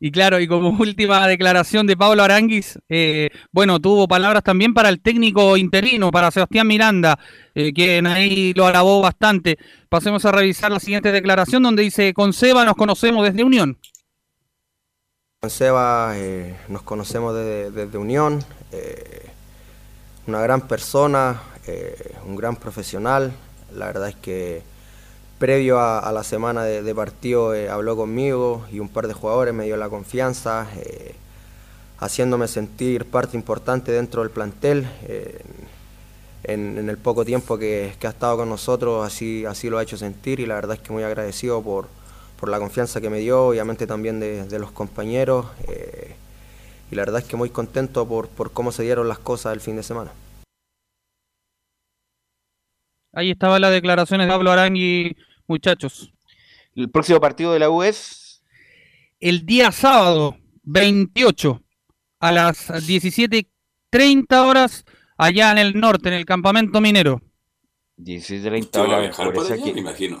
Y 0.00 0.10
claro, 0.10 0.40
y 0.40 0.48
como 0.48 0.70
última 0.80 1.28
declaración 1.28 1.86
de 1.86 1.98
Pablo 1.98 2.22
Aranguis, 2.22 2.78
eh, 2.88 3.28
bueno, 3.52 3.78
tuvo 3.78 4.08
palabras 4.08 4.42
también 4.42 4.72
para 4.72 4.88
el 4.88 5.02
técnico 5.02 5.58
interino, 5.58 6.10
para 6.10 6.30
Sebastián 6.30 6.66
Miranda, 6.66 7.18
eh, 7.54 7.74
quien 7.74 8.06
ahí 8.06 8.54
lo 8.54 8.66
alabó 8.66 9.02
bastante. 9.02 9.58
Pasemos 9.90 10.24
a 10.24 10.32
revisar 10.32 10.72
la 10.72 10.80
siguiente 10.80 11.12
declaración 11.12 11.62
donde 11.62 11.82
dice, 11.82 12.14
con 12.14 12.32
Seba 12.32 12.64
nos 12.64 12.74
conocemos 12.74 13.22
desde 13.22 13.44
Unión. 13.44 13.78
Con 15.40 15.50
Seba 15.50 16.12
eh, 16.14 16.56
nos 16.68 16.80
conocemos 16.80 17.34
desde, 17.34 17.70
desde 17.70 17.98
Unión, 17.98 18.42
eh, 18.72 19.26
una 20.26 20.40
gran 20.40 20.66
persona, 20.66 21.42
eh, 21.66 22.14
un 22.24 22.36
gran 22.36 22.56
profesional. 22.56 23.34
La 23.76 23.86
verdad 23.86 24.08
es 24.08 24.16
que 24.16 24.62
previo 25.38 25.80
a, 25.80 26.10
la 26.12 26.24
semana 26.24 26.64
de, 26.64 26.82
de 26.82 26.94
partido 26.94 27.54
eh, 27.54 27.68
habló 27.68 27.96
conmigo 27.96 28.66
y 28.72 28.80
un 28.80 28.88
par 28.88 29.06
de 29.06 29.14
jugadores 29.14 29.52
me 29.54 29.64
dio 29.64 29.76
la 29.76 29.88
confianza, 29.88 30.66
eh, 30.76 31.14
haciéndome 31.98 32.48
sentir 32.48 33.04
parte 33.04 33.36
importante 33.36 33.92
dentro 33.92 34.22
del 34.22 34.30
plantel. 34.30 34.88
eh, 35.02 35.40
en, 36.44 36.88
el 36.88 36.96
poco 36.96 37.24
tiempo 37.24 37.58
que, 37.58 37.92
ha 38.04 38.08
estado 38.08 38.36
con 38.36 38.48
nosotros 38.48 39.04
así, 39.04 39.44
así 39.46 39.68
lo 39.68 39.78
ha 39.78 39.82
hecho 39.82 39.96
sentir 39.96 40.38
y 40.38 40.46
la 40.46 40.54
verdad 40.54 40.76
es 40.76 40.80
que 40.80 40.92
muy 40.92 41.02
agradecido 41.02 41.60
por, 41.60 41.88
por 42.38 42.48
la 42.48 42.60
confianza 42.60 43.00
que 43.00 43.10
me 43.10 43.18
dio, 43.18 43.48
obviamente 43.48 43.84
también 43.86 44.20
de, 44.20 44.44
de 44.46 44.58
los 44.60 44.70
compañeros 44.70 45.46
y 46.88 46.94
la 46.94 47.02
verdad 47.02 47.20
es 47.22 47.26
que 47.26 47.36
muy 47.36 47.50
contento 47.50 48.06
por, 48.06 48.28
por 48.28 48.52
cómo 48.52 48.70
se 48.70 48.84
dieron 48.84 49.08
las 49.08 49.18
cosas 49.18 49.54
el 49.54 49.60
fin 49.60 49.74
de 49.74 49.82
semana. 49.82 50.12
Ahí 53.16 53.30
estaban 53.30 53.62
las 53.62 53.70
declaraciones 53.72 54.26
de 54.26 54.30
Pablo 54.32 54.52
Aranguis, 54.52 55.14
muchachos. 55.46 56.12
El 56.74 56.90
próximo 56.90 57.18
partido 57.18 57.50
de 57.54 57.58
la 57.60 57.70
U 57.70 57.82
es 57.82 58.42
el 59.20 59.46
día 59.46 59.72
sábado 59.72 60.36
28 60.64 61.62
a 62.20 62.30
las 62.32 62.68
17.30 62.68 64.46
horas 64.46 64.84
allá 65.16 65.50
en 65.52 65.56
el 65.56 65.80
norte, 65.80 66.08
en 66.08 66.14
el 66.14 66.26
campamento 66.26 66.82
minero. 66.82 67.22
16.30 67.96 68.60
¿Usted 68.60 68.80
va 68.80 68.84
a 68.84 68.86
horas. 68.88 69.00
viajar 69.00 69.32
por 69.32 69.50
allá? 69.50 69.64
Me 69.72 69.80
imagino. 69.80 70.20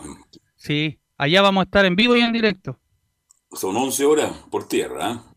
Sí, 0.56 0.98
allá 1.18 1.42
vamos 1.42 1.60
a 1.60 1.64
estar 1.64 1.84
en 1.84 1.96
vivo 1.96 2.16
y 2.16 2.20
en 2.22 2.32
directo. 2.32 2.80
Son 3.52 3.76
11 3.76 4.04
horas 4.06 4.32
por 4.50 4.66
tierra, 4.66 5.06
¿ah? 5.10 5.32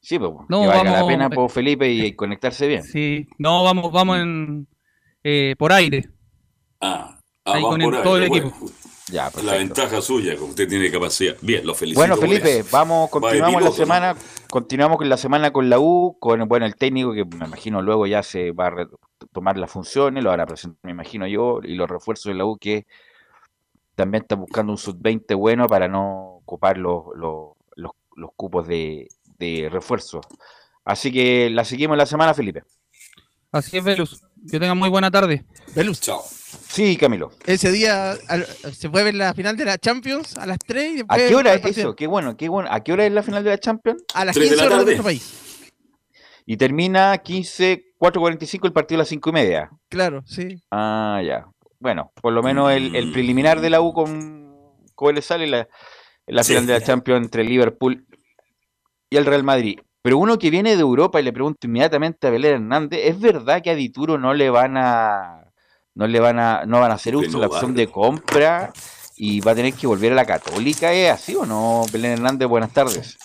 Sí, 0.00 0.16
pues, 0.16 0.30
No, 0.48 0.60
que 0.62 0.66
valga 0.68 0.84
la 0.84 0.92
vamos- 0.92 1.08
pena 1.08 1.28
por 1.28 1.50
Felipe 1.50 1.90
y 1.90 2.14
conectarse 2.14 2.68
bien. 2.68 2.84
Sí, 2.84 3.26
no, 3.38 3.64
vamos, 3.64 3.90
vamos 3.90 4.18
en 4.20 4.68
eh, 5.24 5.56
por 5.58 5.72
aire. 5.72 6.08
Ah, 6.82 7.18
ah 7.44 7.52
Ahí 7.54 7.62
con 7.62 7.80
el- 7.80 7.86
por 7.86 7.96
ahí, 7.96 8.02
todo 8.02 8.16
el 8.18 8.28
bueno. 8.28 8.48
equipo. 8.48 8.66
Ya, 9.08 9.30
La 9.42 9.54
ventaja 9.54 10.00
suya, 10.00 10.36
que 10.36 10.42
usted 10.42 10.68
tiene 10.68 10.90
capacidad. 10.90 11.36
Bien, 11.42 11.66
lo 11.66 11.74
felicito. 11.74 12.00
Bueno, 12.00 12.16
Felipe, 12.16 12.64
vamos, 12.70 13.10
continuamos 13.10 13.62
la 13.62 13.70
semana, 13.72 14.16
continuamos 14.48 14.96
con 14.96 15.08
la 15.08 15.16
semana 15.16 15.52
con 15.52 15.68
la 15.68 15.78
U, 15.80 16.16
con 16.20 16.46
bueno 16.48 16.66
el 16.66 16.76
técnico 16.76 17.12
que 17.12 17.24
me 17.24 17.44
imagino 17.46 17.82
luego 17.82 18.06
ya 18.06 18.22
se 18.22 18.52
va 18.52 18.68
a 18.68 18.86
tomar 19.32 19.58
las 19.58 19.70
funciones, 19.70 20.22
lo 20.22 20.30
van 20.30 20.40
a 20.40 20.46
presentar, 20.46 20.78
me 20.84 20.92
imagino 20.92 21.26
yo, 21.26 21.60
y 21.62 21.74
los 21.74 21.90
refuerzos 21.90 22.30
de 22.30 22.34
la 22.34 22.44
U 22.46 22.56
que 22.56 22.86
también 23.96 24.22
está 24.22 24.36
buscando 24.36 24.72
un 24.72 24.78
sub-20 24.78 25.36
bueno 25.36 25.66
para 25.66 25.88
no 25.88 26.36
ocupar 26.36 26.78
los, 26.78 27.04
los, 27.16 27.50
los, 27.74 27.92
los 28.16 28.30
cupos 28.36 28.66
de, 28.66 29.08
de 29.38 29.68
refuerzo. 29.70 30.20
Así 30.84 31.12
que 31.12 31.50
la 31.50 31.64
seguimos 31.64 31.96
la 31.98 32.06
semana, 32.06 32.34
Felipe. 32.34 32.62
Así 33.50 33.76
es, 33.76 33.84
Velus. 33.84 34.22
Que 34.50 34.58
tengan 34.60 34.78
muy 34.78 34.88
buena 34.88 35.10
tarde. 35.10 35.44
Velus. 35.74 36.00
Chao. 36.00 36.22
Sí, 36.68 36.96
Camilo. 36.96 37.30
Ese 37.46 37.70
día 37.70 38.12
al- 38.28 38.46
se 38.46 38.90
puede 38.90 39.04
ver 39.06 39.14
la 39.14 39.32
final 39.34 39.56
de 39.56 39.64
la 39.64 39.78
Champions 39.78 40.36
a 40.36 40.46
las 40.46 40.58
3 40.58 40.84
y 40.84 40.88
¿A 41.08 41.16
después 41.16 41.28
qué 41.28 41.34
hora 41.34 41.54
es 41.54 41.78
eso? 41.78 41.94
Qué 41.96 42.06
bueno, 42.06 42.36
qué 42.36 42.48
bueno. 42.48 42.68
¿A 42.70 42.80
qué 42.82 42.92
hora 42.92 43.06
es 43.06 43.12
la 43.12 43.22
final 43.22 43.44
de 43.44 43.50
la 43.50 43.58
Champions? 43.58 44.02
A 44.14 44.24
las 44.24 44.34
Tres 44.34 44.50
de 44.50 44.56
15 44.56 44.68
la 44.68 44.74
horas 44.76 44.86
de 44.86 44.94
tarde. 44.96 45.02
nuestro 45.02 45.04
país. 45.04 45.70
Y 46.44 46.56
termina 46.56 47.16
15, 47.18 47.94
4.45 47.98 48.66
el 48.66 48.72
partido 48.72 48.98
a 48.98 49.02
las 49.02 49.08
5 49.08 49.30
y 49.30 49.32
media. 49.32 49.70
Claro, 49.88 50.22
sí. 50.26 50.62
Ah, 50.70 51.22
ya. 51.24 51.46
Bueno, 51.78 52.12
por 52.20 52.32
lo 52.32 52.42
menos 52.42 52.70
el, 52.72 52.94
el 52.96 53.12
preliminar 53.12 53.60
de 53.60 53.70
la 53.70 53.80
U 53.80 53.92
con 53.92 54.76
Coelesal 54.94 55.42
y 55.42 55.46
la, 55.46 55.68
la 56.26 56.42
Sí. 56.44 56.52
final 56.52 56.66
de 56.66 56.72
la 56.74 56.80
Champions 56.82 57.24
entre 57.24 57.44
Liverpool 57.44 58.06
y 59.10 59.16
el 59.16 59.24
Real 59.26 59.44
Madrid. 59.44 59.78
Pero 60.02 60.18
uno 60.18 60.38
que 60.38 60.50
viene 60.50 60.74
de 60.74 60.82
Europa 60.82 61.20
y 61.20 61.24
le 61.24 61.32
pregunto 61.32 61.66
inmediatamente 61.66 62.26
a 62.26 62.30
Belén 62.30 62.54
Hernández, 62.54 63.00
¿es 63.04 63.20
verdad 63.20 63.62
que 63.62 63.70
a 63.70 63.74
Dituro 63.74 64.18
no 64.18 64.34
le 64.34 64.50
van 64.50 64.76
a 64.76 65.44
no 65.94 66.06
le 66.06 66.20
van 66.20 66.38
a 66.38 66.64
no 66.66 66.80
van 66.80 66.90
a 66.90 66.94
hacer 66.94 67.14
uso 67.14 67.38
de 67.38 67.40
la 67.40 67.46
opción 67.46 67.74
de 67.74 67.86
compra 67.86 68.72
y 69.16 69.40
va 69.40 69.52
a 69.52 69.54
tener 69.54 69.74
que 69.74 69.86
volver 69.86 70.12
a 70.12 70.16
la 70.16 70.24
Católica. 70.24 70.92
¿Es 70.92 71.10
así 71.10 71.36
o 71.36 71.46
no? 71.46 71.84
Belén 71.92 72.12
Hernández, 72.12 72.48
buenas 72.48 72.72
tardes. 72.72 73.18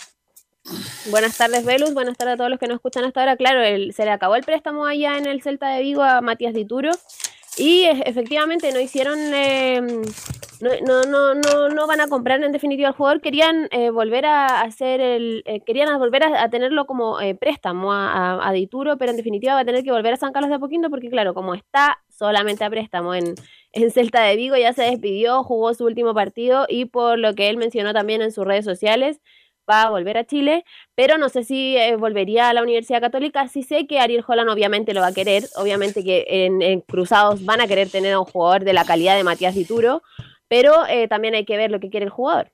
Buenas 1.10 1.38
tardes, 1.38 1.66
Velus. 1.66 1.94
Buenas 1.94 2.18
tardes 2.18 2.34
a 2.34 2.38
todos 2.38 2.50
los 2.50 2.60
que 2.60 2.68
nos 2.68 2.76
escuchan 2.76 3.06
hasta 3.06 3.22
ahora. 3.22 3.38
Claro, 3.38 3.62
se 3.62 4.06
le 4.06 4.12
acabó 4.12 4.36
el 4.36 4.44
préstamo 4.44 4.86
allá 4.86 5.18
en 5.18 5.26
el 5.26 5.42
Celta 5.42 5.70
de 5.70 5.82
Vigo 5.82 6.04
a 6.04 6.22
Matías 6.22 6.54
Dituro 6.54 6.92
y 7.58 7.86
efectivamente 7.86 8.72
no 8.72 8.80
hicieron, 8.80 9.18
eh, 9.34 9.82
no, 10.62 11.04
no, 11.04 11.34
no, 11.36 11.70
no, 11.70 11.88
van 11.88 12.02
a 12.02 12.08
comprar 12.08 12.44
en 12.44 12.52
definitiva 12.52 12.90
al 12.90 12.96
jugador, 12.96 13.22
querían 13.22 13.68
eh, 13.72 13.90
volver 13.90 14.26
a 14.26 14.62
hacer 14.62 15.02
el, 15.02 15.44
eh, 15.46 15.62
querían 15.62 15.98
volver 16.00 16.24
a, 16.24 16.50
tenerlo 16.50 16.86
como 16.86 17.18
préstamo 17.40 17.94
a, 17.94 18.48
a, 18.48 18.52
Dituro, 18.52 18.98
pero 18.98 19.12
en 19.12 19.18
definitiva 19.18 19.54
va 19.54 19.62
a 19.62 19.66
tener 19.66 19.84
que 19.84 19.92
volver 19.92 20.14
a 20.14 20.18
San 20.18 20.32
Carlos 20.32 20.50
de 20.50 20.56
a 20.56 20.60
poquito 20.60 20.90
porque 20.90 21.10
claro, 21.10 21.34
como 21.34 21.54
está 21.54 22.00
solamente 22.10 22.64
a 22.64 22.70
préstamo 22.70 23.14
en, 23.14 23.36
en 23.72 23.92
Celta 23.92 24.24
de 24.24 24.36
Vigo, 24.36 24.56
ya 24.56 24.74
se 24.74 24.84
despidió, 24.84 25.44
jugó 25.44 25.74
su 25.74 25.86
último 25.86 26.14
partido 26.14 26.66
y 26.68 26.86
por 26.86 27.20
lo 27.20 27.36
que 27.36 27.50
él 27.50 27.58
mencionó 27.58 27.94
también 27.94 28.22
en 28.22 28.32
sus 28.32 28.46
redes 28.46 28.66
sociales, 28.66 29.22
va 29.70 29.84
a 29.84 29.90
volver 29.90 30.18
a 30.18 30.26
Chile, 30.26 30.64
pero 30.96 31.18
no 31.18 31.30
sé 31.30 31.44
si 31.44 31.76
eh, 31.78 31.96
volvería 31.96 32.50
a 32.50 32.54
la 32.54 32.64
Universidad 32.64 33.02
Católica. 33.02 33.48
Sí 33.48 33.64
sé 33.64 33.86
que 33.86 34.00
Ariel 34.00 34.24
Holland 34.26 34.50
obviamente 34.50 34.94
lo 34.94 35.02
va 35.02 35.08
a 35.08 35.14
querer, 35.14 35.44
obviamente 35.56 36.04
que 36.04 36.26
en, 36.28 36.82
Cruzados 36.82 37.44
van 37.44 37.62
a 37.62 37.68
querer 37.68 37.90
tener 37.90 38.14
a 38.14 38.20
un 38.20 38.26
jugador 38.26 38.64
de 38.64 38.74
la 38.74 38.86
calidad 38.86 39.16
de 39.16 39.24
Matías 39.24 39.56
Dituro, 39.56 40.02
pero 40.48 40.86
eh, 40.88 41.08
también 41.08 41.36
hay 41.36 41.46
que 41.46 41.58
ver 41.58 41.72
lo 41.72 41.80
que 41.80 41.90
quiere 41.90 42.06
el 42.06 42.12
jugador. 42.12 42.52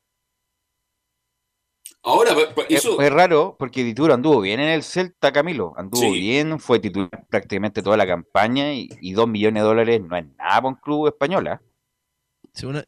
Ahora, 2.06 2.36
eso... 2.68 3.00
Es, 3.02 3.14
raro 3.14 3.56
porque 3.58 3.84
Dituro 3.84 4.14
anduvo 4.14 4.42
bien 4.42 4.60
en 4.60 4.68
el 4.68 4.84
Celta, 4.84 5.32
Camilo. 5.32 5.74
Anduvo 5.78 6.12
bien, 6.12 6.60
fue 6.60 6.80
titular 6.80 7.26
prácticamente 7.30 7.82
toda 7.82 7.96
la 7.96 8.06
campaña 8.06 8.74
y, 8.74 9.14
dos 9.14 9.28
millones 9.28 9.64
de 9.64 9.68
dólares 9.68 10.02
no 10.02 10.18
es 10.18 10.26
nada 10.38 10.56
para 10.56 10.68
un 10.68 10.76
club 10.76 11.08
español. 11.08 11.48
¿eh? 11.48 11.58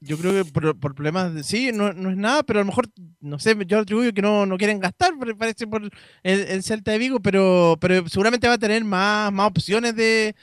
yo 0.01 0.17
creo 0.17 0.43
que 0.43 0.51
por, 0.51 0.77
problemas 0.77 1.33
de 1.33 1.43
sí, 1.43 1.71
no, 1.73 1.93
no, 1.93 2.09
es 2.11 2.17
nada, 2.17 2.43
pero 2.43 2.59
a 2.59 2.63
lo 2.63 2.67
mejor, 2.67 2.87
no 3.21 3.39
sé, 3.39 3.55
yo 3.65 3.79
atribuyo 3.79 4.13
que 4.13 4.21
no, 4.21 4.45
no 4.45 4.57
quieren 4.57 4.79
gastar, 4.79 5.13
parece 5.37 5.65
por 5.65 5.81
el, 6.23 6.63
Celta 6.63 6.91
de 6.91 6.97
Vigo, 6.97 7.21
pero, 7.21 7.77
pero 7.79 8.07
seguramente 8.09 8.49
va 8.49 8.55
a 8.55 8.59
tener 8.59 8.83
más, 8.83 9.31
más 9.31 9.47
opciones 9.47 9.95
de. 9.95 10.35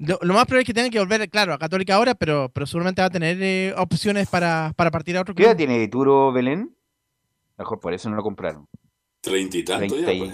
Lo, 0.00 0.18
más 0.32 0.46
probable 0.46 0.62
es 0.62 0.66
que 0.66 0.72
tenga 0.72 0.88
que 0.88 0.98
volver, 0.98 1.28
claro, 1.28 1.52
a 1.52 1.58
Católica 1.58 1.94
ahora, 1.94 2.14
pero, 2.14 2.50
pero 2.54 2.66
seguramente 2.66 3.02
va 3.02 3.06
a 3.08 3.10
tener 3.10 3.36
eh, 3.42 3.74
opciones 3.76 4.28
para, 4.28 4.72
para 4.74 4.90
partir 4.90 5.14
a 5.18 5.20
otro 5.20 5.34
club. 5.34 5.44
¿Qué 5.44 5.50
edad 5.50 5.56
tiene 5.58 5.78
Dituro 5.78 6.32
Belén? 6.32 6.74
Mejor 7.58 7.78
por 7.80 7.92
eso 7.92 8.08
no 8.08 8.16
lo 8.16 8.22
compraron. 8.22 8.66
Treinta 9.20 9.58
y 9.58 9.62
tanto 9.62 9.98
ya, 9.98 10.06
pues. 10.06 10.32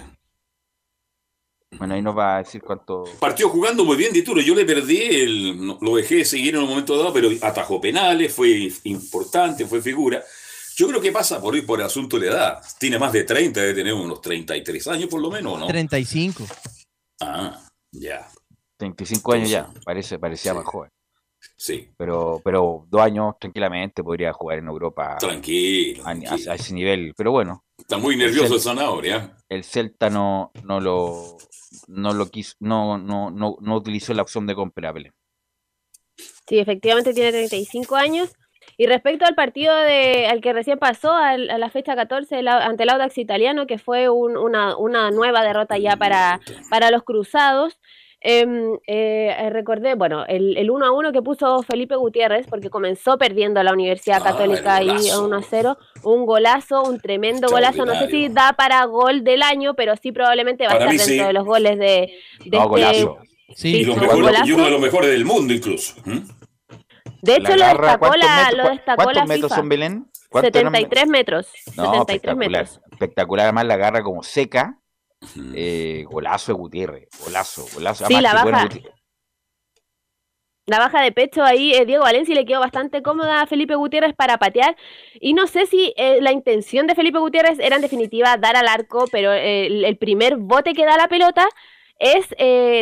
Bueno, 1.77 1.95
ahí 1.95 2.01
nos 2.01 2.17
va 2.17 2.37
a 2.37 2.43
decir 2.43 2.61
cuánto. 2.61 3.03
Partió 3.19 3.49
jugando 3.49 3.83
muy 3.83 3.97
bien 3.97 4.13
Dituro. 4.13 4.39
Yo 4.39 4.55
le 4.55 4.63
perdí, 4.63 5.01
el, 5.01 5.57
lo 5.81 5.95
dejé 5.97 6.15
de 6.15 6.25
seguir 6.25 6.55
en 6.55 6.61
un 6.61 6.69
momento 6.69 6.97
dado, 6.97 7.11
pero 7.11 7.27
atajó 7.41 7.81
penales, 7.81 8.33
fue 8.33 8.71
importante, 8.85 9.65
fue 9.65 9.81
figura. 9.81 10.23
Yo 10.77 10.87
creo 10.87 11.01
que 11.01 11.11
pasa 11.11 11.41
por 11.41 11.53
ir 11.57 11.65
por 11.65 11.81
el 11.81 11.87
asunto 11.87 12.17
de 12.17 12.27
la 12.27 12.31
edad. 12.31 12.63
Tiene 12.79 12.97
más 12.97 13.11
de 13.11 13.25
30, 13.25 13.59
debe 13.59 13.73
tener 13.73 13.93
unos 13.93 14.21
33 14.21 14.87
años 14.87 15.09
por 15.09 15.21
lo 15.21 15.29
menos, 15.29 15.59
¿no? 15.59 15.67
35. 15.67 16.45
Ah, 17.19 17.67
ya. 17.91 18.29
35 18.77 19.33
años 19.33 19.49
ya, 19.49 19.69
parece, 19.83 20.19
parecía 20.19 20.53
más 20.53 20.65
joven. 20.65 20.89
Sí. 21.55 21.89
Pero, 21.97 22.41
pero 22.43 22.85
dos 22.89 23.01
años 23.01 23.35
tranquilamente 23.39 24.03
podría 24.03 24.33
jugar 24.33 24.59
en 24.59 24.67
Europa. 24.67 25.17
Tranquilo. 25.19 26.03
A, 26.05 26.13
ese 26.55 26.73
nivel. 26.73 27.13
Pero 27.15 27.31
bueno. 27.31 27.63
Está 27.77 27.97
muy 27.97 28.15
nervioso 28.15 28.55
el, 28.55 28.61
Zanahoria. 28.61 29.37
El 29.47 29.63
Celta 29.63 30.09
no, 30.09 30.51
no 30.63 30.79
lo 30.79 31.37
no 31.87 32.13
lo 32.13 32.27
quiso, 32.29 32.55
no, 32.59 32.97
no, 32.97 33.29
no, 33.29 33.57
no 33.59 33.75
utilizó 33.75 34.13
la 34.13 34.21
opción 34.21 34.47
de 34.47 34.55
compra, 34.55 34.93
Sí, 36.47 36.59
efectivamente 36.59 37.13
tiene 37.13 37.31
35 37.31 37.95
años. 37.95 38.33
Y 38.77 38.85
respecto 38.85 39.25
al 39.25 39.35
partido 39.35 39.75
de, 39.75 40.27
al 40.27 40.41
que 40.41 40.53
recién 40.53 40.77
pasó, 40.77 41.13
a 41.13 41.37
la 41.37 41.69
fecha 41.69 41.95
14 41.95 42.47
ante 42.47 42.83
el 42.83 42.89
Audax 42.89 43.17
italiano, 43.17 43.65
que 43.65 43.77
fue 43.77 44.09
una, 44.09 44.77
una, 44.77 45.11
nueva 45.11 45.43
derrota 45.43 45.77
ya 45.77 45.95
para, 45.95 46.39
para 46.69 46.91
los 46.91 47.03
cruzados, 47.03 47.79
eh, 48.29 48.79
eh, 48.87 49.49
recordé, 49.51 49.95
bueno, 49.95 50.25
el, 50.25 50.57
el 50.57 50.69
1 50.69 50.85
a 50.85 50.91
1 50.91 51.11
que 51.13 51.21
puso 51.21 51.63
Felipe 51.63 51.95
Gutiérrez, 51.95 52.45
porque 52.47 52.69
comenzó 52.69 53.17
perdiendo 53.17 53.63
la 53.63 53.71
Universidad 53.71 54.19
ah, 54.21 54.31
Católica 54.31 54.75
ahí 54.75 54.89
1 54.89 55.35
a 55.35 55.41
0, 55.41 55.77
un 56.03 56.25
golazo, 56.25 56.83
un 56.83 56.99
tremendo 56.99 57.47
golazo, 57.47 57.85
no 57.85 57.95
sé 57.95 58.09
si 58.09 58.27
da 58.27 58.51
para 58.53 58.83
gol 58.83 59.23
del 59.23 59.43
año, 59.43 59.75
pero 59.75 59.95
sí 59.95 60.11
probablemente 60.11 60.67
va 60.67 60.73
a 60.73 60.77
estar 60.77 61.07
dentro 61.07 61.27
de 61.27 61.33
los 61.33 61.45
goles 61.45 61.79
de, 61.79 62.13
de 62.43 62.57
este... 62.57 63.07
Sí, 63.55 63.81
y, 63.81 63.85
uno 63.85 64.65
de 64.65 64.71
los 64.71 64.81
mejores 64.81 65.09
del 65.09 65.23
mundo 65.23 65.53
incluso. 65.53 65.95
De 67.21 67.37
hecho, 67.37 67.55
lo 67.55 67.65
destacó 67.65 68.13
la, 68.17 68.51
lo 68.51 68.69
destacó 68.71 69.03
¿Cuántos 69.03 69.27
metros 69.27 69.51
son 69.53 69.69
Belén? 69.69 70.05
73 70.33 71.07
metros. 71.07 71.47
No, 71.77 71.85
73 71.85 71.99
espectacular, 72.01 72.37
metros. 72.37 72.81
Espectacular, 72.91 73.45
además 73.45 73.65
la 73.67 73.73
agarra 73.75 74.03
como 74.03 74.21
seca. 74.21 74.77
Eh, 75.55 76.05
golazo 76.07 76.53
de 76.53 76.57
Gutiérrez, 76.57 77.09
golazo, 77.23 77.65
golazo. 77.73 78.05
Sí, 78.05 78.21
la 78.21 78.33
baja, 78.33 78.69
la 80.67 80.79
baja 80.79 81.01
de 81.01 81.11
pecho 81.11 81.43
ahí, 81.43 81.73
eh, 81.73 81.85
Diego 81.85 82.03
Valencia 82.03 82.35
le 82.35 82.45
quedó 82.45 82.59
bastante 82.59 83.01
cómoda 83.01 83.41
a 83.41 83.47
Felipe 83.47 83.75
Gutiérrez 83.75 84.13
para 84.13 84.37
patear. 84.37 84.75
Y 85.19 85.33
no 85.33 85.47
sé 85.47 85.65
si 85.65 85.93
eh, 85.97 86.19
la 86.21 86.31
intención 86.31 86.85
de 86.85 86.95
Felipe 86.95 87.17
Gutiérrez 87.19 87.57
era 87.59 87.77
en 87.77 87.81
definitiva 87.81 88.37
dar 88.37 88.55
al 88.55 88.67
arco, 88.67 89.05
pero 89.11 89.31
el, 89.33 89.97
primer 89.97 90.37
bote 90.37 90.73
que 90.73 90.85
da 90.85 90.97
la 90.97 91.07
pelota 91.07 91.47
es 91.99 92.27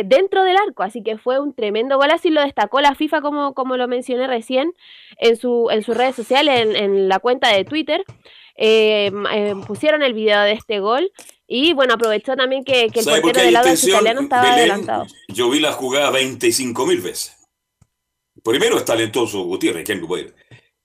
dentro 0.06 0.44
del 0.44 0.58
arco. 0.58 0.82
Así 0.82 1.02
que 1.02 1.16
fue 1.16 1.40
un 1.40 1.54
tremendo 1.54 1.96
golazo 1.96 2.28
y 2.28 2.32
lo 2.32 2.42
destacó 2.42 2.80
la 2.82 2.94
FIFA, 2.94 3.22
como, 3.22 3.54
como 3.54 3.78
lo 3.78 3.88
mencioné 3.88 4.26
recién, 4.26 4.74
en, 5.16 5.36
su, 5.36 5.68
en 5.70 5.82
sus 5.82 5.96
redes 5.96 6.16
sociales, 6.16 6.60
en, 6.60 6.76
en 6.76 7.08
la 7.08 7.18
cuenta 7.18 7.48
de 7.48 7.64
Twitter. 7.64 8.04
pusieron 9.66 10.02
el 10.02 10.12
video 10.12 10.42
de 10.42 10.52
este 10.52 10.80
gol 10.80 11.10
y 11.48 11.72
bueno, 11.74 11.94
aprovechó 11.94 12.34
también 12.34 12.64
que, 12.64 12.84
el 12.84 12.92
portero 12.92 13.40
del 13.40 13.52
lado 13.52 13.72
italiano 13.72 14.22
estaba 14.22 14.52
adelantado. 14.52 15.06
Yo 15.28 15.48
vi 15.50 15.60
la 15.60 15.72
jugada 15.72 16.10
25 16.10 16.86
mil 16.86 17.00
veces. 17.00 17.36
Primero 18.42 18.78
es 18.78 18.84
talentoso 18.84 19.42
Gutiérrez, 19.44 19.84
que 19.84 19.92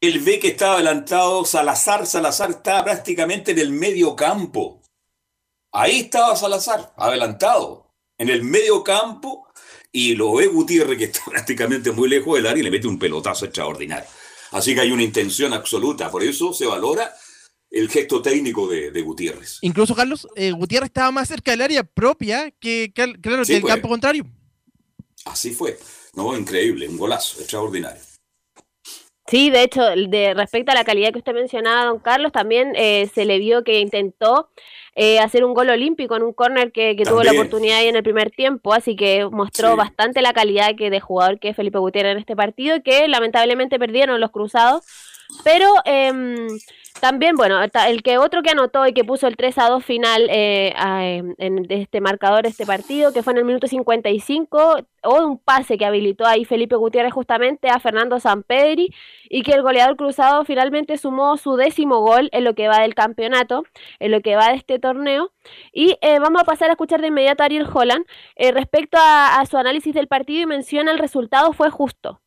Él 0.02 0.20
ve 0.20 0.40
que 0.40 0.50
estaba 0.50 0.76
adelantado 0.76 1.46
Salazar, 1.46 2.06
Salazar 2.06 2.52
estaba 2.52 2.84
prácticamente 2.84 3.52
en 3.52 3.60
el 3.60 3.72
medio 3.72 4.16
campo. 4.16 4.82
Ahí 5.72 6.02
estaba 6.02 6.36
Salazar, 6.36 6.94
adelantado, 6.96 7.94
en 8.18 8.30
el 8.30 8.44
medio 8.44 8.84
campo, 8.84 9.48
y 9.92 10.16
lo 10.16 10.34
ve 10.34 10.48
Gutiérrez 10.48 10.98
que 10.98 11.06
está 11.06 11.22
prácticamente 11.30 11.92
muy 11.92 12.08
lejos 12.08 12.36
del 12.36 12.48
área 12.48 12.62
y 12.62 12.64
le 12.64 12.72
mete 12.72 12.88
un 12.88 13.00
pelotazo 13.00 13.46
extraordinario. 13.46 14.08
Así 14.52 14.76
que 14.76 14.82
hay 14.82 14.92
una 14.92 15.04
intención 15.04 15.54
absoluta, 15.54 16.12
por 16.12 16.24
eso 16.24 16.54
se 16.54 16.66
valora 16.66 17.14
el 17.72 17.90
gesto 17.90 18.22
técnico 18.22 18.68
de, 18.68 19.02
Gutiérrez. 19.02 19.58
Incluso, 19.62 19.96
Carlos, 19.96 20.28
eh, 20.36 20.52
Gutiérrez 20.52 20.90
estaba 20.90 21.12
más 21.12 21.28
cerca 21.28 21.52
del 21.52 21.62
área 21.62 21.84
propia 21.84 22.52
que, 22.52 22.92
claro, 22.94 23.14
que 23.46 23.56
el 23.56 23.64
campo 23.64 23.88
contrario. 23.88 24.26
Así 25.26 25.52
fue. 25.52 25.80
No, 26.14 26.38
increíble, 26.38 26.88
un 26.88 26.98
golazo, 26.98 27.40
extraordinario. 27.40 28.02
Sí, 29.28 29.50
de 29.50 29.64
hecho, 29.64 29.82
de 29.82 30.34
respecto 30.34 30.74
a 30.74 30.76
la 30.76 30.84
calidad 30.84 31.14
que 31.14 31.20
usted 31.20 31.34
mencionaba, 31.34 31.86
don 31.86 32.00
Carlos, 32.00 32.34
también 32.34 32.74
eh, 32.76 33.10
se 33.14 33.24
le 33.24 33.40
vio 33.40 33.64
que 33.64 33.80
intentó 33.80 34.50
eh, 34.94 35.20
hacer 35.20 35.46
un 35.46 35.54
gol 35.54 35.70
olímpico 35.70 36.18
en 36.18 36.24
un 36.24 36.34
córner 36.34 36.74
que, 36.74 37.02
tuvo 37.08 37.24
la 37.24 37.32
oportunidad 37.32 37.78
ahí 37.78 37.88
en 37.88 37.96
el 37.96 38.04
primer 38.04 38.32
tiempo, 38.32 38.74
así 38.74 38.98
que 38.98 39.26
mostró 39.32 39.78
bastante 39.78 40.22
la 40.22 40.34
calidad 40.34 40.76
que 40.76 40.90
de 40.90 41.00
jugador 41.00 41.40
que 41.40 41.50
es 41.50 41.56
Felipe 41.56 41.78
Gutiérrez 41.78 42.12
en 42.12 42.18
este 42.18 42.36
partido, 42.36 42.84
que 42.84 43.08
lamentablemente 43.08 43.80
perdieron 43.80 44.20
los 44.20 44.32
cruzados, 44.32 44.84
pero 45.46 45.68
em, 45.86 46.48
también, 47.02 47.36
bueno, 47.36 47.60
el 47.62 48.04
que 48.04 48.18
otro 48.20 48.44
que 48.44 48.52
anotó 48.52 48.86
y 48.86 48.94
que 48.94 49.04
puso 49.04 49.28
el 49.28 49.36
3 49.36 49.58
a 49.58 49.70
2 49.70 49.84
final 49.84 50.28
eh, 50.30 50.72
este 51.70 52.00
marcador, 52.00 52.46
este 52.46 52.66
partido, 52.66 53.12
que 53.12 53.24
fue 53.24 53.34
en 53.34 53.40
el 53.40 53.46
minuto 53.46 53.68
55, 53.68 54.78
o 55.04 55.26
un 55.26 55.40
pase 55.40 55.80
que 55.80 55.86
habilitó 55.86 56.28
ahí 56.28 56.46
Felipe 56.46 56.76
Gutiérrez 56.76 57.12
justamente 57.12 57.70
a 57.70 57.80
Fernando 57.80 58.20
Sampedri, 58.20 58.94
y 59.30 59.42
que 59.42 59.54
el 59.54 59.64
goleador 59.64 59.98
cruzado 59.98 60.46
finalmente 60.46 60.98
sumó 60.98 61.38
su 61.38 61.56
décimo 61.56 62.02
gol 62.02 62.30
en 62.32 62.44
lo 62.44 62.54
que 62.54 62.68
va 62.68 62.82
del 62.82 62.94
campeonato, 62.94 63.64
en 64.00 64.12
lo 64.12 64.22
que 64.22 64.36
va 64.36 64.50
de 64.50 64.56
este 64.58 64.78
torneo. 64.78 65.32
Y 65.74 65.98
eh, 66.02 66.20
vamos 66.20 66.44
a 66.44 66.46
pasar 66.46 66.70
a 66.70 66.74
escuchar 66.74 67.02
de 67.02 67.08
inmediato 67.08 67.42
a 67.42 67.48
Ariel 67.48 67.68
Holland 67.74 68.06
eh, 68.36 68.52
respecto 68.52 68.98
a 69.02 69.44
su 69.50 69.58
análisis 69.58 69.96
del 69.96 70.08
partido 70.08 70.42
y 70.44 70.46
menciona 70.46 70.92
el 70.92 71.00
resultado 71.00 71.52
fue 71.52 71.72
justo 71.72 72.21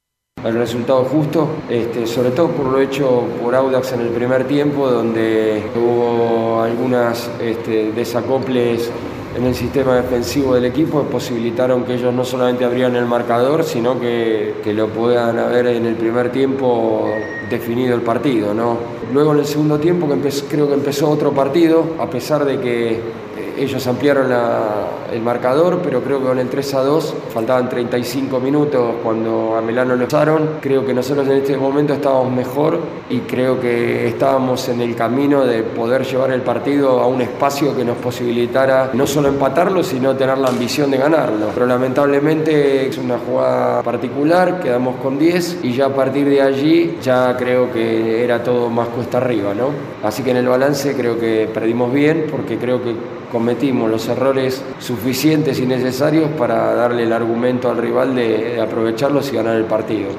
el 0.44 0.54
resultado 0.54 1.04
justo, 1.04 1.48
este, 1.70 2.06
sobre 2.06 2.30
todo 2.30 2.48
por 2.48 2.66
lo 2.66 2.80
hecho 2.80 3.24
por 3.42 3.54
Audax 3.54 3.92
en 3.92 4.00
el 4.00 4.08
primer 4.08 4.46
tiempo, 4.46 4.88
donde 4.90 5.62
hubo 5.74 6.60
algunas 6.60 7.30
este, 7.40 7.92
desacoples 7.92 8.90
en 9.36 9.44
el 9.44 9.54
sistema 9.54 9.96
defensivo 9.96 10.54
del 10.54 10.66
equipo 10.66 11.02
que 11.02 11.10
posibilitaron 11.10 11.84
que 11.84 11.94
ellos 11.94 12.14
no 12.14 12.24
solamente 12.24 12.64
abrieran 12.64 12.94
el 12.94 13.06
marcador, 13.06 13.64
sino 13.64 13.98
que, 13.98 14.54
lo 14.74 14.88
puedan 14.88 15.38
haber 15.38 15.66
en 15.68 15.86
el 15.86 15.94
primer 15.94 16.30
tiempo 16.30 17.08
definido 17.50 17.94
el 17.94 18.02
partido. 18.02 18.54
¿no? 18.54 18.78
Luego 19.12 19.32
en 19.32 19.40
el 19.40 19.46
segundo 19.46 19.78
tiempo 19.78 20.08
que 20.08 20.30
creo 20.48 20.68
que 20.68 20.74
empezó 20.74 21.10
otro 21.10 21.32
partido, 21.32 21.84
a 21.98 22.06
pesar 22.08 22.44
de 22.44 22.60
que 22.60 23.00
ellos 23.56 23.86
ampliaron 23.86 24.32
el 25.12 25.22
marcador, 25.22 25.80
pero 25.82 26.02
creo 26.02 26.20
que 26.20 26.26
con 26.26 26.38
el 26.38 26.48
3 26.48 26.74
a 26.74 26.80
2 26.82 27.14
faltaban 27.32 27.68
35 27.68 28.40
minutos 28.40 28.96
cuando 29.02 29.56
a 29.56 29.60
Melano 29.60 29.96
lo 29.96 30.06
usaron. 30.06 30.58
Creo 30.60 30.84
que 30.84 30.94
nosotros 30.94 31.26
en 31.28 31.38
este 31.38 31.56
momento 31.56 31.94
estábamos 31.94 32.32
mejor 32.32 32.78
y 33.08 33.20
creo 33.20 33.60
que 33.60 34.08
estábamos 34.08 34.68
en 34.68 34.80
el 34.80 34.94
camino 34.94 35.44
de 35.44 35.62
poder 35.62 36.04
llevar 36.04 36.32
el 36.32 36.42
partido 36.42 37.00
a 37.00 37.06
un 37.06 37.20
espacio 37.20 37.76
que 37.76 37.84
nos 37.84 37.96
posibilitara 37.98 38.90
no 38.92 39.06
solo 39.06 39.28
empatarlo, 39.28 39.82
sino 39.82 40.16
tener 40.16 40.38
la 40.38 40.48
ambición 40.48 40.90
de 40.90 40.98
ganarlo. 40.98 41.48
Pero 41.54 41.66
lamentablemente 41.66 42.88
es 42.88 42.98
una 42.98 43.18
jugada 43.18 43.82
particular, 43.82 44.60
quedamos 44.60 44.96
con 44.96 45.18
10 45.18 45.60
y 45.62 45.72
ya 45.72 45.86
a 45.86 45.94
partir 45.94 46.28
de 46.28 46.42
allí 46.42 46.98
ya 47.02 47.36
creo 47.36 47.72
que 47.72 48.24
era 48.24 48.42
todo 48.42 48.68
más 48.70 48.88
cuesta 48.88 49.18
arriba, 49.18 49.54
¿no? 49.54 49.68
Así 50.02 50.22
que 50.22 50.30
en 50.30 50.38
el 50.38 50.48
balance 50.48 50.94
creo 50.94 51.18
que 51.18 51.48
perdimos 51.52 51.92
bien 51.92 52.26
porque 52.30 52.58
creo 52.58 52.82
que 52.82 52.94
cometimos 53.34 53.90
los 53.90 54.06
errores 54.06 54.62
suficientes 54.78 55.58
y 55.58 55.66
necesarios 55.66 56.30
para 56.38 56.72
darle 56.72 57.02
el 57.02 57.12
argumento 57.12 57.68
al 57.68 57.78
rival 57.78 58.14
de, 58.14 58.60
aprovecharlos 58.60 59.28
y 59.32 59.34
ganar 59.34 59.56
el 59.56 59.64
partido. 59.64 60.10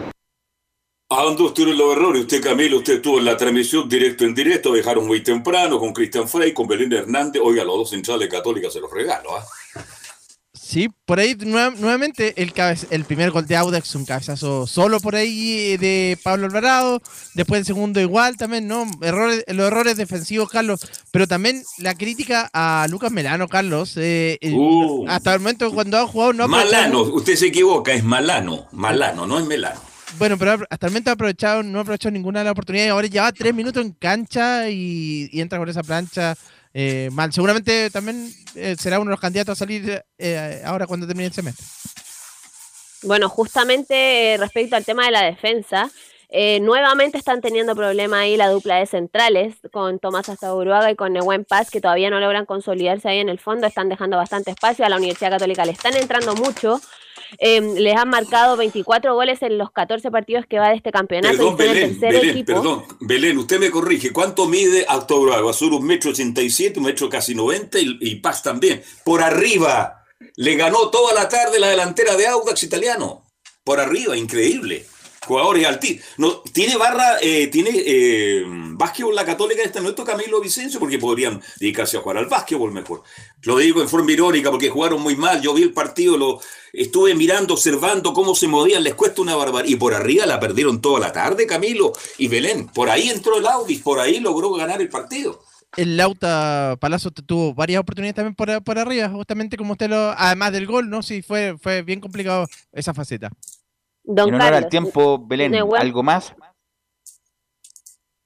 ¿A 1.10 1.24
dónde 1.24 1.46
estuvieron 1.46 1.78
los 1.78 1.96
errores? 1.96 2.24
Usted, 2.24 2.44
Camilo, 2.44 2.80
usted 2.80 2.96
estuvo 2.96 3.20
en 3.20 3.24
la 3.24 3.38
transmisión 3.38 3.88
directo 3.88 4.26
en 4.26 4.36
directo, 4.36 4.74
dejaron 4.74 5.08
muy 5.08 5.24
temprano 5.24 5.80
con 5.80 5.94
Cristian 5.94 6.28
Frey, 6.28 6.54
con 6.54 6.68
Belén 6.68 6.92
Hernández. 6.92 7.42
Oiga, 7.42 7.64
los 7.64 7.78
dos 7.78 7.90
centrales 7.92 8.28
católicas 8.28 8.74
se 8.74 8.82
los 8.82 8.92
regalo, 8.92 9.34
¿ah? 9.34 9.46
Sí, 10.68 10.90
por 11.06 11.20
ahí 11.20 11.36
nuevamente 11.36 12.34
el, 12.42 12.52
el 12.90 13.06
primer 13.06 13.30
gol 13.30 13.46
de 13.46 13.56
Audax, 13.56 13.94
un 13.94 14.04
cabezazo 14.04 14.66
solo 14.66 15.00
por 15.00 15.16
ahí 15.16 15.78
de 15.78 16.18
Pablo 16.24 16.48
Alvarado. 16.48 17.04
Después 17.36 17.60
el 17.60 17.66
segundo 17.68 18.02
igual 18.02 18.36
también, 18.36 18.68
¿no? 18.68 18.84
Errores, 19.02 19.44
los 19.48 19.68
errores 19.68 19.96
defensivos, 19.96 20.50
Carlos. 20.50 20.80
Pero 21.12 21.28
también 21.28 21.62
la 21.78 21.94
crítica 21.94 22.50
a 22.52 22.88
Lucas 22.90 23.12
Melano, 23.12 23.48
Carlos. 23.48 23.94
Eh, 23.98 24.40
uh. 24.42 25.06
hasta 25.08 25.36
el 25.36 25.40
momento 25.40 25.72
cuando 25.72 26.00
ha 26.00 26.08
jugado 26.08 26.34
no 26.34 26.46
ha 26.46 26.48
Malano, 26.48 27.02
usted 27.04 27.36
se 27.36 27.46
equivoca, 27.46 27.94
es 27.94 28.04
Malano. 28.04 28.66
Malano, 28.72 29.28
no 29.28 29.38
es 29.38 29.46
Melano. 29.46 29.80
Bueno, 30.18 30.36
pero 30.40 30.66
hasta 30.68 30.88
el 30.88 30.92
momento 30.92 31.12
ha 31.12 31.14
aprovechado, 31.14 31.62
no 31.62 31.78
ha 31.78 31.82
aprovechado 31.84 32.12
ninguna 32.12 32.40
de 32.40 32.46
las 32.46 32.54
oportunidades. 32.54 32.92
Ahora 32.92 33.08
lleva 33.08 33.32
tres 33.32 33.54
minutos 33.54 33.86
en 33.86 33.92
cancha 33.92 34.68
y, 34.68 35.30
y 35.32 35.42
entra 35.42 35.60
con 35.60 35.70
esa 35.70 35.84
plancha 35.84 36.36
eh, 36.77 37.10
mal. 37.14 37.31
Seguramente 37.31 37.89
también 37.89 38.30
eh, 38.53 38.76
será 38.77 38.99
uno 38.99 39.07
de 39.07 39.14
los 39.14 39.22
candidatos 39.22 39.53
a 39.53 39.56
salir 39.56 40.03
eh, 40.18 40.61
ahora 40.65 40.85
cuando 40.85 41.07
termine 41.07 41.27
el 41.27 41.34
semestre. 41.34 41.65
Bueno, 43.03 43.30
justamente 43.30 44.35
respecto 44.38 44.76
al 44.76 44.84
tema 44.84 45.06
de 45.06 45.11
la 45.11 45.22
defensa, 45.22 45.89
nuevamente 46.60 47.18
están 47.18 47.39
teniendo 47.39 47.77
problemas 47.77 48.19
ahí 48.19 48.35
la 48.35 48.49
dupla 48.49 48.76
de 48.76 48.88
centrales 48.88 49.56
con 49.72 49.99
Tomás 49.99 50.27
Astaburuaga 50.27 50.91
y 50.91 50.95
con 50.95 51.14
Nehuen 51.14 51.45
Paz, 51.45 51.69
que 51.72 51.80
todavía 51.80 52.10
no 52.10 52.19
logran 52.19 52.45
consolidarse 52.45 53.07
ahí 53.07 53.19
en 53.19 53.30
el 53.30 53.39
fondo, 53.39 53.68
están 53.68 53.88
dejando 53.88 54.18
bastante 54.18 54.52
espacio. 54.52 54.85
A 54.85 54.89
la 54.89 54.97
Universidad 54.97 55.30
Católica 55.30 55.64
le 55.64 55.72
están 55.72 55.95
entrando 55.95 56.35
mucho. 56.35 56.81
Em, 57.38 57.76
les 57.76 57.95
han 57.95 58.10
marcado 58.10 58.57
24 58.57 59.14
goles 59.14 59.41
en 59.41 59.57
los 59.57 59.72
14 59.72 60.11
partidos 60.11 60.45
que 60.47 60.60
va 60.60 60.69
de 60.69 60.76
este 60.76 60.91
campeonato. 60.91 61.35
Perdón, 61.38 61.57
Belén, 61.57 61.99
Belén, 61.99 62.45
perdón, 62.45 62.85
Belén, 62.99 63.38
usted 63.38 63.60
me 63.60 63.72
corrige. 63.72 64.11
¿Cuánto 64.11 64.47
mide 64.47 64.85
Autobravo? 64.88 65.49
Azul 65.49 65.73
un 65.73 65.85
metro 65.85 66.11
ochenta 66.11 66.41
y 66.41 66.49
siete, 66.49 66.80
un 66.80 66.85
metro 66.85 67.10
casi 67.10 67.35
90 67.35 67.80
y, 67.80 68.15
Paz 68.15 68.43
también. 68.43 68.81
Por 69.03 69.22
arriba. 69.22 70.02
Le 70.38 70.56
ganó 70.56 70.89
toda 70.89 71.14
la 71.14 71.27
tarde 71.27 71.60
la 71.60 71.69
delantera 71.69 72.15
de 72.15 72.27
Audax 72.27 72.64
italiano. 72.64 73.26
Por 73.64 73.80
arriba, 73.80 74.15
increíble 74.15 74.85
jugadores 75.26 75.65
altísimos. 75.65 76.06
No, 76.18 76.41
tiene 76.53 76.77
barra, 76.77 77.18
eh, 77.22 77.47
tiene 77.47 77.72
eh, 77.73 78.43
básquetbol 78.45 79.15
la 79.15 79.26
católica 79.26 79.64
esta 79.64 79.81
no 79.81 79.93
Camilo 79.95 80.39
Vicencio, 80.41 80.80
porque 80.80 80.99
podrían 80.99 81.41
dedicarse 81.60 81.97
a 81.97 82.02
jugar 82.02 82.18
al 82.18 82.27
básquetbol 82.27 82.72
mejor. 82.72 83.03
Lo 83.43 83.57
digo 83.57 83.81
en 83.81 83.89
forma 83.89 84.11
irónica 84.11 84.52
porque 84.52 84.69
jugaron 84.69 85.02
muy 85.02 85.15
mal. 85.15 85.41
Yo 85.41 85.53
vi 85.53 85.64
el 85.64 85.73
partido, 85.73 86.18
lo 86.18 86.39
estuve 86.73 87.15
mirando, 87.15 87.53
observando 87.53 88.14
cómo 88.14 88.35
se 88.35 88.47
movían, 88.47 88.84
les 88.84 88.95
cuesta 88.95 89.22
una 89.22 89.35
barbaridad. 89.35 89.72
Y 89.72 89.76
por 89.77 89.93
arriba 89.93 90.26
la 90.26 90.39
perdieron 90.39 90.81
toda 90.81 90.99
la 90.99 91.11
tarde, 91.11 91.47
Camilo 91.47 91.93
y 92.18 92.27
Belén. 92.27 92.68
Por 92.68 92.89
ahí 92.89 93.10
entró 93.10 93.38
el 93.38 93.47
Audis, 93.47 93.81
por 93.81 93.99
ahí 93.99 94.19
logró 94.19 94.52
ganar 94.52 94.81
el 94.81 94.89
partido 94.89 95.41
el 95.77 95.97
Lauta 95.97 96.77
Palazzo 96.80 97.11
tuvo 97.11 97.53
varias 97.53 97.81
oportunidades 97.81 98.15
también 98.15 98.35
por, 98.35 98.64
por, 98.64 98.80
arriba, 98.80 99.10
justamente 99.10 99.57
como 99.57 99.73
usted 99.73 99.89
lo. 99.89 100.14
Además 100.18 100.52
del 100.52 100.68
gol, 100.68 100.89
¿no? 100.89 101.03
Sí, 101.03 101.22
fue, 101.22 101.57
fue 101.60 101.81
bien 101.81 101.99
complicado 101.99 102.47
esa 102.72 102.93
faceta. 102.93 103.30
Don 104.07 104.30
en 104.30 104.36
honor 104.36 104.53
al 104.53 104.69
tiempo, 104.69 105.19
Belén, 105.19 105.56
¿algo 105.56 106.03
más? 106.03 106.36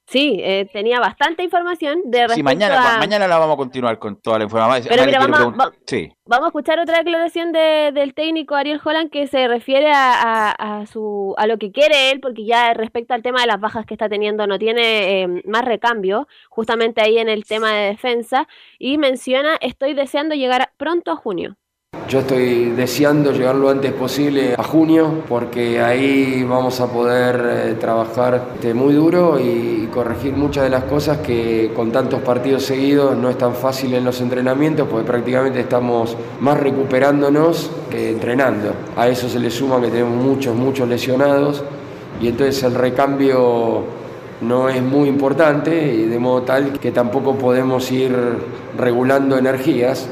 Sí, 0.09 0.39
eh, 0.41 0.67
tenía 0.73 0.99
bastante 0.99 1.43
información 1.43 2.01
de 2.05 2.27
Sí, 2.29 2.41
mañana, 2.41 2.97
mañana 2.97 3.27
la 3.27 3.37
vamos 3.37 3.53
a 3.53 3.57
continuar 3.57 3.99
con 3.99 4.19
toda 4.19 4.39
la 4.39 4.45
información. 4.45 4.87
Pero 4.89 5.05
mira, 5.05 5.19
vamos, 5.19 5.55
vamos, 5.55 6.45
a 6.45 6.47
escuchar 6.47 6.79
otra 6.79 6.97
declaración 6.97 7.51
del 7.51 8.15
técnico 8.15 8.55
Ariel 8.55 8.81
Holland 8.83 9.11
que 9.11 9.27
se 9.27 9.47
refiere 9.47 9.91
a, 9.93 10.83
su, 10.91 11.35
a 11.37 11.45
lo 11.45 11.59
que 11.59 11.71
quiere 11.71 12.09
él, 12.09 12.21
porque 12.21 12.43
ya 12.43 12.73
respecto 12.73 13.13
al 13.13 13.21
tema 13.21 13.41
de 13.41 13.47
las 13.47 13.59
bajas 13.59 13.85
que 13.85 13.93
está 13.93 14.09
teniendo 14.09 14.47
no 14.47 14.57
tiene 14.57 15.21
eh, 15.21 15.27
más 15.45 15.63
recambio, 15.63 16.27
justamente 16.49 17.01
ahí 17.01 17.19
en 17.19 17.29
el 17.29 17.45
tema 17.45 17.71
de 17.71 17.89
defensa, 17.89 18.47
y 18.79 18.97
menciona, 18.97 19.57
estoy 19.61 19.93
deseando 19.93 20.33
llegar 20.33 20.71
pronto 20.77 21.11
a 21.11 21.17
junio. 21.17 21.55
Yo 22.09 22.21
estoy 22.21 22.71
deseando 22.71 23.31
llegar 23.31 23.53
lo 23.53 23.69
antes 23.69 23.93
posible 23.93 24.55
a 24.57 24.63
junio 24.63 25.21
porque 25.29 25.79
ahí 25.79 26.43
vamos 26.43 26.81
a 26.81 26.91
poder 26.91 27.39
eh, 27.45 27.75
trabajar 27.79 28.49
este, 28.55 28.73
muy 28.73 28.95
duro 28.95 29.39
y, 29.39 29.87
corregir 29.93 30.33
muchas 30.33 30.63
de 30.65 30.69
las 30.69 30.83
cosas 30.85 31.17
que 31.17 31.71
con 31.75 31.91
tantos 31.91 32.21
partidos 32.21 32.63
seguidos 32.63 33.17
no 33.17 33.29
es 33.29 33.37
tan 33.39 33.55
fácil 33.55 33.93
en 33.95 34.05
los 34.05 34.21
entrenamientos 34.21 34.87
porque 34.87 35.05
prácticamente 35.05 35.59
estamos 35.59 36.15
más 36.39 36.59
recuperándonos 36.59 37.71
que 37.89 38.11
entrenando. 38.11 38.73
A 38.95 39.07
eso 39.07 39.27
se 39.27 39.39
le 39.39 39.49
suma 39.49 39.81
que 39.81 39.87
tenemos 39.87 40.15
muchos, 40.23 40.55
muchos 40.55 40.87
lesionados 40.87 41.63
y 42.21 42.27
entonces 42.27 42.61
el 42.63 42.75
recambio 42.75 43.83
no 44.41 44.69
es 44.69 44.81
muy 44.81 45.09
importante 45.09 45.93
y 45.93 46.05
de 46.05 46.19
modo 46.19 46.43
tal 46.43 46.79
que 46.79 46.91
tampoco 46.91 47.35
podemos 47.35 47.91
ir 47.91 48.15
regulando 48.77 49.37
energías 49.37 50.07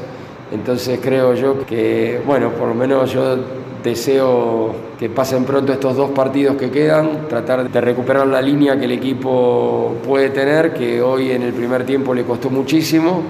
entonces 0.50 0.98
creo 1.02 1.34
yo 1.34 1.66
que, 1.66 2.20
bueno, 2.26 2.50
por 2.52 2.68
lo 2.68 2.74
menos 2.74 3.12
yo 3.12 3.36
deseo 3.82 4.74
que 4.98 5.08
pasen 5.08 5.44
pronto 5.44 5.72
estos 5.72 5.96
dos 5.96 6.10
partidos 6.10 6.56
que 6.56 6.70
quedan, 6.70 7.28
tratar 7.28 7.68
de 7.68 7.80
recuperar 7.80 8.26
la 8.26 8.42
línea 8.42 8.78
que 8.78 8.86
el 8.86 8.92
equipo 8.92 9.96
puede 10.04 10.30
tener, 10.30 10.72
que 10.72 11.00
hoy 11.00 11.32
en 11.32 11.42
el 11.42 11.52
primer 11.52 11.84
tiempo 11.86 12.14
le 12.14 12.24
costó 12.24 12.50
muchísimo. 12.50 13.22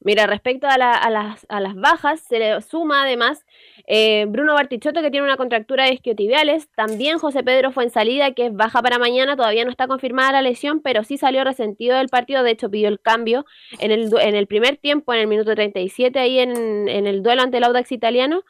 Mira, 0.00 0.26
respecto 0.26 0.66
a, 0.66 0.78
las, 0.78 1.46
a 1.48 1.60
las 1.60 1.74
bajas, 1.74 2.20
se 2.20 2.38
le 2.38 2.60
suma 2.62 3.02
además 3.02 3.44
eh, 3.90 4.26
Bruno 4.28 4.52
Bartichotto, 4.52 5.00
que 5.00 5.10
tiene 5.10 5.24
una 5.24 5.38
contractura 5.38 5.84
de 5.86 5.94
isquiotibiales. 5.94 6.68
También 6.76 7.18
José 7.18 7.42
Pedro 7.42 7.72
fue 7.72 7.84
en 7.84 7.90
salida, 7.90 8.32
que 8.32 8.46
es 8.46 8.54
baja 8.54 8.82
para 8.82 8.98
mañana. 8.98 9.34
Todavía 9.34 9.64
no 9.64 9.70
está 9.70 9.86
confirmada 9.86 10.30
la 10.32 10.42
lesión, 10.42 10.80
pero 10.82 11.04
sí 11.04 11.16
salió 11.16 11.42
resentido 11.42 11.96
del 11.96 12.08
partido. 12.08 12.42
De 12.42 12.50
hecho, 12.50 12.70
pidió 12.70 12.88
el 12.88 13.00
cambio 13.00 13.46
en 13.78 13.90
el, 13.90 14.10
en 14.20 14.34
el 14.34 14.46
primer 14.46 14.76
tiempo, 14.76 15.14
en 15.14 15.20
el 15.20 15.26
minuto 15.26 15.54
37, 15.54 16.18
ahí 16.18 16.38
en, 16.38 16.86
en 16.86 17.06
el 17.06 17.22
duelo 17.22 17.40
ante 17.40 17.56
el 17.56 17.64
Audax 17.64 17.90
italiano. 17.90 18.42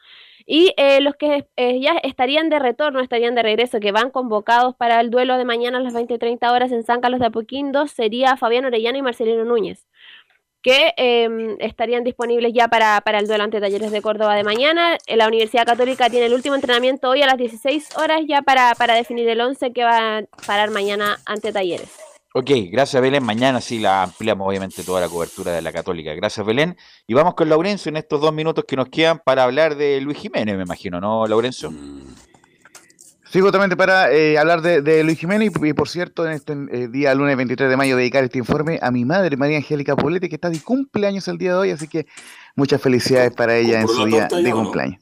Y 0.45 0.73
eh, 0.75 0.99
los 0.99 1.15
que 1.15 1.47
eh, 1.55 1.79
ya 1.79 1.93
estarían 2.03 2.49
de 2.49 2.59
retorno, 2.59 2.99
estarían 2.99 3.35
de 3.35 3.43
regreso, 3.43 3.79
que 3.79 3.93
van 3.93 4.09
convocados 4.11 4.75
para 4.75 4.99
el 4.99 5.09
duelo 5.09 5.37
de 5.37 5.45
mañana 5.45 5.77
a 5.77 5.81
las 5.81 5.93
20-30 5.93 6.51
horas 6.51 6.71
en 6.73 6.83
San 6.83 6.99
Carlos 6.99 7.21
de 7.21 7.27
Apoquindo, 7.27 7.87
sería 7.87 8.35
Fabián 8.35 8.65
Orellano 8.65 8.97
y 8.97 9.03
Marcelino 9.03 9.45
Núñez 9.45 9.87
que 10.61 10.93
em, 10.97 11.55
estarían 11.59 12.03
disponibles 12.03 12.53
ya 12.53 12.67
para, 12.67 12.99
para 13.01 13.19
el 13.19 13.27
duelo 13.27 13.43
ante 13.43 13.59
Talleres 13.59 13.91
de 13.91 14.01
Córdoba 14.01 14.35
de 14.35 14.43
mañana. 14.43 14.97
La 15.07 15.27
Universidad 15.27 15.65
Católica 15.65 16.09
tiene 16.09 16.25
el 16.25 16.33
último 16.33 16.55
entrenamiento 16.55 17.09
hoy 17.09 17.21
a 17.21 17.27
las 17.27 17.37
16 17.37 17.97
horas 17.97 18.21
ya 18.27 18.41
para, 18.41 18.75
para 18.75 18.95
definir 18.95 19.27
el 19.29 19.39
11 19.41 19.71
que 19.71 19.83
va 19.83 20.17
a 20.17 20.21
parar 20.45 20.71
mañana 20.71 21.17
ante 21.25 21.51
Talleres. 21.51 21.89
Ok, 22.33 22.51
gracias 22.71 23.01
Belén. 23.01 23.23
Mañana 23.23 23.59
sí 23.59 23.79
la 23.79 24.03
ampliamos 24.03 24.47
obviamente 24.47 24.83
toda 24.83 25.01
la 25.01 25.09
cobertura 25.09 25.51
de 25.51 25.63
la 25.63 25.71
Católica. 25.71 26.13
Gracias 26.13 26.45
Belén. 26.45 26.77
Y 27.07 27.15
vamos 27.15 27.33
con 27.33 27.49
Laurencio 27.49 27.89
en 27.89 27.97
estos 27.97 28.21
dos 28.21 28.33
minutos 28.33 28.65
que 28.67 28.75
nos 28.75 28.89
quedan 28.89 29.19
para 29.19 29.45
hablar 29.45 29.75
de 29.75 29.99
Luis 30.01 30.19
Jiménez, 30.19 30.55
me 30.55 30.63
imagino, 30.63 31.01
¿no, 31.01 31.25
Laurencio? 31.25 31.71
Mm. 31.71 32.28
Sí, 33.31 33.41
justamente 33.41 33.77
para 33.77 34.11
eh, 34.11 34.39
hablar 34.39 34.63
de, 34.63 35.03
Luis 35.03 35.19
Jiménez 35.19 35.51
y, 35.61 35.73
por 35.73 35.87
cierto, 35.87 36.25
en 36.25 36.31
este 36.31 36.53
eh, 36.71 36.87
día 36.87 37.13
lunes 37.13 37.37
23 37.37 37.69
de 37.69 37.77
mayo 37.77 37.95
dedicar 37.95 38.23
este 38.23 38.39
informe 38.39 38.79
a 38.81 38.89
mi 38.89 39.05
madre, 39.05 39.37
María 39.37 39.57
Angélica 39.57 39.95
Poblete, 39.95 40.29
que 40.29 40.35
está 40.35 40.49
de 40.49 40.59
cumpleaños 40.59 41.27
el 41.27 41.37
día 41.37 41.51
de 41.51 41.57
hoy, 41.57 41.69
así 41.69 41.87
que 41.87 42.07
muchas 42.55 42.81
felicidades 42.81 43.31
para 43.31 43.55
ella 43.55 43.81
en 43.81 43.87
su 43.87 44.05
día 44.05 44.27
de 44.29 44.51
cumpleaños. 44.51 44.99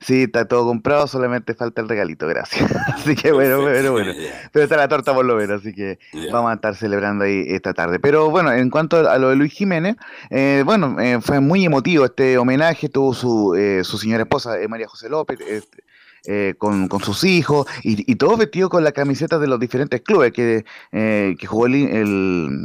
Sí, 0.00 0.24
está 0.24 0.48
todo 0.48 0.66
comprado, 0.66 1.06
solamente 1.06 1.54
falta 1.54 1.80
el 1.80 1.88
regalito, 1.88 2.26
gracias. 2.26 2.68
así 2.94 3.14
que 3.14 3.30
bueno, 3.30 3.60
bueno, 3.60 3.92
bueno. 3.92 4.12
Pero 4.50 4.64
está 4.64 4.76
la 4.76 4.88
torta 4.88 5.14
por 5.14 5.24
lo 5.24 5.36
menos, 5.36 5.60
así 5.60 5.72
que 5.72 6.00
vamos 6.32 6.50
a 6.50 6.54
estar 6.54 6.74
celebrando 6.74 7.26
ahí 7.26 7.44
esta 7.46 7.72
tarde. 7.74 8.00
Pero 8.00 8.28
bueno, 8.28 8.52
en 8.52 8.70
cuanto 8.70 9.08
a 9.08 9.18
lo 9.18 9.28
de 9.30 9.36
Luis 9.36 9.52
Jiménez, 9.52 9.94
eh, 10.30 10.64
bueno, 10.66 10.96
fue 11.20 11.38
muy 11.38 11.64
emotivo 11.64 12.06
este 12.06 12.38
homenaje, 12.38 12.88
tuvo 12.88 13.14
su, 13.14 13.56
su 13.84 13.98
señora 13.98 14.24
esposa, 14.24 14.56
María 14.68 14.88
José 14.88 15.08
López, 15.08 15.38
este, 15.48 15.84
eh, 16.26 16.54
con, 16.58 16.88
sus 17.02 17.24
hijos 17.24 17.66
y, 17.82 18.10
y 18.10 18.16
todos 18.16 18.38
vestidos 18.38 18.70
con 18.70 18.84
la 18.84 18.92
camiseta 18.92 19.38
de 19.38 19.46
los 19.46 19.58
diferentes 19.58 20.00
clubes 20.02 20.32
que, 20.32 20.64
eh, 20.92 21.34
que 21.38 21.46
jugó 21.46 21.66
el, 21.66 21.74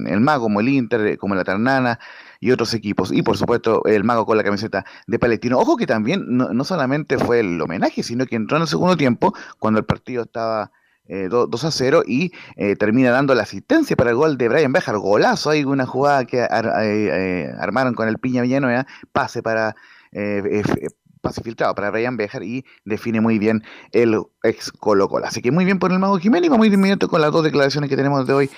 el, 0.08 0.20
Mago, 0.20 0.44
como 0.44 0.60
el 0.60 0.70
Inter, 0.70 1.18
como 1.18 1.36
la 1.36 1.44
Ternana 1.44 2.00
y 2.40 2.52
otros 2.52 2.74
equipos. 2.74 3.12
Y 3.12 3.22
por 3.22 3.38
supuesto, 3.38 3.84
el 3.86 4.04
Mago 4.04 4.26
con 4.26 4.38
la 4.38 4.44
camiseta 4.44 4.86
de 5.08 5.20
Palestino. 5.20 5.58
Ojo 5.58 5.78
que 5.78 5.88
también 5.88 6.26
no, 6.28 6.54
no 6.54 6.64
solamente 6.64 7.18
fue 7.18 7.40
el 7.40 7.60
homenaje, 7.62 8.04
sino 8.04 8.26
que 8.26 8.36
entró 8.36 8.58
en 8.58 8.64
el 8.64 8.68
segundo 8.68 8.96
tiempo 8.96 9.34
cuando 9.60 9.80
el 9.80 9.86
partido 9.86 10.24
estaba 10.24 10.72
2 11.08 11.64
eh, 11.64 11.68
a 11.68 11.72
0 11.72 12.04
y 12.06 12.32
eh, 12.56 12.76
termina 12.76 13.12
dando 13.12 13.34
la 13.34 13.44
asistencia 13.44 13.96
para 13.96 14.10
el 14.12 14.16
gol 14.16 14.38
de 14.38 14.50
Brian 14.50 14.74
Bejar, 14.74 14.98
golazo, 14.98 15.52
hay 15.52 15.64
una 15.64 15.86
jugada 15.86 16.26
que 16.26 16.40
eh, 16.40 17.52
armaron 17.60 17.94
con 17.94 18.08
el 18.08 18.18
Piña 18.18 18.42
Villanueva, 18.42 18.86
pase 19.12 19.42
para 19.42 19.76
pase 21.28 21.44
filtrado 21.44 21.76
para 21.76 21.92
Brian 21.92 22.16
Bejar 22.16 22.44
y 22.44 22.66
define 22.86 23.22
muy 23.22 23.38
bien 23.40 23.64
el 23.92 24.18
ex 24.44 24.72
Colo 24.72 25.10
Colo. 25.10 25.26
Así 25.26 25.42
que 25.42 25.52
muy 25.52 25.66
bien 25.66 25.80
por 25.80 25.92
el 25.92 26.00
Mago 26.00 26.18
Jiménez, 26.18 26.50
vamos 26.50 26.66
a 26.66 26.68
ir 26.68 26.74
inmediato 26.74 27.08
con 27.08 27.22
las 27.22 27.32
dos 27.32 27.44
declaraciones 27.44 27.90
que 27.90 27.98
tenemos 27.98 28.26
de 28.26 28.34
hoy 28.34 28.50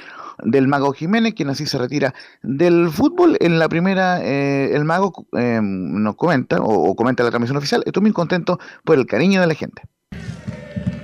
del 0.44 0.68
Mago 0.68 0.94
Jiménez, 0.94 1.34
quien 1.34 1.50
así 1.50 1.66
se 1.66 1.78
retira 1.78 2.14
del 2.44 2.90
fútbol. 2.90 3.38
En 3.40 3.60
la 3.60 3.68
primera, 3.68 4.22
el 4.22 4.86
Mago 4.86 5.26
nos 5.32 6.16
comenta, 6.16 6.58
o, 6.62 6.96
comenta 6.96 7.24
la 7.24 7.30
transmisión 7.30 7.58
oficial, 7.58 7.84
estoy 7.86 8.02
muy 8.02 8.14
contento 8.14 8.60
por 8.84 8.98
el 8.98 9.06
cariño 9.06 9.42
de 9.42 9.48
la 9.48 9.56
gente. 9.56 9.82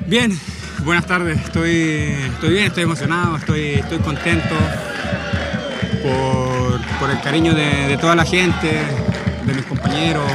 Bien, 0.07 0.31
buenas 0.83 1.07
tardes. 1.07 1.39
Estoy, 1.39 2.13
estoy 2.33 2.49
bien, 2.51 2.65
estoy 2.65 2.83
emocionado, 2.83 3.37
estoy, 3.37 3.61
estoy 3.75 3.97
contento 3.99 4.55
por, 6.99 7.09
el 7.09 7.19
cariño 7.21 7.53
de, 7.53 7.97
toda 7.99 8.15
la 8.15 8.25
gente, 8.25 8.81
de 9.45 9.53
mis 9.53 9.65
compañeros, 9.65 10.29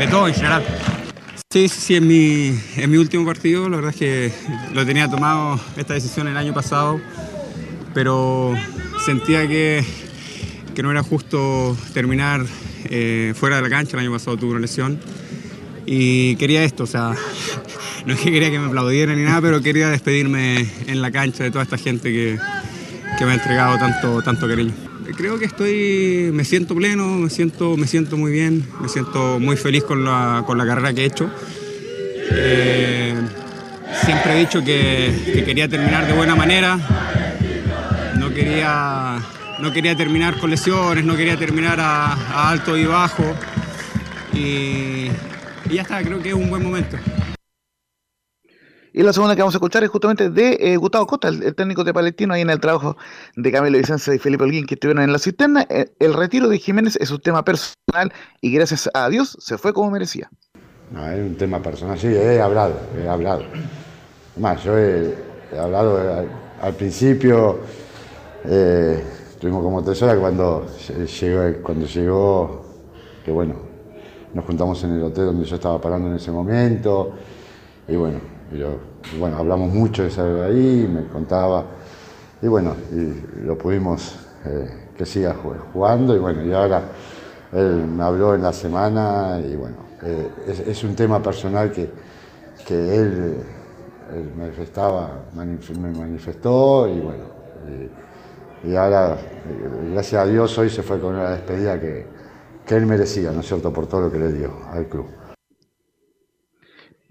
de, 0.00 0.06
todo 0.06 0.28
en 0.28 0.34
general. 0.34 0.64
Sí, 1.52 1.68
sí, 1.68 1.80
sí, 1.80 1.96
en 1.96 2.06
mi, 2.06 2.58
en 2.76 2.90
mi 2.90 2.96
último 2.96 3.26
partido, 3.26 3.68
la 3.68 3.76
verdad 3.76 3.92
es 3.92 3.98
que 3.98 4.32
lo 4.72 4.86
tenía 4.86 5.08
tomado 5.10 5.60
esta 5.76 5.94
decisión 5.94 6.26
el 6.28 6.36
año 6.36 6.54
pasado, 6.54 7.00
pero 7.92 8.54
sentía 9.04 9.46
que, 9.46 9.84
que 10.74 10.82
no 10.82 10.90
era 10.90 11.02
justo 11.02 11.76
terminar 11.92 12.46
eh, 12.84 13.34
fuera 13.36 13.56
de 13.56 13.62
la 13.62 13.68
cancha. 13.68 13.96
El 13.96 14.04
año 14.04 14.12
pasado 14.12 14.36
tuve 14.36 14.52
una 14.52 14.60
lesión 14.60 15.00
y 15.86 16.36
quería 16.36 16.64
esto, 16.64 16.84
o 16.84 16.86
sea, 16.86 17.14
no 18.06 18.14
es 18.14 18.20
que 18.20 18.30
quería 18.30 18.50
que 18.50 18.58
me 18.58 18.68
aplaudieran 18.68 19.16
ni 19.16 19.24
nada, 19.24 19.40
pero 19.42 19.60
quería 19.60 19.90
despedirme 19.90 20.66
en 20.86 21.02
la 21.02 21.10
cancha 21.10 21.44
de 21.44 21.50
toda 21.50 21.64
esta 21.64 21.76
gente 21.76 22.10
que, 22.10 22.38
me 23.20 23.32
ha 23.32 23.34
entregado 23.34 23.76
tanto, 23.76 24.22
tanto 24.22 24.48
cariño. 24.48 24.89
Creo 25.16 25.38
que 25.38 25.44
estoy, 25.44 26.30
me 26.32 26.44
siento 26.44 26.74
pleno, 26.74 27.06
me 27.06 27.30
siento, 27.30 27.76
me 27.76 27.86
siento 27.86 28.16
muy 28.16 28.32
bien, 28.32 28.66
me 28.80 28.88
siento 28.88 29.38
muy 29.40 29.56
feliz 29.56 29.84
con 29.84 30.04
la, 30.04 30.44
carrera 30.46 30.92
que 30.92 31.02
he 31.02 31.04
hecho. 31.06 31.30
Eh, 32.32 33.14
siempre 34.04 34.34
he 34.34 34.40
dicho 34.40 34.62
que, 34.64 35.42
quería 35.44 35.68
terminar 35.68 36.06
de 36.06 36.12
buena 36.12 36.36
manera, 36.36 36.78
no 38.18 38.32
quería, 38.32 39.18
no 39.58 39.72
quería 39.72 39.96
terminar 39.96 40.38
con 40.38 40.50
lesiones, 40.50 41.04
no 41.04 41.16
quería 41.16 41.36
terminar 41.36 41.78
a, 41.80 42.50
alto 42.50 42.76
y 42.76 42.84
bajo. 42.84 43.24
Y 44.32 45.08
ya 45.70 45.82
está, 45.82 46.02
creo 46.02 46.22
que 46.22 46.28
es 46.28 46.34
un 46.34 46.50
buen 46.50 46.62
momento. 46.62 46.96
Y 48.92 49.02
la 49.02 49.12
segunda 49.12 49.36
que 49.36 49.42
vamos 49.42 49.54
a 49.54 49.58
escuchar 49.58 49.84
es 49.84 49.90
justamente 49.90 50.30
de 50.30 50.58
eh, 50.60 50.76
Gustavo 50.76 51.06
Costa, 51.06 51.28
el, 51.28 51.54
técnico 51.54 51.84
de 51.84 51.94
Palestino, 51.94 52.34
ahí 52.34 52.42
en 52.42 52.50
el 52.50 52.58
trabajo 52.58 52.96
de 53.36 53.52
Camilo 53.52 53.78
Vicenza 53.78 54.14
y 54.14 54.18
Felipe 54.18 54.42
Holguín, 54.42 54.66
que 54.66 54.74
estuvieron 54.74 55.04
en 55.04 55.12
la 55.12 55.18
cisterna. 55.18 55.64
Eh, 55.68 55.92
el 56.00 56.14
retiro 56.14 56.48
de 56.48 56.58
Jiménez 56.58 56.96
es 56.96 57.10
un 57.10 57.20
tema 57.20 57.44
personal 57.44 58.12
y 58.40 58.52
gracias 58.52 58.90
a 58.92 59.08
Dios 59.08 59.36
se 59.40 59.58
fue 59.58 59.72
como 59.72 59.90
merecía. 59.90 60.28
No, 60.90 61.08
es 61.08 61.20
un 61.20 61.36
tema 61.36 61.62
personal, 61.62 61.98
sí, 61.98 62.08
he 62.08 62.40
hablado, 62.40 62.74
he 63.00 63.08
hablado. 63.08 63.44
Más, 64.36 64.64
yo 64.64 64.76
he, 64.76 65.14
hablado 65.56 66.22
eh, 66.22 66.28
al, 66.60 66.74
principio, 66.74 67.60
estuvimos 68.44 69.62
como 69.62 69.84
tres 69.84 70.02
horas 70.02 70.16
cuando 70.18 70.66
llegó, 71.20 71.62
cuando 71.62 71.86
llegó, 71.86 72.64
que 73.24 73.30
bueno, 73.30 73.54
nos 74.34 74.44
juntamos 74.44 74.82
en 74.82 74.96
el 74.96 75.02
hotel 75.04 75.26
donde 75.26 75.44
yo 75.44 75.54
estaba 75.54 75.80
parando 75.80 76.08
en 76.08 76.16
ese 76.16 76.32
momento, 76.32 77.12
y 77.86 77.94
bueno, 77.94 78.18
bueno, 79.18 79.36
hablamos 79.36 79.72
mucho 79.72 80.02
de 80.02 80.08
eso 80.08 80.42
ahí, 80.42 80.88
me 80.92 81.06
contaba, 81.06 81.64
y 82.42 82.46
bueno, 82.48 82.74
y 82.92 83.44
lo 83.44 83.56
pudimos 83.56 84.16
eh, 84.44 84.88
que 84.96 85.06
siga 85.06 85.36
jugando, 85.72 86.16
y 86.16 86.18
bueno, 86.18 86.44
y 86.44 86.52
ahora 86.52 86.82
él 87.52 87.86
me 87.86 88.02
habló 88.02 88.34
en 88.34 88.42
la 88.42 88.52
semana, 88.52 89.40
y 89.40 89.54
bueno, 89.54 89.76
eh, 90.02 90.30
es, 90.66 90.82
un 90.82 90.94
tema 90.94 91.22
personal 91.22 91.70
que, 91.70 91.90
que 92.66 92.96
él, 92.96 93.36
manifestaba, 94.36 95.26
me 95.34 95.92
manifestó, 95.92 96.88
y 96.88 96.98
bueno, 96.98 97.24
y, 98.64 98.74
ahora, 98.74 99.14
eh, 99.14 99.90
gracias 99.92 100.22
a 100.22 100.26
Dios, 100.26 100.58
hoy 100.58 100.68
se 100.68 100.82
fue 100.82 100.98
con 100.98 101.14
una 101.14 101.30
despedida 101.30 101.80
que, 101.80 102.04
que 102.66 102.76
él 102.76 102.84
merecía, 102.84 103.30
¿no 103.30 103.40
es 103.40 103.46
cierto?, 103.46 103.72
por 103.72 103.86
todo 103.86 104.02
lo 104.02 104.12
que 104.12 104.18
le 104.18 104.32
dio 104.32 104.52
al 104.72 104.86
club. 104.86 105.19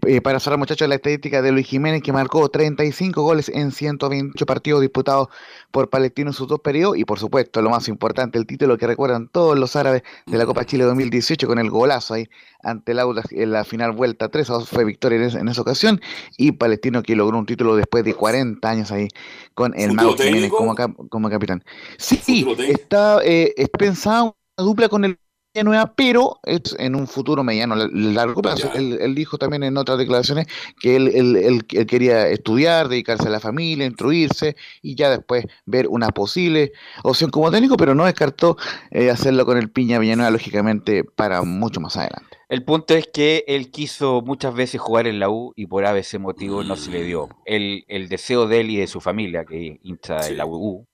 Eh, 0.07 0.21
para 0.21 0.39
cerrar, 0.39 0.57
muchachos, 0.59 0.87
la 0.87 0.95
estadística 0.95 1.41
de 1.41 1.51
Luis 1.51 1.67
Jiménez, 1.67 2.01
que 2.01 2.13
marcó 2.13 2.47
35 2.49 3.21
goles 3.21 3.49
en 3.49 3.71
128 3.71 4.45
partidos 4.45 4.81
disputados 4.81 5.27
por 5.71 5.89
Palestino 5.89 6.29
en 6.29 6.33
sus 6.33 6.47
dos 6.47 6.59
periodos. 6.61 6.97
Y 6.97 7.05
por 7.05 7.19
supuesto, 7.19 7.61
lo 7.61 7.69
más 7.69 7.87
importante, 7.87 8.37
el 8.37 8.45
título 8.45 8.77
que 8.77 8.87
recuerdan 8.87 9.27
todos 9.27 9.57
los 9.57 9.75
árabes 9.75 10.03
de 10.25 10.37
la 10.37 10.45
Copa 10.45 10.65
Chile 10.65 10.85
2018 10.85 11.47
con 11.47 11.59
el 11.59 11.69
golazo 11.69 12.13
ahí 12.13 12.29
ante 12.61 12.91
el 12.91 12.99
Audax 12.99 13.31
en 13.31 13.51
la 13.51 13.63
final 13.63 13.91
vuelta 13.91 14.29
3 14.29 14.49
a 14.49 14.53
2 14.53 14.69
fue 14.69 14.83
victoria 14.85 15.17
en, 15.17 15.47
esa 15.47 15.61
ocasión. 15.61 16.01
Y 16.37 16.53
Palestino 16.53 17.03
que 17.03 17.15
logró 17.15 17.37
un 17.37 17.45
título 17.45 17.75
después 17.75 18.03
de 18.03 18.13
40 18.13 18.69
años 18.69 18.91
ahí 18.91 19.07
con 19.53 19.77
el 19.77 19.93
Mago 19.93 20.15
Jiménez 20.15 20.49
como, 20.49 20.75
como 21.09 21.29
capitán. 21.29 21.63
Sí, 21.97 22.45
está 22.67 23.19
eh, 23.23 23.53
es 23.57 23.69
pensado 23.69 24.35
una 24.57 24.65
dupla 24.65 24.89
con 24.89 25.05
el 25.05 25.17
nueva, 25.63 25.93
pero 25.95 26.39
es 26.43 26.75
en 26.79 26.95
un 26.95 27.07
futuro 27.07 27.43
mediano 27.43 27.75
largo 27.75 28.41
plazo. 28.41 28.71
Él, 28.73 29.15
dijo 29.15 29.37
también 29.37 29.63
en 29.63 29.77
otras 29.77 29.97
declaraciones 29.97 30.47
que 30.79 30.95
él, 30.95 31.65
quería 31.65 32.27
estudiar, 32.27 32.87
dedicarse 32.87 33.27
a 33.27 33.31
la 33.31 33.39
familia, 33.39 33.85
instruirse 33.85 34.55
y 34.81 34.95
ya 34.95 35.09
después 35.09 35.45
ver 35.65 35.87
una 35.87 36.09
posible 36.09 36.71
opción 37.03 37.31
como 37.31 37.51
técnico, 37.51 37.77
pero 37.77 37.95
no 37.95 38.05
descartó 38.05 38.57
eh, 38.91 39.09
hacerlo 39.09 39.45
con 39.45 39.57
el 39.57 39.69
Piña 39.69 39.99
Villanueva, 39.99 40.31
lógicamente, 40.31 41.03
para 41.03 41.41
mucho 41.41 41.79
más 41.79 41.97
adelante. 41.97 42.37
El 42.49 42.63
punto 42.63 42.95
es 42.95 43.07
que 43.07 43.43
él 43.47 43.69
quiso 43.69 44.21
muchas 44.21 44.55
veces 44.55 44.81
jugar 44.81 45.05
en 45.05 45.19
la 45.19 45.29
U 45.29 45.53
y 45.55 45.67
por 45.67 45.83
ese 45.85 46.17
motivo 46.17 46.63
no 46.63 46.75
se 46.75 46.89
le 46.89 47.03
dio. 47.03 47.29
El, 47.45 47.85
el 47.87 48.09
deseo 48.09 48.47
de 48.47 48.61
él 48.61 48.71
y 48.71 48.77
de 48.77 48.87
su 48.87 49.01
familia, 49.01 49.45
que 49.45 49.79
hincha 49.83 50.21
de 50.21 50.33
la 50.33 50.47
U, 50.47 50.88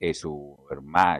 eh, 0.00 0.14
su, 0.14 0.56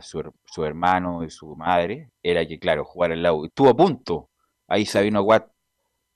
su, 0.03 0.65
hermano 0.65 1.25
y 1.25 1.31
su 1.31 1.57
madre, 1.57 2.11
era 2.23 2.47
que, 2.47 2.59
claro, 2.59 2.85
jugar 2.85 3.13
al 3.13 3.23
lado. 3.23 3.45
Estuvo 3.45 3.69
a 3.71 3.77
punto 3.77 4.31
ahí 4.69 4.87
Sabino 4.87 5.23
Watt 5.23 5.49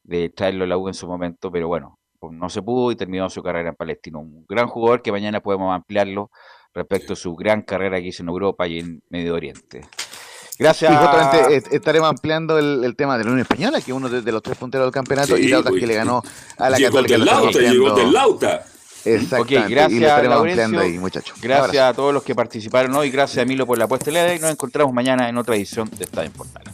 de 0.04 0.30
traerlo 0.30 0.64
al 0.64 0.70
la 0.70 0.76
en 0.76 0.94
su 0.94 1.06
momento, 1.06 1.50
pero 1.50 1.68
bueno, 1.68 1.98
pues 2.18 2.32
no 2.32 2.48
se 2.48 2.62
pudo 2.62 2.92
y 2.92 2.96
terminó 2.96 3.28
su 3.30 3.42
carrera 3.42 3.70
en 3.70 3.74
Palestino. 3.74 4.20
Un 4.20 4.44
gran 4.48 4.68
jugador 4.68 5.02
que 5.02 5.10
mañana 5.10 5.40
podemos 5.40 5.74
ampliarlo 5.74 6.30
respecto 6.74 7.14
a 7.14 7.16
su 7.16 7.34
gran 7.34 7.62
carrera 7.62 8.00
que 8.00 8.08
hizo 8.08 8.22
en 8.22 8.28
Europa 8.28 8.66
y 8.66 8.78
en 8.78 9.02
Medio 9.08 9.34
Oriente. 9.34 9.82
Gracias. 10.58 10.92
Y 11.50 11.74
estaremos 11.74 12.08
ampliando 12.08 12.58
el, 12.58 12.94
tema 12.96 13.18
de 13.18 13.24
la 13.24 13.30
Unión 13.30 13.42
Española, 13.42 13.80
que 13.80 13.90
es 13.90 13.96
uno 13.96 14.08
de, 14.08 14.32
los 14.32 14.42
tres 14.42 14.56
punteros 14.56 14.86
del 14.86 14.92
campeonato, 14.92 15.36
y 15.36 15.48
la 15.48 15.58
otra 15.58 15.72
que 15.72 15.86
le 15.86 15.94
ganó 15.94 16.22
a 16.58 16.70
la 16.70 16.78
Católica. 16.78 17.16
llegó 17.60 17.94
del 17.94 18.12
Lauta. 18.12 18.64
Exactamente. 19.04 19.74
gracias, 19.74 20.24
Laurencio. 20.24 21.30
Gracias 21.40 21.82
a 21.82 21.94
todos 21.94 22.14
los 22.14 22.22
que 22.22 22.34
participaron 22.34 22.94
hoy. 22.94 23.10
Gracias 23.10 23.42
a 23.42 23.46
Milo 23.46 23.66
por 23.66 23.78
la 23.78 23.86
puesta 23.88 24.10
de 24.10 24.36
y 24.36 24.38
nos 24.38 24.50
encontramos 24.50 24.92
mañana 24.92 25.28
en 25.28 25.36
otra 25.36 25.56
edición 25.56 25.90
de 25.90 26.04
Estadio 26.04 26.30
Portal. 26.30 26.64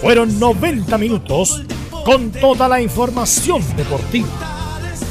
Fueron 0.00 0.40
90 0.40 0.96
minutos 0.96 1.62
con 2.04 2.32
toda 2.32 2.68
la 2.68 2.80
información 2.80 3.62
deportiva. 3.76 4.26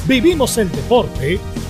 Vivimos 0.07 0.57
el 0.57 0.71
deporte 0.71 1.39